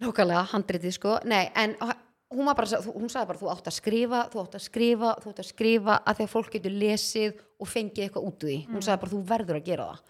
nákvæmlega 0.03 0.45
handritið 0.53 0.95
sko. 0.97 1.17
Nei, 1.31 1.45
en 1.57 1.75
hún, 1.83 2.45
var 2.47 2.57
bara, 2.59 2.67
þú- 2.67 2.95
hún 2.97 3.11
sagði 3.13 3.29
bara 3.33 3.39
þú 3.43 3.51
átt 3.53 3.69
að 3.71 3.77
skrifa, 3.77 4.21
þú 4.33 4.41
átt 4.43 4.57
að 4.59 4.65
skrifa 4.67 5.11
þú 5.23 5.33
átt 5.33 5.43
að 5.43 5.49
skrifa 5.51 5.99
að 6.07 6.17
því 6.19 6.25
að 6.27 6.33
fólk 6.33 6.51
getur 6.57 6.75
lesið 6.83 7.41
og 7.61 7.69
fengið 7.71 8.05
eitthvað 8.07 8.27
út 8.31 8.43
úr 8.47 8.51
því. 8.51 8.59
Hún 8.73 8.83
sagði 8.87 9.01
bara 9.05 9.13
þú 9.13 9.21
verður 9.33 9.59
að 9.61 9.65
gera 9.69 9.87
það. 9.91 10.01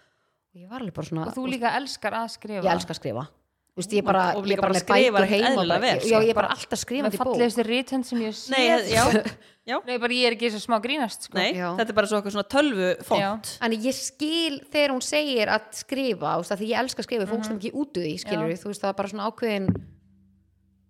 Og 0.53 0.61
ég 0.61 0.69
var 0.69 0.79
alveg 0.81 0.93
bara 0.93 1.07
svona 1.09 1.27
og 1.27 1.33
þú 1.37 1.45
líka 1.49 1.73
elskar 1.77 2.13
að 2.13 2.29
skrifa? 2.37 2.63
Ég 2.65 2.73
elska 2.77 2.93
að 2.93 2.99
skrifa 3.01 3.25
Þú 3.73 3.81
veist, 3.81 3.93
ég 3.97 4.03
bara, 4.05 4.23
Og 4.37 4.45
ég 4.45 4.59
bara 4.61 4.69
bara 4.69 4.77
með 4.77 4.83
bækur 4.85 5.25
heima 5.31 5.53
bara, 5.57 5.77
vel, 5.81 5.93
já, 5.97 6.03
sko. 6.05 6.19
ég 6.21 6.29
er 6.29 6.37
bara 6.37 6.49
alltaf 6.53 6.73
með 6.75 6.79
skrifandi 6.83 7.17
bók. 7.17 7.23
fallegustu 7.31 7.63
rítönd 7.65 8.05
sem 8.05 8.19
ég 8.21 8.35
sé 8.37 8.51
Nei, 8.53 8.67
já, 8.93 9.05
já, 9.71 9.77
Nei, 9.87 9.95
bara 10.03 10.13
ég 10.13 10.27
er 10.29 10.35
ekki 10.35 10.51
svo 10.53 10.61
smá 10.61 10.75
grínast 10.83 11.25
sko. 11.25 11.39
nei, 11.39 11.55
þetta 11.57 11.87
er 11.89 11.97
bara 11.97 12.11
svona 12.11 12.43
tölvu 12.53 12.91
font. 13.07 13.49
En 13.65 13.73
ég 13.73 13.97
skil 13.97 14.59
þegar 14.69 14.93
hún 14.93 15.01
segir 15.01 15.49
að 15.49 15.65
skrifa, 15.79 16.35
þú 16.37 16.43
veist, 16.45 16.53
því 16.61 16.69
ég 16.69 16.83
elska 16.83 17.01
að 17.01 17.07
skrifa 17.09 17.27
fólk 17.31 17.47
sem 17.49 17.57
ekki 17.57 17.73
út 17.73 17.97
úr 17.97 18.05
því, 18.05 18.13
skilur 18.21 18.53
Já. 18.53 18.61
þú 18.61 18.69
veist, 18.69 18.83
það 18.85 18.93
er 18.93 18.99
bara 19.01 19.13
svona 19.15 19.31
ákveðin 19.31 19.67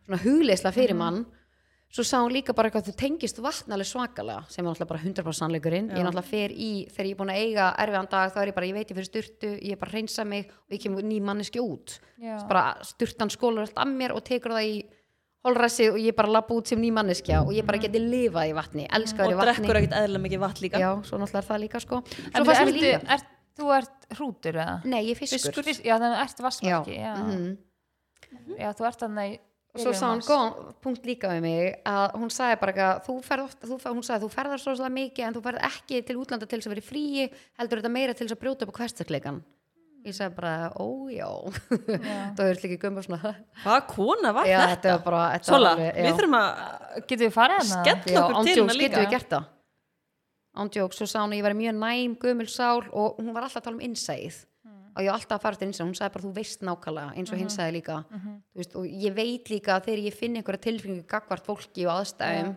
svona 0.04 0.22
hugleisla 0.26 0.74
fyrir 0.76 1.00
mann 1.00 1.24
svo 1.94 2.04
sá 2.08 2.18
hún 2.24 2.34
líka 2.34 2.56
bara 2.58 2.70
eitthvað 2.72 2.88
að 2.88 2.90
þú 2.90 2.96
tengist 3.04 3.38
vatn 3.44 3.76
alveg 3.76 3.86
svakalega, 3.90 4.46
sem 4.50 4.66
er 4.66 4.72
náttúrulega 4.72 4.90
bara 4.90 5.04
100% 5.04 5.38
sannleikurinn, 5.40 5.92
ég 5.94 6.02
náttúrulega 6.08 6.26
fer 6.32 6.50
í 6.56 6.72
þegar 6.90 7.06
ég 7.06 7.14
er 7.14 7.20
búin 7.20 7.34
að 7.34 7.42
eiga 7.44 7.68
erfiðan 7.84 8.10
dag, 8.10 8.34
þá 8.34 8.40
er 8.42 8.50
ég 8.50 8.56
bara, 8.58 8.66
ég 8.72 8.74
veit 8.80 8.90
ég 8.90 8.98
fyrir 8.98 9.10
styrtu 9.12 9.52
ég 9.60 9.76
er 9.76 9.80
bara 9.84 9.92
að 9.94 9.98
reynsa 10.00 10.26
mig 10.26 10.50
og 10.50 10.74
ég 10.74 10.82
kemur 10.88 11.06
ný 11.06 11.20
manneski 11.22 11.62
út. 11.62 12.00
Bara 12.50 12.66
styrtan 12.82 13.30
skólar 13.30 13.68
allt 13.68 13.78
af 13.78 13.88
mér 13.94 14.16
og 14.18 14.24
tekur 14.26 14.56
það 14.58 14.72
í 14.72 14.76
holræsi 15.44 15.90
og 15.92 16.00
ég 16.00 16.16
bara 16.16 16.32
lappa 16.34 16.56
út 16.56 16.68
sem 16.72 16.80
ný 16.82 16.90
manneskja 16.96 17.44
og 17.44 17.54
ég 17.54 17.66
bara 17.68 17.78
geti 17.84 18.00
lifað 18.02 18.50
í 18.50 18.58
vatni, 18.58 18.88
elskað 18.90 19.28
og 19.28 19.34
í 19.36 19.38
vatni 19.44 19.54
drekkur 19.68 19.80
ekkert 19.84 19.98
eðlilega 20.00 20.26
mikið 20.26 20.44
vatn 20.48 20.64
líka. 20.66 20.80
Já, 20.82 20.90
svo 21.04 21.20
náttúrulega 21.22 21.44
er 21.44 21.50
það 21.52 21.64
líka 21.68 21.80
sko. 21.84 22.02
En 22.34 22.46
líka 22.74 23.00
ert, 23.18 23.32
þú 23.60 23.72
ert 23.78 24.08
hrútur 24.18 24.56
eða? 24.64 24.76
nei, 24.86 25.02
ég 25.04 25.12
er 25.14 25.20
fiskur, 25.20 25.40
Fisk- 25.44 25.54
Já, 26.66 26.80
já, 26.88 26.96
já. 27.04 27.16
mhm. 27.22 27.58
já, 28.58 28.70
þú 28.74 28.88
ert 28.88 29.04
þannig 29.04 29.40
og 29.74 29.82
svo 29.82 29.94
sá 29.98 30.06
hún 30.12 30.22
góðan 30.22 30.74
punkt 30.86 31.06
líka 31.10 31.32
við 31.34 31.42
mig 31.42 31.80
að 31.90 32.12
hún 32.22 32.30
sagði 32.30 32.60
bara 32.62 32.74
eitthvað 32.74 33.00
þú 33.08 33.16
ferð 33.26 33.44
ofta, 33.48 33.68
þú, 33.72 33.78
fer- 33.82 33.96
hún 33.98 34.06
sagði 34.06 34.26
þú 34.28 34.30
ferðar 34.36 34.62
svo 34.62 34.76
svolítið 34.78 34.98
mikið 35.00 35.26
en 35.28 35.34
þú 35.34 35.42
ferð 35.48 35.64
ekki 35.70 36.02
til 36.06 36.18
útlanda 36.22 36.46
til 36.50 36.60
þess 36.60 36.70
að 36.70 36.74
vera 36.76 36.84
í 36.84 36.90
fríi 36.92 37.26
heldur 37.58 37.82
þetta 37.82 37.94
meira 37.98 38.14
til 38.14 38.28
þess 38.28 38.36
að 38.38 38.42
brjóta 38.44 38.68
upp 38.68 38.74
á 38.74 38.78
hverstakleikan 38.80 39.40
ég 40.04 40.14
sagði 40.18 40.36
bara, 40.36 40.54
ójá 40.78 41.30
það 42.38 42.44
er 42.52 42.62
líka 42.64 42.78
gömur 42.86 43.06
svona 43.08 43.34
Hvað 43.64 43.82
kona 43.96 44.34
var 44.36 44.46
já, 44.52 44.58
þetta? 44.60 44.76
þetta? 44.76 44.94
var 44.98 45.04
bara 45.08 45.24
þetta 45.38 45.50
Sola, 45.50 45.70
var 45.74 45.82
alveg- 45.82 46.00
við 46.04 46.18
þurfum 46.20 46.38
að 46.40 47.04
Getur 47.08 47.24
við 47.26 47.34
farið 47.40 47.62
hana? 47.64 47.78
skella 47.80 48.14
já, 48.14 48.24
okkur 48.24 48.50
til 48.50 48.62
hana 48.64 48.76
líka 48.78 49.00
við 49.04 49.12
gert 49.16 49.30
það. 49.34 49.46
Ándjóks, 50.54 50.98
svo 51.00 51.08
sá 51.10 51.18
hún 51.24 51.32
að 51.34 51.40
ég 51.40 51.46
væri 51.48 51.58
mjög 51.58 51.78
næm 51.82 52.12
gömul 52.22 52.50
sál 52.52 52.84
og 52.94 53.16
hún 53.18 53.32
var 53.34 53.48
alltaf 53.48 53.64
að 53.64 53.66
tala 53.72 53.80
um 53.80 53.86
innsæð 53.88 54.36
og 54.96 55.02
ég 55.02 55.10
var 55.10 55.18
alltaf 55.20 55.38
að 55.40 55.42
fara 55.42 55.56
til 55.60 55.68
innsæð 55.68 55.86
hún 55.88 55.96
sagði 55.98 56.14
bara 56.14 56.24
þú 56.28 56.34
veist 56.38 56.62
nákvæmlega 56.62 57.16
eins 57.18 57.32
og 57.34 57.38
hinn 57.42 57.50
sagði 57.50 57.74
líka. 57.80 57.96
Þú 58.54 58.58
veist, 58.62 58.76
og 58.76 58.86
ég 58.86 59.14
veit 59.16 59.50
líka 59.50 59.76
að 59.78 59.86
þegar 59.88 60.04
ég 60.06 60.14
finn 60.14 60.36
einhverja 60.38 60.62
tilfinningu 60.68 61.06
gagvart 61.08 61.46
fólki 61.46 61.86
og 61.88 61.94
aðstæðum 62.04 62.56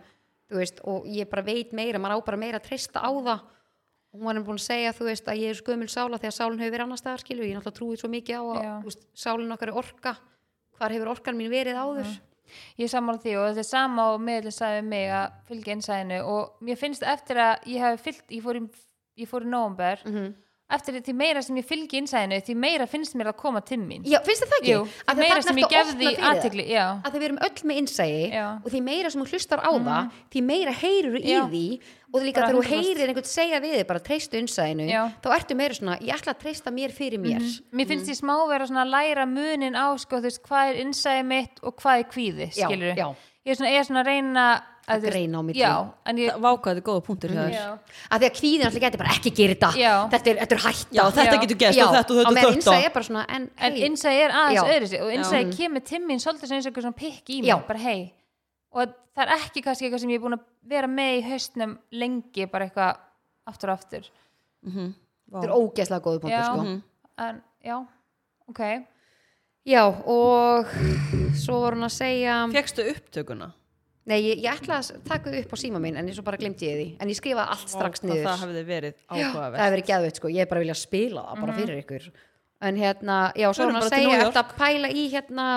veist, 0.49 0.79
og 0.85 1.05
ég 1.07 1.29
bara 1.29 1.41
veit 1.43 1.73
meira 1.73 1.99
maður 1.99 2.21
á 2.21 2.25
bara 2.25 2.37
meira 2.37 2.57
að 2.59 2.67
treysta 2.69 2.99
á 3.03 3.09
það. 3.11 3.39
Og 4.13 4.21
hún 4.21 4.25
var 4.29 4.43
búin 4.47 4.55
að 4.61 4.67
segja 4.69 4.93
þú 4.95 5.03
veist, 5.09 5.25
að 5.27 5.41
ég 5.43 5.49
er 5.51 5.57
skömmul 5.59 5.89
sála 5.91 6.17
þegar 6.17 6.31
sálinn 6.37 6.59
hefur 6.61 6.71
verið 6.77 6.85
annar 6.87 6.97
staðar 7.01 7.19
skilu 7.25 7.43
ég 7.43 7.57
náttúrulega 7.57 7.77
trúið 7.77 7.99
svo 7.99 8.09
mikið 8.09 8.35
á 8.39 8.43
að 8.47 8.95
sálinn 9.13 9.51
okkar 9.51 9.67
er 9.73 9.77
orka. 9.81 10.13
Hvar 10.77 10.91
hefur 10.95 11.11
orkan 11.11 11.35
mín 11.37 11.49
verið 11.51 11.75
áður? 11.75 12.07
Ég 12.77 12.85
er 12.87 12.91
sammála 12.93 13.19
því 13.19 13.33
og 13.35 13.45
þetta 13.49 13.59
er 13.59 13.67
sama 13.67 14.03
og 14.13 14.21
meðlega 14.23 14.55
sagði 14.55 14.79
við 14.79 14.87
mig 14.87 15.09
að 15.11 15.31
fylgja 15.49 15.73
innsæðinu. 15.75 16.19
Og 16.31 16.61
mér 16.63 16.77
finnst 16.79 17.03
eftir 17.03 17.35
að 17.43 17.67
ég 17.67 17.83
hef 17.83 18.01
fylgt, 18.05 18.29
ég 18.31 18.43
fór 18.45 18.55
í, 18.55 18.61
ég 19.19 19.27
í 19.27 19.49
nóvember 19.51 20.05
Mhm. 20.05 20.33
Eftir 20.67 20.97
því 20.99 21.13
meira 21.15 21.41
sem 21.43 21.55
ég 21.55 21.65
fylgi 21.67 21.99
innsæðinu 22.01 22.37
því 22.43 22.55
meira 22.59 22.87
finnst 22.91 23.15
mér 23.15 23.29
að 23.31 23.37
koma 23.39 23.61
til 23.63 23.77
mín 23.79 24.03
Já, 24.03 24.19
finnst 24.25 24.43
þið 24.43 24.49
það 24.51 24.57
ekki? 24.59 24.73
Jú, 24.73 24.81
því 24.87 25.13
því 25.13 25.21
meira 25.21 25.43
sem 25.45 25.61
ég 25.61 25.69
gefði 25.71 26.09
aðtegli 26.29 26.65
að 26.75 27.07
þið 27.13 27.23
verum 27.23 27.39
öll 27.47 27.61
með 27.69 27.79
innsæi 27.81 28.09
Já. 28.33 28.47
Mhm. 28.47 28.65
og 28.65 28.73
því 28.73 28.81
meira 28.89 29.11
sem 29.13 29.21
þú 29.23 29.27
hlustar 29.31 29.63
á 29.63 29.71
það 29.71 30.11
því 30.33 30.43
meira 30.49 30.73
heyrur 30.81 31.17
í 31.21 31.31
Já. 31.31 31.41
því 31.47 31.63
og 32.07 32.21
líka 32.23 32.43
þegar 32.43 32.55
þú 32.57 32.63
100%. 32.63 32.83
heyrir 32.83 33.07
einhvern 33.07 33.31
segja 33.31 33.61
við 33.63 33.73
þig 33.77 33.87
bara 33.87 34.03
treystu 34.03 34.39
innsæinu 34.41 34.87
Já. 34.91 35.01
þá 35.23 35.27
ertu 35.37 35.55
meira 35.55 35.73
svona, 35.79 35.97
ég 36.03 36.15
ætla 36.15 36.33
að 36.35 36.41
treysta 36.43 36.71
mér 36.75 36.91
fyrir 36.91 37.19
mér 37.19 37.43
mér 37.71 37.87
finnst 37.87 38.11
ég 38.11 38.19
smá 38.19 38.35
vera 38.47 38.67
svona 38.67 38.83
að 38.83 38.91
læra 38.95 39.25
munin 39.27 39.75
á 39.75 39.87
sko, 39.99 40.19
veist, 40.23 40.43
hvað 40.43 40.71
er 40.73 40.81
innsæði 40.83 41.23
mitt 41.27 41.63
og 41.63 41.75
hvað 41.79 42.03
er 42.03 42.07
kvíði, 42.11 42.47
ég 42.51 43.51
er 43.51 43.55
svona, 43.55 43.71
ég 43.71 43.79
er 43.79 43.87
svona 43.87 44.03
að 44.87 45.07
greina 45.07 45.39
á 45.39 45.41
milli. 45.43 45.61
já, 45.61 45.73
en 46.07 46.19
ég, 46.21 46.35
Vákaði 46.43 46.83
góða 46.85 47.03
punktur 47.03 47.33
hjá 47.33 47.41
þér. 47.41 47.55
Já, 47.57 47.65
að 48.07 48.21
því 48.21 48.27
að 48.29 48.35
kvíðin 48.37 48.67
alltaf 48.67 48.83
getur 48.85 49.01
bara 49.01 49.15
ekki 49.17 49.33
gera 49.35 49.55
þetta. 49.55 49.71
Já. 49.75 49.93
þetta 50.13 50.31
er, 50.31 50.37
þetta 50.43 50.55
er 50.57 50.61
hætta. 50.65 50.97
Já, 50.97 51.01
þetta 51.17 51.33
Já. 51.35 51.41
getur 51.43 51.59
gerst 51.63 51.79
Já, 51.79 51.85
og 51.87 51.95
þetta 51.97 52.13
og 52.13 52.19
þetta 52.21 52.29
og 52.31 52.37
þetta 52.37 52.53
innsæi 52.57 52.85
er 52.87 52.93
bara 52.95 53.07
svona 53.09 53.25
en, 53.27 53.49
en 53.57 53.73
hey, 53.75 53.87
innsæði 53.89 54.21
er 54.23 54.37
aðeins 54.41 54.75
öðru 54.75 54.91
sig 54.93 55.03
og 55.03 55.11
innsæði 55.17 55.57
kemur 55.57 55.85
til 55.91 56.01
mín 56.05 56.23
svolítið 56.23 56.51
sem 56.51 56.57
eins 56.57 56.65
og 56.65 56.71
eitthvað 56.71 56.87
svona 56.87 57.01
pikk 57.01 57.33
í 57.35 57.41
mig, 57.41 57.51
Já. 57.51 57.57
bara 57.67 57.83
hei 57.83 57.99
og 58.77 58.95
það 59.15 59.23
er 59.25 59.33
ekki 59.37 59.63
kannski 59.65 59.87
eitthvað 59.87 60.03
sem 60.03 60.13
ég 60.13 60.19
er 60.19 60.23
búin 60.23 60.37
að 60.37 60.47
vera 60.71 60.89
með 60.91 61.13
í 61.17 61.21
haustnum 61.27 61.75
lengi 61.91 62.47
bara 62.51 62.67
eitthvað 62.67 63.03
aftur 63.47 63.71
og 63.71 63.79
aftur. 63.79 64.09
Þetta 64.67 65.43
er 65.47 65.55
ógeðslega 65.55 66.03
góðu 66.03 66.21
punktur 66.23 66.37
já, 66.37 66.47
sko. 66.47 66.75
en 67.27 67.41
já, 67.63 67.77
ok. 68.51 68.61
Já, 69.67 69.83
og 69.83 70.69
svo 71.35 71.61
var 71.63 71.75
hún 71.75 71.87
að 71.87 71.95
segja 71.97 72.35
Fjekkstu 72.53 72.85
upptökuna? 72.93 73.49
Nei, 74.07 74.17
ég, 74.23 74.41
ég 74.43 74.49
ætla 74.51 74.79
að 74.81 75.03
taka 75.07 75.33
þau 75.33 75.39
upp 75.41 75.55
á 75.55 75.57
síma 75.61 75.81
minn 75.83 75.99
en 75.99 76.09
ég 76.09 76.17
svo 76.17 76.25
bara 76.27 76.39
glemdi 76.39 76.67
ég 76.67 76.79
því, 76.79 76.87
en 77.03 77.11
ég 77.11 77.19
skrifaði 77.19 77.55
allt 77.55 77.73
strax 77.73 78.03
niður. 78.05 78.23
það 78.25 78.43
hefði 78.45 78.63
verið 78.67 78.97
það 78.97 79.23
áhugavert 79.23 79.61
hefur 79.61 79.75
verið 79.75 79.89
geðveitt 79.91 80.21
sko, 80.21 80.31
ég 80.33 80.43
er 80.43 80.51
bara 80.51 80.61
að 80.61 80.65
vilja 80.65 80.77
spila 80.81 81.23
það 81.27 81.41
bara 81.45 81.57
fyrir 81.61 81.81
ykkur. 81.83 82.11
En 82.67 82.77
hérna, 82.81 83.17
já, 83.37 83.47
svo 83.53 83.67
hún 83.69 83.79
að 83.79 83.89
segja 83.91 84.19
eftir 84.23 84.41
að 84.41 84.53
pæla 84.57 84.89
í 84.89 85.07
hérna 85.13 85.47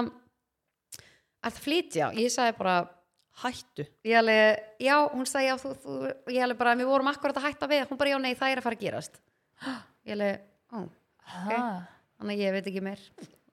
að 1.49 1.61
flytja, 1.65 2.11
ég 2.21 2.33
sagði 2.35 2.57
bara 2.59 2.79
Hættu. 3.41 3.87
ég 4.05 4.19
alveg, 4.19 4.59
já, 4.85 4.97
hún 5.15 5.25
sagði 5.29 5.47
já, 5.49 5.55
þú, 5.63 5.71
þú, 5.81 5.95
ég 6.35 6.45
alveg 6.45 6.59
bara, 6.61 6.75
við 6.77 6.91
vorum 6.91 7.09
akkurat 7.09 7.39
að 7.41 7.47
hætta 7.47 7.69
við. 7.71 7.87
Hún 7.89 8.01
bara, 8.01 8.13
já, 8.13 8.19
nei, 8.21 8.35
það 8.37 8.53
er 8.53 8.61
að 8.61 8.67
fara 8.67 8.77
að 8.77 8.83
gerast. 8.85 9.21
Ég 10.09 10.17
alveg, 10.17 10.43
ó, 10.73 10.83
ah. 11.29 11.81
þannig 12.21 12.41
ég 12.41 12.55
veit 12.57 12.69
ekki 12.71 12.83
meir 12.85 13.03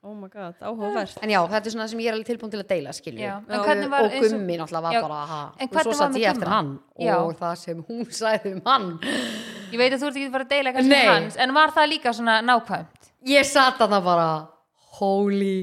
Oh 0.06 0.14
my 0.14 0.28
god, 0.30 0.54
áhugavert. 0.62 1.16
En 1.26 1.30
já, 1.32 1.40
þetta 1.50 1.66
er 1.66 1.72
svona 1.74 1.88
sem 1.90 1.98
ég 1.98 2.06
er 2.06 2.14
alveg 2.14 2.28
tilbúin 2.28 2.50
til 2.52 2.60
að 2.62 2.68
deila 2.70 2.92
skilju, 2.94 3.18
Já, 3.24 3.32
en 3.50 3.62
hvernig 3.66 3.88
var 3.90 4.04
og 4.06 4.12
eins 4.14 4.26
og- 4.28 4.36
gummi 4.38 4.56
náttúrulega 4.60 4.82
var 4.84 4.92
Já, 4.94 5.00
bara, 5.02 5.16
ha, 5.26 5.40
en 5.58 5.68
og 5.72 5.80
svo 5.82 5.94
satt 5.98 6.14
ég 6.14 6.28
eftir 6.30 6.46
hann 6.52 6.68
Já. 7.00 7.16
og 7.18 7.32
það 7.40 7.56
sem 7.58 7.82
hún 7.88 8.04
sagði 8.20 8.52
um 8.54 8.60
hann. 8.64 8.86
Ég 9.72 9.76
veit 9.80 9.92
að 9.92 9.98
þú 9.98 10.06
ert 10.12 10.16
ekki 10.20 10.30
fara 10.36 10.44
að 10.46 10.52
deila 10.54 10.72
Nei. 10.72 10.82
með 10.92 11.10
hans 11.10 11.36
en 11.36 11.54
var 11.58 11.74
það 11.74 11.88
líka 11.90 12.12
svona 12.14 12.36
nákvæmt? 12.46 13.10
Ég 13.26 13.44
satt 13.50 13.82
að 13.82 13.90
það 13.96 14.04
bara 14.06 14.28
holy 15.00 15.56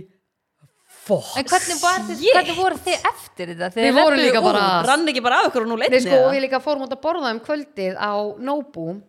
fuck 1.05 1.37
en 1.39 1.47
hvernig, 1.47 1.79
var 1.81 1.99
þið, 2.11 2.27
hvernig 2.35 2.57
voru 2.59 2.75
þið 2.89 3.09
eftir 3.13 3.55
þetta? 3.55 3.71
Við 3.79 3.93
vorum 3.95 4.19
löbbuðu 4.19 4.27
líka 4.27 4.41
bara- 4.43 4.83
Rann 4.91 5.07
ekki 5.07 5.23
bara 5.23 5.39
af 5.39 5.47
ykkur 5.49 5.61
og 5.63 5.67
nú 5.71 5.77
Nei, 5.79 5.87
leitni 5.87 6.03
sko, 6.09 6.21
við 6.35 6.41
líka 6.49 6.59
fórum 6.59 6.83
út 6.89 6.91
að 6.91 7.01
borða 7.07 7.31
um 7.31 7.39
kvöldið 7.39 7.95
á 7.95 8.11
Nóbú. 8.35 9.01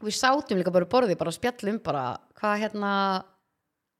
Við 0.00 0.16
sátum 0.16 0.56
líka 0.60 0.72
bara 0.72 0.84
borðið 0.88 1.18
bara 1.18 1.30
að 1.30 1.38
spjallum 1.40 1.78
bara 1.82 2.16
hvað 2.40 2.60
hérna 2.64 2.92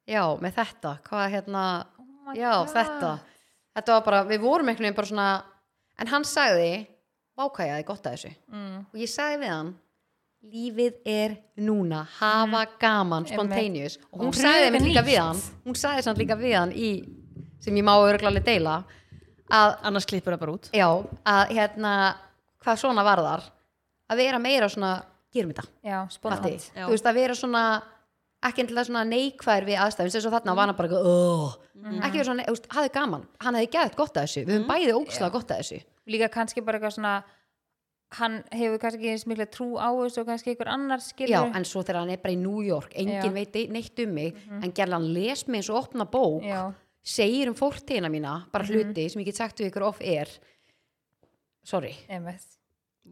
já, 0.06 0.22
með 0.42 0.58
þetta, 0.60 0.96
hvað 1.06 1.30
hérna 1.34 1.66
Oh 2.26 2.34
já, 2.34 2.50
God. 2.58 2.72
þetta. 2.74 3.10
Þetta 3.76 3.96
var 3.96 4.04
bara, 4.06 4.20
við 4.26 4.40
vorum 4.42 4.68
einhvern 4.70 4.88
veginn 4.88 4.96
bara 4.96 5.10
svona 5.10 5.26
en 6.00 6.10
hann 6.10 6.24
sagði, 6.26 6.70
vákæjaði 7.38 7.84
gott 7.86 8.06
að 8.08 8.16
þessu. 8.16 8.32
Mm. 8.50 8.78
og 8.90 8.98
ég 8.98 9.12
sagði 9.12 9.40
við 9.44 9.52
hann 9.52 9.74
lífið 10.46 10.98
er 11.10 11.36
núna 11.66 12.04
hafa 12.18 12.64
gaman, 12.80 13.26
spontaneous. 13.30 13.98
Og 14.10 14.24
hún 14.26 14.34
sagði 14.36 14.72
mér 14.74 14.86
líka 14.86 15.02
við 15.06 15.20
hann 15.22 15.42
hún 15.66 15.78
sagði 15.78 16.06
samt 16.06 16.20
líka 16.22 16.38
við 16.38 16.56
hann 16.58 16.74
í 16.74 16.90
sem 17.62 17.76
ég 17.76 17.86
má 17.86 17.94
örglálega 17.98 18.46
deila 18.46 18.76
að 19.46 19.76
Annars 19.86 20.06
klippur 20.10 20.34
það 20.34 20.42
bara 20.42 20.54
út. 20.56 20.70
Já, 20.74 20.88
að 21.22 21.52
hérna 21.54 21.92
hvað 22.62 22.80
svona 22.82 23.04
varðar 23.06 23.44
að 24.10 24.22
vera 24.22 24.38
meira 24.42 24.68
svona, 24.70 24.96
gerum 25.34 25.52
spontant. 26.10 26.70
Já. 26.74 26.86
þú 26.86 26.90
veist 26.90 27.06
að 27.06 27.18
vera 27.20 27.34
svona 27.38 27.62
ekki 28.50 28.62
endilega 28.64 28.84
svona 28.88 29.04
neikvæður 29.08 29.66
við 29.68 29.78
aðstæðum 29.84 30.10
sem 30.14 30.20
svo 30.24 30.30
þarna 30.30 30.54
var 30.56 30.66
hann 30.66 30.76
bara 30.76 30.88
eitthvað, 30.88 31.06
"Ugh." 31.06 32.02
ekki 32.02 32.12
vera 32.18 32.24
svona, 32.30 32.46
veist, 32.46 32.66
hafði 32.68 32.92
gaman. 32.92 33.26
Hann 33.40 33.54
hefði 33.54 33.70
gæðið 33.76 33.96
gott 33.96 34.14
að 34.14 34.22
þessu, 34.26 34.44
við 34.46 34.54
höfum 34.56 34.68
bæði 34.68 34.92
ógslag 35.00 35.32
gott 35.32 35.48
að 35.48 35.58
þessu. 35.60 35.82
Líka 36.06 36.28
kannski 36.30 36.64
bara 36.64 36.78
eitthvað 36.78 36.94
svona 36.96 37.24
hann 38.12 38.44
hefur 38.52 38.78
kannski 38.78 38.98
ekki 39.02 39.10
eins 39.12 39.26
mikla 39.26 39.46
trú 39.50 39.74
á 39.82 39.90
þessu 39.90 40.18
og 40.20 40.26
kannski 40.26 40.50
einhver 40.54 40.68
annar 40.68 40.98
Já, 40.98 41.04
skilur 41.10 41.56
en 41.56 41.64
svo 41.64 41.82
þegar 41.82 42.00
hann 42.00 42.10
er 42.10 42.16
bara 42.18 42.34
í 42.34 42.38
New 42.38 42.60
York 42.62 42.92
enginn 42.94 43.22
Já. 43.22 43.26
Mhm. 43.26 43.34
veit 43.34 43.70
neitt 43.70 43.98
um 44.06 44.14
mig 44.14 44.34
en 44.62 44.72
gerðan 44.72 44.92
hann 44.92 45.12
les 45.14 45.48
mig 45.48 45.58
eins 45.62 45.70
og 45.70 45.84
opna 45.84 46.04
bók 46.06 46.42
já, 46.44 46.72
segir 47.04 47.48
um 47.48 47.54
fórtíðina 47.54 48.08
mína, 48.10 48.44
bara 48.52 48.64
Mhm. 48.64 48.70
hluti 48.94 49.10
sem 49.10 49.22
ég 49.22 49.24
get 49.26 49.34
sagt 49.36 49.58
við 49.58 49.70
ykkur 49.72 49.82
off 49.88 50.00
air. 50.00 50.26
Sorry. 51.64 51.96
Einmitt 52.08 52.55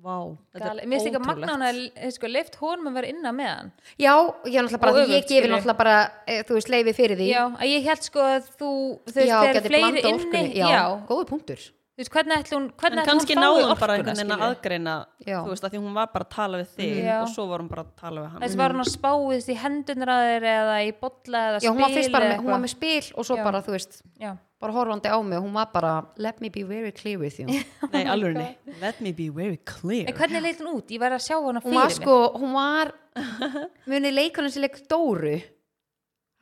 Vá, 0.02 0.16
er 0.58 0.82
mér 0.84 0.98
finnst 0.98 1.06
líka 1.06 1.20
ótrúlegt. 1.20 1.26
magna 1.26 1.52
hann 1.54 1.62
að 1.64 2.10
sko, 2.16 2.28
leift 2.28 2.58
honum 2.60 2.90
að 2.90 2.98
vera 2.98 3.12
inna 3.14 3.30
með 3.32 3.52
hann. 3.52 3.70
Já, 3.96 4.12
ég 4.44 4.58
er 4.58 4.66
náttúrulega 4.66 4.82
bara, 4.82 4.98
öfugt, 5.04 5.14
ég 5.14 5.28
gefi 5.30 5.52
náttúrulega 5.52 5.78
bara 5.78 5.94
e, 6.26 6.42
þú 6.44 6.58
veist, 6.58 6.72
leifi 6.74 6.92
fyrir 6.98 7.20
því. 7.20 7.30
Já, 7.30 7.44
að 7.54 7.70
ég 7.70 7.88
held 7.88 8.04
sko 8.10 8.26
að 8.26 8.50
þú 8.50 8.72
þú 9.06 9.14
veist, 9.14 9.30
já, 9.30 9.38
þegar 9.46 9.70
fleiri 9.70 9.88
inni 9.88 10.12
orkunni. 10.12 10.44
Já, 10.58 10.66
já, 10.74 10.82
góður 11.08 11.30
punktur. 11.30 11.64
Þú 11.94 12.02
veist, 12.02 12.10
hvernig 12.10 12.40
ætli 12.42 12.56
hún 12.56 12.64
En 12.64 12.70
hvernig 12.74 13.00
ætli 13.04 13.10
kannski 13.12 13.34
hún 13.36 13.44
náði 13.44 13.58
hún 13.62 13.76
bara 13.78 13.94
einhvern 13.94 14.18
veginn 14.18 14.32
að 14.34 14.40
aðgreina 14.48 14.94
Já. 15.22 15.36
Þú 15.44 15.50
veist, 15.52 15.66
að 15.68 15.74
því 15.74 15.82
hún 15.84 15.92
var 15.94 16.08
bara 16.10 16.24
að 16.26 16.32
tala 16.34 16.58
við 16.58 16.72
þig 16.74 16.96
Já. 17.04 17.18
Og 17.20 17.28
svo 17.30 17.44
var 17.46 17.62
hún 17.62 17.68
bara 17.70 17.84
að 17.84 17.92
tala 18.00 18.24
við 18.24 18.32
hann. 18.32 18.42
Þess 18.42 18.56
var 18.58 18.74
hún 18.74 18.82
að 18.82 18.90
spáðist 18.90 19.52
í 19.54 19.56
hendunar 19.60 20.10
að 20.10 20.22
þeir 20.26 20.46
eða 20.54 20.80
í 20.82 20.90
bolla 21.04 21.42
eða 21.52 21.60
Já, 21.62 21.70
hún 21.70 21.94
spil 21.94 22.10
bara 22.16 22.26
eða 22.26 22.32
með, 22.34 22.42
hún 22.42 22.50
var 22.50 22.64
með 22.64 22.72
spil 22.74 23.04
og 23.14 23.28
svo 23.30 23.38
Já. 23.38 23.44
bara, 23.46 23.60
þú 23.62 23.76
veist, 23.76 23.94
já, 24.18 24.32
bara 24.64 24.72
horfandi 24.78 25.12
á 25.12 25.18
mig 25.22 25.36
og 25.38 25.44
hún 25.44 25.52
var 25.54 25.68
bara, 25.74 25.92
let 26.16 26.40
me 26.40 26.48
be 26.50 26.62
very 26.64 26.90
clear 26.96 27.18
with 27.20 27.38
you. 27.38 27.46
Nei, 27.92 28.04
alveg 28.08 28.34
nei. 28.38 28.50
Let 28.80 29.00
me 29.04 29.12
be 29.12 29.28
very 29.30 29.58
clear. 29.68 30.08
En 30.08 30.16
hvernig 30.16 30.42
leit 30.42 30.60
hún 30.64 30.72
út? 30.80 30.88
ég 30.90 31.00
var 31.02 31.12
að 31.16 31.22
sjá 31.26 31.36
hana 31.38 31.60
hún 31.60 31.68
fyrir 31.68 31.82
var 31.82 31.92
sko, 31.98 32.16
hún 32.40 32.56
var 32.56 32.94
munið 33.90 34.16
leikunum 34.18 34.50
sem 34.54 34.64
leik 34.64 34.80
Dóru. 34.90 35.36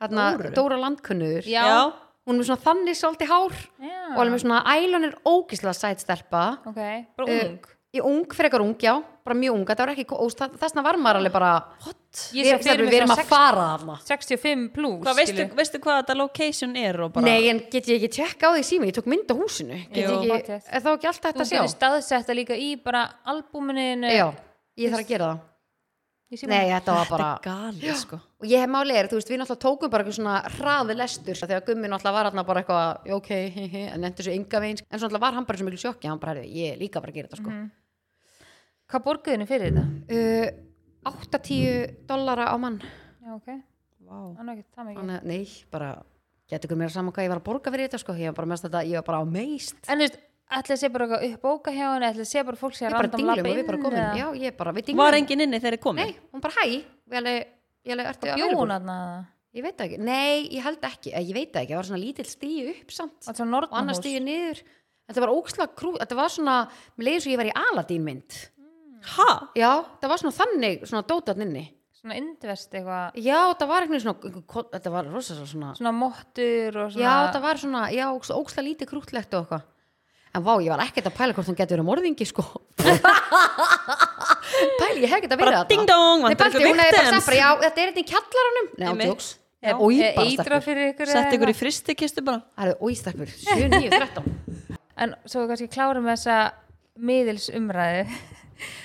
Þarna, 0.03 0.25
Dóru? 0.37 0.53
Dóra 0.57 0.79
landkunnur. 0.81 1.45
Já. 1.47 1.67
Hún 2.23 2.37
er 2.37 2.39
með 2.39 2.47
svona 2.49 2.63
þannig 2.63 2.95
svolítið 2.99 3.31
hár. 3.33 3.55
Já. 3.83 3.99
og 4.13 4.19
alveg 4.23 4.33
með 4.37 4.41
svona 4.45 4.59
ælunir 4.77 5.15
ógislega 5.27 5.73
sæt 5.75 6.03
stelpa. 6.03 6.43
Ok, 6.69 6.79
bara 7.19 7.27
Eh, 7.27 7.49
ung. 7.49 7.65
í 7.93 7.99
ung, 8.01 8.23
frekar 8.31 8.63
ung, 8.63 8.75
já, 8.79 8.93
bara 9.25 9.35
mjög 9.35 9.57
ung. 9.57 9.65
Það 9.67 9.83
var 9.83 9.91
ekki, 9.95 10.05
og 10.15 10.31
það- 10.31 10.55
þessna 10.61 10.83
var 10.83 10.95
maður 10.97 11.19
alveg 11.19 11.33
bara 11.35 11.51
what? 11.85 11.97
Ég 12.33 12.45
sé 12.45 12.57
Við- 12.57 12.63
fyrir 12.67 12.85
við 12.89 12.97
erum 12.99 13.09
svona 13.09 13.23
að 13.23 13.29
fara 13.31 13.61
þarna. 13.71 13.93
65 14.05 14.67
plus 14.73 14.99
Hvað, 15.01 15.15
veistu, 15.17 15.45
veistu 15.57 15.79
hvað 15.81 15.95
þetta 16.03 16.15
location 16.19 16.75
er 16.77 16.99
og 17.01 17.13
bara 17.15 17.25
Nei, 17.25 17.47
en 17.49 17.59
get 17.71 17.87
ég 17.89 17.97
ekki 18.03 18.09
tjekka 18.19 18.49
á 18.49 18.51
því 18.53 18.63
síma, 18.67 18.85
ég 18.85 18.93
tók 18.97 19.07
mynd 19.09 19.31
á 19.31 19.35
húsinu. 19.39 19.79
Get 19.93 20.03
Jú. 20.09 20.19
ég 20.21 20.35
ekki, 20.37 20.59
er 20.69 20.81
þá 20.85 20.91
ekki 20.93 21.07
alltaf 21.09 21.23
þú 21.23 21.33
þetta 21.33 21.41
að 21.41 21.49
sjá? 21.49 21.57
getur 21.63 21.73
staðsetta 21.73 22.35
líka 22.37 22.53
í 22.59 22.69
bara 22.83 23.01
albúminu 23.25 24.11
Já, 24.13 24.27
ég 24.77 24.93
þarf 24.93 25.01
að 25.05 25.07
gera 25.09 25.25
það. 25.33 25.41
Nei, 26.49 26.65
þetta 26.69 26.93
var 26.97 27.07
bara 27.09 27.29
Gali, 27.43 27.93
sko. 27.95 28.17
Og 28.41 28.47
ég 28.49 28.59
hef 28.63 28.69
málið 28.69 28.95
er, 28.97 29.07
þú 29.09 29.17
veist, 29.19 29.29
við 29.29 29.37
náttúrulega 29.41 29.61
tókum 29.65 29.89
bara 29.93 30.03
eitthvað 30.03 30.17
svona 30.17 30.37
hraði 30.57 30.95
lestur 30.97 31.37
þegar 31.37 31.61
gummi 31.67 31.87
náttúrulega 31.91 32.13
var 32.17 32.29
hann 32.31 32.45
bara 32.45 32.63
eitthvað 32.63 33.11
ok, 33.17 33.29
he, 33.57 33.67
he, 33.69 33.83
en 33.93 34.03
endur 34.09 34.25
svo 34.25 34.33
ynga 34.33 34.61
veginn. 34.63 34.81
En 34.89 34.97
svo 34.99 35.07
náttúrulega 35.09 35.25
var 35.25 35.33
hann 35.37 35.45
bara 35.45 35.57
svo 35.61 35.65
miklu 35.67 35.81
sjokki, 35.81 36.09
hann 36.09 36.19
bara, 36.21 36.41
ég 36.41 36.73
er 36.73 36.77
líka 36.81 37.01
bara 37.01 37.13
að 37.13 37.15
gera 37.21 37.27
þetta 37.29 37.41
sko. 37.41 37.49
Mhm. 37.53 37.71
hvað 38.93 39.03
borguðinu 39.05 39.47
fyrir 39.49 39.71
þetta? 39.73 39.85
uh, 40.13 40.72
8-10 41.09 42.07
dollara 42.09 42.49
á 42.51 42.55
mann. 42.59 42.79
Já, 43.23 43.31
ok, 43.35 43.49
Vá. 44.03 44.17
það 44.37 44.49
er 44.49 44.57
ekki 44.57 44.65
það 44.75 44.87
mikið. 44.89 44.99
Þannig, 44.99 45.17
að, 45.19 45.31
nei, 45.31 45.47
bara 45.71 45.89
getur 46.51 46.69
ykkur 46.69 46.79
meira 46.81 46.93
saman 46.93 47.15
hvað 47.15 47.25
ég 47.27 47.33
var 47.33 47.41
að 47.41 47.47
borga 47.47 47.73
fyrir 47.73 47.87
þetta 47.89 48.01
sko, 48.03 48.15
ég 48.19 48.31
var 48.31 48.37
bara 48.41 48.51
mest 48.53 48.67
þetta, 48.67 48.83
ég 48.89 48.99
var 48.99 49.07
bara 49.09 49.21
á 49.23 49.25
meist. 49.25 49.79
En 49.87 49.99
þú 49.99 50.07
veist, 50.07 50.19
ætla 50.53 50.75
að 50.75 50.81
sé 50.83 50.89
bara 50.93 51.07
eitthvað 51.07 51.27
upp 51.29 51.41
bóka 51.47 51.73
hjá 51.73 51.85
henni 51.87 52.09
ætla 52.11 52.25
að 52.25 52.31
sé 52.33 52.45
bara 52.45 52.59
fólk 52.59 52.75
sé 52.77 52.85
ég 52.85 52.89
að 52.89 52.97
bara 52.97 53.07
random 53.07 53.19
dinglum 53.23 53.51
og 53.51 53.57
við 53.57 53.67
bara 53.67 53.77
eða- 53.77 54.17
já, 54.19 54.27
ég 54.43 54.57
bara, 54.57 54.73
við 54.73 54.85
dinglum. 54.85 55.03
Var 55.05 55.19
enginn 55.19 55.41
inni 55.47 55.59
þegar 55.59 55.77
þið 55.77 55.83
komið? 55.87 56.03
nei, 56.03 56.15
hún 56.33 56.41
bara 56.41 56.53
hæ, 56.53 56.83
við 57.09 57.17
alveg, 57.21 57.47
ég 57.85 57.91
alveg, 57.95 58.07
ertu 58.13 58.27
bjó 58.27 58.33
available? 58.33 58.59
hún 58.63 58.75
aðna 58.77 58.97
ég 59.53 59.63
veit 59.63 59.77
það 59.77 59.85
ekki, 59.87 59.99
nei, 59.99 60.49
ég 60.49 60.63
held 60.65 60.85
ekki 60.87 61.13
eh, 61.13 61.21
ég 61.23 61.35
veit 61.37 61.51
það 61.53 61.61
ekki, 61.63 61.73
það 61.73 61.79
var 61.81 61.89
svona 61.89 62.01
lítill 62.03 62.25
stíu 62.29 62.69
upp 62.73 62.91
samt. 62.91 63.19
Og 63.27 63.35
svona 63.37 63.37
og 63.37 63.69
annar 63.69 63.69
nortnahús 63.69 64.01
stíu 64.01 64.21
niður. 64.23 64.63
Þetta 65.03 65.19
var 65.19 65.33
óksla 65.35 65.67
krú, 65.75 65.91
þetta 65.99 66.15
var 66.15 66.31
svona 66.31 66.55
mér 66.97 67.07
leiði 67.09 67.21
svo 67.25 67.33
ég 67.33 67.37
var 67.41 67.49
í 67.49 67.55
Aladín 67.59 68.05
mynd 68.07 68.37
Ha? 69.03 69.29
já, 69.59 69.71
það 70.01 70.11
var 70.13 70.21
svona 70.21 70.37
þannig, 70.37 70.85
svona 70.87 71.03
dótarn 71.09 71.43
inni 71.47 71.65
svona 72.03 72.15
indvest 72.19 72.73
eitthvað 72.75 73.19
já, 73.23 73.39
það 73.59 73.69
var 73.69 73.85
eitthvað 73.85 74.03
svona, 74.03 74.31
þetta 74.73 74.93
var 74.93 75.11
rosa 75.11 75.35
svona 75.39 75.69
svona 75.77 75.93
mottur 75.95 76.79
og 76.83 76.91
svona 76.95 77.03
Já, 77.03 77.13
það 77.35 77.45
var 77.47 77.61
svona, 77.61 77.83
já, 77.95 78.05
óksla 78.11 78.65
lítið 78.65 78.89
krútlegt 78.91 79.37
og 79.37 79.45
eitthvað. 79.45 79.69
En 80.33 80.41
vá, 80.41 80.53
ég 80.65 80.71
var 80.73 80.81
ekkert 80.81 81.07
að 81.11 81.17
pæla 81.19 81.35
hvort 81.37 81.45
hún 81.51 81.57
getur 81.59 81.77
verið 81.77 81.85
morðingi, 81.85 82.25
sko. 82.25 82.41
Pæli, 84.79 85.03
ég 85.03 85.09
hef 85.11 85.19
ekkert 85.19 85.35
að 85.35 85.39
vera 85.43 85.51
Bara 85.51 85.69
ding 85.69 85.85
dong, 85.89 86.25
Nei, 86.25 86.35
pældi, 86.39 86.57
ykkur 86.57 86.67
hún 86.71 86.81
hefði 86.81 86.97
bara 86.97 87.21
bara, 87.27 87.37
já, 87.37 87.47
þetta 87.63 87.83
er 87.83 87.91
þetta 87.91 88.01
í 88.01 88.07
kjallaranum. 88.09 88.67
Nei, 88.73 88.87
bara 89.69 90.25
eitra 90.25 90.59
fyrir 90.65 90.89
ykkur 90.91 91.07
Sett 91.07 91.19
eða 91.19 91.37
ykkur 91.37 91.47
í 91.47 91.53
eitthvað. 91.53 91.61
fristikistu 91.61 92.23
bara 92.25 92.41
Það 92.57 92.65
eru 92.71 92.89
óístakkur, 92.89 93.29
7, 93.31 93.69
9, 93.71 93.91
13. 93.93 94.77
en 95.05 95.15
svo 95.25 95.45
kannski 95.49 95.69
klárum 95.71 96.09
við 96.09 96.17
þessa 96.17 96.37
miðils 96.99 97.47
umræðu 97.55 98.03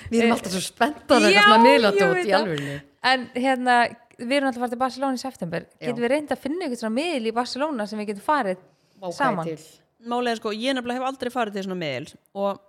Við 0.09 0.21
erum 0.21 0.35
alltaf 0.35 0.55
svo 0.55 0.63
spenntar 0.65 1.25
eitthvað 1.25 1.49
svona 1.49 1.65
miðladót 1.65 2.21
í 2.23 2.33
alvörinni. 2.37 2.77
en 3.11 3.27
hérna, 3.35 3.75
við 4.19 4.37
erum 4.37 4.49
alltaf 4.49 4.61
að 4.61 4.65
fara 4.65 4.73
til 4.73 4.81
Barcelona 4.85 5.19
í 5.19 5.21
september. 5.21 5.67
Getum 5.79 6.05
við 6.05 6.13
reynd 6.15 6.33
að 6.33 6.41
finna 6.45 6.65
eitthvað 6.65 6.81
svona 6.83 6.97
miðil 6.97 7.29
í 7.29 7.35
Barcelona 7.35 7.87
sem 7.89 8.01
við 8.01 8.11
getum 8.13 8.25
farið 8.25 8.65
Vákaði 8.99 9.19
saman? 9.19 9.51
til. 9.51 9.67
Málega 10.09 10.39
sko, 10.39 10.55
ég 10.55 10.75
nefnilega 10.75 11.01
hef 11.01 11.09
aldrei 11.09 11.31
farið 11.33 11.57
til 11.57 11.65
svona 11.67 11.79
meðil 11.79 12.13
og 12.39 12.59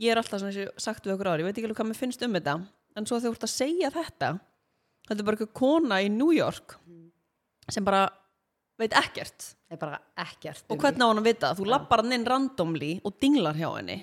ég 0.00 0.12
er 0.12 0.20
alltaf 0.20 0.40
svona 0.40 0.52
eins 0.52 0.70
og 0.70 0.82
sagt 0.82 1.06
við 1.06 1.14
okkur 1.16 1.32
ári, 1.32 1.44
ég 1.44 1.48
veit 1.48 1.56
ekki 1.56 1.68
alveg 1.68 1.80
hvað 1.80 1.90
mér 1.90 2.00
finnst 2.00 2.24
um 2.24 2.36
þetta 2.36 2.54
en 2.96 3.08
svo 3.08 3.18
þegar 3.20 3.32
þú 3.32 3.36
ert 3.36 3.46
að 3.46 3.52
segja 3.52 3.90
þetta 3.92 4.30
þetta 5.06 5.20
er 5.20 5.26
bara 5.28 5.38
eitthvað 5.38 5.58
kona 5.60 6.00
í 6.04 6.08
New 6.12 6.32
York 6.34 6.76
sem 7.72 7.84
bara 7.84 8.06
veit 8.78 8.94
ekkert. 8.96 9.52
Er 9.72 9.78
ekkert. 10.22 10.64
og 10.68 10.76
um 10.76 10.82
hvernig 10.82 11.02
á 11.02 11.08
hann 11.08 11.20
að 11.20 11.26
vita, 11.26 11.48
þú 11.58 11.64
lappar 11.66 12.04
hann 12.04 12.14
inn 12.14 12.26
randomly 12.28 12.92
og 13.02 13.16
dinglar 13.20 13.56
hjá 13.58 13.68
henni 13.74 13.96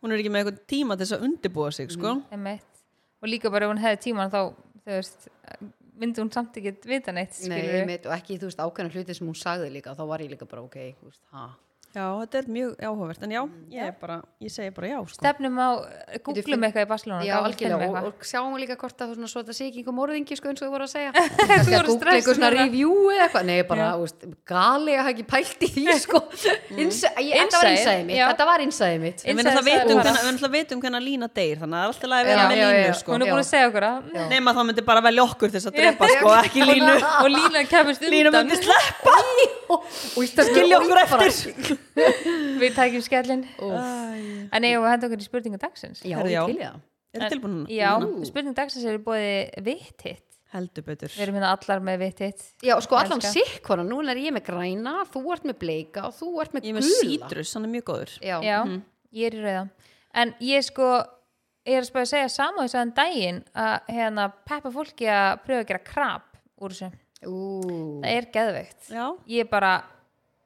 hún 0.00 0.12
er 0.14 0.22
ekki 0.22 0.32
með 0.32 0.42
eitthvað 0.44 0.60
tíma 0.72 0.96
til 0.96 1.06
þess 1.06 1.16
að 1.18 1.26
undirbúa 1.28 1.70
sig 1.74 1.92
sko. 1.92 2.16
einmitt. 2.32 2.82
og 3.20 3.28
líka 3.28 3.52
bara 3.52 3.68
ef 3.68 3.74
hún 3.74 3.82
hefði 3.82 4.02
tíman 4.06 4.32
þá 4.32 4.40
veist, 4.88 5.28
myndi 6.00 6.22
hún 6.22 6.32
samt 6.32 6.56
ekki 6.56 6.74
vita 6.88 7.12
neitt 7.12 7.36
Nei, 7.50 7.98
og 7.98 8.14
ekki, 8.16 8.38
þú 8.40 8.48
veist, 8.48 8.62
ákveðna 8.62 8.94
hluti 8.94 9.16
sem 9.16 9.28
hún 9.28 9.36
sagði 9.38 9.72
líka, 9.74 9.96
þá 9.98 10.04
var 10.08 10.24
ég 10.24 10.32
líka 10.32 10.48
bara, 10.48 10.64
ok, 10.64 10.78
þú 11.00 11.10
veist, 11.10 11.22
ha. 11.36 11.50
Já, 11.94 12.04
þetta 12.22 12.38
er 12.40 12.46
mjög 12.54 12.70
áhugavert. 12.86 13.22
En 13.26 13.32
já, 13.34 13.40
ég, 13.74 13.82
er 13.90 13.94
bara, 14.00 14.16
ég 14.42 14.52
segi 14.54 14.70
bara 14.76 14.86
já 14.90 14.98
sko. 15.04 15.16
stefnum 15.18 15.56
á, 15.60 15.68
googlum 16.26 16.66
eitthvað 16.66 16.84
í 16.84 16.88
Barcelona 16.90 17.22
Já, 17.26 17.34
algjörlega, 17.40 17.88
og, 17.90 18.08
og 18.10 18.14
sjáum 18.26 18.52
við 18.54 18.60
líka 18.64 18.76
hvort 18.80 18.98
að 19.00 19.06
þú 19.10 19.14
svona 19.18 19.30
svo 19.32 19.40
þetta 19.42 19.54
sé 19.58 19.64
ekki 19.68 19.78
einhver 19.82 19.96
morðingi 19.98 20.34
sko 20.38 20.46
eins 20.50 20.60
og 20.60 20.66
þú 20.68 20.72
voru 20.74 20.84
að 20.86 20.92
segja. 20.94 21.10
Þú 21.20 21.70
voru 21.70 21.80
að 21.80 21.86
googla 21.90 22.10
eitthvað 22.16 22.36
svona 22.38 22.52
review 22.54 22.94
eða 23.14 23.22
eitthvað, 23.26 23.44
nei 23.50 23.60
bara, 23.70 23.86
veist, 24.00 24.20
gali 24.50 24.92
að 24.94 25.00
hafa 25.02 25.12
ekki 25.14 25.26
pælt 25.34 25.60
í 25.66 25.68
því 25.74 25.84
sko. 26.06 26.18
Insa, 26.80 27.08
ég, 27.20 27.34
þetta 27.44 27.58
var 27.60 27.68
innsæði 27.74 28.02
mitt, 28.10 28.20
þetta 28.20 28.44
var 28.50 28.60
innsæði 28.66 28.98
mitt. 29.04 29.18
En 29.24 29.34
við 29.36 29.44
náttúrulega 29.50 30.54
vitum 30.56 30.78
hvernig 30.82 31.02
lína 31.04 31.26
deyr 31.30 31.56
þannig 31.60 31.76
að 31.76 31.80
það 31.80 31.86
er 31.86 31.90
alltaf 31.90 32.10
að 32.10 32.24
vera 32.30 32.42
með 32.50 32.56
línu 32.60 32.92
sko. 33.00 33.08
hún 33.14 33.22
er 33.24 33.28
búin 33.30 33.42
að 33.42 33.50
segja 33.50 33.66
okkur 33.70 33.84
að 33.88 33.96
nema 34.30 34.50
það 34.56 34.64
myndi 34.70 34.82
bara 34.86 35.00
velja 35.04 35.24
við 42.60 42.74
tækjum 42.76 43.04
skellin 43.04 43.44
en 43.60 44.64
eigum 44.66 44.82
við 44.82 44.88
að 44.88 44.92
henda 44.94 45.08
okkur 45.10 45.22
í 45.22 45.26
spurningu 45.28 45.60
dagsins? 45.62 46.02
Já, 46.06 46.16
Herri, 46.20 46.34
já. 46.34 46.42
ég 46.46 46.54
til 46.54 46.58
í 46.60 46.64
það. 46.66 46.80
Er 47.10 47.22
það 47.24 47.32
tilbúin 47.34 47.54
núna? 47.56 47.70
já, 47.74 47.90
Nú. 48.04 48.24
spurning 48.28 48.54
dagsins 48.58 48.84
er 48.86 48.98
búið 49.02 49.64
vitt 49.66 50.04
hitt. 50.06 50.26
Heldur 50.50 50.82
betur. 50.82 51.12
Við 51.14 51.22
erum 51.28 51.36
hérna 51.38 51.52
allar 51.54 51.82
með 51.86 51.98
vitt 52.04 52.20
hitt. 52.24 52.40
Já, 52.66 52.74
sko 52.82 52.96
allan 52.98 53.20
Elska. 53.20 53.30
sikk 53.36 53.66
hvora, 53.68 53.84
nú 53.86 54.00
er 54.02 54.18
ég 54.18 54.34
með 54.34 54.48
græna, 54.48 54.94
þú 55.10 55.20
ert 55.34 55.44
með 55.46 55.58
bleika 55.62 56.08
og 56.08 56.14
þú 56.16 56.30
ert 56.42 56.54
með 56.56 56.66
ég 56.66 56.74
er 56.74 56.80
gula. 56.80 56.86
með 56.86 57.12
sítrus, 57.12 57.52
hann 57.54 57.66
er 57.68 57.72
mjög 57.76 57.84
góður. 57.90 58.14
Já, 58.26 58.36
já, 58.42 58.58
ég 59.14 59.30
er 59.30 59.36
í 59.38 59.44
rauða. 59.44 59.62
En 60.22 60.34
ég 60.42 60.66
sko 60.66 60.88
ég 61.68 61.76
er 61.76 61.84
að 61.84 61.90
spæða 61.90 62.02
að 62.06 62.10
segja 62.14 62.32
saman 62.34 62.66
þess 62.66 62.78
að 62.80 62.92
daginn 62.98 63.38
að 63.54 63.92
hérna 63.94 64.26
peppa 64.48 64.72
fólki 64.74 65.06
að 65.06 65.30
pröfa 65.46 65.62
að 65.62 65.68
gera 65.70 65.84
krab 65.86 66.26
úr 66.60 66.74
þessu. 66.74 66.90
Ú, 67.30 67.38
það 68.00 68.10
er 68.16 68.26
geðveikt. 68.34 68.90
Já, 68.90 69.06
ég 69.30 69.50
bara, 69.52 69.74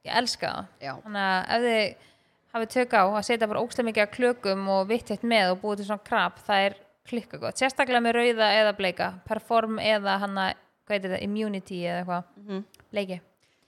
ég 0.05 0.17
elska 0.21 0.53
það. 0.81 1.03
Þannig 1.05 1.29
að 1.29 1.55
ef 1.57 1.65
þið 1.65 2.11
hafið 2.55 2.73
tök 2.77 2.95
á 2.95 3.03
að 3.03 3.27
setja 3.27 3.51
bara 3.51 3.63
ógstlega 3.65 3.89
mikið 3.89 4.05
af 4.05 4.15
klökum 4.15 4.67
og 4.71 4.89
vittitt 4.91 5.25
með 5.27 5.55
og 5.55 5.61
búið 5.65 5.81
til 5.81 5.89
svona 5.89 6.07
krab 6.07 6.39
það 6.47 6.69
er 6.69 6.81
klikka 7.05 7.41
gott, 7.43 7.59
sérstaklega 7.61 8.01
með 8.01 8.17
rauða 8.17 8.49
eða 8.61 8.73
bleika, 8.79 9.11
perform 9.27 9.81
eða 9.83 10.17
hanna, 10.23 10.47
hvað 10.87 10.97
heitir 10.97 11.13
það, 11.13 11.25
immunity 11.27 11.81
eða 11.85 11.99
eitthvað, 12.01 12.63
bleiki. 12.95 13.21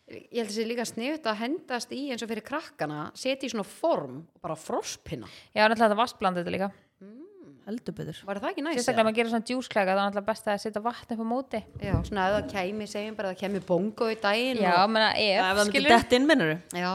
Ég 0.06 0.38
held 0.38 0.46
að 0.46 0.52
það 0.52 0.56
sé 0.56 0.64
líka 0.70 0.86
sniðut 0.86 1.26
að 1.26 1.38
hendast 1.42 1.92
í 1.92 2.02
eins 2.14 2.22
og 2.22 2.30
fyrir 2.30 2.46
krakkana, 2.46 3.10
setja 3.18 3.48
í 3.48 3.52
svona 3.52 3.66
form 3.66 4.20
og 4.22 4.40
bara 4.44 4.56
frosspinna. 4.56 5.26
já, 5.50 5.64
náttúrulega 5.66 5.82
þetta 5.82 5.98
vassbland 5.98 6.40
þetta 6.40 6.54
líka. 6.54 6.70
Heldur 7.02 7.25
betur. 7.66 8.18
Var 8.26 8.38
það 8.38 8.50
ekki 8.52 8.62
næst? 8.62 8.78
sérstaklega 8.78 9.02
ef 9.02 9.06
maður 9.08 9.16
gerir 9.16 9.30
svona 9.32 9.46
djúsklæka 9.50 9.86
þá 9.86 9.96
er 9.96 9.98
náttúrulega 10.06 10.26
best 10.30 10.46
að 10.52 10.58
setja 10.62 10.82
vatn 10.84 11.14
upp 11.16 11.22
á 11.22 11.26
móti. 11.26 11.60
Já, 11.82 11.94
svona 12.06 12.26
ef 12.26 12.34
það 12.36 12.50
kæmi, 12.52 12.86
segjum 12.92 13.16
bara 13.18 13.28
að 13.30 13.34
það 13.34 13.40
kæmi 13.42 13.60
bongo 13.66 14.06
í 14.12 14.16
daginn 14.22 14.60
já, 14.62 14.72
og, 14.84 14.90
menna 14.94 15.08
ef 15.16 15.40
ef, 15.40 15.46
það 15.46 15.60
myndi 15.72 15.82
dett 15.90 16.12
inn, 16.18 16.26
mennur 16.30 16.52
já. 16.78 16.92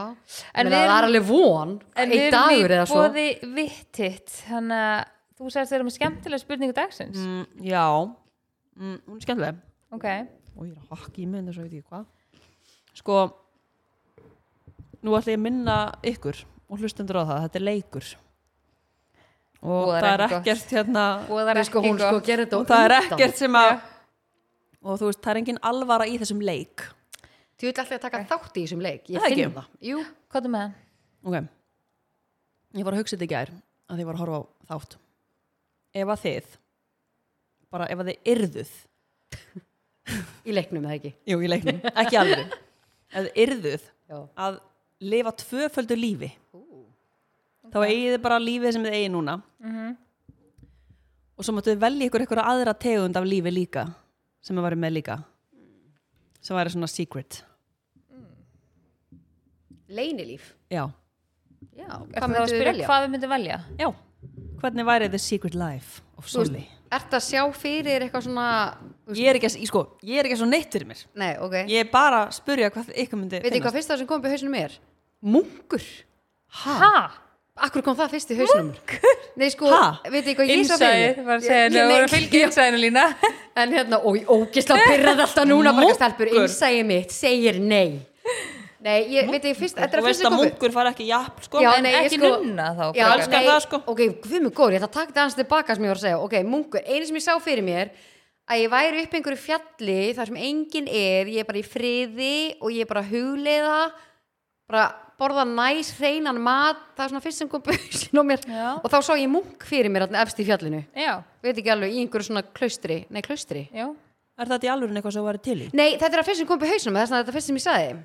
En 0.54 0.66
en 0.66 0.72
við 0.72 0.76
það 0.78 0.84
erum- 0.86 0.96
er 0.96 1.08
alveg 1.08 1.26
von 1.28 1.74
en 1.96 2.02
einn 2.02 2.10
við 2.14 2.22
erum 2.22 2.38
dagur 2.38 2.70
í 2.72 2.76
eða 2.78 2.86
svo. 2.88 3.02
bóði 3.02 3.26
vittitt 3.58 4.28
þannig 4.48 4.86
að 4.88 5.04
þú 5.42 5.52
sagðist 5.52 5.72
þeirra 5.74 5.88
með 5.90 5.96
skemmtilega 5.98 6.40
spurningu 6.46 6.74
dagsins. 6.80 7.16
Mm, 7.20 7.46
já, 7.68 7.84
mm, 8.80 8.98
hún 9.08 9.16
er 9.16 9.26
skemmtileg. 9.26 9.60
Ok, 9.92 10.08
og 10.56 10.66
ég 10.66 10.72
er 10.72 10.80
að 10.80 10.96
hakka 10.96 11.20
í 11.20 11.26
mig 11.28 11.44
þess 11.44 11.58
að 11.58 11.68
veit 11.68 11.76
ég 11.76 11.84
hvað. 11.92 12.04
Sko 12.94 13.20
nú 15.02 15.16
ætla 15.18 15.32
ég 15.34 15.38
að 15.40 15.44
minna 15.46 15.76
ykkur 16.06 16.44
og 16.70 16.78
hlustendur 16.80 17.18
á 17.20 17.24
það, 17.28 17.40
þetta 17.46 17.58
er 17.60 17.66
leikur 17.68 18.06
og 19.62 19.86
Voðar 19.86 20.02
það 20.02 20.12
er 20.12 20.24
ekkert 20.26 20.74
hérna 20.74 21.06
er 21.54 21.62
sko, 21.68 21.82
hún 21.84 22.00
sko 22.00 22.18
og 22.18 22.66
það 22.66 22.84
er 22.84 22.94
ekkert 22.98 23.38
sem 23.38 23.58
að 23.60 23.72
og 24.82 24.98
þú 24.98 25.08
veist, 25.08 25.20
það 25.22 25.32
er 25.32 25.40
engin 25.42 25.60
alvara 25.62 26.06
í 26.10 26.16
þessum 26.20 26.40
leik. 26.42 26.86
Þú 27.60 27.68
veit 27.68 27.80
alltaf 27.82 27.98
að 27.98 28.04
taka 28.08 28.22
þátt 28.32 28.56
í 28.58 28.64
þessum 28.64 28.82
leik. 28.82 29.10
Ég 29.12 29.22
finn 29.22 29.54
það. 29.54 29.68
Jú, 29.86 30.00
hvað 30.32 30.48
er 30.48 30.52
með 30.54 30.64
það? 30.64 30.80
ok. 31.22 31.36
Ég 32.72 32.86
var 32.88 32.96
að 32.96 33.02
hugsa 33.02 33.16
þetta 33.16 33.28
í 33.28 33.32
gær 33.32 33.52
að 33.52 33.94
því 33.98 34.02
ég 34.02 34.08
var 34.08 34.18
að 34.18 34.22
horfa 34.24 34.40
á 34.42 34.42
þátt. 34.72 34.98
Ef 35.92 36.12
að 36.14 36.22
þið 36.24 36.50
bara 37.72 37.88
ef 37.92 38.02
að 38.02 38.10
þið 38.10 38.30
yrðuð. 38.34 38.74
Í 40.48 40.54
leiknum 40.56 40.86
eða 40.88 40.96
ekki? 40.98 41.12
Jú, 41.30 41.38
í 41.38 41.50
leiknum, 41.52 41.78
ekki 41.92 42.18
alveg. 42.18 42.54
Ef 43.12 43.26
þið 43.28 43.42
yrðuð 43.44 43.84
Já. 44.10 44.18
að 44.46 44.58
lifa 45.12 45.32
tvöföldu 45.42 45.98
lífi 45.98 46.30
þá 47.72 47.78
eigið 47.86 48.14
þið 48.16 48.22
bara 48.22 48.38
lífið 48.42 48.72
sem 48.76 48.84
þið 48.84 48.96
eigið 48.98 49.12
núna. 49.16 49.42
Mhm. 49.60 49.96
og 51.38 51.44
svo 51.46 51.54
máttu 51.56 51.72
þið 51.72 51.80
velja 51.82 52.06
ykkur 52.08 52.20
eitthvað 52.22 52.44
aðra 52.46 52.74
tegund 52.78 53.16
af 53.16 53.24
lífi 53.24 53.50
líka 53.50 53.86
sem 54.42 54.56
þið 54.56 54.62
varum 54.62 54.78
með 54.84 54.92
líka. 54.98 55.16
Sem 56.42 56.56
væri 56.56 56.70
svona 56.74 56.88
secret. 56.90 57.42
Leinilíf 59.92 60.52
já, 60.72 60.86
Já, 61.76 61.88
hvað 62.16 62.36
að 62.36 62.48
spyrja 62.50 62.70
velja? 62.72 62.86
hvað 62.88 63.02
við 63.04 63.10
myndum 63.14 63.32
velja? 63.32 63.58
já, 63.78 63.88
hvernig 64.62 64.86
væri 64.88 65.08
The 65.12 65.18
Secret 65.20 65.54
Life 65.58 66.00
of 66.16 66.24
veist, 66.24 66.36
Solly 66.36 66.62
Ertu 66.92 67.16
að 67.16 67.24
sjá 67.24 67.42
fyrir 67.56 68.04
eitthvað 68.04 68.24
svona 68.26 68.46
ég 69.16 69.28
er 69.30 69.38
ekki, 69.38 69.48
að- 69.48 69.66
sko, 69.68 69.82
ég 70.04 70.18
er 70.20 70.26
ekki 70.28 70.36
svo 70.36 70.48
neitt 70.48 70.68
fyrir 70.74 70.84
mér. 70.90 70.98
Nei, 71.16 71.30
ok. 71.40 71.54
Ég 71.72 71.86
er 71.86 71.90
bara 71.92 72.26
að 72.26 72.34
spurja 72.36 72.68
hvað 72.70 72.90
ykkur 73.00 73.16
myndi 73.20 73.40
Veit 73.42 73.54
ég 73.56 73.62
hvað 73.64 73.76
fyrsta 73.78 73.96
sem 73.96 74.06
kom 74.06 74.20
upp 74.20 74.26
í 74.28 74.32
hausnum 74.34 74.54
er? 74.60 74.74
Munkur. 75.24 75.80
Ha? 76.48 77.10
Akkur 77.60 77.82
kom 77.84 77.96
það 77.98 78.14
fyrst 78.14 78.30
í 78.32 78.36
hausnum? 78.38 78.70
Nei, 79.40 79.50
sko, 79.52 79.68
veit 80.08 80.28
ég 80.30 80.38
hvað 80.38 80.48
ég 80.48 80.62
sá 80.64 80.78
fyrir 80.80 81.02
Innsæðið, 81.12 81.18
var 81.26 81.36
að 81.36 81.44
segja, 81.44 81.66
það 81.74 81.90
voru 81.90 82.06
að 82.06 82.14
fylgja 82.14 82.46
innsæðinu 82.46 82.80
lína. 82.80 83.02
En 83.62 83.74
hérna, 83.76 83.98
ói, 84.08 84.22
ógislega 84.24 84.86
pyrrað 84.88 85.20
alltaf 85.26 85.48
núna 85.50 85.74
bara 85.76 85.92
stelpur, 85.98 86.30
innsæði 86.32 86.86
mitt 86.88 87.12
segir 87.12 87.58
nei. 87.60 87.98
Nei, 88.82 88.96
ég 89.12 89.28
veit 89.30 89.44
ég 89.46 89.58
fyrst, 89.58 89.76
er 89.78 89.92
þú 89.92 90.00
veist 90.06 90.24
að 90.26 90.34
munkur 90.38 90.72
fara 90.74 90.90
ekki 90.90 91.04
japp 91.06 91.44
sko 91.44 91.60
En 91.70 91.86
ekki 91.86 92.16
sko- 92.16 92.30
nunna 92.40 92.70
þá 92.74 92.80
Já, 92.96 93.04
nei, 93.20 93.44
það, 93.44 93.60
sko. 93.66 93.82
Ok, 93.92 94.00
við 94.24 94.40
mig 94.48 94.54
góður, 94.56 94.74
ég 94.74 94.80
ætla 94.80 94.88
að 94.88 94.96
taka 94.96 95.12
þetta 95.12 95.22
aðeins 95.22 95.38
tilbaka 95.38 95.76
sem 95.76 95.84
ég 95.86 95.92
var 95.92 96.00
að 96.00 96.06
segja. 96.06 96.22
Ok, 96.24 96.34
munkur, 96.48 96.82
einu 96.88 97.06
sem 97.06 97.20
ég 97.20 97.26
sá 97.28 97.36
fyrir 97.44 97.66
mér 97.68 97.92
að 98.50 98.64
ég 98.64 98.72
væri 98.72 99.04
upp 99.04 99.14
einhverju 99.20 99.42
fjalli 99.44 100.00
þar 100.16 100.32
sem 100.32 100.40
enginn 100.48 100.88
er, 100.88 101.30
ég 101.30 101.44
er 101.44 101.46
bara 101.52 101.60
í 101.60 101.66
friði 101.68 102.34
og 102.58 102.72
ég 102.74 102.82
er 102.82 102.90
bara 102.90 103.04
hugleiða 103.06 103.78
bara 104.72 104.88
borða 105.20 105.44
næs 105.48 105.92
hreinan 105.98 106.38
mat, 106.42 106.80
það 106.96 107.04
er 107.04 107.12
svona 107.12 107.24
fyrst 107.24 107.42
sem 107.42 107.50
kom 107.50 107.64
busin 107.66 108.20
á 108.20 108.22
mér. 108.26 108.46
Já. 108.46 108.68
og 108.78 108.88
þá 108.92 108.98
sá 109.02 109.12
ég 109.18 109.28
munk 109.32 109.66
fyrir 109.68 109.92
mér 109.92 110.06
efst 110.22 110.40
í 110.40 110.46
fjallinu. 110.48 110.82
Já, 110.96 111.12
veit 111.44 111.56
ekki 111.56 111.74
alveg, 111.74 111.92
í 111.92 112.04
einhverju 112.04 112.30
svona 112.30 112.44
klaustri 112.46 113.02
nei, 113.12 113.22
klaustri. 113.24 113.66
Já. 113.74 113.90
Er 114.40 114.48
þetta 114.48 114.66
í 114.68 114.72
alvöru 114.72 114.96
eitthvað 114.96 115.14
sem 115.14 115.22
þú 115.22 115.28
væri 115.28 115.42
til 115.44 115.58
í? 115.60 115.68
Nei, 115.76 115.90
þetta 116.00 116.16
er 116.16 116.22
að 116.22 116.30
fyrst 116.30 116.42
sem 116.42 116.48
kom 116.48 116.58
upp 116.58 116.66
í 116.66 116.72
hausnum 116.72 116.98
þess 116.98 117.12
að 117.12 117.20
þetta 117.20 117.32
er 117.32 117.38
fyrst 117.38 117.50
sem 117.52 117.60
ég 117.60 117.66
sagði. 117.66 118.00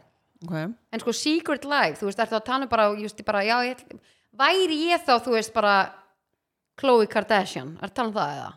Okay. 0.45 0.67
en 0.93 1.01
sko 1.01 1.13
secret 1.17 1.63
life, 1.65 1.97
þú 1.97 2.11
veist, 2.11 2.19
ertu 2.21 2.35
að 2.37 2.43
tala 2.45 2.67
um 2.67 2.69
bara, 2.69 2.83
just, 3.01 3.21
bara 3.25 3.39
já, 3.41 3.55
ég, 3.65 3.79
væri 4.37 4.75
ég 4.91 5.01
þá, 5.01 5.15
þú 5.25 5.33
veist, 5.33 5.49
bara 5.55 5.71
Khloe 6.77 7.07
Kardashian, 7.09 7.71
er 7.81 7.89
að 7.89 7.95
tala 7.97 8.11
um 8.11 8.13
það 8.13 8.33
eða? 8.35 8.51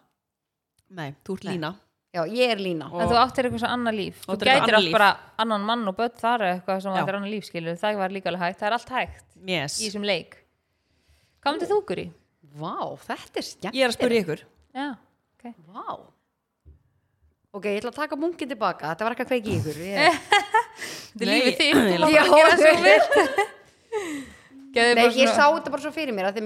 nei, 0.99 1.15
þú 1.25 1.39
ert 1.39 1.47
lína 1.49 1.71
Já, 2.11 2.25
ég 2.27 2.51
er 2.51 2.59
lína. 2.59 2.89
En 2.91 3.07
þú 3.07 3.19
áttir 3.21 3.47
eitthvað 3.47 3.63
svo 3.63 3.71
annar 3.71 3.95
líf. 3.95 4.23
Þú 4.25 4.33
eitthvað 4.35 4.49
gætir 4.49 4.63
annað 4.65 4.79
allt 4.81 4.87
líf. 4.89 4.95
bara 4.97 5.11
annan 5.45 5.67
mann 5.69 5.91
og 5.91 5.99
börn 5.99 6.17
þar 6.19 6.47
eða 6.47 6.55
eitthvað 6.57 6.81
sem 6.83 6.97
áttir 6.99 7.19
annar 7.19 7.31
líf 7.31 7.47
skilur 7.47 7.77
Það 7.79 8.01
var 8.01 8.15
líka 8.17 8.31
alveg 8.33 8.43
hægt, 8.43 8.59
það 8.59 8.69
er 8.69 8.77
allt 8.77 8.95
hægt 8.97 9.27
yes. 9.47 9.77
í 9.79 9.85
þessum 9.85 10.07
leik. 10.11 10.41
Hvað 11.41 11.55
myndir 11.55 11.71
þú 11.71 11.79
Guri? 11.87 12.07
Vá, 12.61 12.75
þetta 13.05 13.39
er 13.39 13.47
skemmt 13.47 13.79
ég 13.79 13.87
er 13.87 13.93
að 13.93 13.99
spurja 13.99 14.25
ykkur. 14.25 14.43
Já, 14.75 14.89
ok. 15.39 15.55
Vá. 15.71 15.87
Ok, 17.51 17.65
ég 17.71 17.79
ætla 17.79 17.95
að 17.95 18.01
taka 18.03 18.19
munkin 18.19 18.51
tilbaka, 18.51 18.91
þetta 18.91 19.07
var 19.07 19.15
ekki 19.15 19.27
að 19.27 19.31
kveiki 19.31 19.51
í 19.51 19.59
ykkur. 19.61 19.77
Þetta 21.11 21.27
er 21.27 21.31
lífið 21.31 21.57
þitt, 21.59 21.75
ég 21.91 21.99
bara 22.05 22.11
gera 22.35 22.53
svo 22.59 22.73
vilt 22.85 23.13
Nei, 24.71 25.07
ég 25.19 25.27
sá 25.27 25.43
svona 25.43 25.57
þetta 25.59 25.73
bara 25.75 25.83
svo 25.83 25.91
fyrir 25.95 26.15
mér 26.15 26.29
að 26.31 26.37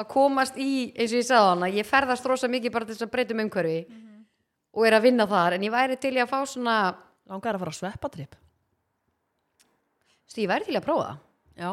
að 0.00 0.08
komast 0.10 0.56
í, 0.56 0.92
eins 0.96 1.12
og 1.12 1.20
ég 1.20 1.26
sagði 1.28 1.50
hana 1.50 1.72
ég 1.72 1.88
ferðast 1.88 2.26
rosa 2.28 2.50
mikið 2.50 2.74
bara 2.74 2.88
til 2.88 2.96
þess 2.96 3.06
að 3.06 3.12
breyta 3.12 3.36
um 3.36 3.42
umhverfi 3.44 3.80
og 4.72 4.86
er 4.88 4.96
að 4.96 5.06
vinna 5.08 5.26
þar 5.28 5.56
en 5.56 5.66
ég 5.66 5.74
væri 5.74 5.98
til 6.00 6.14
í 6.16 6.22
að 6.22 6.30
fá 6.32 6.38
svona 6.48 6.76
langar 7.28 7.56
að 7.56 7.64
fara 7.64 7.74
á 7.76 7.80
sveppatripp 7.80 8.38
stu, 10.32 10.42
ég 10.42 10.50
væri 10.50 10.66
til 10.66 10.76
í 10.76 10.80
að 10.80 10.86
prófa 10.86 11.08
það. 11.10 11.18
Já, 11.62 11.70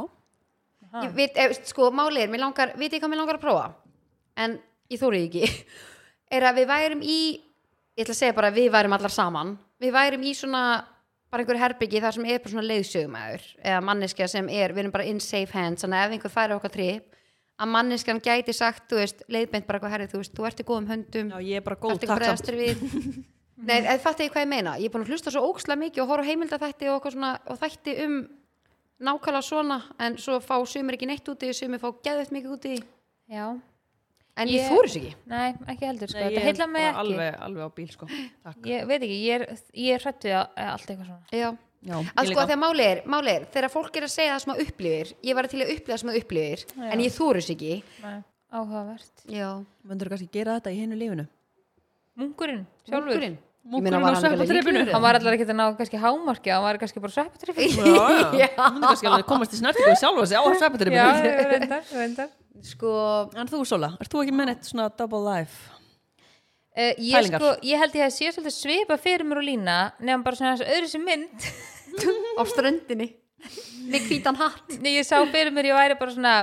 ég 1.05 1.13
veit, 1.15 1.37
ef, 1.39 1.59
sko, 1.69 1.89
máli 1.95 2.23
er, 2.23 2.31
mér 2.31 2.43
langar 2.43 2.75
veit 2.79 2.91
ég 2.91 3.01
hvað 3.01 3.13
mér 3.13 3.21
langar 3.21 3.39
að 3.39 3.45
prófa? 3.45 3.67
En 4.39 4.57
ég 4.91 5.01
þóri 5.01 5.25
ekki. 5.29 5.47
Er 6.35 6.45
að 6.45 6.59
við 6.59 6.67
værum 6.69 6.99
í 7.01 7.19
ég 7.97 8.03
ætla 8.05 8.13
að 8.13 8.19
segja 8.19 8.35
bara 8.37 8.49
að 8.51 8.59
við 8.59 8.67
værum 8.75 8.93
allar 8.93 9.13
saman. 9.13 9.55
Við 9.81 9.95
værum 9.95 10.25
í 10.29 10.33
svona 10.37 10.63
bara 11.29 11.43
einhver 11.43 11.57
herbyggi 11.57 12.01
þar 12.03 12.15
sem 12.15 12.27
er 12.27 12.41
bara 12.43 12.51
svona 12.53 12.67
leiðsögumæður 12.67 13.47
eða 13.61 13.79
manneskja 13.85 14.27
sem 14.29 14.51
er, 14.53 14.73
við 14.73 14.83
erum 14.83 14.93
bara 14.93 15.07
in 15.09 15.21
safe 15.21 15.53
hands 15.53 15.85
þannig 15.85 15.97
að 15.97 16.05
ef 16.05 16.15
einhver 16.15 16.33
færi 16.33 16.55
okkar 16.55 16.73
trip 16.73 17.18
að 17.59 17.71
manneskjan 17.73 18.21
gæti 18.23 18.53
sagt, 18.55 18.85
þú 18.91 19.01
veist, 19.01 19.23
leiðbeint 19.27 19.67
bara 19.67 19.79
hvað 19.83 19.93
herrið, 19.95 20.13
þú 20.13 20.21
veist, 20.23 20.33
þú 20.37 20.47
ert 20.47 20.61
í 20.63 20.65
góðum 20.69 20.87
höndum. 20.93 21.31
Já, 21.35 21.39
ég 21.49 21.59
er 21.59 21.65
bara 21.65 21.75
góð 21.81 21.99
takk 22.05 22.51
við? 22.55 22.83
Nei, 23.69 23.81
eða 23.83 23.99
fattu 23.99 24.23
ég 24.23 24.31
hvað 24.31 24.45
ég 24.45 24.51
meina? 24.53 24.73
Ég 24.79 24.87
er 24.87 24.93
búin 24.93 25.03
að 25.03 25.09
hlusta 25.11 25.33
svo 25.35 25.41
ókslega 25.49 25.81
mikið 25.81 26.03
og 26.05 26.11
horfa 26.13 26.23
á 26.23 26.29
heimildaþætti 26.29 26.87
og, 26.93 27.07
svona, 27.11 27.31
og 27.51 27.57
þætti 27.59 27.95
um 28.05 28.13
nákvæmlega 29.03 29.43
svona 29.47 29.77
en 29.99 30.15
svo 30.19 30.37
fá 30.43 30.55
sumir 30.67 30.95
ekki 30.95 31.09
neitt 31.09 31.27
úti 31.31 31.49
sumir 31.55 31.81
fá 31.83 31.89
geðveitt 32.03 32.31
mikið 32.35 32.53
úti. 32.55 32.77
Já, 33.27 33.49
en 34.39 34.47
ég, 34.47 34.61
Ég- 34.63 34.71
þóri 34.71 34.89
ekki? 34.93 35.11
Nei, 35.27 35.49
ekki 35.73 35.89
heldur 35.89 36.07
sko. 36.11 36.19
Nei, 36.19 36.29
Þetta 36.29 36.39
ég 36.39 36.47
heilla 36.47 36.63
er 36.63 36.71
mig 36.71 36.87
ekki. 36.87 36.99
alveg, 37.03 37.37
alveg 37.49 37.67
á 37.67 37.69
bíl 37.75 37.89
sko. 37.91 38.07
Takk. 38.47 38.61
Ég 38.71 38.87
veit 38.87 39.01
ekki, 39.03 39.19
ég 39.27 39.35
er, 39.41 39.59
ég 39.75 39.97
er 39.99 40.05
hrættu 40.07 40.31
að 40.31 40.63
allt 40.69 40.87
eitthvað 40.93 41.09
svona. 41.11 41.23
Já. 41.35 41.49
Já, 41.85 41.95
að 41.99 42.31
sko 42.31 42.45
þegar 42.45 42.61
máli 42.61 42.85
er, 42.85 43.01
máli 43.09 43.33
er 43.33 43.45
þegar 43.53 43.73
fólk 43.73 43.99
er 43.99 44.07
að 44.07 44.13
segja 44.13 44.35
það 44.35 44.43
sem 44.43 44.53
að 44.53 44.63
upplifir 44.65 45.11
ég 45.29 45.37
var 45.37 45.49
til 45.51 45.59
að 45.63 45.73
upplifa 45.75 45.95
það 45.95 46.01
sem 46.03 46.11
að 46.13 46.21
upplifir 46.21 46.63
Já. 46.69 46.87
en 46.89 47.03
ég 47.05 47.15
þóri 47.15 47.43
ekki. 47.55 47.75
Nei, 48.03 48.17
Áhugavert. 48.49 49.13
Já. 49.29 49.49
myndur 49.85 50.09
þú 50.09 50.15
kannski 50.15 50.31
gera 50.33 50.57
þetta 50.57 50.73
í 50.73 50.79
hinu 50.81 50.97
lífinu? 50.97 51.27
Munkurinn, 52.19 52.65
sjálfur. 52.87 53.13
Munkurinn. 53.13 53.37
Ég 53.39 53.69
Munkurinn 53.69 53.83
meina, 53.85 53.99
á 53.99 54.05
var 54.07 54.15
hann? 54.17 54.89
Hann 54.89 55.03
var 55.03 55.19
allar 55.19 55.35
ekki 55.35 55.45
að 55.45 55.57
ná 55.59 55.65
kannski 55.77 55.99
hámarki 56.01 56.49
hann 56.49 56.63
var 56.63 56.79
kannski 56.81 57.01
bara 57.03 57.13
já, 57.59 58.05
já, 58.39 58.47
myndur 58.55 58.87
kannski 58.87 59.09
alveg 59.11 59.27
komast 59.29 59.53
í 59.53 59.59
snertingu 59.59 59.91
við 59.91 59.99
sjálfa 60.01 60.25
sig 60.31 60.39
á 60.39 60.43
reyndar 61.99 62.31
sko 62.65 62.93
en 63.35 63.51
þú 63.51 63.61
Sola, 63.67 63.91
ert 64.01 64.11
þú 64.11 64.23
ekki 64.23 64.35
með 64.35 64.49
neitt 64.51 64.67
svona 64.67 64.89
double 64.97 65.21
life 65.27 65.78
Uh, 66.79 66.93
ég, 67.03 67.25
sko, 67.27 67.55
ég 67.67 67.81
held 67.81 67.95
ég 67.97 68.05
að 68.05 68.13
sé 68.15 68.29
svolítið 68.31 68.55
svipa 68.55 68.95
fyrir 69.01 69.27
mér 69.27 69.41
og 69.41 69.47
lína 69.49 69.79
nefnum 69.99 70.23
bara 70.23 70.39
svona 70.39 70.53
öðru 70.63 70.87
sem 70.87 71.03
mynd. 71.03 71.49
Á 72.39 72.41
ströndinni. 72.47 73.09
Með 73.89 74.07
hvítan 74.07 74.37
hatt. 74.39 74.77
Nei, 74.79 74.93
ég 74.95 75.07
sá 75.07 75.17
fyrir 75.27 75.51
mér, 75.55 75.71
ég 75.71 75.75
væri 75.75 75.97
bara 75.99 76.13
svona 76.15 76.37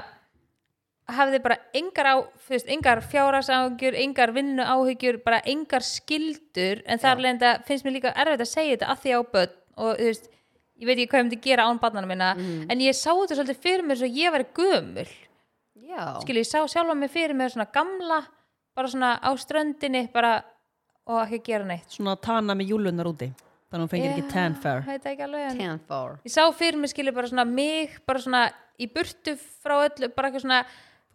hafði 1.16 1.40
bara 1.44 1.56
engar, 1.78 2.08
á, 2.10 2.14
veist, 2.50 2.68
engar 2.72 3.00
fjárhagsáhugjur, 3.06 3.96
engar 4.02 4.32
vinnu 4.34 4.64
áhugjur, 4.66 5.20
bara 5.24 5.38
engar 5.46 5.84
skildur 5.86 6.82
en 6.84 7.00
þar 7.00 7.22
leðenda 7.22 7.52
finnst 7.68 7.86
mér 7.86 7.96
líka 8.00 8.12
erfitt 8.18 8.42
að 8.42 8.50
segja 8.50 8.74
þetta 8.74 8.88
að 8.92 9.04
því 9.04 9.14
á 9.14 9.20
börn 9.36 9.54
og 9.76 10.00
þú 10.00 10.08
veist, 10.10 10.26
ég 10.76 10.88
veit 10.88 10.96
ekki 10.96 11.10
hvað 11.12 11.20
ég 11.20 11.28
myndi 11.28 11.42
gera 11.46 11.68
án 11.70 11.80
barnana 11.80 12.10
minna. 12.10 12.32
En 12.68 12.82
ég 12.82 12.96
sá 12.98 13.12
þetta 13.12 13.38
svolítið 13.38 13.62
fyrir 13.62 13.86
mér 13.86 14.02
svo 14.02 14.10
ég 14.10 14.34
væri 14.34 14.48
gömul. 14.56 15.06
Já. 15.86 16.18
skilu, 16.20 16.42
ég 16.42 16.48
sá 16.48 16.58
sjálfa 16.66 16.96
mig 16.98 17.12
fyrir 17.14 17.36
mér 17.38 17.52
svona 17.54 17.68
gamla 17.70 18.24
bara 18.76 18.88
svona 18.92 19.14
á 19.20 19.30
ströndinni 19.40 20.04
bara 20.12 20.34
og 21.06 21.20
ekki 21.24 21.42
gera 21.46 21.64
neitt. 21.64 21.88
Svona 21.96 22.16
tana 22.20 22.54
með 22.58 22.72
júlunar 22.74 23.08
úti 23.10 23.28
þannig 23.30 23.76
að 23.76 23.82
hún 23.84 23.90
fengir 23.92 24.12
ekki 24.14 24.26
tan 24.32 24.54
fair 24.62 24.82
veit 24.86 25.06
ekki 25.10 25.24
alveg 25.26 25.46
en 25.50 25.58
Ten 25.58 25.78
for 25.88 26.18
ég 26.26 26.32
sá 26.34 26.42
fyrir 26.54 26.78
mig 26.78 26.90
skilu 26.92 27.12
bara 27.14 27.30
svona 27.30 27.44
mig 27.48 27.96
bara 28.06 28.22
svona 28.22 28.42
í 28.78 28.86
burtu 28.92 29.34
frá 29.64 29.78
öllu 29.88 30.10
bara 30.14 30.28
eitthvað 30.30 30.44
svona 30.44 30.60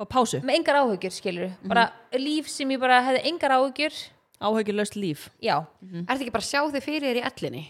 og 0.01 0.07
pásu, 0.09 0.39
með 0.41 0.55
engar 0.57 0.79
áhugjur 0.81 1.13
skilur 1.13 1.51
bara 1.69 1.83
líf 2.17 2.47
sem 2.49 2.71
ég 2.73 2.79
bara 2.81 3.01
hefði 3.05 3.21
engar 3.29 3.53
áhugjur 3.59 3.93
áhyggjulaust 4.41 4.95
líf. 4.97 5.27
Já, 5.37 5.59
Er 5.85 6.01
þetta 6.07 6.23
ekki 6.25 6.31
bara 6.33 6.41
að 6.41 6.49
sjá 6.49 6.61
þig 6.73 6.83
fyrir 6.87 7.03
þér 7.11 7.19
í 7.19 7.25
ellinni? 7.29 7.63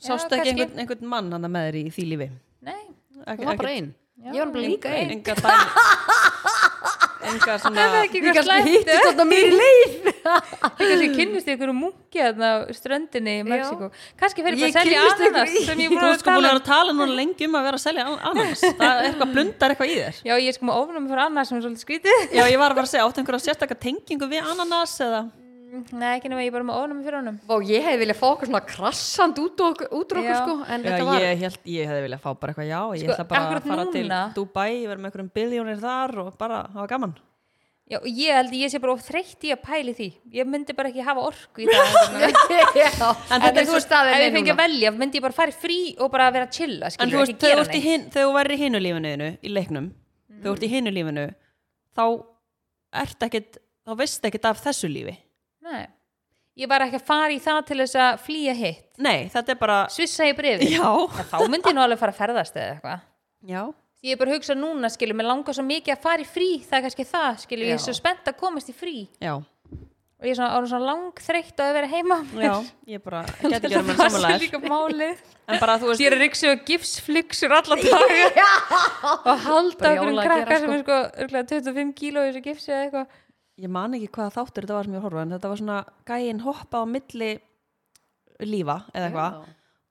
sástu 0.00 0.36
ekki 0.36 0.44
kannski. 0.44 0.52
einhvern, 0.62 0.78
einhvern 0.84 1.08
mann 1.10 1.32
hann 1.34 1.48
með 1.50 1.66
þér 1.66 1.78
í 1.80 1.82
því 1.96 2.04
lífi? 2.12 2.28
Nei. 2.62 2.82
Ekki- 3.26 3.42
Hún 3.42 3.50
var 3.50 3.56
bara 3.64 3.72
einn 3.74 3.90
Ég 4.20 4.38
var 4.38 4.52
bara 4.54 4.62
líka 4.68 4.92
einn 4.94 5.10
enga 5.16 5.34
dæmi 5.34 5.66
enga 7.30 7.56
svona 7.62 7.84
eitthvað 8.00 8.38
kannski 8.38 8.70
hittist 8.70 9.04
þarna 9.06 9.26
mér 9.30 9.46
í 9.46 9.52
leið. 9.60 9.96
Ég 10.30 10.78
kannski 10.80 11.08
kynnist 11.16 11.48
í 11.48 11.54
einhverju 11.54 11.74
munki 11.76 12.20
þarna 12.24 12.48
á 12.50 12.56
ströndinni 12.76 13.34
í 13.40 13.44
Mexiko 13.48 13.88
kannski 14.20 14.44
fyrir 14.46 14.60
bara 14.60 14.70
Ég 14.70 14.76
að 14.76 14.80
selja 14.80 15.02
ananas 15.04 15.54
ykkur 15.54 15.68
sem 15.70 15.82
ég 15.84 15.94
Þú 15.94 16.00
ert 16.00 16.10
að 16.10 16.20
sko 16.20 16.30
tala 16.30 16.36
að 16.36 16.40
um. 16.40 16.48
vera 16.50 16.60
að 16.60 16.68
tala 16.70 16.94
núna 17.00 17.18
lengi 17.20 17.48
um 17.50 17.58
að 17.60 17.66
vera 17.70 17.80
að 17.80 17.84
selja 17.86 18.06
an- 18.06 18.22
ananas. 18.30 18.64
Það 18.80 18.94
er 18.94 19.08
eitthvað 19.10 19.34
blundar 19.36 19.74
eitthvað 19.74 19.90
í 19.92 19.98
þér. 20.00 20.22
Já, 20.30 20.34
ég 20.40 20.48
er 20.52 20.58
sko 20.58 20.68
með 20.70 20.80
ofnum 20.84 21.10
fyrir 21.10 21.24
ananas 21.26 21.50
sem 21.52 21.58
er 21.60 21.66
svolítið 21.66 21.84
skrítið. 21.86 22.24
Já, 22.36 22.42
ég 22.50 22.60
var 22.60 22.74
að 22.74 22.80
fara 22.80 22.88
að 22.88 22.92
segja, 22.94 23.06
áttu 23.08 23.22
einhverja 23.24 23.44
sérstakka 23.48 23.78
tengingu 23.86 24.28
við 24.30 24.50
ananas 24.54 24.96
eða 25.04 25.22
nei, 25.70 26.10
ekki 26.18 26.30
nema 26.32 26.42
ég 26.44 26.50
er 26.50 26.54
bara 26.56 26.66
með 26.68 26.78
ofnum 26.82 27.00
fyrir 27.06 27.18
honum. 27.20 27.38
Vá, 27.46 27.54
ég 27.68 27.84
hefði 27.86 28.00
viljað 28.04 28.18
fá 28.20 28.26
okkur 28.32 28.48
svona 28.50 28.60
krassand 28.66 29.40
út 29.42 29.62
okkur, 29.68 29.88
út 30.00 30.14
okkur 30.16 30.36
sko 30.40 30.54
En 30.66 30.82
Já, 30.84 30.90
þetta 30.90 31.08
var 31.08 31.24
ég 31.24 31.42
held, 31.44 31.58
ég 31.76 31.90
hefði 31.90 32.04
viljað 32.06 32.22
fá 32.24 32.30
bara 32.40 32.52
eitthvað 32.54 32.70
já 32.70 32.80
Ég 32.96 33.02
Sko, 33.04 33.14
ætla 33.16 33.26
bara 33.30 33.40
að 33.40 33.46
akkurat 33.50 33.68
fara 33.70 33.84
til 33.94 34.04
núna- 34.06 34.22
Dubai, 34.34 34.70
vera 34.86 34.98
með 35.00 35.10
einhverjum 35.10 35.30
biljónir 35.38 35.80
þar 35.82 36.16
og 36.24 36.30
bara 36.38 36.62
hafa 36.74 36.86
gaman. 36.94 37.14
Já, 37.90 37.96
og 37.98 38.06
ég 38.06 38.34
held 38.38 38.52
ég 38.54 38.70
sé 38.70 38.78
bara 38.78 38.92
of 38.94 39.00
þreytt 39.02 39.42
í 39.42 39.50
að 39.50 39.62
pæli 39.66 39.92
því. 39.98 40.08
Ég 40.38 40.46
myndi 40.46 40.74
bara 40.78 40.88
ekki 40.92 41.02
hafa 41.02 41.24
orku 41.26 41.64
í 41.64 41.66
það 41.66 41.88
Já, 42.78 43.08
En 43.34 43.42
þetta 43.42 43.58
er 43.58 43.66
svo 43.66 43.78
er 43.80 43.82
staðið 43.82 44.14
ef 44.14 44.22
ég 44.28 44.34
fengi 44.36 44.52
að 44.54 44.60
velja, 44.62 44.92
myndi 44.94 45.18
ég 45.18 45.24
bara 45.26 45.34
fara 45.34 45.50
í 45.50 45.56
frí 45.58 45.78
og 45.98 46.10
bara 46.12 46.28
vera 46.30 46.46
að 46.46 46.52
chilla, 46.54 46.86
En 46.86 46.94
skilur, 46.94 47.10
þú 47.10 47.18
veist, 47.18 47.32
ekki 47.34 47.40
þegar 47.42 47.50
gera 47.50 47.64
þú 47.64 47.66
ert 47.66 47.74
í 47.74 47.80
neitt. 47.80 47.88
hin- 47.90 48.06
þegar 48.14 48.28
þú 48.28 48.36
væri 48.38 48.54
í 48.54 48.60
hinu 48.62 48.78
lífinu 48.86 49.30
í 49.42 49.50
leiknum, 49.58 49.88
þegar 50.30 50.46
þú 50.46 50.54
ert 50.54 50.62
í 50.62 50.70
hinu 50.70 50.92
lífinu 50.94 51.24
þá 51.98 52.04
ert 53.02 53.26
ekkit 53.26 53.58
þá 53.86 53.96
veist 53.98 54.24
ekkit 54.30 54.44
af 54.52 54.62
þessu 54.62 54.88
lífi 54.94 55.16
Nei. 55.70 55.86
ég 56.60 56.68
var 56.68 56.84
ekki 56.84 56.98
að 57.00 57.06
fara 57.08 57.30
í 57.32 57.38
það 57.40 57.60
til 57.70 57.78
þess 57.82 57.98
að 58.04 58.18
flýja 58.26 58.54
hitt. 58.58 58.82
Nei, 59.00 59.28
þetta 59.32 59.54
er 59.54 59.60
bara 59.60 59.78
svissa 59.92 60.26
í 60.28 60.34
brefi 60.36 60.72
Já, 60.74 60.88
þá 61.30 61.36
myndi 61.48 61.70
ég 61.70 61.76
nú 61.78 61.84
alveg 61.84 62.00
fara 62.02 62.12
að 62.12 62.18
ferðast 62.24 62.58
eða 62.58 62.74
eitthvað. 62.74 63.06
Já. 63.48 63.62
Ég 64.00 64.16
er 64.16 64.20
bara 64.20 64.32
að 64.32 64.38
hugsa 64.40 64.54
núna, 64.56 64.88
skilur, 64.92 65.16
mér 65.16 65.28
langar 65.28 65.56
svo 65.56 65.64
mikið 65.64 65.92
að 65.94 66.02
fara 66.04 66.24
í 66.24 66.28
frí 66.28 66.50
það 66.64 66.76
er 66.78 66.84
kannski 66.88 67.04
það, 67.08 67.40
skilur, 67.46 67.66
ég 67.68 67.74
er 67.76 67.80
Já. 67.80 67.84
svo 67.86 67.94
spennt 68.00 68.28
að 68.32 68.36
komast 68.40 68.70
í 68.72 68.74
frí. 68.76 68.94
Já, 69.20 69.34
og 70.20 70.26
ég 70.28 70.34
er 70.34 70.36
svona, 70.36 70.56
orðin 70.58 70.70
svona 70.74 70.88
langþreytt 70.90 71.60
á 71.60 71.64
að 71.64 71.74
vera 71.78 71.88
heima 71.88 72.16
Já, 72.36 72.54
ég 72.92 73.00
bara 73.04 73.20
geti 73.40 73.54
ekki 73.56 73.70
verið 73.72 73.86
með 73.88 73.96
það 74.00 74.04
er 74.04 74.12
samanlegar 74.14 74.42
líka 74.44 74.60
málið. 74.64 75.22
En 75.50 75.60
bara 75.62 75.76
þú 75.80 75.88
veist, 75.90 76.00
Sér 76.02 76.16
er 76.16 76.24
ykkur 76.26 76.50
og 76.52 76.64
gipsflixur 76.68 77.54
allan 77.56 77.80
daga. 77.86 78.48
Og 79.30 79.46
halda 79.46 79.80
Bara 79.80 79.94
okkur 79.94 80.04
um 80.04 80.12
jóla 80.12 80.20
að 80.20 80.28
krakka 80.28 80.44
gera, 80.44 80.60
sem 80.60 80.68
sko. 80.68 80.76
er 80.76 80.84
sko 80.84 80.98
örugglega 81.24 81.48
25 81.54 81.94
kíló 82.00 82.24
í 82.24 82.28
þessu 82.30 82.42
gipsi 82.44 82.70
eða 82.74 82.82
eitthvað 82.84 83.18
ég 83.60 83.68
man 83.70 83.94
ekki 83.94 84.08
hvaða 84.14 84.32
þáttur 84.38 84.64
þetta 84.66 84.76
var 84.78 84.84
sem 84.88 84.94
ég 84.98 85.02
horfa 85.04 85.22
En 85.22 85.30
þetta 85.36 85.48
var 85.52 85.56
svona 85.60 85.78
gæinn 86.08 86.40
hoppa 86.44 86.82
á 86.82 86.84
milli 86.88 87.30
lífa 88.40 88.76
eða 88.94 89.08
eitthvað. 89.10 89.40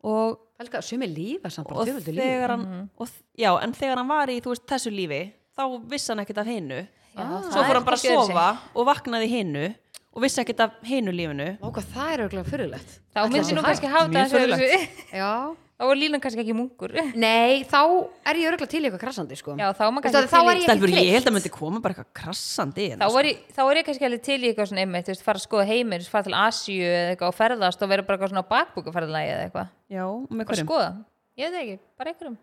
Og, 0.09 0.37
Helga, 0.59 0.81
sumi 0.83 1.07
lífa 1.07 1.49
samt 1.51 1.67
bara 1.69 1.79
og 1.81 1.87
þegar 2.03 2.49
hann 2.53 2.63
Mhm. 2.65 2.89
og, 2.99 3.07
Já, 3.37 3.51
en 3.63 3.73
þegar 3.73 3.97
hann 3.97 4.07
var 4.07 4.27
í 4.27 4.39
veist, 4.41 4.65
þessu 4.67 4.91
lífi 4.91 5.33
Þá 5.57 5.63
vissi 5.91 6.07
hann 6.13 6.19
ekkert 6.23 6.37
af 6.39 6.47
hinu. 6.47 6.87
Já, 7.17 7.41
Svo 7.51 7.63
fór 7.67 7.73
hann 7.75 7.83
bara 7.83 7.97
að 7.97 8.05
sofa 8.15 8.59
og 8.75 8.85
vaknaði 8.87 9.25
í 9.27 9.29
hinu 9.29 9.75
Og 10.15 10.23
vissi 10.25 10.41
ekkert 10.41 10.59
af 10.65 10.77
hinu 10.89 11.11
lífinu. 11.13 11.51
Hvað 11.61 11.89
það 11.93 12.11
er 12.13 12.21
auðvitað 12.25 12.47
fyrirlegt 12.49 12.93
Þá 13.13 13.19
myndi 13.29 13.55
nú 13.55 13.61
kannski 13.65 13.89
hafa 13.93 14.07
það 14.09 15.57
Þá 15.79 15.85
var 15.87 15.95
línan 15.95 16.19
kannski 16.19 16.41
ekki 16.43 16.53
munkur. 16.57 16.91
Nei, 17.15 17.61
þá 17.63 17.77
er 18.27 18.35
ég 18.41 18.49
auðvitað 18.49 18.67
til 18.73 18.81
eitthvað 18.83 18.99
krassandi 18.99 19.37
sko. 19.39 19.53
Já, 19.55 19.69
þá 19.71 19.83
kannski 20.03 20.09
þá 20.11 20.25
til 20.27 20.49
er 20.51 20.57
ég- 20.59 20.73
ekki 20.75 21.03
ég 21.07 21.13
held 21.15 21.29
að 21.29 21.35
myndi 21.37 21.51
koma 21.55 21.79
bara 21.79 21.93
eitthvað 21.93 22.09
krassandi 22.19 22.87
Þá 22.99 23.05
sko. 23.05 23.13
var, 23.15 23.29
ég, 23.29 23.37
þá 23.55 23.61
var 23.63 23.79
ég 23.79 23.85
kannski 23.87 24.07
alveg 24.09 24.21
til 24.27 24.39
eitthvað 24.49 24.67
svona 24.73 24.83
einmitt, 24.83 25.05
þú 25.07 25.13
veist, 25.13 25.23
fara 25.23 25.39
að 25.39 25.45
skoða 25.47 25.67
heimir, 25.71 26.03
fara 26.11 26.27
til 26.27 26.35
Asíu 26.35 26.83
eða 26.83 27.15
eitthvað 27.15 27.31
og 27.31 27.37
ferðast 27.39 27.81
og 27.87 27.89
vera 27.93 28.03
bara 28.09 28.17
eitthvað 28.17 28.33
svona 28.33 28.45
bakbúkaferðalagi 28.51 29.31
eða 29.37 29.45
eitthvað. 29.47 29.71
Já, 29.95 30.03
með 30.27 30.43
Bara 30.43 30.49
hverjum? 30.51 30.67
skoða. 30.67 30.89
Ég 31.39 31.47
veit 31.55 31.61
ekki, 31.63 31.79
bara 31.97 32.11
einhverjum. 32.11 32.37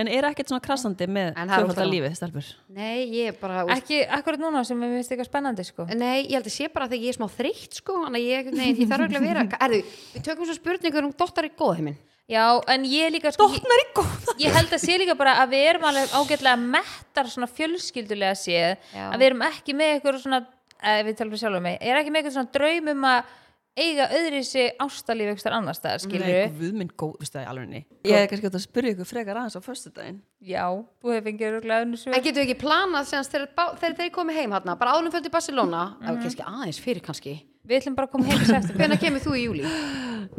En 0.00 0.08
er 0.08 0.24
ekkert 0.24 0.48
svona 0.48 0.62
krassandi 0.64 1.04
með 1.06 1.34
En 1.36 1.48
það 1.48 1.52
er 1.52 1.62
tvöfaldar 1.62 1.84
ótrúlega. 1.84 1.92
lífið, 1.92 2.14
stelfur? 2.16 2.46
Nei, 2.72 3.00
ég 3.12 3.32
er 3.32 3.34
bara 3.40 3.64
úst, 3.66 3.74
Ekki 3.76 3.98
akkurat 4.16 4.40
núna 4.40 4.62
sem 4.64 4.78
við 4.80 4.94
finnst 4.96 5.12
eitthvað 5.12 5.28
spennandi, 5.28 5.66
sko. 5.68 5.84
Nei, 5.92 6.22
ég 6.24 6.32
held 6.38 6.48
að 6.48 6.54
sé 6.54 6.68
bara 6.72 6.88
þegar 6.88 7.04
ég 7.04 7.12
er 7.12 7.18
smá 7.18 7.28
þreytt 7.36 7.76
sko 7.82 7.98
að 8.08 8.16
ég, 8.22 8.48
nei, 8.56 8.70
ég 8.72 8.88
þarf 8.88 9.04
auðvitað 9.04 9.20
að 9.20 9.28
vera 9.28 9.44
Erðu, 9.66 9.82
við 10.14 10.24
tökum 10.30 10.48
svo 10.48 10.56
spurningur 10.56 11.04
um 11.08 11.12
dóttar 11.12 11.48
í 11.48 11.52
góðheimin 11.60 11.98
Já, 12.32 12.44
en 12.72 12.84
ég 12.88 13.10
líka, 13.12 13.32
sko, 13.34 13.50
ég, 13.52 13.60
Dóttnar 13.60 13.82
í 13.82 13.86
góða 13.98 14.36
ég 14.40 14.54
held 14.56 14.72
að 14.72 14.80
sé 14.86 14.96
líka 15.02 15.16
bara 15.18 15.34
að 15.42 15.52
við 15.52 15.64
erum 15.72 15.84
alveg 15.90 16.12
ágætlega 16.16 16.56
mettar 16.62 17.28
svona 17.28 17.48
fjölskyldulega 17.50 18.36
séð, 18.38 18.76
Já. 18.94 19.08
að 19.10 19.18
við 19.18 19.26
erum 19.28 19.42
ekki 19.50 19.74
með 19.76 19.90
eitthvað 19.96 20.20
svona, 20.22 20.38
eða 20.80 21.04
við 21.10 21.16
talum 21.18 21.34
við 21.34 21.42
sjálfum 21.42 21.66
mig, 21.66 21.76
ég 21.82 21.92
er 21.92 22.00
ekki 22.00 22.14
með 22.14 22.22
eitthvað 22.22 22.36
svona 22.38 22.54
draum 22.56 22.88
um 22.94 23.04
að 23.10 23.34
eiga 23.78 24.08
öðri 24.12 24.42
sig 24.44 24.74
ástalíf 24.82 25.30
eitthvað 25.32 25.54
annars 25.56 25.78
staðar, 25.80 26.02
skilur 26.02 26.26
Nei, 26.28 26.50
guð 26.58 26.74
minn 26.76 26.90
góð, 26.92 27.14
veistu 27.22 27.38
það 27.38 27.44
í 27.44 27.48
alveg 27.52 27.68
ný 27.70 27.80
Ég 28.04 28.18
hef 28.18 28.26
kannski 28.32 28.48
átt 28.50 28.58
að 28.58 28.64
spyrja 28.66 28.92
ykkur 28.92 29.08
frekar 29.08 29.40
aðeins 29.40 29.56
á 29.56 29.60
föstudaginn 29.64 30.18
Já, 30.44 30.66
þú 31.00 31.14
hefur 31.14 31.24
fengið 31.28 31.48
örgulega 31.48 31.86
önnur 31.86 32.00
svör. 32.02 32.12
En 32.12 32.24
getum 32.26 32.40
við 32.42 32.48
ekki 32.50 32.58
planað 32.60 33.08
sem 33.08 33.24
þegar, 33.30 33.48
þegar 33.80 33.96
þeir 34.00 34.12
komið 34.18 34.40
heim 34.40 34.52
hérna 34.56 34.76
Bara 34.82 34.92
áðum 34.96 35.14
fyrir 35.14 35.32
Barcelona 35.32 35.82
mm 35.86 35.94
-hmm. 36.04 36.20
kannski 36.26 36.42
aðeins 36.44 36.80
fyrir 36.84 37.02
kannski 37.06 37.34
Við 37.62 37.78
ætlum 37.78 37.96
bara 37.96 38.06
að 38.06 38.12
koma 38.12 38.24
heim 38.26 38.42
í 38.42 38.44
september. 38.44 38.76
Hvenær 38.76 38.98
kemur 39.00 39.22
þú 39.22 39.32
í 39.38 39.44
júli? 39.46 39.64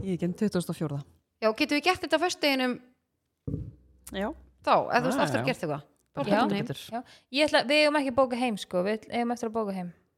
Ég 0.04 0.14
ekki 0.14 0.28
2004 0.44 1.02
Já, 1.42 1.50
getum 1.56 1.78
við 1.78 1.84
gert 1.84 2.02
þetta 2.06 2.20
föstudeginum 2.20 2.80
Já, 4.14 4.30
þá? 4.62 4.76
Eða 4.94 5.02
þú 5.02 5.08
veist 5.10 5.20
aftur 5.24 5.40
já. 5.40 5.42
að 5.42 5.48
gert 5.50 5.64
eitthvað? 5.64 5.84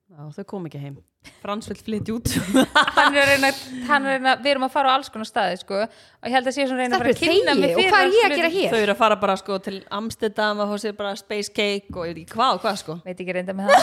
Þá 0.05 0.21
Já. 0.21 0.25
þau 0.35 0.43
kom 0.51 0.65
ekki 0.69 0.79
heim. 0.79 0.97
Frans 1.41 1.65
vill 1.71 1.79
flytja 1.81 2.13
út. 2.13 2.27
Hann 2.97 3.15
er 3.17 3.23
að 3.23 3.29
reyna, 3.31 3.49
hann 3.87 4.03
er 4.05 4.11
reyna 4.19 4.33
við 4.37 4.49
erum 4.51 4.65
að 4.67 4.73
fara 4.75 4.91
á 4.93 4.95
alls 4.99 5.09
konar 5.09 5.25
staði 5.25 5.57
sko. 5.63 5.79
Og 5.81 6.27
ég 6.29 6.35
held 6.37 6.49
að 6.51 6.53
sé 6.53 6.61
svona 6.69 6.83
reyna 6.83 6.99
að 6.99 7.01
fara 7.01 7.13
að 7.15 7.21
kynna 7.23 7.55
mig 7.57 7.73
og 7.73 7.79
fyrir 7.79 7.89
hvað 7.89 8.05
er 8.05 8.13
ég 8.13 8.27
að 8.27 8.35
gera 8.37 8.51
hér? 8.53 8.69
Þau 8.69 8.77
eru 8.83 8.93
að 8.93 8.99
fara 9.01 9.17
bara 9.23 9.35
sko 9.41 9.57
til 9.65 9.79
Amsterdam 9.97 10.61
og 10.61 10.69
fá 10.69 10.77
sér 10.85 10.93
bara 10.99 11.15
space 11.17 11.49
cake 11.49 11.89
og 11.97 12.05
ég 12.05 12.13
veit 12.13 12.21
ekki 12.27 12.37
hvað 12.37 12.53
og 12.59 12.61
hvað 12.67 12.77
sko. 12.83 12.93
Veit 13.07 13.17
ekki 13.25 13.33
reynda 13.39 13.57
með 13.57 13.73
það 13.73 13.81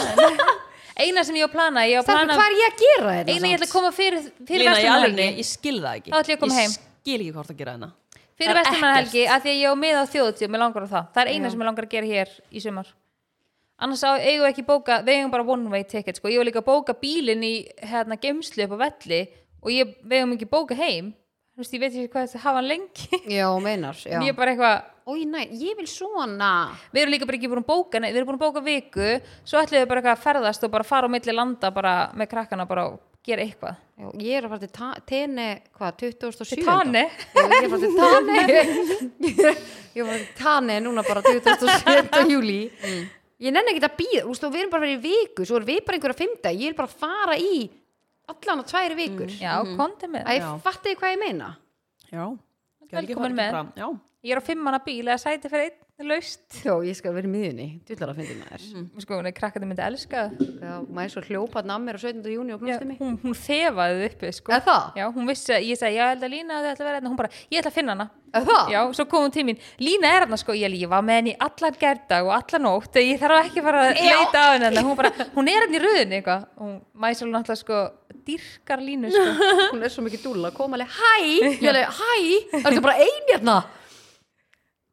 eina 1.03 1.19
sem 1.27 1.35
ég 1.41 1.43
á 1.43 1.49
að 1.49 1.55
plana 1.57 1.83
ég 1.89 1.99
á 1.99 2.01
að 2.05 2.09
plana 2.13 2.39
hvað 2.39 2.47
er 2.47 2.55
ég 2.61 2.71
að 2.71 2.79
gera 2.85 3.09
þetta? 3.19 3.35
eina 3.35 3.45
ég 3.51 3.55
ætla 3.59 3.67
að 3.67 3.75
koma 3.75 3.91
fyrir, 3.99 4.23
fyrir 4.47 4.63
Lína, 4.63 4.79
ég 4.79 4.87
alveg, 4.93 5.11
vestumannhelgi 5.11 5.43
ég 5.43 5.47
skil 5.51 5.75
það 5.81 5.93
ekki. 5.99 6.09
Þá 6.13 6.17
ætla 6.21 6.31
ég 6.31 6.37
að 6.37 6.43
koma 6.47 6.55
heim. 6.61 6.71
Annars 13.79 14.03
eigum 14.03 14.43
við 14.45 14.51
ekki 14.51 14.65
bóka 14.67 15.01
við 15.03 15.17
eigum 15.19 15.31
bara 15.33 15.43
one 15.55 15.69
way 15.73 15.83
ticket 15.83 16.17
sko, 16.19 16.29
ég 16.29 16.39
vil 16.41 16.47
líka 16.51 16.61
bóka 16.65 16.93
bílinn 16.93 17.43
í 17.43 17.53
hérna 17.81 18.19
geimslu 18.21 18.63
upp 18.67 18.77
á 18.77 18.83
velli 18.87 19.21
og 19.63 19.69
ég, 19.73 19.95
við 20.03 20.19
eigum 20.21 20.33
ekki 20.37 20.49
bóka 20.51 20.75
heim 20.77 21.13
þú 21.53 21.61
veist, 21.61 21.73
ég 21.75 21.81
veit 21.83 21.93
ekki 21.93 22.09
hvað 22.13 22.27
þetta 22.31 22.43
hafa 22.47 22.57
hann 22.61 22.67
lengi 22.71 23.19
Já, 23.29 23.47
meinar, 23.61 23.95
já. 24.01 24.17
ég 24.21 24.31
er 24.33 24.37
bara 24.37 24.51
eitthvað 24.55 24.89
Ói, 25.03 25.25
næ, 25.27 25.41
ég 25.59 25.75
vil 25.75 25.87
svona. 25.91 26.49
við 26.93 27.01
erum 27.01 27.11
líka 27.11 27.25
bara 27.27 27.35
ekki 27.35 27.49
búin 27.51 27.59
að 27.59 27.67
bóka 27.73 27.99
nei, 27.99 28.11
við 28.13 28.21
erum 28.21 28.29
búin 28.31 28.37
að 28.39 28.45
bóka 28.45 28.61
viku 28.63 29.09
svo 29.43 29.59
ætlum 29.59 29.81
við 29.83 29.89
bara 29.91 29.99
eitthvað 29.99 30.15
að 30.15 30.21
ferðast 30.23 30.63
og 30.63 30.71
bara 30.71 30.87
fara 30.87 31.09
á 31.11 31.13
milli 31.13 31.35
landa 31.35 31.71
bara 31.75 31.95
með 32.15 32.29
krakkana 32.31 32.65
bara 32.69 32.85
og 32.93 33.01
gera 33.27 33.43
eitthvað 33.43 33.75
Já, 33.99 34.07
ég 34.23 34.37
er 34.39 34.47
að 34.47 34.53
fara 34.53 34.63
til 34.63 34.71
ta- 34.73 35.01
Tene, 35.05 35.47
hvað, 35.75 35.97
2007? 35.99 36.55
til 36.55 36.63
Tane 36.65 37.03
Já, 37.03 37.43
ég 37.43 37.57
er 37.59 37.67
að 37.67 37.73
fara 37.73 37.81
til 37.83 37.97
Tane. 37.99 38.37
ég 39.93 39.99
er 39.99 40.07
að 40.07 40.07
fara 40.07 40.21
til 40.23 40.39
Tane 40.39 40.79
núna 40.87 41.03
bara 41.05 41.21
27. 41.27 42.23
júli. 42.31 42.61
Ég 43.43 43.51
nenni 43.51 43.73
ekki 43.73 43.83
að 43.83 43.95
býða, 43.99 44.23
úst, 44.31 44.43
og 44.47 44.53
við 44.53 44.61
erum 44.63 44.71
bara 44.71 44.85
verið 44.85 44.99
í 45.01 45.13
viku, 45.13 45.45
svo 45.47 45.57
erum 45.59 45.67
við 45.67 45.81
bara 45.83 45.97
einhverja 45.97 46.19
fymta, 46.21 46.53
ég 46.55 46.71
er 46.71 46.77
bara 46.77 46.87
að 46.87 46.99
fara 47.03 47.35
í 47.35 47.57
allan 48.31 48.63
á 48.63 48.65
tværi 48.71 48.95
vikur. 48.95 49.33
já, 49.35 49.53
konti 49.75 50.07
með 50.07 50.29
Að 50.31 50.37
ég 50.37 50.61
fatti 50.63 50.95
hvað 50.95 51.11
ég 51.15 51.19
meina. 51.25 51.49
Já, 52.07 52.25
Velkomin 52.93 53.35
með. 53.35 53.57
Já, 53.75 53.87
ég 54.23 54.35
er 54.35 54.39
á 54.39 54.47
fimmanna 54.47 54.79
bíl 54.85 55.03
eða 55.03 55.19
sæti 55.19 55.51
fyrir 55.51 55.67
einn 55.71 55.82
laust 56.01 56.41
Já, 56.65 56.73
ég 56.83 56.95
skal 56.97 57.13
vera 57.13 57.27
í 57.27 57.29
miðunni, 57.31 57.65
dullar 57.85 58.09
að 58.11 58.17
fyndi 58.21 58.35
maður. 58.39 58.61
sko, 59.03 59.13
hún 59.19 59.27
er 59.29 59.33
krakkandi 59.37 59.67
myndi 59.69 59.83
elska 59.85 60.17
það. 60.25 60.31
Já, 60.63 60.73
maður 60.89 61.05
er 61.05 61.11
svo 61.13 61.21
hljópað 61.27 61.63
namir 61.69 61.95
á 61.95 61.99
17. 62.01 62.31
júni 62.33 62.51
og 62.55 62.61
mig. 62.65 62.73
hún, 62.97 63.13
hún 63.21 63.35
þefaði 63.37 64.07
uppi 64.09 64.27
sko. 64.33 64.49
Er 64.55 64.61
það? 64.65 64.83
já, 64.97 65.05
hún 65.13 65.27
vissi 65.29 65.51
að 65.53 65.67
ég 65.69 65.77
sagði, 65.77 65.95
já, 65.99 66.01
ég 66.01 66.09
held 66.15 66.23
að 66.25 66.33
Lína 66.33 66.53
þið 66.63 66.69
ætla 66.71 66.83
að 66.83 66.87
vera 66.89 66.97
hérna, 66.97 67.09
hún 67.13 67.19
bara, 67.21 67.29
ég 67.53 67.57
ætla 67.61 67.71
að 67.71 67.77
finna 67.77 67.93
hana 67.93 68.07
Er 68.33 68.41
það? 68.49 68.65
já, 68.73 68.79
svo 68.97 69.05
kom 69.05 69.21
hún 69.27 69.33
til 69.35 69.45
mín, 69.45 69.61
Lína 69.77 70.09
er 70.09 70.25
hérna 70.25 70.37
sko 70.41 70.51
ég, 70.57 70.73
var 70.89 71.05
með 71.05 71.17
henni 71.21 71.37
allan 71.37 71.77
gerdag 71.77 72.25
og 72.25 72.33
allan 72.33 72.65
nótt 72.65 72.97
ég 72.97 73.21
þarf 73.21 73.45
ekki 73.45 73.61
fara 73.61 73.85
að 73.91 74.01
leita 74.01 74.41
á 74.41 74.57
henni 74.57 74.81
hún, 74.81 74.97
bara, 74.97 75.13
hún 75.35 75.45
er 75.53 75.61
hérna 75.61 75.77
í 75.77 75.85
röðinni 75.85 76.17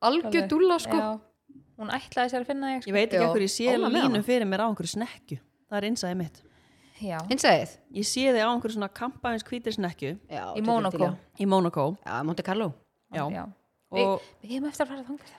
Algjör 0.00 0.46
dúlla, 0.48 0.78
sko. 0.80 0.96
já, 0.96 1.20
hún 1.80 1.90
ætlaði 1.92 2.30
sér 2.32 2.40
að 2.44 2.46
finna 2.50 2.70
ég 2.76 2.86
Ég 2.88 2.92
veit 2.96 3.10
ekki 3.12 3.20
Já, 3.20 3.26
ekkur 3.28 3.44
ég 3.44 3.52
sé 3.52 3.66
ánægð 3.68 3.84
með 3.84 3.96
línu 3.96 4.14
hana. 4.16 4.22
fyrir 4.30 4.46
mér 4.48 4.62
á 4.64 4.66
einhverju 4.70 4.92
snekju 4.96 5.38
Það 5.70 5.76
er 5.80 5.86
einsæði 5.90 6.16
mitt. 6.16 6.40
Já, 7.00 7.18
Hins 7.30 7.44
egið? 7.48 7.74
Ég 8.00 8.06
sé 8.08 8.24
þig 8.32 8.40
á 8.44 8.48
einhverju 8.52 8.74
svona 8.76 8.88
kampaðins 8.92 9.44
hvítir 9.48 9.72
snekju 9.76 10.10
Já, 10.28 10.44
í 10.56 10.62
Monaco 10.64 11.10
í 11.40 11.46
Monaco 11.48 11.84
Já, 12.04 12.22
Monte 12.24 12.42
Carlo. 12.44 12.72
Já, 13.12 13.24
já. 13.32 13.44
og 13.90 13.98
við, 13.98 14.10
við 14.44 14.50
hefum 14.56 14.68
eftir 14.70 14.84
að 14.84 14.90
fara 14.92 15.04
þangað. 15.08 15.36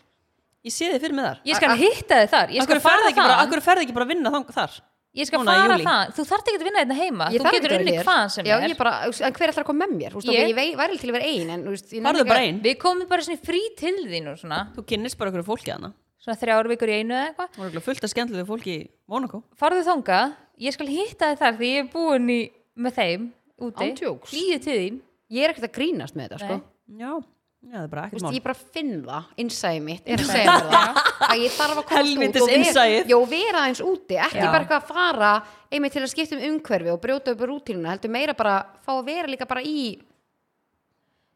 Ég 0.62 0.74
sé 0.76 0.90
þig 0.92 1.02
fyrir 1.02 1.16
mig 1.18 1.26
þar. 1.26 1.38
Ég 1.50 1.56
skal 1.58 1.76
hitta 1.80 2.16
þið 2.22 2.28
þar. 2.36 2.50
Ég 2.54 2.62
skal 2.66 2.76
Akkur 2.78 2.82
ferði 2.82 3.02
fara 3.02 3.10
ekki, 3.10 3.22
bara- 3.22 3.34
þar 3.34 3.42
af 3.46 3.50
hverju 3.52 3.64
ferðu 3.66 3.82
ekki 3.86 3.94
bara 3.98 4.06
að 4.06 4.12
vinna 4.14 4.32
þang 4.36 4.52
þar 4.58 4.74
ég 5.16 5.28
skal 5.28 5.40
núna 5.42 5.56
fara 5.58 5.76
júlí? 5.78 5.84
þar 5.84 6.12
þú 6.16 6.26
þarft 6.32 6.48
ekki 6.52 6.60
að 6.62 6.66
vinna 6.68 6.82
hérna 6.82 6.98
heima. 7.02 7.26
Ég 7.32 7.42
þú 7.42 7.52
getur 7.52 7.72
ekki 7.72 7.78
að 7.78 7.82
unni 7.82 8.04
hvað 8.06 8.30
sem 8.32 8.46
Já, 8.46 8.56
er. 8.58 8.70
ég 8.70 8.78
bara, 8.78 8.94
en 9.08 9.34
hver 9.36 9.50
ætlar 9.52 9.64
að 9.64 9.70
koma 9.72 9.86
með 9.88 9.96
mér? 9.98 10.12
Þú 10.12 10.22
veist, 10.22 10.32
Ég- 10.32 10.48
ég 10.52 10.56
vei- 10.56 10.76
væri 10.80 11.00
til 11.02 11.10
að 11.10 11.16
vera 11.18 11.26
ein, 11.32 11.50
en 11.50 11.64
þú 11.66 11.70
veist, 11.76 11.90
ég 11.92 12.02
Farðu 12.06 12.22
ekki 12.22 12.28
bara 12.32 12.40
að- 12.40 12.48
einn 12.48 12.62
við 12.62 12.78
komum 12.80 13.08
bara 13.10 13.22
svona 13.22 13.38
í 13.40 13.46
frí 13.46 13.62
til 13.76 13.98
þín 14.08 14.32
og 14.32 14.38
svona. 14.40 14.60
Þú 14.76 14.86
kynnist 14.88 15.18
bara 15.18 15.32
einhverju 15.32 15.46
fólki 15.52 15.72
hana 15.72 15.94
svona 16.22 16.38
þrjár 16.38 16.68
vikur 16.70 16.88
í 16.88 16.96
einu 17.02 17.14
eða 17.18 17.28
eitthvað. 17.34 17.50
Það 17.52 17.58
var 17.58 17.66
örugglega 17.70 17.84
fullt 17.84 18.04
af 18.04 18.10
skemmtilegu 18.14 18.48
fólki 18.48 18.74
í 18.78 18.90
Monaco 19.10 19.44
farðu 19.58 19.84
þangað, 19.84 20.34
ég 20.62 20.74
skal 20.74 20.88
hitta 20.88 21.26
þið 21.34 21.38
þar 21.42 21.58
því 21.58 21.68
ég 21.72 21.80
er 21.82 21.90
búin 21.92 22.30
í, 22.30 22.52
með 22.78 22.94
þeim 22.94 23.32
úti, 23.60 23.88
Ándjóks. 23.92 24.30
hlýju 24.32 24.62
til 24.64 24.78
þín. 24.80 25.00
Ég 25.32 25.44
er 25.44 25.54
ekkert 25.54 25.68
að 25.72 25.76
grínast 25.76 26.14
með 26.16 26.30
þetta, 26.30 26.40
sko. 26.40 26.62
Já, 26.98 27.24
já 27.62 27.76
það 27.78 27.84
er 27.86 27.90
bara 27.92 28.02
Þú 28.02 28.08
ekkert 28.08 28.18
veist, 28.18 28.26
mál. 28.26 28.36
ég 28.38 28.44
bara 28.46 28.58
finn 28.74 28.94
það, 29.06 29.26
innsæði 29.44 29.82
mitt 29.86 30.08
er 30.10 30.22
að 30.24 30.30
segja 30.32 30.54
mér 30.56 30.70
það 30.72 31.02
að 31.28 31.42
ég 31.44 31.52
þarf 31.58 31.82
að 31.82 31.86
komast 31.92 32.22
út 32.22 32.40
og 32.42 32.48
vera, 32.50 32.56
innsæið. 32.58 33.12
já, 33.12 33.18
vera 33.34 33.66
eins 33.70 33.82
úti 33.86 34.18
ekki 34.26 34.42
Já. 34.42 34.48
bara 34.52 34.64
eitthvað 34.66 34.80
að 34.82 34.94
fara 34.96 35.32
einmitt 35.72 35.94
til 35.96 36.02
að 36.02 36.12
skipta 36.16 36.38
um 36.40 36.46
umhverfi 36.50 36.94
og 36.96 37.02
brjóta 37.04 37.36
upp 37.36 37.44
rútínuna 37.52 37.94
heldur 37.94 38.14
meira 38.16 38.34
bara 38.38 38.56
fá 38.82 38.92
að 38.98 39.06
vera 39.12 39.30
líka 39.30 39.46
bara 39.50 39.62
í 39.62 39.76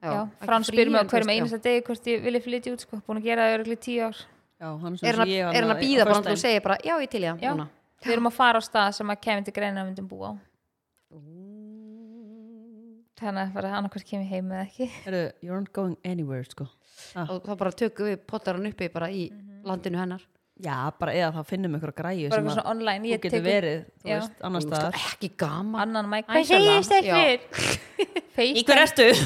já, 0.05 0.28
Frans 0.41 0.67
spyr 0.71 0.89
mig 0.89 1.01
á 1.01 1.09
hverjum 1.09 1.32
einasta 1.36 1.61
degi 1.61 1.86
hvort 1.88 2.09
ég 2.09 2.26
vilja 2.26 2.41
flytja 2.45 2.73
út 2.76 2.84
sko, 2.86 2.99
búin 3.05 3.21
að 3.21 3.30
gera 3.30 3.45
það 3.47 3.55
öruglega 3.59 3.84
tíu 3.86 4.01
ár. 4.09 4.19
Já, 4.55 4.67
hann 4.82 4.97
er 5.01 5.17
hann 5.19 5.26
að, 5.26 5.32
er 5.36 5.61
hann 5.61 5.73
að 5.76 5.82
býða 5.82 6.05
bara 6.09 6.34
og 6.34 6.41
segja 6.41 6.61
bara, 6.63 6.78
já, 6.86 6.93
ég 7.01 7.09
til 7.11 7.23
núna. 7.26 7.65
við 8.05 8.13
erum 8.17 8.30
að 8.30 8.36
fara 8.38 8.61
á 8.61 8.63
stað 8.65 8.91
sem 8.99 9.09
að 9.13 9.21
kemur 9.26 9.45
til 9.47 9.53
greina 9.55 9.82
að 9.82 9.89
myndum 9.89 10.07
búa 10.09 10.30
á 10.32 10.34
þannig 13.20 13.41
að 13.41 13.55
bara 13.55 13.74
annarkvært 13.80 14.07
kemur 14.09 14.30
heim 14.30 14.51
eða 14.51 14.63
ekki 14.66 14.89
Heru, 15.05 15.24
You're 15.41 15.59
not 15.59 15.74
going 15.76 15.97
anywhere 16.03 16.45
sko 16.47 16.68
ah. 17.16 17.28
og 17.30 17.43
þá 17.45 17.53
bara 17.59 17.76
tökum 17.84 18.09
við 18.09 18.24
pottar 18.28 18.59
hann 18.59 18.70
uppi 18.72 18.89
bara 18.93 19.11
í 19.11 19.28
landinu 19.66 20.01
hennar 20.01 20.24
Já, 20.55 20.88
bara 20.95 21.11
eða 21.11 21.34
þá 21.36 21.49
finnum 21.49 21.74
við 21.74 21.82
einhverja 21.82 21.97
græju 21.97 22.28
bara 22.32 22.53
sem 22.55 22.68
online 22.72 23.03
þú 23.03 23.09
ég 23.09 23.20
getur 23.20 23.34
tek 23.34 23.41
upp 23.41 23.47
verið 23.49 23.80
þú 23.84 24.07
Já. 24.07 24.16
veist, 24.16 24.36
annar 24.47 24.63
staðar 24.63 24.99
ekki 25.01 25.30
gaman 25.43 25.82
annan 25.84 26.07
mæk 26.13 26.30
hvað 26.30 26.45
Sjöla. 26.47 26.76
stelpur 26.88 27.39
Í 28.45 28.63
hver 28.68 28.80
ertu? 28.84 29.07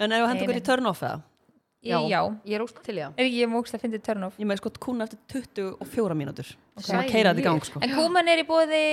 en 0.00 0.12
ef 0.12 0.20
þú 0.20 0.28
hendur 0.30 0.46
okkur 0.46 0.56
í 0.56 0.64
turn 0.64 0.88
off 0.88 1.04
eða? 1.04 1.20
Já, 1.86 1.98
já. 2.08 2.20
ég 2.48 2.56
er 2.56 2.64
ósl 2.64 2.80
til 2.82 2.96
það 2.96 3.20
er 3.20 3.28
ég 3.30 3.50
mókst 3.52 3.76
að 3.76 3.84
fyndi 3.84 4.00
turn 4.08 4.24
off 4.26 4.40
Ég 4.40 4.48
með 4.48 4.62
sko 4.62 4.72
kúna 4.88 5.04
eftir 5.06 5.20
24 5.36 6.16
mínútur 6.18 6.48
okay. 6.48 6.88
sem 6.88 6.98
að 6.98 7.12
keira 7.12 7.32
þetta 7.32 7.44
í 7.44 7.46
gang 7.46 7.68
sko. 7.68 7.82
en 7.84 7.92
kúman 7.92 8.32
er 8.32 8.40
í 8.40 8.46
bóði 8.48 8.84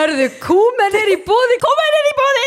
Hörðu, 0.00 0.26
kúmen 0.40 0.94
er 0.96 1.10
í 1.12 1.16
bóði 1.26 1.56
Kúmen 1.60 1.96
er 1.98 2.06
í 2.08 2.12
bóði 2.16 2.44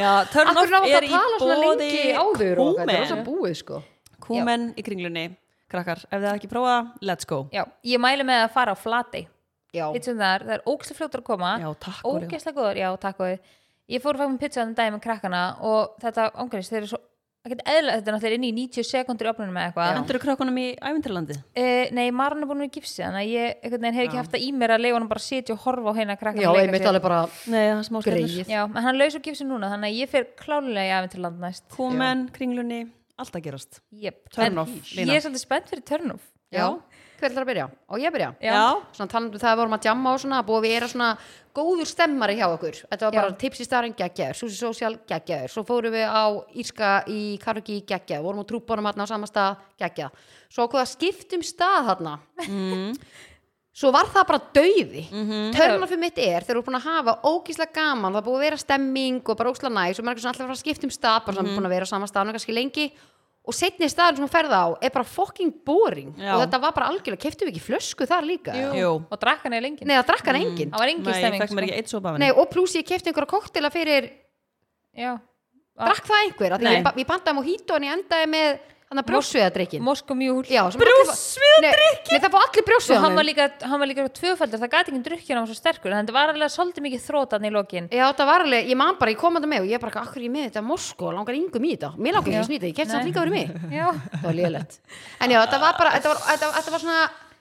Já, 0.00 0.12
nátt 0.24 0.86
er 0.96 1.04
í 1.04 1.10
bóði 1.42 1.88
er 2.08 2.56
kúmen? 2.56 3.24
búið 3.26 3.56
sko. 3.58 3.80
Kúmen 4.24 4.64
í 4.80 4.84
kringlunni. 4.86 5.26
Krakkar, 5.70 6.00
ef 6.08 6.22
þið 6.22 6.30
ekki 6.30 6.48
prófað, 6.50 6.88
let's 7.04 7.28
go. 7.28 7.42
Já, 7.52 7.66
ég 7.86 8.00
mæli 8.00 8.24
með 8.26 8.46
að 8.46 8.54
fara 8.54 8.72
á 8.72 8.76
flati 8.80 9.26
Já, 9.76 9.84
þar, 9.92 10.46
það 10.46 10.54
er 10.56 10.64
ógæslega 10.64 10.98
fljótur 11.02 11.20
að 11.20 11.28
koma. 11.28 11.52
Já, 11.60 11.68
takk 11.84 12.08
Oreo. 12.08 12.30
ógæslega 12.30 12.56
góður, 12.56 12.80
já, 12.80 12.88
takk 13.04 13.20
og 13.26 13.52
ég 13.92 14.02
fór 14.02 14.16
að 14.16 14.22
fæða 14.22 14.32
með 14.32 14.40
pizza 14.46 14.62
þannig 14.62 14.80
daginn 14.80 14.96
með 14.96 15.04
krakkana 15.04 15.42
og 15.68 16.00
þetta 16.00 16.30
ángurist, 16.32 16.72
þeir 16.72 16.80
eru 16.80 16.90
svo 16.94 17.02
eðla, 17.48 17.94
þetta 17.96 18.10
er 18.10 18.14
náttúrulega 18.14 18.36
inn 18.36 18.44
í 18.44 18.50
90 18.52 18.84
sekundur 18.84 19.26
í 19.26 19.30
opnunum 19.30 19.54
með 19.56 19.66
eitthvað. 19.70 19.92
Hendur 19.96 20.16
þú 20.18 20.22
krökkunum 20.26 20.58
í 20.60 20.64
æfintirlandi? 20.76 21.36
Uh, 21.56 21.84
nei, 21.96 22.10
Marun 22.12 22.44
er 22.44 22.50
búin 22.50 22.58
að 22.58 22.64
vera 22.66 22.68
í 22.68 22.74
gipsi 22.74 23.00
þannig 23.00 23.20
að 23.22 23.30
ég 23.32 23.94
hef 23.96 24.02
ekki 24.04 24.18
haft 24.20 24.34
það 24.34 24.44
í 24.44 24.50
mér 24.60 24.74
að 24.74 24.82
leifa 24.84 24.98
hann 24.98 25.08
bara 25.08 25.22
að 25.22 25.24
sitja 25.24 25.54
og 25.56 25.62
horfa 25.64 25.88
á 25.88 25.98
hérna 26.00 26.16
krakka 26.20 26.44
já 26.44 26.50
einmitt 26.60 26.88
alveg 26.90 27.04
bara 27.06 27.20
Nei, 27.48 27.62
það 27.64 27.78
er 27.78 27.86
smá 27.88 27.98
skellur. 28.04 28.20
greið 28.28 28.52
Já, 28.52 28.60
en 28.68 28.84
hann 28.90 29.00
laus 29.00 29.16
á 29.16 29.20
gipsi 29.24 29.46
núna 29.48 29.70
þannig 29.72 29.88
að 29.94 30.00
ég 30.02 30.12
fer 30.12 30.28
klálega 30.36 30.84
í 30.84 30.92
aðventurland 30.98 31.40
næst. 31.46 31.64
Kúmen, 31.72 32.26
kringlunni, 32.36 32.82
allt 33.16 33.40
að 33.40 33.46
gerast. 33.48 33.80
Yep. 33.90 34.20
Off, 34.60 34.76
Ég 34.92 35.08
er 35.16 35.24
svolítið 35.24 35.44
spennt 35.46 35.72
fyrir 35.72 35.86
turn 35.88 36.12
off. 36.18 36.28
Já, 36.50 36.66
hver 37.20 37.30
ætlar 37.30 37.44
að 37.44 37.50
byrja? 37.50 37.66
Og 37.90 38.02
ég 38.02 38.14
byrja? 38.14 38.30
Já. 38.42 38.58
Svona 38.96 39.12
talandi 39.12 39.38
um 39.38 39.42
það 39.42 39.52
að 39.52 39.60
vorum 39.60 39.76
að 39.76 39.88
jamma 39.90 40.12
og 40.14 40.20
svona 40.24 40.42
búið 40.48 40.60
að 40.60 40.66
vera 40.68 40.90
svona 40.90 41.10
góður 41.54 41.90
stemmari 41.90 42.36
hjá 42.38 42.46
okkur 42.48 42.78
Þetta 42.82 43.06
var 43.06 43.16
bara 43.16 43.32
Já. 43.32 43.38
tips 43.44 43.60
í 43.60 43.66
starinn 43.68 43.96
geggjaður, 43.98 44.38
Susi 44.40 44.58
Social 44.58 44.92
geggjaður 45.10 45.54
Svo 45.54 45.64
fórum 45.68 45.94
við 45.94 46.06
á 46.06 46.24
Írska 46.54 46.92
í 47.10 47.22
Karuki 47.42 47.80
geggjaður 47.88 48.28
Vorum 48.28 48.44
á 48.44 48.50
trúbónum 48.50 48.90
hann 48.90 49.04
á 49.04 49.06
sama 49.10 49.30
stað 49.30 49.64
geggjað 49.80 50.14
Svo 50.50 50.66
okkur 50.66 50.84
að 50.84 50.94
skiptum 50.96 51.44
stað 51.46 51.92
hann 51.94 52.14
Mm. 52.48 52.94
Svo 53.80 53.92
var 53.94 54.08
það 54.10 54.26
bara 54.26 54.40
dauði 54.56 55.02
mm. 55.06 55.26
-hmm. 55.28 55.52
Törnafið 55.54 56.00
mitt 56.02 56.18
er 56.18 56.42
þegar 56.42 56.56
þú 56.56 56.60
er 56.60 56.66
búin 56.66 56.78
að 56.80 56.88
hafa 56.90 57.12
ógíslega 57.22 57.72
gaman, 57.72 58.14
það 58.16 58.26
búið 58.26 58.36
að 58.36 58.44
vera 58.46 58.56
stemming 58.56 59.28
og 59.28 59.36
bara 59.38 59.50
ógíslega 59.50 59.74
næs 59.76 59.98
og 60.00 60.04
maður 60.04 60.18
er 60.18 60.28
alltaf 60.28 60.40
að 60.40 60.50
fara 60.50 60.56
að 60.58 60.64
skipta 60.64 60.86
um 60.86 60.90
stað 60.90 61.24
bara 61.26 61.42
mm 61.42 61.46
Mhm. 61.46 61.56
búin 61.56 61.66
að 61.66 61.74
vera 61.74 61.86
á 61.86 61.92
sama 61.92 62.06
lengi 62.52 62.92
og 63.50 63.56
setni 63.58 63.88
staðin 63.90 64.20
sem 64.20 64.24
hún 64.26 64.30
ferða 64.32 64.58
á 64.62 64.68
er 64.80 64.92
bara 64.94 65.04
fucking 65.10 65.50
boring 65.66 66.12
Já. 66.16 66.32
og 66.36 66.44
þetta 66.44 66.60
var 66.62 66.74
bara 66.76 66.88
algjörlega, 66.92 67.22
keftum 67.26 67.48
við 67.48 67.56
ekki 67.56 67.64
flösku 67.66 68.06
þar 68.08 68.26
líka 68.28 68.54
Jú. 68.78 68.92
Og 69.10 69.18
drakk 69.20 69.42
hann 69.48 69.56
eða 69.58 69.64
lengi 69.66 69.84
Nei, 69.88 69.96
það 69.98 70.06
drakk 70.12 70.30
hann 70.30 70.38
enginn 70.40 70.70
það 70.70 70.82
var 70.84 70.92
engin 70.94 71.04
Nei, 71.04 71.10
ég 71.10 71.20
stemming 71.20 71.40
mér 71.42 71.50
sko. 71.50 71.64
ekki 71.66 71.78
eitt 71.82 71.92
sopa 71.94 72.12
af 72.14 72.18
Nei, 72.22 72.28
henni 72.30 72.40
og 72.44 72.50
pluss 72.54 72.76
ég 72.78 72.86
kefti 72.88 73.10
einhverja 73.10 73.32
koktela 73.34 73.70
fyrir 73.74 74.10
Já. 74.96 75.12
drakk 75.80 76.04
það 76.10 76.22
einhver, 76.26 76.52
af 76.52 76.60
því 76.60 76.68
Nei. 76.70 76.76
ég, 76.78 76.84
ba- 76.84 76.94
ég 76.96 77.08
bandaði 77.10 77.36
mojito 77.40 77.76
en 77.78 77.86
ég 77.88 77.96
endaði 77.98 78.30
með 78.30 78.60
hann 78.90 79.00
að 79.00 79.06
brjósviðadrykkin 79.06 79.82
Mosk 79.86 80.08
og 80.10 80.18
mjúl. 80.18 80.40
Já, 80.50 80.64
brjósviðadrykkin? 80.74 82.10
Nei, 82.10 82.18
það 82.24 82.32
fá 82.34 82.38
allir 82.42 82.80
Svo 82.80 82.96
hann 83.04 83.14
var 83.14 83.26
líka, 83.28 83.46
hann 83.62 83.78
var 83.82 83.90
líka 83.90 84.06
tvöfaldur, 84.18 84.58
það 84.64 84.72
gæti 84.74 84.90
ekki 84.90 85.02
drukkið 85.06 85.30
hann 85.36 85.44
var 85.44 85.50
svo 85.52 85.58
sterkur, 85.58 85.94
þannig 85.94 86.02
að 86.02 86.10
það 86.10 86.18
var 86.18 86.32
alveg 86.34 86.52
svolítið 86.56 86.86
mikið 86.88 87.04
þrótan 87.06 87.46
í 87.46 87.52
lokin. 87.54 87.88
Já, 87.94 88.06
það 88.18 88.30
var 88.32 88.44
alveg, 88.48 88.70
ég 88.72 88.80
man 88.80 88.98
bara, 88.98 89.14
ég 89.14 89.20
kom 89.22 89.38
að 89.38 89.46
það 89.46 89.52
með 89.54 89.64
og 89.66 89.70
ég 89.70 89.84
bara, 89.84 90.02
akkur 90.02 90.20
er 90.20 90.26
ég 90.26 90.34
með 90.34 90.46
þetta 90.48 90.64
Moskó, 90.66 91.12
langar 91.14 91.38
yngum 91.38 91.66
í 91.70 91.72
þetta? 91.76 91.92
Mér 92.00 92.16
langar 92.18 92.32
ekki 92.32 92.42
að 92.42 92.48
snýta, 92.50 92.70
ég 92.70 92.80
Nei. 92.80 92.94
samt 92.96 93.06
líka 93.10 93.22
verið 93.22 93.36
mig. 93.38 93.48
Já, 93.70 93.86
Það 94.10 94.26
var 94.26 94.38
liðlegt 94.40 94.78
En 95.20 95.30
já, 95.30 95.38
þetta 95.44 95.60
var 95.62 95.78
bara, 95.78 95.94
þetta 95.98 96.14
var, 96.14 96.22
þetta, 96.26 96.50
þetta 96.58 96.74
var 96.74 96.82
svona 96.88 97.00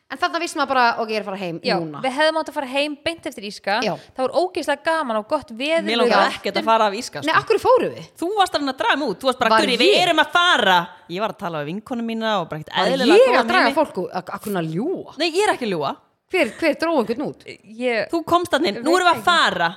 En 0.09 0.17
þarna 0.17 0.39
vissum 0.41 0.57
maður 0.57 0.69
bara, 0.71 0.83
ok, 1.03 1.09
ég 1.13 1.19
er 1.19 1.21
að 1.21 1.27
fara 1.29 1.37
heim 1.37 1.57
já 1.61 1.75
núna 1.77 1.99
við 2.01 2.15
hefðum 2.17 2.37
átt 2.41 2.47
að 2.49 2.55
fara 2.57 2.69
heim 2.71 2.95
beint 3.05 3.27
eftir 3.29 3.45
Íska 3.45 3.75
Já. 3.85 3.91
það 4.17 4.23
var 4.23 4.31
ógeðslega 4.41 4.83
gaman 4.87 5.19
og 5.19 5.27
gott 5.29 5.51
veður 5.53 5.83
Mér 5.85 5.93
við 5.93 5.99
langar 6.01 6.31
ekkert 6.33 6.57
að 6.57 6.65
fara 6.69 6.87
af 6.89 6.95
íska 6.97 7.21
Nei, 7.21 7.29
sko. 7.29 7.41
akkur 7.43 7.59
fóru 7.61 7.89
við? 7.93 8.07
Þú 8.17 8.29
varst 8.39 8.55
að 8.57 8.63
reyna 8.63 8.73
að 8.73 8.79
draga 8.81 8.97
mig 9.03 9.11
út 9.13 9.19
Þú 9.21 9.29
varst 9.29 9.39
bara, 9.43 9.51
Var 9.53 9.69
við 9.69 9.93
erum 9.99 10.21
að 10.23 10.31
fara 10.33 10.77
Ég 11.13 11.21
var 11.21 11.35
að 11.35 11.39
tala 11.43 11.61
við 11.61 11.69
vinkonu 11.75 12.05
mína 12.09 12.31
og 12.41 12.49
bara 12.49 12.63
ekkert 12.63 12.73
Var 12.79 12.89
eðlilega 12.89 13.19
ég 13.19 13.29
góða 13.29 13.43
að 13.43 13.51
draga 13.53 13.61
með 13.61 13.69
mig. 13.69 13.77
fólk 13.77 13.99
úr- 14.01 14.13
að 14.17 14.33
að 14.33 14.41
kunna 14.47 14.63
ljúa? 14.65 15.13
Nei, 15.21 15.27
ég 15.29 15.43
er 15.45 15.53
ekki 15.53 15.67
að 15.69 15.73
ljúa 15.75 15.93
Hver, 16.33 16.51
hver 16.57 16.75
dróð 16.81 16.97
einhvern 17.03 17.23
út? 17.29 17.45
ég, 17.85 18.09
Þú 18.09 18.23
komst 18.25 18.53
að 18.57 18.65
nefn, 18.65 18.81
nú 18.85 18.97
erum 18.97 19.07
við 19.09 19.13
að 19.13 19.23
fara 19.29 19.69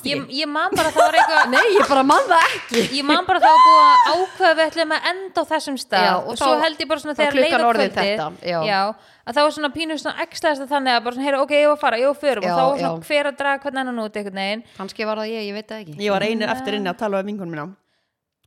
ég, 0.00 0.20
ekki? 0.22 0.38
ég 0.40 0.48
man 0.48 0.70
bara 0.72 0.88
að 0.88 0.96
það 0.96 1.06
var 1.06 1.16
eitthvað 1.20 1.50
Nei, 1.52 1.66
ég 1.76 1.88
bara 1.90 2.02
man 2.08 2.28
það 2.30 2.44
ekki. 2.48 2.82
Ég 2.96 3.06
man 3.08 3.26
bara 3.28 3.40
að 3.40 3.44
það 3.46 3.56
var 3.56 3.64
búið 3.66 3.82
að 3.82 4.12
ákveða 4.12 4.52
við 4.58 4.64
ætlum 4.70 4.94
að 4.96 5.08
enda 5.12 5.42
á 5.42 5.44
þessum 5.52 5.76
stað. 5.82 6.06
Já, 6.06 6.12
og, 6.16 6.30
og 6.32 6.38
svo 6.40 6.50
þá- 6.52 6.62
held 6.64 6.80
ég 6.82 6.88
bara 6.92 7.02
svona 7.02 7.16
þegar 7.18 7.36
klukkan 7.36 7.52
leið 7.52 7.66
á 7.66 7.70
orðin 7.72 7.92
kvöldið 7.92 8.08
þetta, 8.12 8.28
já. 8.72 8.80
að 9.26 9.36
það 9.36 9.46
var 9.46 9.54
svona 9.58 9.72
pínu 9.76 9.98
svona 10.00 10.24
ekslaðast 10.26 10.72
þannig 10.72 10.96
að 10.96 11.04
bara 11.04 11.14
svona, 11.16 11.26
heyra, 11.28 11.42
ok, 11.44 11.52
ég 11.58 11.68
var 11.68 11.76
að 11.76 11.84
fara, 11.84 12.00
ég 12.02 12.08
var 12.12 12.18
förum. 12.22 12.42
Já, 12.42 12.52
og 12.52 12.58
þá 12.58 12.64
var 12.64 12.78
svona 12.78 12.96
já. 12.96 13.06
hver 13.10 13.30
að 13.32 13.38
draga 13.42 13.62
hvern 13.66 13.82
annan 13.82 14.02
út 14.02 14.16
einhvern 14.16 14.42
veginn. 14.42 14.64
Kannski 14.78 15.06
var 15.06 15.22
það 15.22 15.32
ég, 15.36 15.46
ég 15.50 15.54
veit 15.58 15.68
það 15.68 15.84
ekki. 15.84 15.96
Ég 16.00 16.10
var 16.16 16.26
einir 16.26 16.52
eftir 16.56 16.78
inni 16.78 16.92
að 16.92 17.00
tala 17.04 17.22
við 17.22 17.32
vinkonu 17.32 17.54
mína. 17.54 17.68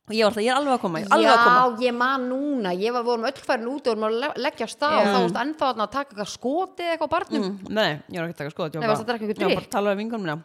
Og 0.06 0.14
ég 0.14 0.22
var 0.22 0.30
alltaf, 0.30 0.44
ég 0.46 0.52
er 0.54 0.58
alveg 0.60 0.74
að 0.76 0.82
koma, 0.84 1.00
ég 1.02 1.08
er 1.08 1.14
alveg 1.16 1.32
að 1.34 1.40
koma. 1.42 1.62
Já, 1.66 1.86
ég 1.88 1.96
man 1.98 2.26
núna, 2.30 2.74
ég 2.78 2.94
var, 2.94 3.06
vorum 3.08 3.24
öll 3.26 3.40
færin 3.42 3.70
út 3.72 3.88
og 3.90 3.96
vorum 3.96 4.04
að 4.06 4.18
le- 4.22 4.44
leggja 4.46 4.68
stað 4.70 4.94
Já. 4.94 5.00
og 5.02 5.08
þá 5.08 5.18
varst 5.24 5.40
ennþá 5.42 5.70
að 5.74 5.90
taka 5.96 6.14
eitthvað 6.14 6.30
skotið 6.30 6.92
eitthvað 6.92 7.10
á 7.10 7.14
barnum. 7.16 7.42
Mm, 7.42 7.72
Nei, 7.74 7.88
ég 8.14 8.20
var 8.22 8.28
ekki 8.30 8.36
að 8.36 8.38
taka 8.38 8.52
að 8.52 8.54
einhvern 8.54 8.86
Ég 8.86 9.48
var 9.50 9.56
bara 9.56 9.66
að 9.66 9.74
tala 9.74 9.96
við 9.96 10.04
vinkonu 10.04 10.28
mína 10.28 10.38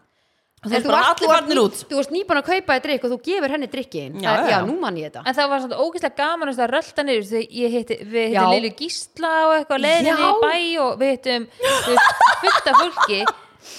Og 0.60 0.66
En 0.68 0.72
þeir 0.74 0.82
þú 0.84 0.90
bara 0.92 1.00
varst- 1.00 1.22
allir 1.24 1.56
ný- 1.56 1.62
út 1.64 1.76
Þú 1.88 1.96
varst 1.96 2.10
nýbúin 2.12 2.36
að 2.40 2.48
kaupa 2.50 2.74
þér 2.76 2.82
drikk 2.84 3.04
og 3.06 3.10
þú 3.14 3.18
gefur 3.24 3.50
henni 3.54 3.66
drikkin 3.72 4.18
Já, 4.20 4.30
já, 4.36 4.48
já. 4.50 4.58
nú 4.68 4.74
man 4.80 4.94
ég 5.00 5.06
þetta 5.08 5.22
en 5.24 5.34
það 5.38 5.48
var 5.48 5.60
svona 5.64 5.78
ógeðslega 5.80 6.16
gaman 6.20 6.48
veist, 6.50 6.60
að 6.60 6.70
rölda 6.74 7.02
niður 7.08 7.22
veist, 7.24 7.52
ég 7.62 7.70
hitti, 7.76 7.96
við 8.04 8.26
Já. 8.34 8.40
hittum 8.40 8.52
Lilju 8.52 8.72
Gísla 8.80 9.30
og 9.46 9.52
eitthvað 9.56 9.80
leiðinni 9.86 10.12
Já. 10.12 10.20
í 10.20 10.32
bæ 10.44 10.80
og 10.84 10.98
við 11.00 11.10
hittum 11.16 11.46
þú 11.64 11.94
veist, 11.94 12.20
fullt 12.42 12.68
af 12.68 12.76
fólki 12.82 13.20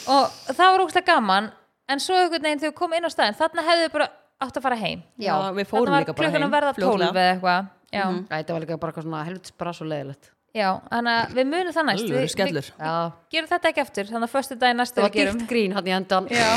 og 0.08 0.24
það 0.58 0.66
var 0.72 0.80
ógeðslega 0.86 1.06
gaman 1.12 1.52
en 1.92 2.00
svo 2.00 2.16
einhvern 2.18 2.42
veginn 2.50 2.60
þegar 2.66 2.72
við 2.74 2.80
komum 2.82 2.98
inn 2.98 3.06
á 3.06 3.12
staðin 3.14 3.38
þarna 3.38 3.68
hefðu 3.70 3.86
við 3.86 3.92
bara 4.00 4.08
átt 4.42 4.58
að 4.58 4.66
fara 4.66 4.76
heim 4.82 5.04
Já, 5.22 5.34
við 5.54 5.66
fórum 5.70 5.86
þarna 5.86 5.92
var 5.92 6.02
líka 6.02 6.16
bara 6.18 6.26
klukkan 6.26 6.42
heim 6.42 6.50
að 6.50 6.58
verða 6.58 6.74
12 6.74 6.82
fljótlega. 6.82 7.14
eða 7.14 7.32
eitthvað 7.38 7.70
já, 7.94 8.06
Æ, 8.10 8.42
Þetta 8.42 8.54
var 8.58 8.62
líka 8.66 8.80
bara 8.82 8.92
eitthvað 8.92 9.06
svona 9.06 9.26
helvits 9.30 9.52
bara 9.62 9.72
svo 9.78 9.86
leiðilegt 9.86 10.32
já, 10.56 10.68
þannig 10.92 11.18
að 11.18 11.34
við 11.38 11.48
munum 11.52 11.76
það 11.76 11.86
næst. 11.90 12.10
Við, 12.12 12.26
skellur. 12.34 12.68
við 12.72 12.86
Já, 12.88 12.94
gerum 13.36 13.50
þetta 13.52 13.70
ekki 13.72 13.84
eftir 13.86 14.10
þannig 14.12 14.28
að 14.28 14.34
föstu 14.36 14.58
daginn 14.62 14.80
næstu 14.82 14.98
það 15.00 15.06
var 15.06 15.14
við 15.14 15.20
gerum. 15.22 15.40
dýrt 15.42 15.50
grín 15.52 15.76
hann 15.78 15.88
í 15.88 15.96
endan 15.96 16.28
já. 16.32 16.50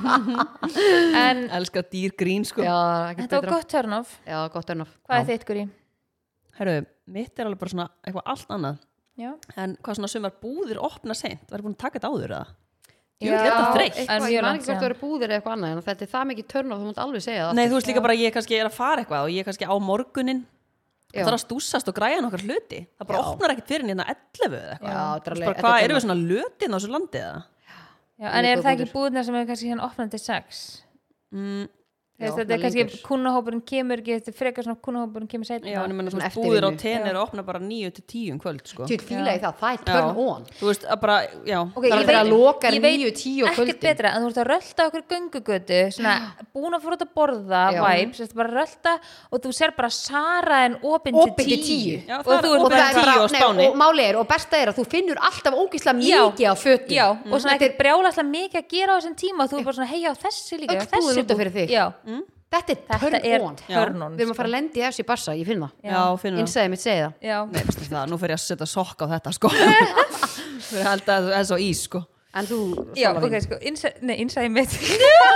en 1.24 1.42
Elskar 1.58 1.86
dýr 1.90 2.14
grín 2.18 2.46
sko. 2.48 2.64
Já, 2.66 2.76
þetta 3.18 3.40
var 3.40 3.50
gott 4.54 4.72
ennaf 4.74 4.94
hvað 5.06 5.20
er 5.22 5.28
þitt 5.32 5.46
Guri? 5.48 5.66
Herru, 6.60 6.78
mitt 7.08 7.38
er 7.40 7.48
alveg 7.48 7.60
bara 7.62 7.72
svona 7.72 7.88
eitthvað 8.04 8.32
allt 8.34 8.50
annað. 8.56 8.80
Já. 9.20 9.30
En 9.60 9.76
hvað 9.80 9.96
svona 10.00 10.10
sumar 10.12 10.34
búðir 10.42 10.80
opna 10.80 11.16
seint? 11.16 11.46
Var 11.50 11.62
búin 11.64 11.76
að 11.76 11.82
taka 11.84 11.98
þetta 11.98 12.10
áður 12.12 12.34
eða? 12.36 12.48
Jú, 13.20 13.28
Já, 13.28 13.36
þetta 13.44 13.60
er 13.60 13.74
þreytt. 13.76 13.96
en 13.96 14.00
Eitthvað, 14.00 14.22
mjög 14.24 14.32
ég 14.32 14.44
man 14.46 14.56
ekki 14.56 14.64
hvort 14.66 14.78
það 14.80 14.86
eru 14.88 14.98
búðir 15.00 15.26
eða 15.28 15.36
eitthvað 15.40 15.56
annað 15.56 15.72
en 15.74 15.82
þetta 15.84 16.04
er 16.06 16.10
það 16.14 16.28
mikið 16.30 16.46
törn 16.52 16.70
og 16.72 16.78
þú 16.80 16.86
mútt 16.88 17.00
alveg 17.04 17.24
segja 17.26 17.42
það 17.48 17.58
Nei, 17.58 17.64
þú 17.66 17.74
veist 17.76 17.90
líka 17.90 18.02
bara 18.06 18.16
ég 18.16 18.32
kannski 18.36 18.56
er 18.56 18.68
að 18.70 18.76
fara 18.78 19.02
eitthvað 19.04 19.26
og 19.26 19.34
ég 19.34 19.48
kannski 19.48 19.68
á 19.68 19.74
morgunin. 19.76 20.40
Það 21.10 21.30
er 21.30 21.36
að 21.36 21.42
stúsast 21.42 21.88
og 21.90 21.96
græja 21.96 22.20
nokkar 22.22 22.44
hluti 22.46 22.84
Það 22.86 23.08
bara 23.08 23.20
Já. 23.20 23.30
opnar 23.32 23.54
ekkert 23.54 23.72
fyrir 23.72 23.88
hérna 23.90 24.06
11 24.12 24.58
eða 24.60 24.74
eitthvað 24.76 24.92
Já, 24.94 25.06
er 25.16 25.56
Hvað, 25.58 25.74
er 25.74 25.86
erum 25.86 25.98
við 25.98 26.04
svona 26.04 26.18
lötin 26.20 26.70
á 26.70 26.76
þessu 26.76 26.92
landi 26.94 27.22
eða? 27.24 27.40
Já, 28.20 28.28
en 28.30 28.48
eru 28.50 28.64
það 28.64 28.74
ekki 28.76 28.92
búðina 28.92 29.24
sem 29.26 29.38
er 29.38 29.48
kannski 29.48 29.70
hérna 29.72 29.86
opnandi 29.88 30.20
sex? 30.20 30.62
Mm, 31.34 31.66
Já, 32.20 32.30
þetta 32.36 32.52
er 32.54 32.60
kannski 32.60 32.84
kunnahópurinn 33.06 33.62
kemur 33.64 34.00
ekki, 34.02 34.12
þetta 34.18 34.28
er 34.28 34.36
frekar 34.36 34.64
svona 34.66 34.76
kunnahópurinn 34.84 35.28
kemur 35.30 35.46
setna. 35.48 35.70
já, 35.72 35.78
en 35.84 35.90
ég 35.90 35.96
menna, 35.96 36.10
þú 36.10 36.14
Svona 36.18 36.26
veist, 36.28 36.36
búðir 36.36 36.60
á 36.60 36.70
eru 37.10 37.18
að 37.18 37.24
opna 37.24 37.42
bara 37.46 37.58
9 37.58 37.90
til 37.96 38.04
10 38.04 38.32
um 38.34 38.38
kvöld 38.40 38.66
sko. 38.68 38.84
Tjótt 38.90 39.04
fíla 39.08 39.32
í 39.32 39.40
það, 39.40 39.54
það 39.60 39.72
er 39.72 39.80
törn 39.88 40.16
on. 40.20 40.44
Þú 40.60 40.66
veist, 40.70 40.84
að 40.84 41.00
bara, 41.00 41.16
já. 41.48 41.58
Ok, 41.64 41.84
Það 41.84 41.96
er 41.96 42.00
ég 42.00 42.08
að 42.10 42.22
veit- 42.22 42.32
loka 42.34 42.68
ég 42.70 42.82
veit 42.82 43.00
9, 43.00 43.10
10 43.10 43.40
á 43.40 43.46
ekkert 43.48 43.56
kvöldin. 43.56 43.80
betra 43.80 44.08
en 44.14 44.22
þú 44.22 44.28
ert 44.30 44.40
að 44.40 44.48
rölda 44.52 44.82
okkur 44.90 45.02
göngugötu 45.14 45.80
svona 45.96 46.14
búin 46.54 46.74
að 46.76 46.82
fóra 46.84 46.94
út 47.00 47.04
að 47.06 47.12
borða 47.16 47.62
vibes, 47.80 48.16
þú 48.20 48.22
ert 48.28 48.34
bara 48.34 48.50
rölda 48.60 48.92
og 49.32 49.40
þú 49.40 49.50
ser 49.54 49.70
bara 49.76 49.90
Sara 49.90 50.58
en 50.66 50.76
opinn 50.82 51.14
Opin 51.14 51.34
til 51.36 51.56
til 51.56 51.64
tíu. 51.64 51.96
10. 52.04 52.08
Já, 52.08 52.18
og 52.20 52.24
það 52.26 52.36
er 52.36 52.42
þú 52.44 52.50
og, 52.50 52.56
er 52.60 52.62
bara, 52.68 53.16
nei, 53.30 53.40
Spáni. 53.40 53.64
og 53.70 53.76
máli 53.76 54.02
er, 54.04 54.16
svona 62.10 62.38
Þetta 62.50 62.70
er- 62.70 62.80
ekkert 62.80 62.88
brjálaslega 62.90 63.20
mikið 63.20 63.20
að 63.20 63.30
gera 63.30 63.40
á 63.40 63.50
þessum 63.50 63.66
tíma 63.66 63.70
og 63.70 63.70
þú 63.70 63.70
er 63.70 63.70
bara 63.70 63.70
svona, 63.70 63.70
hei 63.70 63.70
já, 63.70 63.70
þessi 63.70 63.70
líka 63.70 63.70
Öll 63.70 63.70
já, 63.70 63.70
þessi 63.70 63.70
búðin 63.70 63.70
út 63.70 63.70
af 63.70 63.70
búð." 63.70 63.70
fyrir 63.70 63.70
þig. 63.70 63.70
Já, 63.70 63.70
þetta 63.70 63.70
er 63.70 63.70
þetta 63.70 63.80
turn 63.80 63.90
er 63.90 63.90
on 63.90 64.02
on 64.02 64.16
við 64.16 64.20
erum 64.20 64.30
að 64.30 64.38
fara 64.40 64.48
að 64.48 64.54
lendi 64.56 64.80
í 64.80 64.84
þessu 64.84 65.00
í 65.00 65.06
barsa, 65.06 65.34
ég 65.38 65.46
finn 65.46 65.60
það. 65.60 65.72
Já, 65.86 66.00
finnur 66.18 66.36
það. 66.36 66.42
Innsæði 66.44 66.70
mitt 66.70 66.80
segja 66.82 67.04
það. 67.06 67.12
Já, 67.30 67.38
Nei, 67.50 67.62
veistu 67.62 67.84
það, 67.90 68.08
nú 68.10 68.16
fyrir 68.18 68.34
ég 68.34 68.40
að 68.40 68.44
setja 68.44 68.66
sokk 68.66 68.98
á 69.00 69.06
þetta 69.14 69.32
sko. 69.36 69.48
Fyrir 70.70 70.86
að 70.86 70.90
held 70.90 71.08
að 71.10 71.28
það 71.30 71.38
er 71.40 71.44
svo 71.50 71.58
ís 71.62 71.82
sko. 71.86 72.00
En 72.30 72.46
þú, 72.46 72.58
já 72.94 73.08
ok, 73.10 73.34
sko, 73.42 73.56
innsæ, 73.70 73.88
nei, 74.06 74.16
innsæði 74.22 74.50
mitt. 74.54 74.74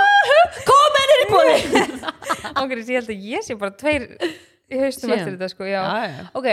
Komin 0.69 1.13
er 1.15 1.23
í 1.23 1.27
búði 1.31 1.55
Ok, 2.61 2.71
ég 2.71 2.95
held 2.99 3.09
að 3.11 3.25
ég 3.31 3.43
sé 3.43 3.57
bara 3.59 3.75
tveir 3.75 4.05
í 4.71 4.79
haustum 4.79 5.09
Síðan. 5.09 5.17
eftir 5.19 5.33
þetta 5.35 5.49
sko, 5.51 5.67
já. 5.67 5.81
Já, 5.83 6.05
já. 6.11 6.27
Ok, 6.39 6.47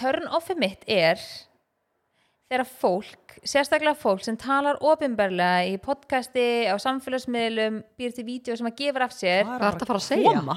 turn 0.00 0.28
offi 0.36 0.56
mitt 0.58 0.84
er 0.88 1.20
þegar 2.48 2.64
fólk, 2.80 3.34
sérstaklega 3.44 3.94
fólk 4.00 4.22
sem 4.24 4.36
talar 4.40 4.78
opinberlega 4.80 5.66
í 5.68 5.76
podcasti, 5.84 6.64
á 6.68 6.74
samfélagsmiðlum, 6.80 7.82
býr 7.98 8.14
til 8.16 8.24
vídeo 8.24 8.56
sem 8.56 8.66
að 8.70 8.76
gefur 8.80 9.04
af 9.04 9.12
sér, 9.12 9.44
Hvað 9.44 9.66
ertu 9.72 9.84
að 9.84 9.90
fara 9.92 10.00
að 10.00 10.06
segja? 10.08 10.32
Koma. 10.38 10.56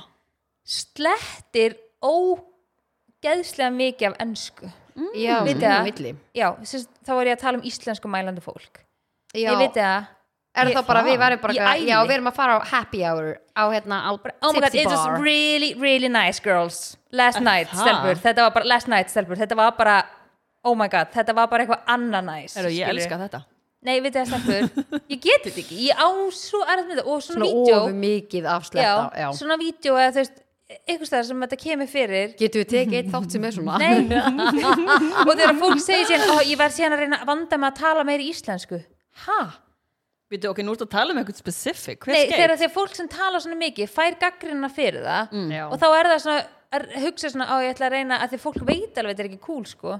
slettir 0.63 1.75
ógeðslega 2.01 3.71
mikið 3.75 4.07
af 4.11 4.15
ennsku. 4.23 4.69
já, 5.15 5.35
Vitið 5.45 5.67
það? 5.67 5.83
milli 5.87 6.15
Já, 6.35 6.47
sérst, 6.67 6.89
þá 7.07 7.11
er 7.21 7.29
ég 7.31 7.37
að 7.37 7.43
tala 7.45 7.57
um 7.59 7.63
íslensku 7.69 8.09
mælandi 8.11 8.41
fólk. 8.43 8.81
já, 9.33 9.51
Ég 9.51 9.57
veit 9.61 9.73
það, 9.77 10.07
er 10.55 10.67
Ég- 10.67 10.75
það 10.75 10.87
bara, 10.87 11.03
við 11.03 11.17
værum 11.19 11.41
bara 11.41 11.53
Í 11.53 11.57
eitthvað, 11.57 11.75
æli. 11.81 11.87
já, 11.87 11.97
við 12.07 12.11
erum 12.17 12.27
að 12.27 12.33
fara 12.35 12.59
á 12.59 12.59
happy 12.71 13.03
hour 13.05 13.37
á 13.55 13.63
hérna, 13.71 13.97
á 14.03 14.11
Oh 14.41 14.53
my 14.53 14.59
god, 14.59 14.71
tipsy 14.71 14.79
it 14.81 14.87
was 14.87 15.05
bar 15.05 15.19
really, 15.21 15.73
really 15.75 16.09
nice 16.09 16.39
girls 16.39 16.97
Last 17.11 17.39
night, 17.41 17.67
stelpur 17.69 18.15
Þetta 18.15 18.35
var 18.47 18.51
bara, 18.51 18.65
last 18.65 18.87
night, 18.87 19.07
stelpur 19.09 19.35
Þetta 19.37 19.55
var 19.55 19.71
bara, 19.77 20.03
oh 20.67 20.75
my 20.77 20.87
god 20.91 21.11
Þetta 21.15 21.35
var 21.37 21.49
bara 21.51 21.65
eitthvað 21.65 21.89
annað 21.95 22.27
nice 22.29 22.59
Heru, 22.59 22.71
ég 22.75 22.93
elska 22.93 23.19
þetta. 23.25 23.41
Nei, 23.81 23.95
veit 24.03 24.13
það 24.13 24.29
stelpur. 24.29 24.85
Ég 25.09 25.17
get 25.23 25.47
þetta 25.47 25.61
ekki, 25.63 25.79
ég 25.87 25.97
á 25.97 26.07
svo 26.37 26.61
erfitt 26.69 26.87
með 26.91 26.99
þetta 26.99 27.05
Og 27.09 27.23
svona, 27.25 27.39
svona 27.39 27.49
vídeo 27.49 27.79
ofu 27.79 27.95
mikið 28.03 28.45
já, 28.45 28.51
afsletta 28.53 29.23
já. 29.23 29.27
Svona 29.39 29.57
vídeo 29.61 29.97
eða 29.97 30.13
þú 30.15 30.21
veist 30.21 30.41
Eitthvað 30.87 31.09
stæðar 31.09 31.25
sem 31.27 31.41
þetta 31.43 31.57
kemur 31.59 31.87
fyrir. 31.91 32.29
Getur 32.39 32.61
við 32.61 32.69
tekið 32.71 32.93
eitt 33.01 33.09
þátt 33.11 33.33
sem 33.35 33.47
er 33.47 33.55
svona? 33.57 33.79
Nei. 33.81 34.21
Og 35.27 35.31
þegar 35.33 35.57
fólk 35.59 35.81
segir 35.83 36.07
síðan 36.07 36.31
Ó, 36.31 36.37
ég 36.47 36.61
verð 36.61 36.77
síðan 36.77 36.95
að 36.95 37.03
reyna 37.03 37.19
að 37.19 37.27
vanda 37.27 37.59
með 37.59 37.67
að 37.73 37.81
tala 37.81 38.05
meira 38.07 38.23
íslensku. 38.23 38.79
Ha? 39.25 39.39
Býtu, 40.31 40.47
ok, 40.47 40.61
nú 40.63 40.71
ertu 40.77 40.87
að 40.87 40.93
tala 40.93 41.11
um 41.11 41.19
eitthvað 41.19 41.41
specific. 41.41 42.05
Hver 42.05 42.15
Nei, 42.15 42.31
þegar 42.31 42.55
þegar 42.55 42.73
fólk 42.77 42.95
sem 42.95 43.09
tala 43.11 43.41
svona 43.43 43.57
mikið 43.59 43.91
fær 43.91 44.15
gaggrina 44.21 44.69
fyrir 44.71 45.03
það 45.03 45.35
Já. 45.51 45.65
og 45.67 45.75
þá 45.81 45.87
er 45.89 46.09
það 46.13 46.21
svona 46.23 46.45
að 46.71 46.87
hugsa 47.03 47.31
svona 47.31 47.47
á 47.51 47.55
ég 47.63 47.73
ætla 47.75 47.89
að 47.89 47.95
reyna 47.97 48.19
að 48.23 48.33
því 48.33 48.41
fólk 48.45 48.59
veit 48.67 48.99
alveg 48.99 49.13
þetta 49.13 49.23
er 49.23 49.29
ekki 49.29 49.45
cool 49.45 49.63
sko. 49.67 49.97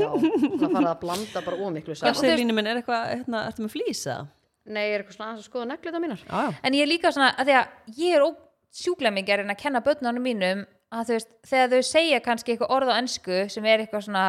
Já, 0.00 0.08
það 0.12 0.64
farið 0.68 0.90
að 0.90 1.02
blanda 1.02 1.44
bara 1.46 1.60
ómiklu 1.60 1.94
Já, 1.96 2.00
saman 2.02 2.20
Selínu 2.20 2.56
minn, 2.56 2.68
er 2.68 2.80
eitthvað, 2.80 3.06
hérna, 3.14 3.44
ertu 3.48 3.64
með 3.64 3.76
flýsa? 3.76 4.18
nei, 4.64 4.84
er 4.88 5.02
eitthvað 5.02 5.18
svona 5.18 5.30
aðeins 5.30 5.44
að 5.44 5.50
skoða 5.50 5.68
negluta 5.68 6.00
mínar. 6.00 6.22
Já, 6.24 6.38
já. 6.46 6.54
En 6.64 6.76
ég 6.76 6.86
er 6.86 6.90
líka 6.90 7.12
svona 7.12 7.34
að 7.36 7.50
því 7.50 7.56
að 7.58 7.98
ég 8.00 8.16
er 8.16 8.26
sjúklega 8.74 9.14
mikið 9.18 9.34
að 9.34 9.40
reyna 9.42 9.54
að 9.54 9.60
kenna 9.60 9.84
börnunum 9.84 10.24
mínum 10.24 10.64
að 10.94 11.06
þú 11.08 11.18
veist, 11.18 11.30
þegar 11.50 11.70
þau 11.72 11.88
segja 11.90 12.24
kannski 12.24 12.54
eitthvað 12.54 12.74
orð 12.76 12.92
á 12.94 12.94
ensku 12.96 13.38
sem 13.52 13.68
er 13.68 13.84
eitthvað 13.84 14.06
svona 14.08 14.24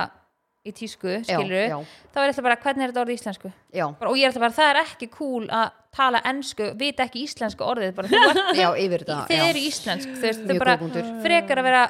í 0.65 0.73
tísku, 0.73 1.19
skilur 1.27 1.67
já. 1.69 1.77
þá 2.13 2.19
er 2.23 2.31
þetta 2.31 2.45
bara 2.47 2.59
hvernig 2.63 2.83
er 2.85 2.91
þetta 2.91 3.01
orð 3.03 3.13
í 3.13 3.17
íslensku? 3.19 3.51
Já, 3.69 3.85
bara, 3.99 4.09
og 4.09 4.17
ég 4.17 4.25
er 4.25 4.31
alltaf 4.31 4.45
bara, 4.47 4.57
það 4.57 4.71
er 4.71 4.79
ekki 4.81 5.09
cool 5.13 5.45
að 5.53 5.67
tala 5.95 6.19
ensku, 6.31 6.71
vita 6.79 7.05
ekki 7.07 7.23
íslensku 7.25 7.63
orðið 7.65 7.93
bara, 7.95 8.07
þú 8.11 8.21
ert 8.29 8.57
já, 8.59 8.67
yfir 8.85 9.05
þið 9.07 9.35
já. 9.37 9.45
eru 9.49 9.61
íslensk 9.69 10.09
þú 10.15 10.21
veist, 10.25 10.41
þau 10.43 10.51
Mjög 10.53 10.59
bara 10.63 10.75
góð 10.75 10.81
punktur. 10.85 11.11
frekar 11.23 11.61
að 11.61 11.67
vera 11.69 11.83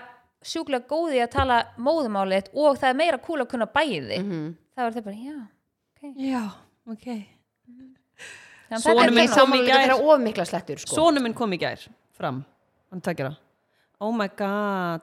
sjúklega 0.46 0.86
góði 0.92 1.22
að 1.26 1.32
tala 1.34 1.58
móðumálið 1.82 2.52
og 2.54 2.78
það 2.78 2.90
er 2.92 3.00
meira 3.02 3.18
cool 3.26 3.42
að 3.42 3.50
kunna 3.56 3.66
bæði 3.74 4.20
Mhm. 4.22 4.44
þá 4.78 4.82
er 4.88 4.92
þau 5.00 5.04
bara, 5.10 5.16
já 5.16 5.38
Já, 6.22 6.44
ok 6.92 7.06
Þannig 8.66 8.78
að 8.78 8.82
Sonur 8.82 8.96
þetta 8.96 9.02
en 9.02 9.10
er 9.10 9.14
minn 9.16 9.24
ég 9.26 9.30
bara- 9.30 9.42
kom 9.42 9.54
í 9.54 10.34
gær. 10.34 10.46
slettur 10.46 10.80
sko. 10.82 10.96
Kom 11.36 11.52
í 11.54 11.58
gær 11.60 11.88
fram 12.18 12.46
Hann 12.92 13.02
tekir 13.02 13.26
það 13.30 13.38
Oh 14.02 14.12
my 14.12 14.28
god 14.28 15.02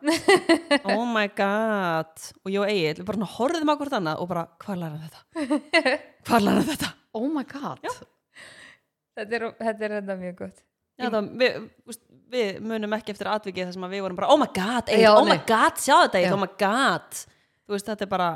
Oh 0.84 1.05
my 1.07 1.26
god 1.28 2.12
Og 2.44 2.50
ég 2.53 2.61
og 2.61 2.68
Egil, 2.68 3.05
bara 3.05 3.26
horfðum 3.26 3.70
á 3.72 3.74
hvort 3.80 3.94
annað 3.98 4.20
og 4.20 4.28
bara, 4.28 4.46
hvað 4.61 4.78
læra 4.82 4.98
þetta? 5.03 5.20
Hvað 6.28 6.42
læra 6.46 6.62
þetta? 6.70 6.92
oh 7.14 7.28
my 7.28 7.42
god 7.44 7.78
þetta 9.18 9.38
er, 9.38 9.46
þetta 9.62 9.88
er 9.88 9.96
þetta 10.00 10.18
mjög 10.22 10.38
gott 10.44 10.62
Já, 11.00 11.08
það, 11.08 11.28
við, 11.40 11.54
úst, 11.88 12.02
við 12.30 12.58
munum 12.68 12.92
ekki 12.98 13.14
eftir 13.14 13.30
atvikið 13.32 13.68
þar 13.68 13.76
sem 13.78 13.84
að 13.86 13.94
við 13.96 14.02
vorum 14.04 14.18
bara, 14.20 14.28
oh 14.34 14.38
my 14.38 14.48
god, 14.54 14.90
Egil, 14.92 15.02
Já, 15.06 15.10
oh 15.16 15.24
my 15.24 15.38
nei. 15.38 15.44
god, 15.48 15.80
sjá 15.80 15.94
þetta 16.04 16.20
Egil, 16.20 16.28
Já. 16.28 16.34
oh 16.36 16.42
my 16.42 16.50
god 16.60 17.20
Þú 17.62 17.74
veist, 17.76 17.88
þetta 17.88 18.06
er 18.06 18.10
bara 18.12 18.30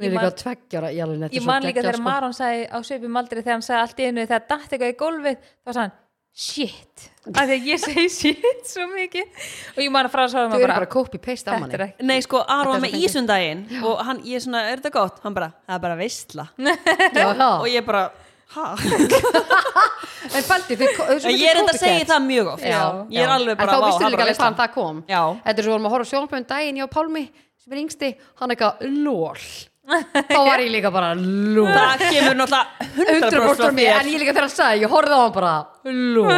við 0.00 0.06
Ég 0.06 0.10
erum 0.10 0.18
man- 0.18 0.26
líka 0.26 0.42
tveggjara 0.42 0.90
í 0.90 1.00
alveg 1.04 1.34
ég 1.36 1.46
man 1.46 1.66
líka 1.68 1.84
þegar 1.84 2.02
Maron 2.04 2.36
sagði 2.36 2.62
á 2.72 2.78
svipum 2.88 3.18
aldrei 3.20 3.42
þegar 3.42 3.56
hann 3.58 3.66
sagði 3.66 3.80
allt 3.84 3.98
í 4.00 4.06
einu 4.10 4.26
þegar 4.26 4.46
datt 4.48 4.70
eitthvað 4.72 4.94
í 4.94 4.96
gólfið 5.02 5.36
þá 5.44 5.70
sagði 5.70 5.82
hann 5.84 5.98
shit 6.40 7.06
af 7.30 7.44
því 7.50 7.56
að 7.56 7.66
ég 7.68 7.80
segi 7.82 8.04
shit 8.20 8.70
svo 8.70 8.86
mikið 8.94 9.46
og 9.74 9.80
ég 9.84 9.90
man 9.92 10.08
að 10.08 10.14
frá 10.14 10.22
að 10.24 10.30
þau 10.30 10.34
sagði 10.36 10.56
eru 10.56 10.66
bara, 10.66 10.78
bara 10.80 10.90
copy 10.94 11.20
paste 11.20 11.50
af 11.50 11.58
þetta 11.58 11.60
er 11.60 11.82
manni 11.82 11.88
ekki 11.90 12.08
Nei, 12.10 12.18
sko, 12.24 12.40
Aron 12.46 12.72
var 12.72 12.80
Þetta 12.80 12.80
er 12.80 12.84
með 12.86 12.94
svo 12.96 13.10
ísundaginn 13.10 13.62
og 13.90 14.02
hann, 14.08 14.22
ég 14.30 14.40
er 14.40 14.44
svona, 14.46 14.62
er 14.70 14.80
þetta 14.80 14.94
gott? 14.94 15.20
Hann 15.26 15.36
bara, 15.36 15.50
það 15.66 15.76
er 15.76 15.84
bara 15.84 15.98
veistla 16.00 16.46
já, 16.56 16.74
já. 17.42 17.48
og 17.50 17.68
ég 17.68 17.86
bara? 17.86 18.04
en 20.36 20.44
fældi 20.46 20.76
þau 20.80 20.88
ég 21.30 21.46
er 21.46 21.60
enda 21.62 21.74
að 21.74 21.80
segja 21.80 22.06
það 22.10 22.24
mjög 22.26 22.52
oft 22.54 22.66
já, 22.66 22.80
ég 23.14 23.22
er 23.22 23.28
já. 23.28 23.34
alveg 23.36 23.54
en 23.54 23.60
bara, 23.60 23.72
þá 23.72 23.78
vá, 23.78 23.86
vistu 23.86 24.02
það 24.02 24.06
er 24.06 24.14
líka 24.14 24.24
alveg 24.26 24.40
hvaðan 24.40 24.60
það 24.60 24.70
kom. 24.76 25.02
Já, 25.06 25.22
þetta 25.46 25.62
er 25.62 25.66
svo 25.66 25.74
vorum 25.76 25.88
að 25.88 25.94
horfa 25.96 26.06
á 26.06 26.12
sjónpöðum 26.12 26.46
daginn 26.50 26.84
og 26.84 26.92
Pálmi 26.94 27.24
sem 27.60 27.74
er 27.74 27.82
yngsti, 27.84 28.14
hann 28.40 28.54
eitthvað 28.54 28.86
lól 29.04 29.44
þá 30.30 30.40
var 30.46 30.62
ég 30.62 30.70
líka 30.70 30.90
bara 30.94 31.12
lól 31.18 31.70
það 31.70 32.04
kemur 32.04 32.36
náttúrulega 32.38 32.66
100% 32.94 33.24
100% 33.26 33.38
frá 33.40 33.54
frá 33.58 33.74
mér, 33.74 33.92
en 33.96 34.10
ég 34.12 34.22
líka 34.22 34.34
þegar 34.34 34.46
hann 34.46 34.54
sagði, 34.54 34.84
ég 34.84 34.92
horfði 34.92 35.18
á 35.18 35.20
hann 35.20 35.34
bara 35.34 35.54
lól 35.88 36.30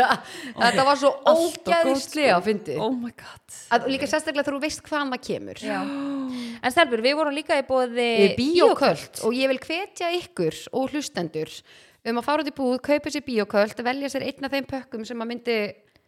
þetta 0.64 0.88
var 0.88 1.00
svo 1.00 1.12
gott, 1.24 1.60
ógæðislega 1.70 2.36
að 2.36 2.48
fyndi 2.50 2.76
Oh 2.80 2.92
my 2.96 3.12
god. 3.12 3.40
Að, 3.70 3.86
líka 3.92 4.08
sérstaklega 4.10 4.46
þegar 4.46 4.56
þú 4.58 4.62
veist 4.64 4.82
hvaðan 4.88 5.12
það 5.14 5.22
kemur. 5.28 5.60
Já. 5.62 5.78
En 6.62 6.72
stelpur, 6.74 7.02
við 7.04 7.16
vorum 7.18 7.34
líka 7.36 7.58
í 7.60 7.66
bóði 7.68 8.08
Við 8.24 8.34
bíóköld 8.40 9.22
og 9.26 9.36
ég 9.36 9.48
vil 9.52 9.60
hvetja 9.64 10.10
ykkur 10.20 10.58
og 10.72 10.90
hlustendur 10.94 11.52
um 12.10 12.18
að 12.20 12.24
fara 12.26 12.42
út 12.44 12.48
í 12.50 12.56
búð, 12.56 12.78
kaupa 12.84 13.12
sér 13.12 13.24
bíóköld 13.26 13.80
velja 13.84 14.08
sér 14.12 14.26
einn 14.28 14.44
af 14.48 14.52
þeim 14.54 14.68
pökkum 14.70 15.04
sem 15.08 15.20
að 15.20 15.30
myndi 15.32 15.56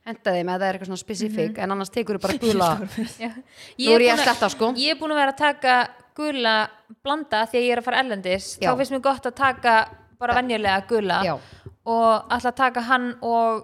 henda 0.02 0.32
þeim 0.34 0.48
eða 0.50 0.58
það 0.58 0.68
er 0.68 0.74
eitthvað 0.78 0.90
svona 0.90 1.02
spesifik 1.04 1.58
en 1.62 1.70
annars 1.76 1.92
tekur 1.94 2.18
þú 2.18 2.22
bara 2.24 2.38
gula. 2.46 2.70
Nú 2.82 3.92
er 3.94 4.04
ég 4.06 4.12
að 4.16 4.22
sletta, 4.24 4.48
sko. 4.50 4.72
ég 4.80 4.94
er 4.96 4.98
búin 5.00 5.12
að 5.14 5.20
vera 5.22 5.34
að 5.34 5.42
taka 5.42 5.74
gula 6.18 6.54
blanda 7.04 7.44
því 7.48 7.58
að 7.60 7.66
ég 7.66 7.72
er 7.76 7.80
að 7.82 7.86
fara 7.88 8.00
ellendis 8.02 8.48
Já. 8.60 8.70
þá 8.72 8.80
finnst 8.80 8.94
mér 8.96 9.04
gott 9.04 9.28
að 9.30 9.36
taka 9.38 9.74
bara 10.20 10.34
venjulega 10.40 10.82
gula 10.90 11.20
Já. 11.26 11.34
og 11.88 12.32
alltaf 12.34 12.56
taka 12.58 12.82
hann 12.88 13.12
og 13.24 13.62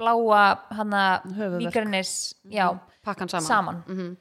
bláa 0.00 0.44
Höfuðverk. 0.74 1.60
migrannis 1.62 2.34
já, 2.50 2.66
pakkan 3.04 3.28
saman, 3.30 3.46
Saman. 3.46 3.82
Mhm. 3.86 4.16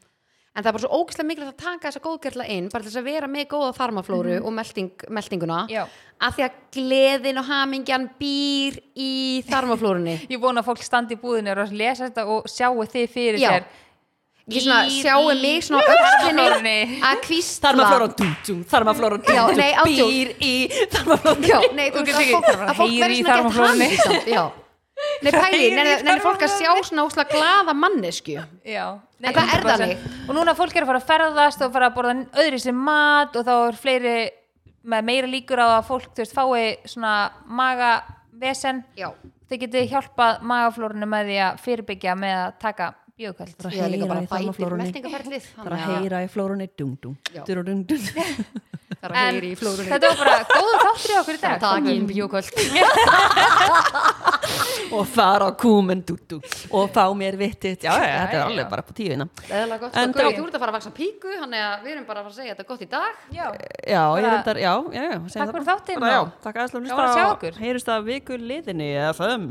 En 0.53 0.61
það 0.63 0.69
er 0.69 0.75
bara 0.75 0.83
svo 0.85 0.97
ógeðslega 1.01 1.27
mikilvægt 1.29 1.53
að 1.53 1.63
taka 1.65 1.87
þessa 1.89 2.01
góðgerla 2.05 2.45
inn 2.53 2.67
bara 2.69 2.83
til 2.85 2.91
þess 2.91 3.01
að 3.01 3.07
vera 3.09 3.27
með 3.35 3.47
góða 3.53 3.71
þarmaflóru 3.79 4.35
og 4.45 4.51
melding, 4.53 4.91
meldinguna 5.09 5.61
Já. 5.71 5.83
af 6.21 6.35
því 6.37 6.43
að 6.45 6.57
gleðin 6.77 7.39
og 7.41 7.47
hamingjan 7.49 8.09
býr 8.21 8.77
í 8.95 9.13
þarmaflórunni 9.49 10.17
ég 10.33 10.41
vona 10.43 10.61
að 10.61 10.69
fólk 10.69 10.83
standi 10.85 11.17
í 11.17 11.21
búðinu 11.23 11.55
og 11.57 11.73
lesa 11.73 12.05
þetta 12.09 12.27
og 12.35 12.45
sjáu 12.53 12.85
þið 12.85 13.09
fyrir 13.15 13.41
Já. 13.41 13.49
sér 13.55 13.65
ég 14.53 14.59
svona 14.65 14.79
sjáu 14.91 15.33
mig 15.41 15.63
svona 15.63 15.83
þarmaflórunni. 15.87 16.77
að 17.07 17.21
kvísla 17.23 17.69
Þar 17.71 17.77
maður 17.79 17.93
flóra 17.93 18.07
dú, 18.19 18.25
dú, 18.47 18.55
þar 18.67 18.85
maður 18.89 18.99
flóra 19.01 19.19
dú, 19.23 19.33
Já, 19.37 19.43
dú, 19.47 19.55
nei, 19.57 19.69
átjó. 19.83 20.07
býr 20.09 20.33
í 20.43 20.53
þar 20.91 21.05
maður 21.07 21.23
flóra 21.23 21.47
Já, 21.47 21.59
nei, 21.79 21.87
þú 21.87 21.95
Þú 21.95 22.03
veist 22.03 22.09
getur 22.09 22.19
að 22.19 22.23
ekki- 22.23 22.35
fólk, 22.35 22.49
er 22.49 22.59
að 22.59 22.83
verður 22.83 23.15
í 23.15 23.21
svona 23.23 23.23
gett 23.23 23.31
þarmaflórunni. 23.31 23.89
já. 24.35 24.43
Nei, 25.23 25.31
pæli, 25.41 25.69
nenni 25.79 26.19
fólk 26.23 26.43
að 26.43 26.51
sjá 26.53 26.67
þarmaflórunni. 26.67 26.87
svona 26.91 27.05
óslega 27.07 27.31
glaða 27.33 27.73
mannesku 27.79 28.35
Já, 28.67 28.85
En 29.23 29.35
það 29.35 29.51
er 29.55 29.63
það 29.63 29.83
100%. 29.87 30.15
og 30.27 30.35
núna 30.35 30.55
fólk 30.57 30.75
er 30.75 30.83
að 30.83 30.89
fara 30.91 31.01
að 31.01 31.11
ferðast 31.11 31.61
og 31.63 31.75
fara 31.75 31.89
að 31.89 31.95
borða 31.97 32.15
öðri 32.43 32.59
sem 32.59 32.81
mat 32.89 33.37
og 33.39 33.45
þá 33.47 33.53
er 33.55 33.77
fleiri 33.79 34.15
með 34.83 35.05
meira 35.07 35.29
líkur 35.31 35.61
á 35.63 35.67
að 35.77 35.85
fólk 35.87 36.09
þú 36.11 36.23
veist, 36.23 36.35
fái 36.35 36.91
svona 36.91 37.13
magavesen. 37.47 38.83
Já, 38.99 39.13
þið 39.47 39.63
getið 39.63 39.93
hjálpað 39.93 40.43
magaflórunu 40.51 41.07
með 41.07 41.31
því 41.31 41.39
að 41.45 41.63
fyrirbyggja 41.63 42.17
með 42.19 42.35
að 42.41 42.59
taka 42.65 42.89
bíókvæld 43.17 43.53
Bara 43.61 43.73
ég 43.75 43.83
er 43.83 43.89
líka 43.93 44.07
bara 44.09 44.21
í 44.21 44.27
bætir 44.31 44.73
meltingaferlið 44.79 45.43
Það 45.53 45.65
er 45.65 45.73
að 45.73 45.81
heyra 45.89 46.17
í 46.23 46.27
flórunni. 46.33 46.67
Það 48.93 49.03
er 49.03 49.11
að 49.11 49.17
heyra 49.19 49.47
í 49.49 49.55
flórunni. 49.59 49.89
þetta 49.91 50.07
var 50.09 50.17
bara 50.23 50.35
góða 50.49 50.77
þáttur 50.83 51.11
í 51.11 51.17
okkur 51.19 51.35
í 51.35 51.41
dag. 51.43 51.57
Takin 51.63 52.07
bíóköld 52.09 52.47
og 54.93 55.07
fara 55.09 55.47
á 55.49 55.51
kúmen 55.57 56.01
og 56.69 56.89
fá 56.93 57.03
mér 57.17 57.35
vittit 57.39 57.81
já, 57.85 57.89
já, 57.97 58.13
þetta 58.23 58.37
er 58.37 58.43
alveg 58.45 58.67
bara 58.69 58.83
på 58.85 58.93
tíuna. 58.97 59.25
Eðla 59.49 59.77
gott, 59.81 59.95
En 59.97 60.09
og 60.09 60.15
Gauti, 60.15 60.29
þá- 60.29 60.37
þú 60.37 60.45
ert 60.45 60.53
að 60.57 60.61
fara 60.63 60.71
að 60.73 60.77
vaksa 60.77 60.91
píku 60.93 61.33
Þannig 61.39 61.61
að 61.65 61.83
við 61.85 61.91
erum 61.95 62.05
bara 62.09 62.19
að 62.21 62.23
fara 62.23 62.33
að 62.33 62.37
segja 62.37 62.53
þetta 62.53 62.67
gott 62.69 62.81
í 62.81 62.89
dag. 62.93 63.13
Já, 63.33 63.45
já, 63.49 64.03
ég 64.03 64.23
Bara- 64.23 64.33
reyndar, 64.33 64.57
já, 64.61 64.73
já, 64.93 65.03
já 65.03 65.17
segjum 65.17 65.29
Takk 65.33 65.47
það 65.47 65.53
fyrir 65.53 65.69
þáttinn 65.69 65.97
og 65.97 66.01
gaman 66.03 67.03
að 67.03 67.13
sjá 67.17 67.25
okkur. 67.33 67.53
heyrust 67.63 67.89
að 67.89 68.03
viku 68.11 68.33
liðinni 68.37 68.89
FM 69.13 69.43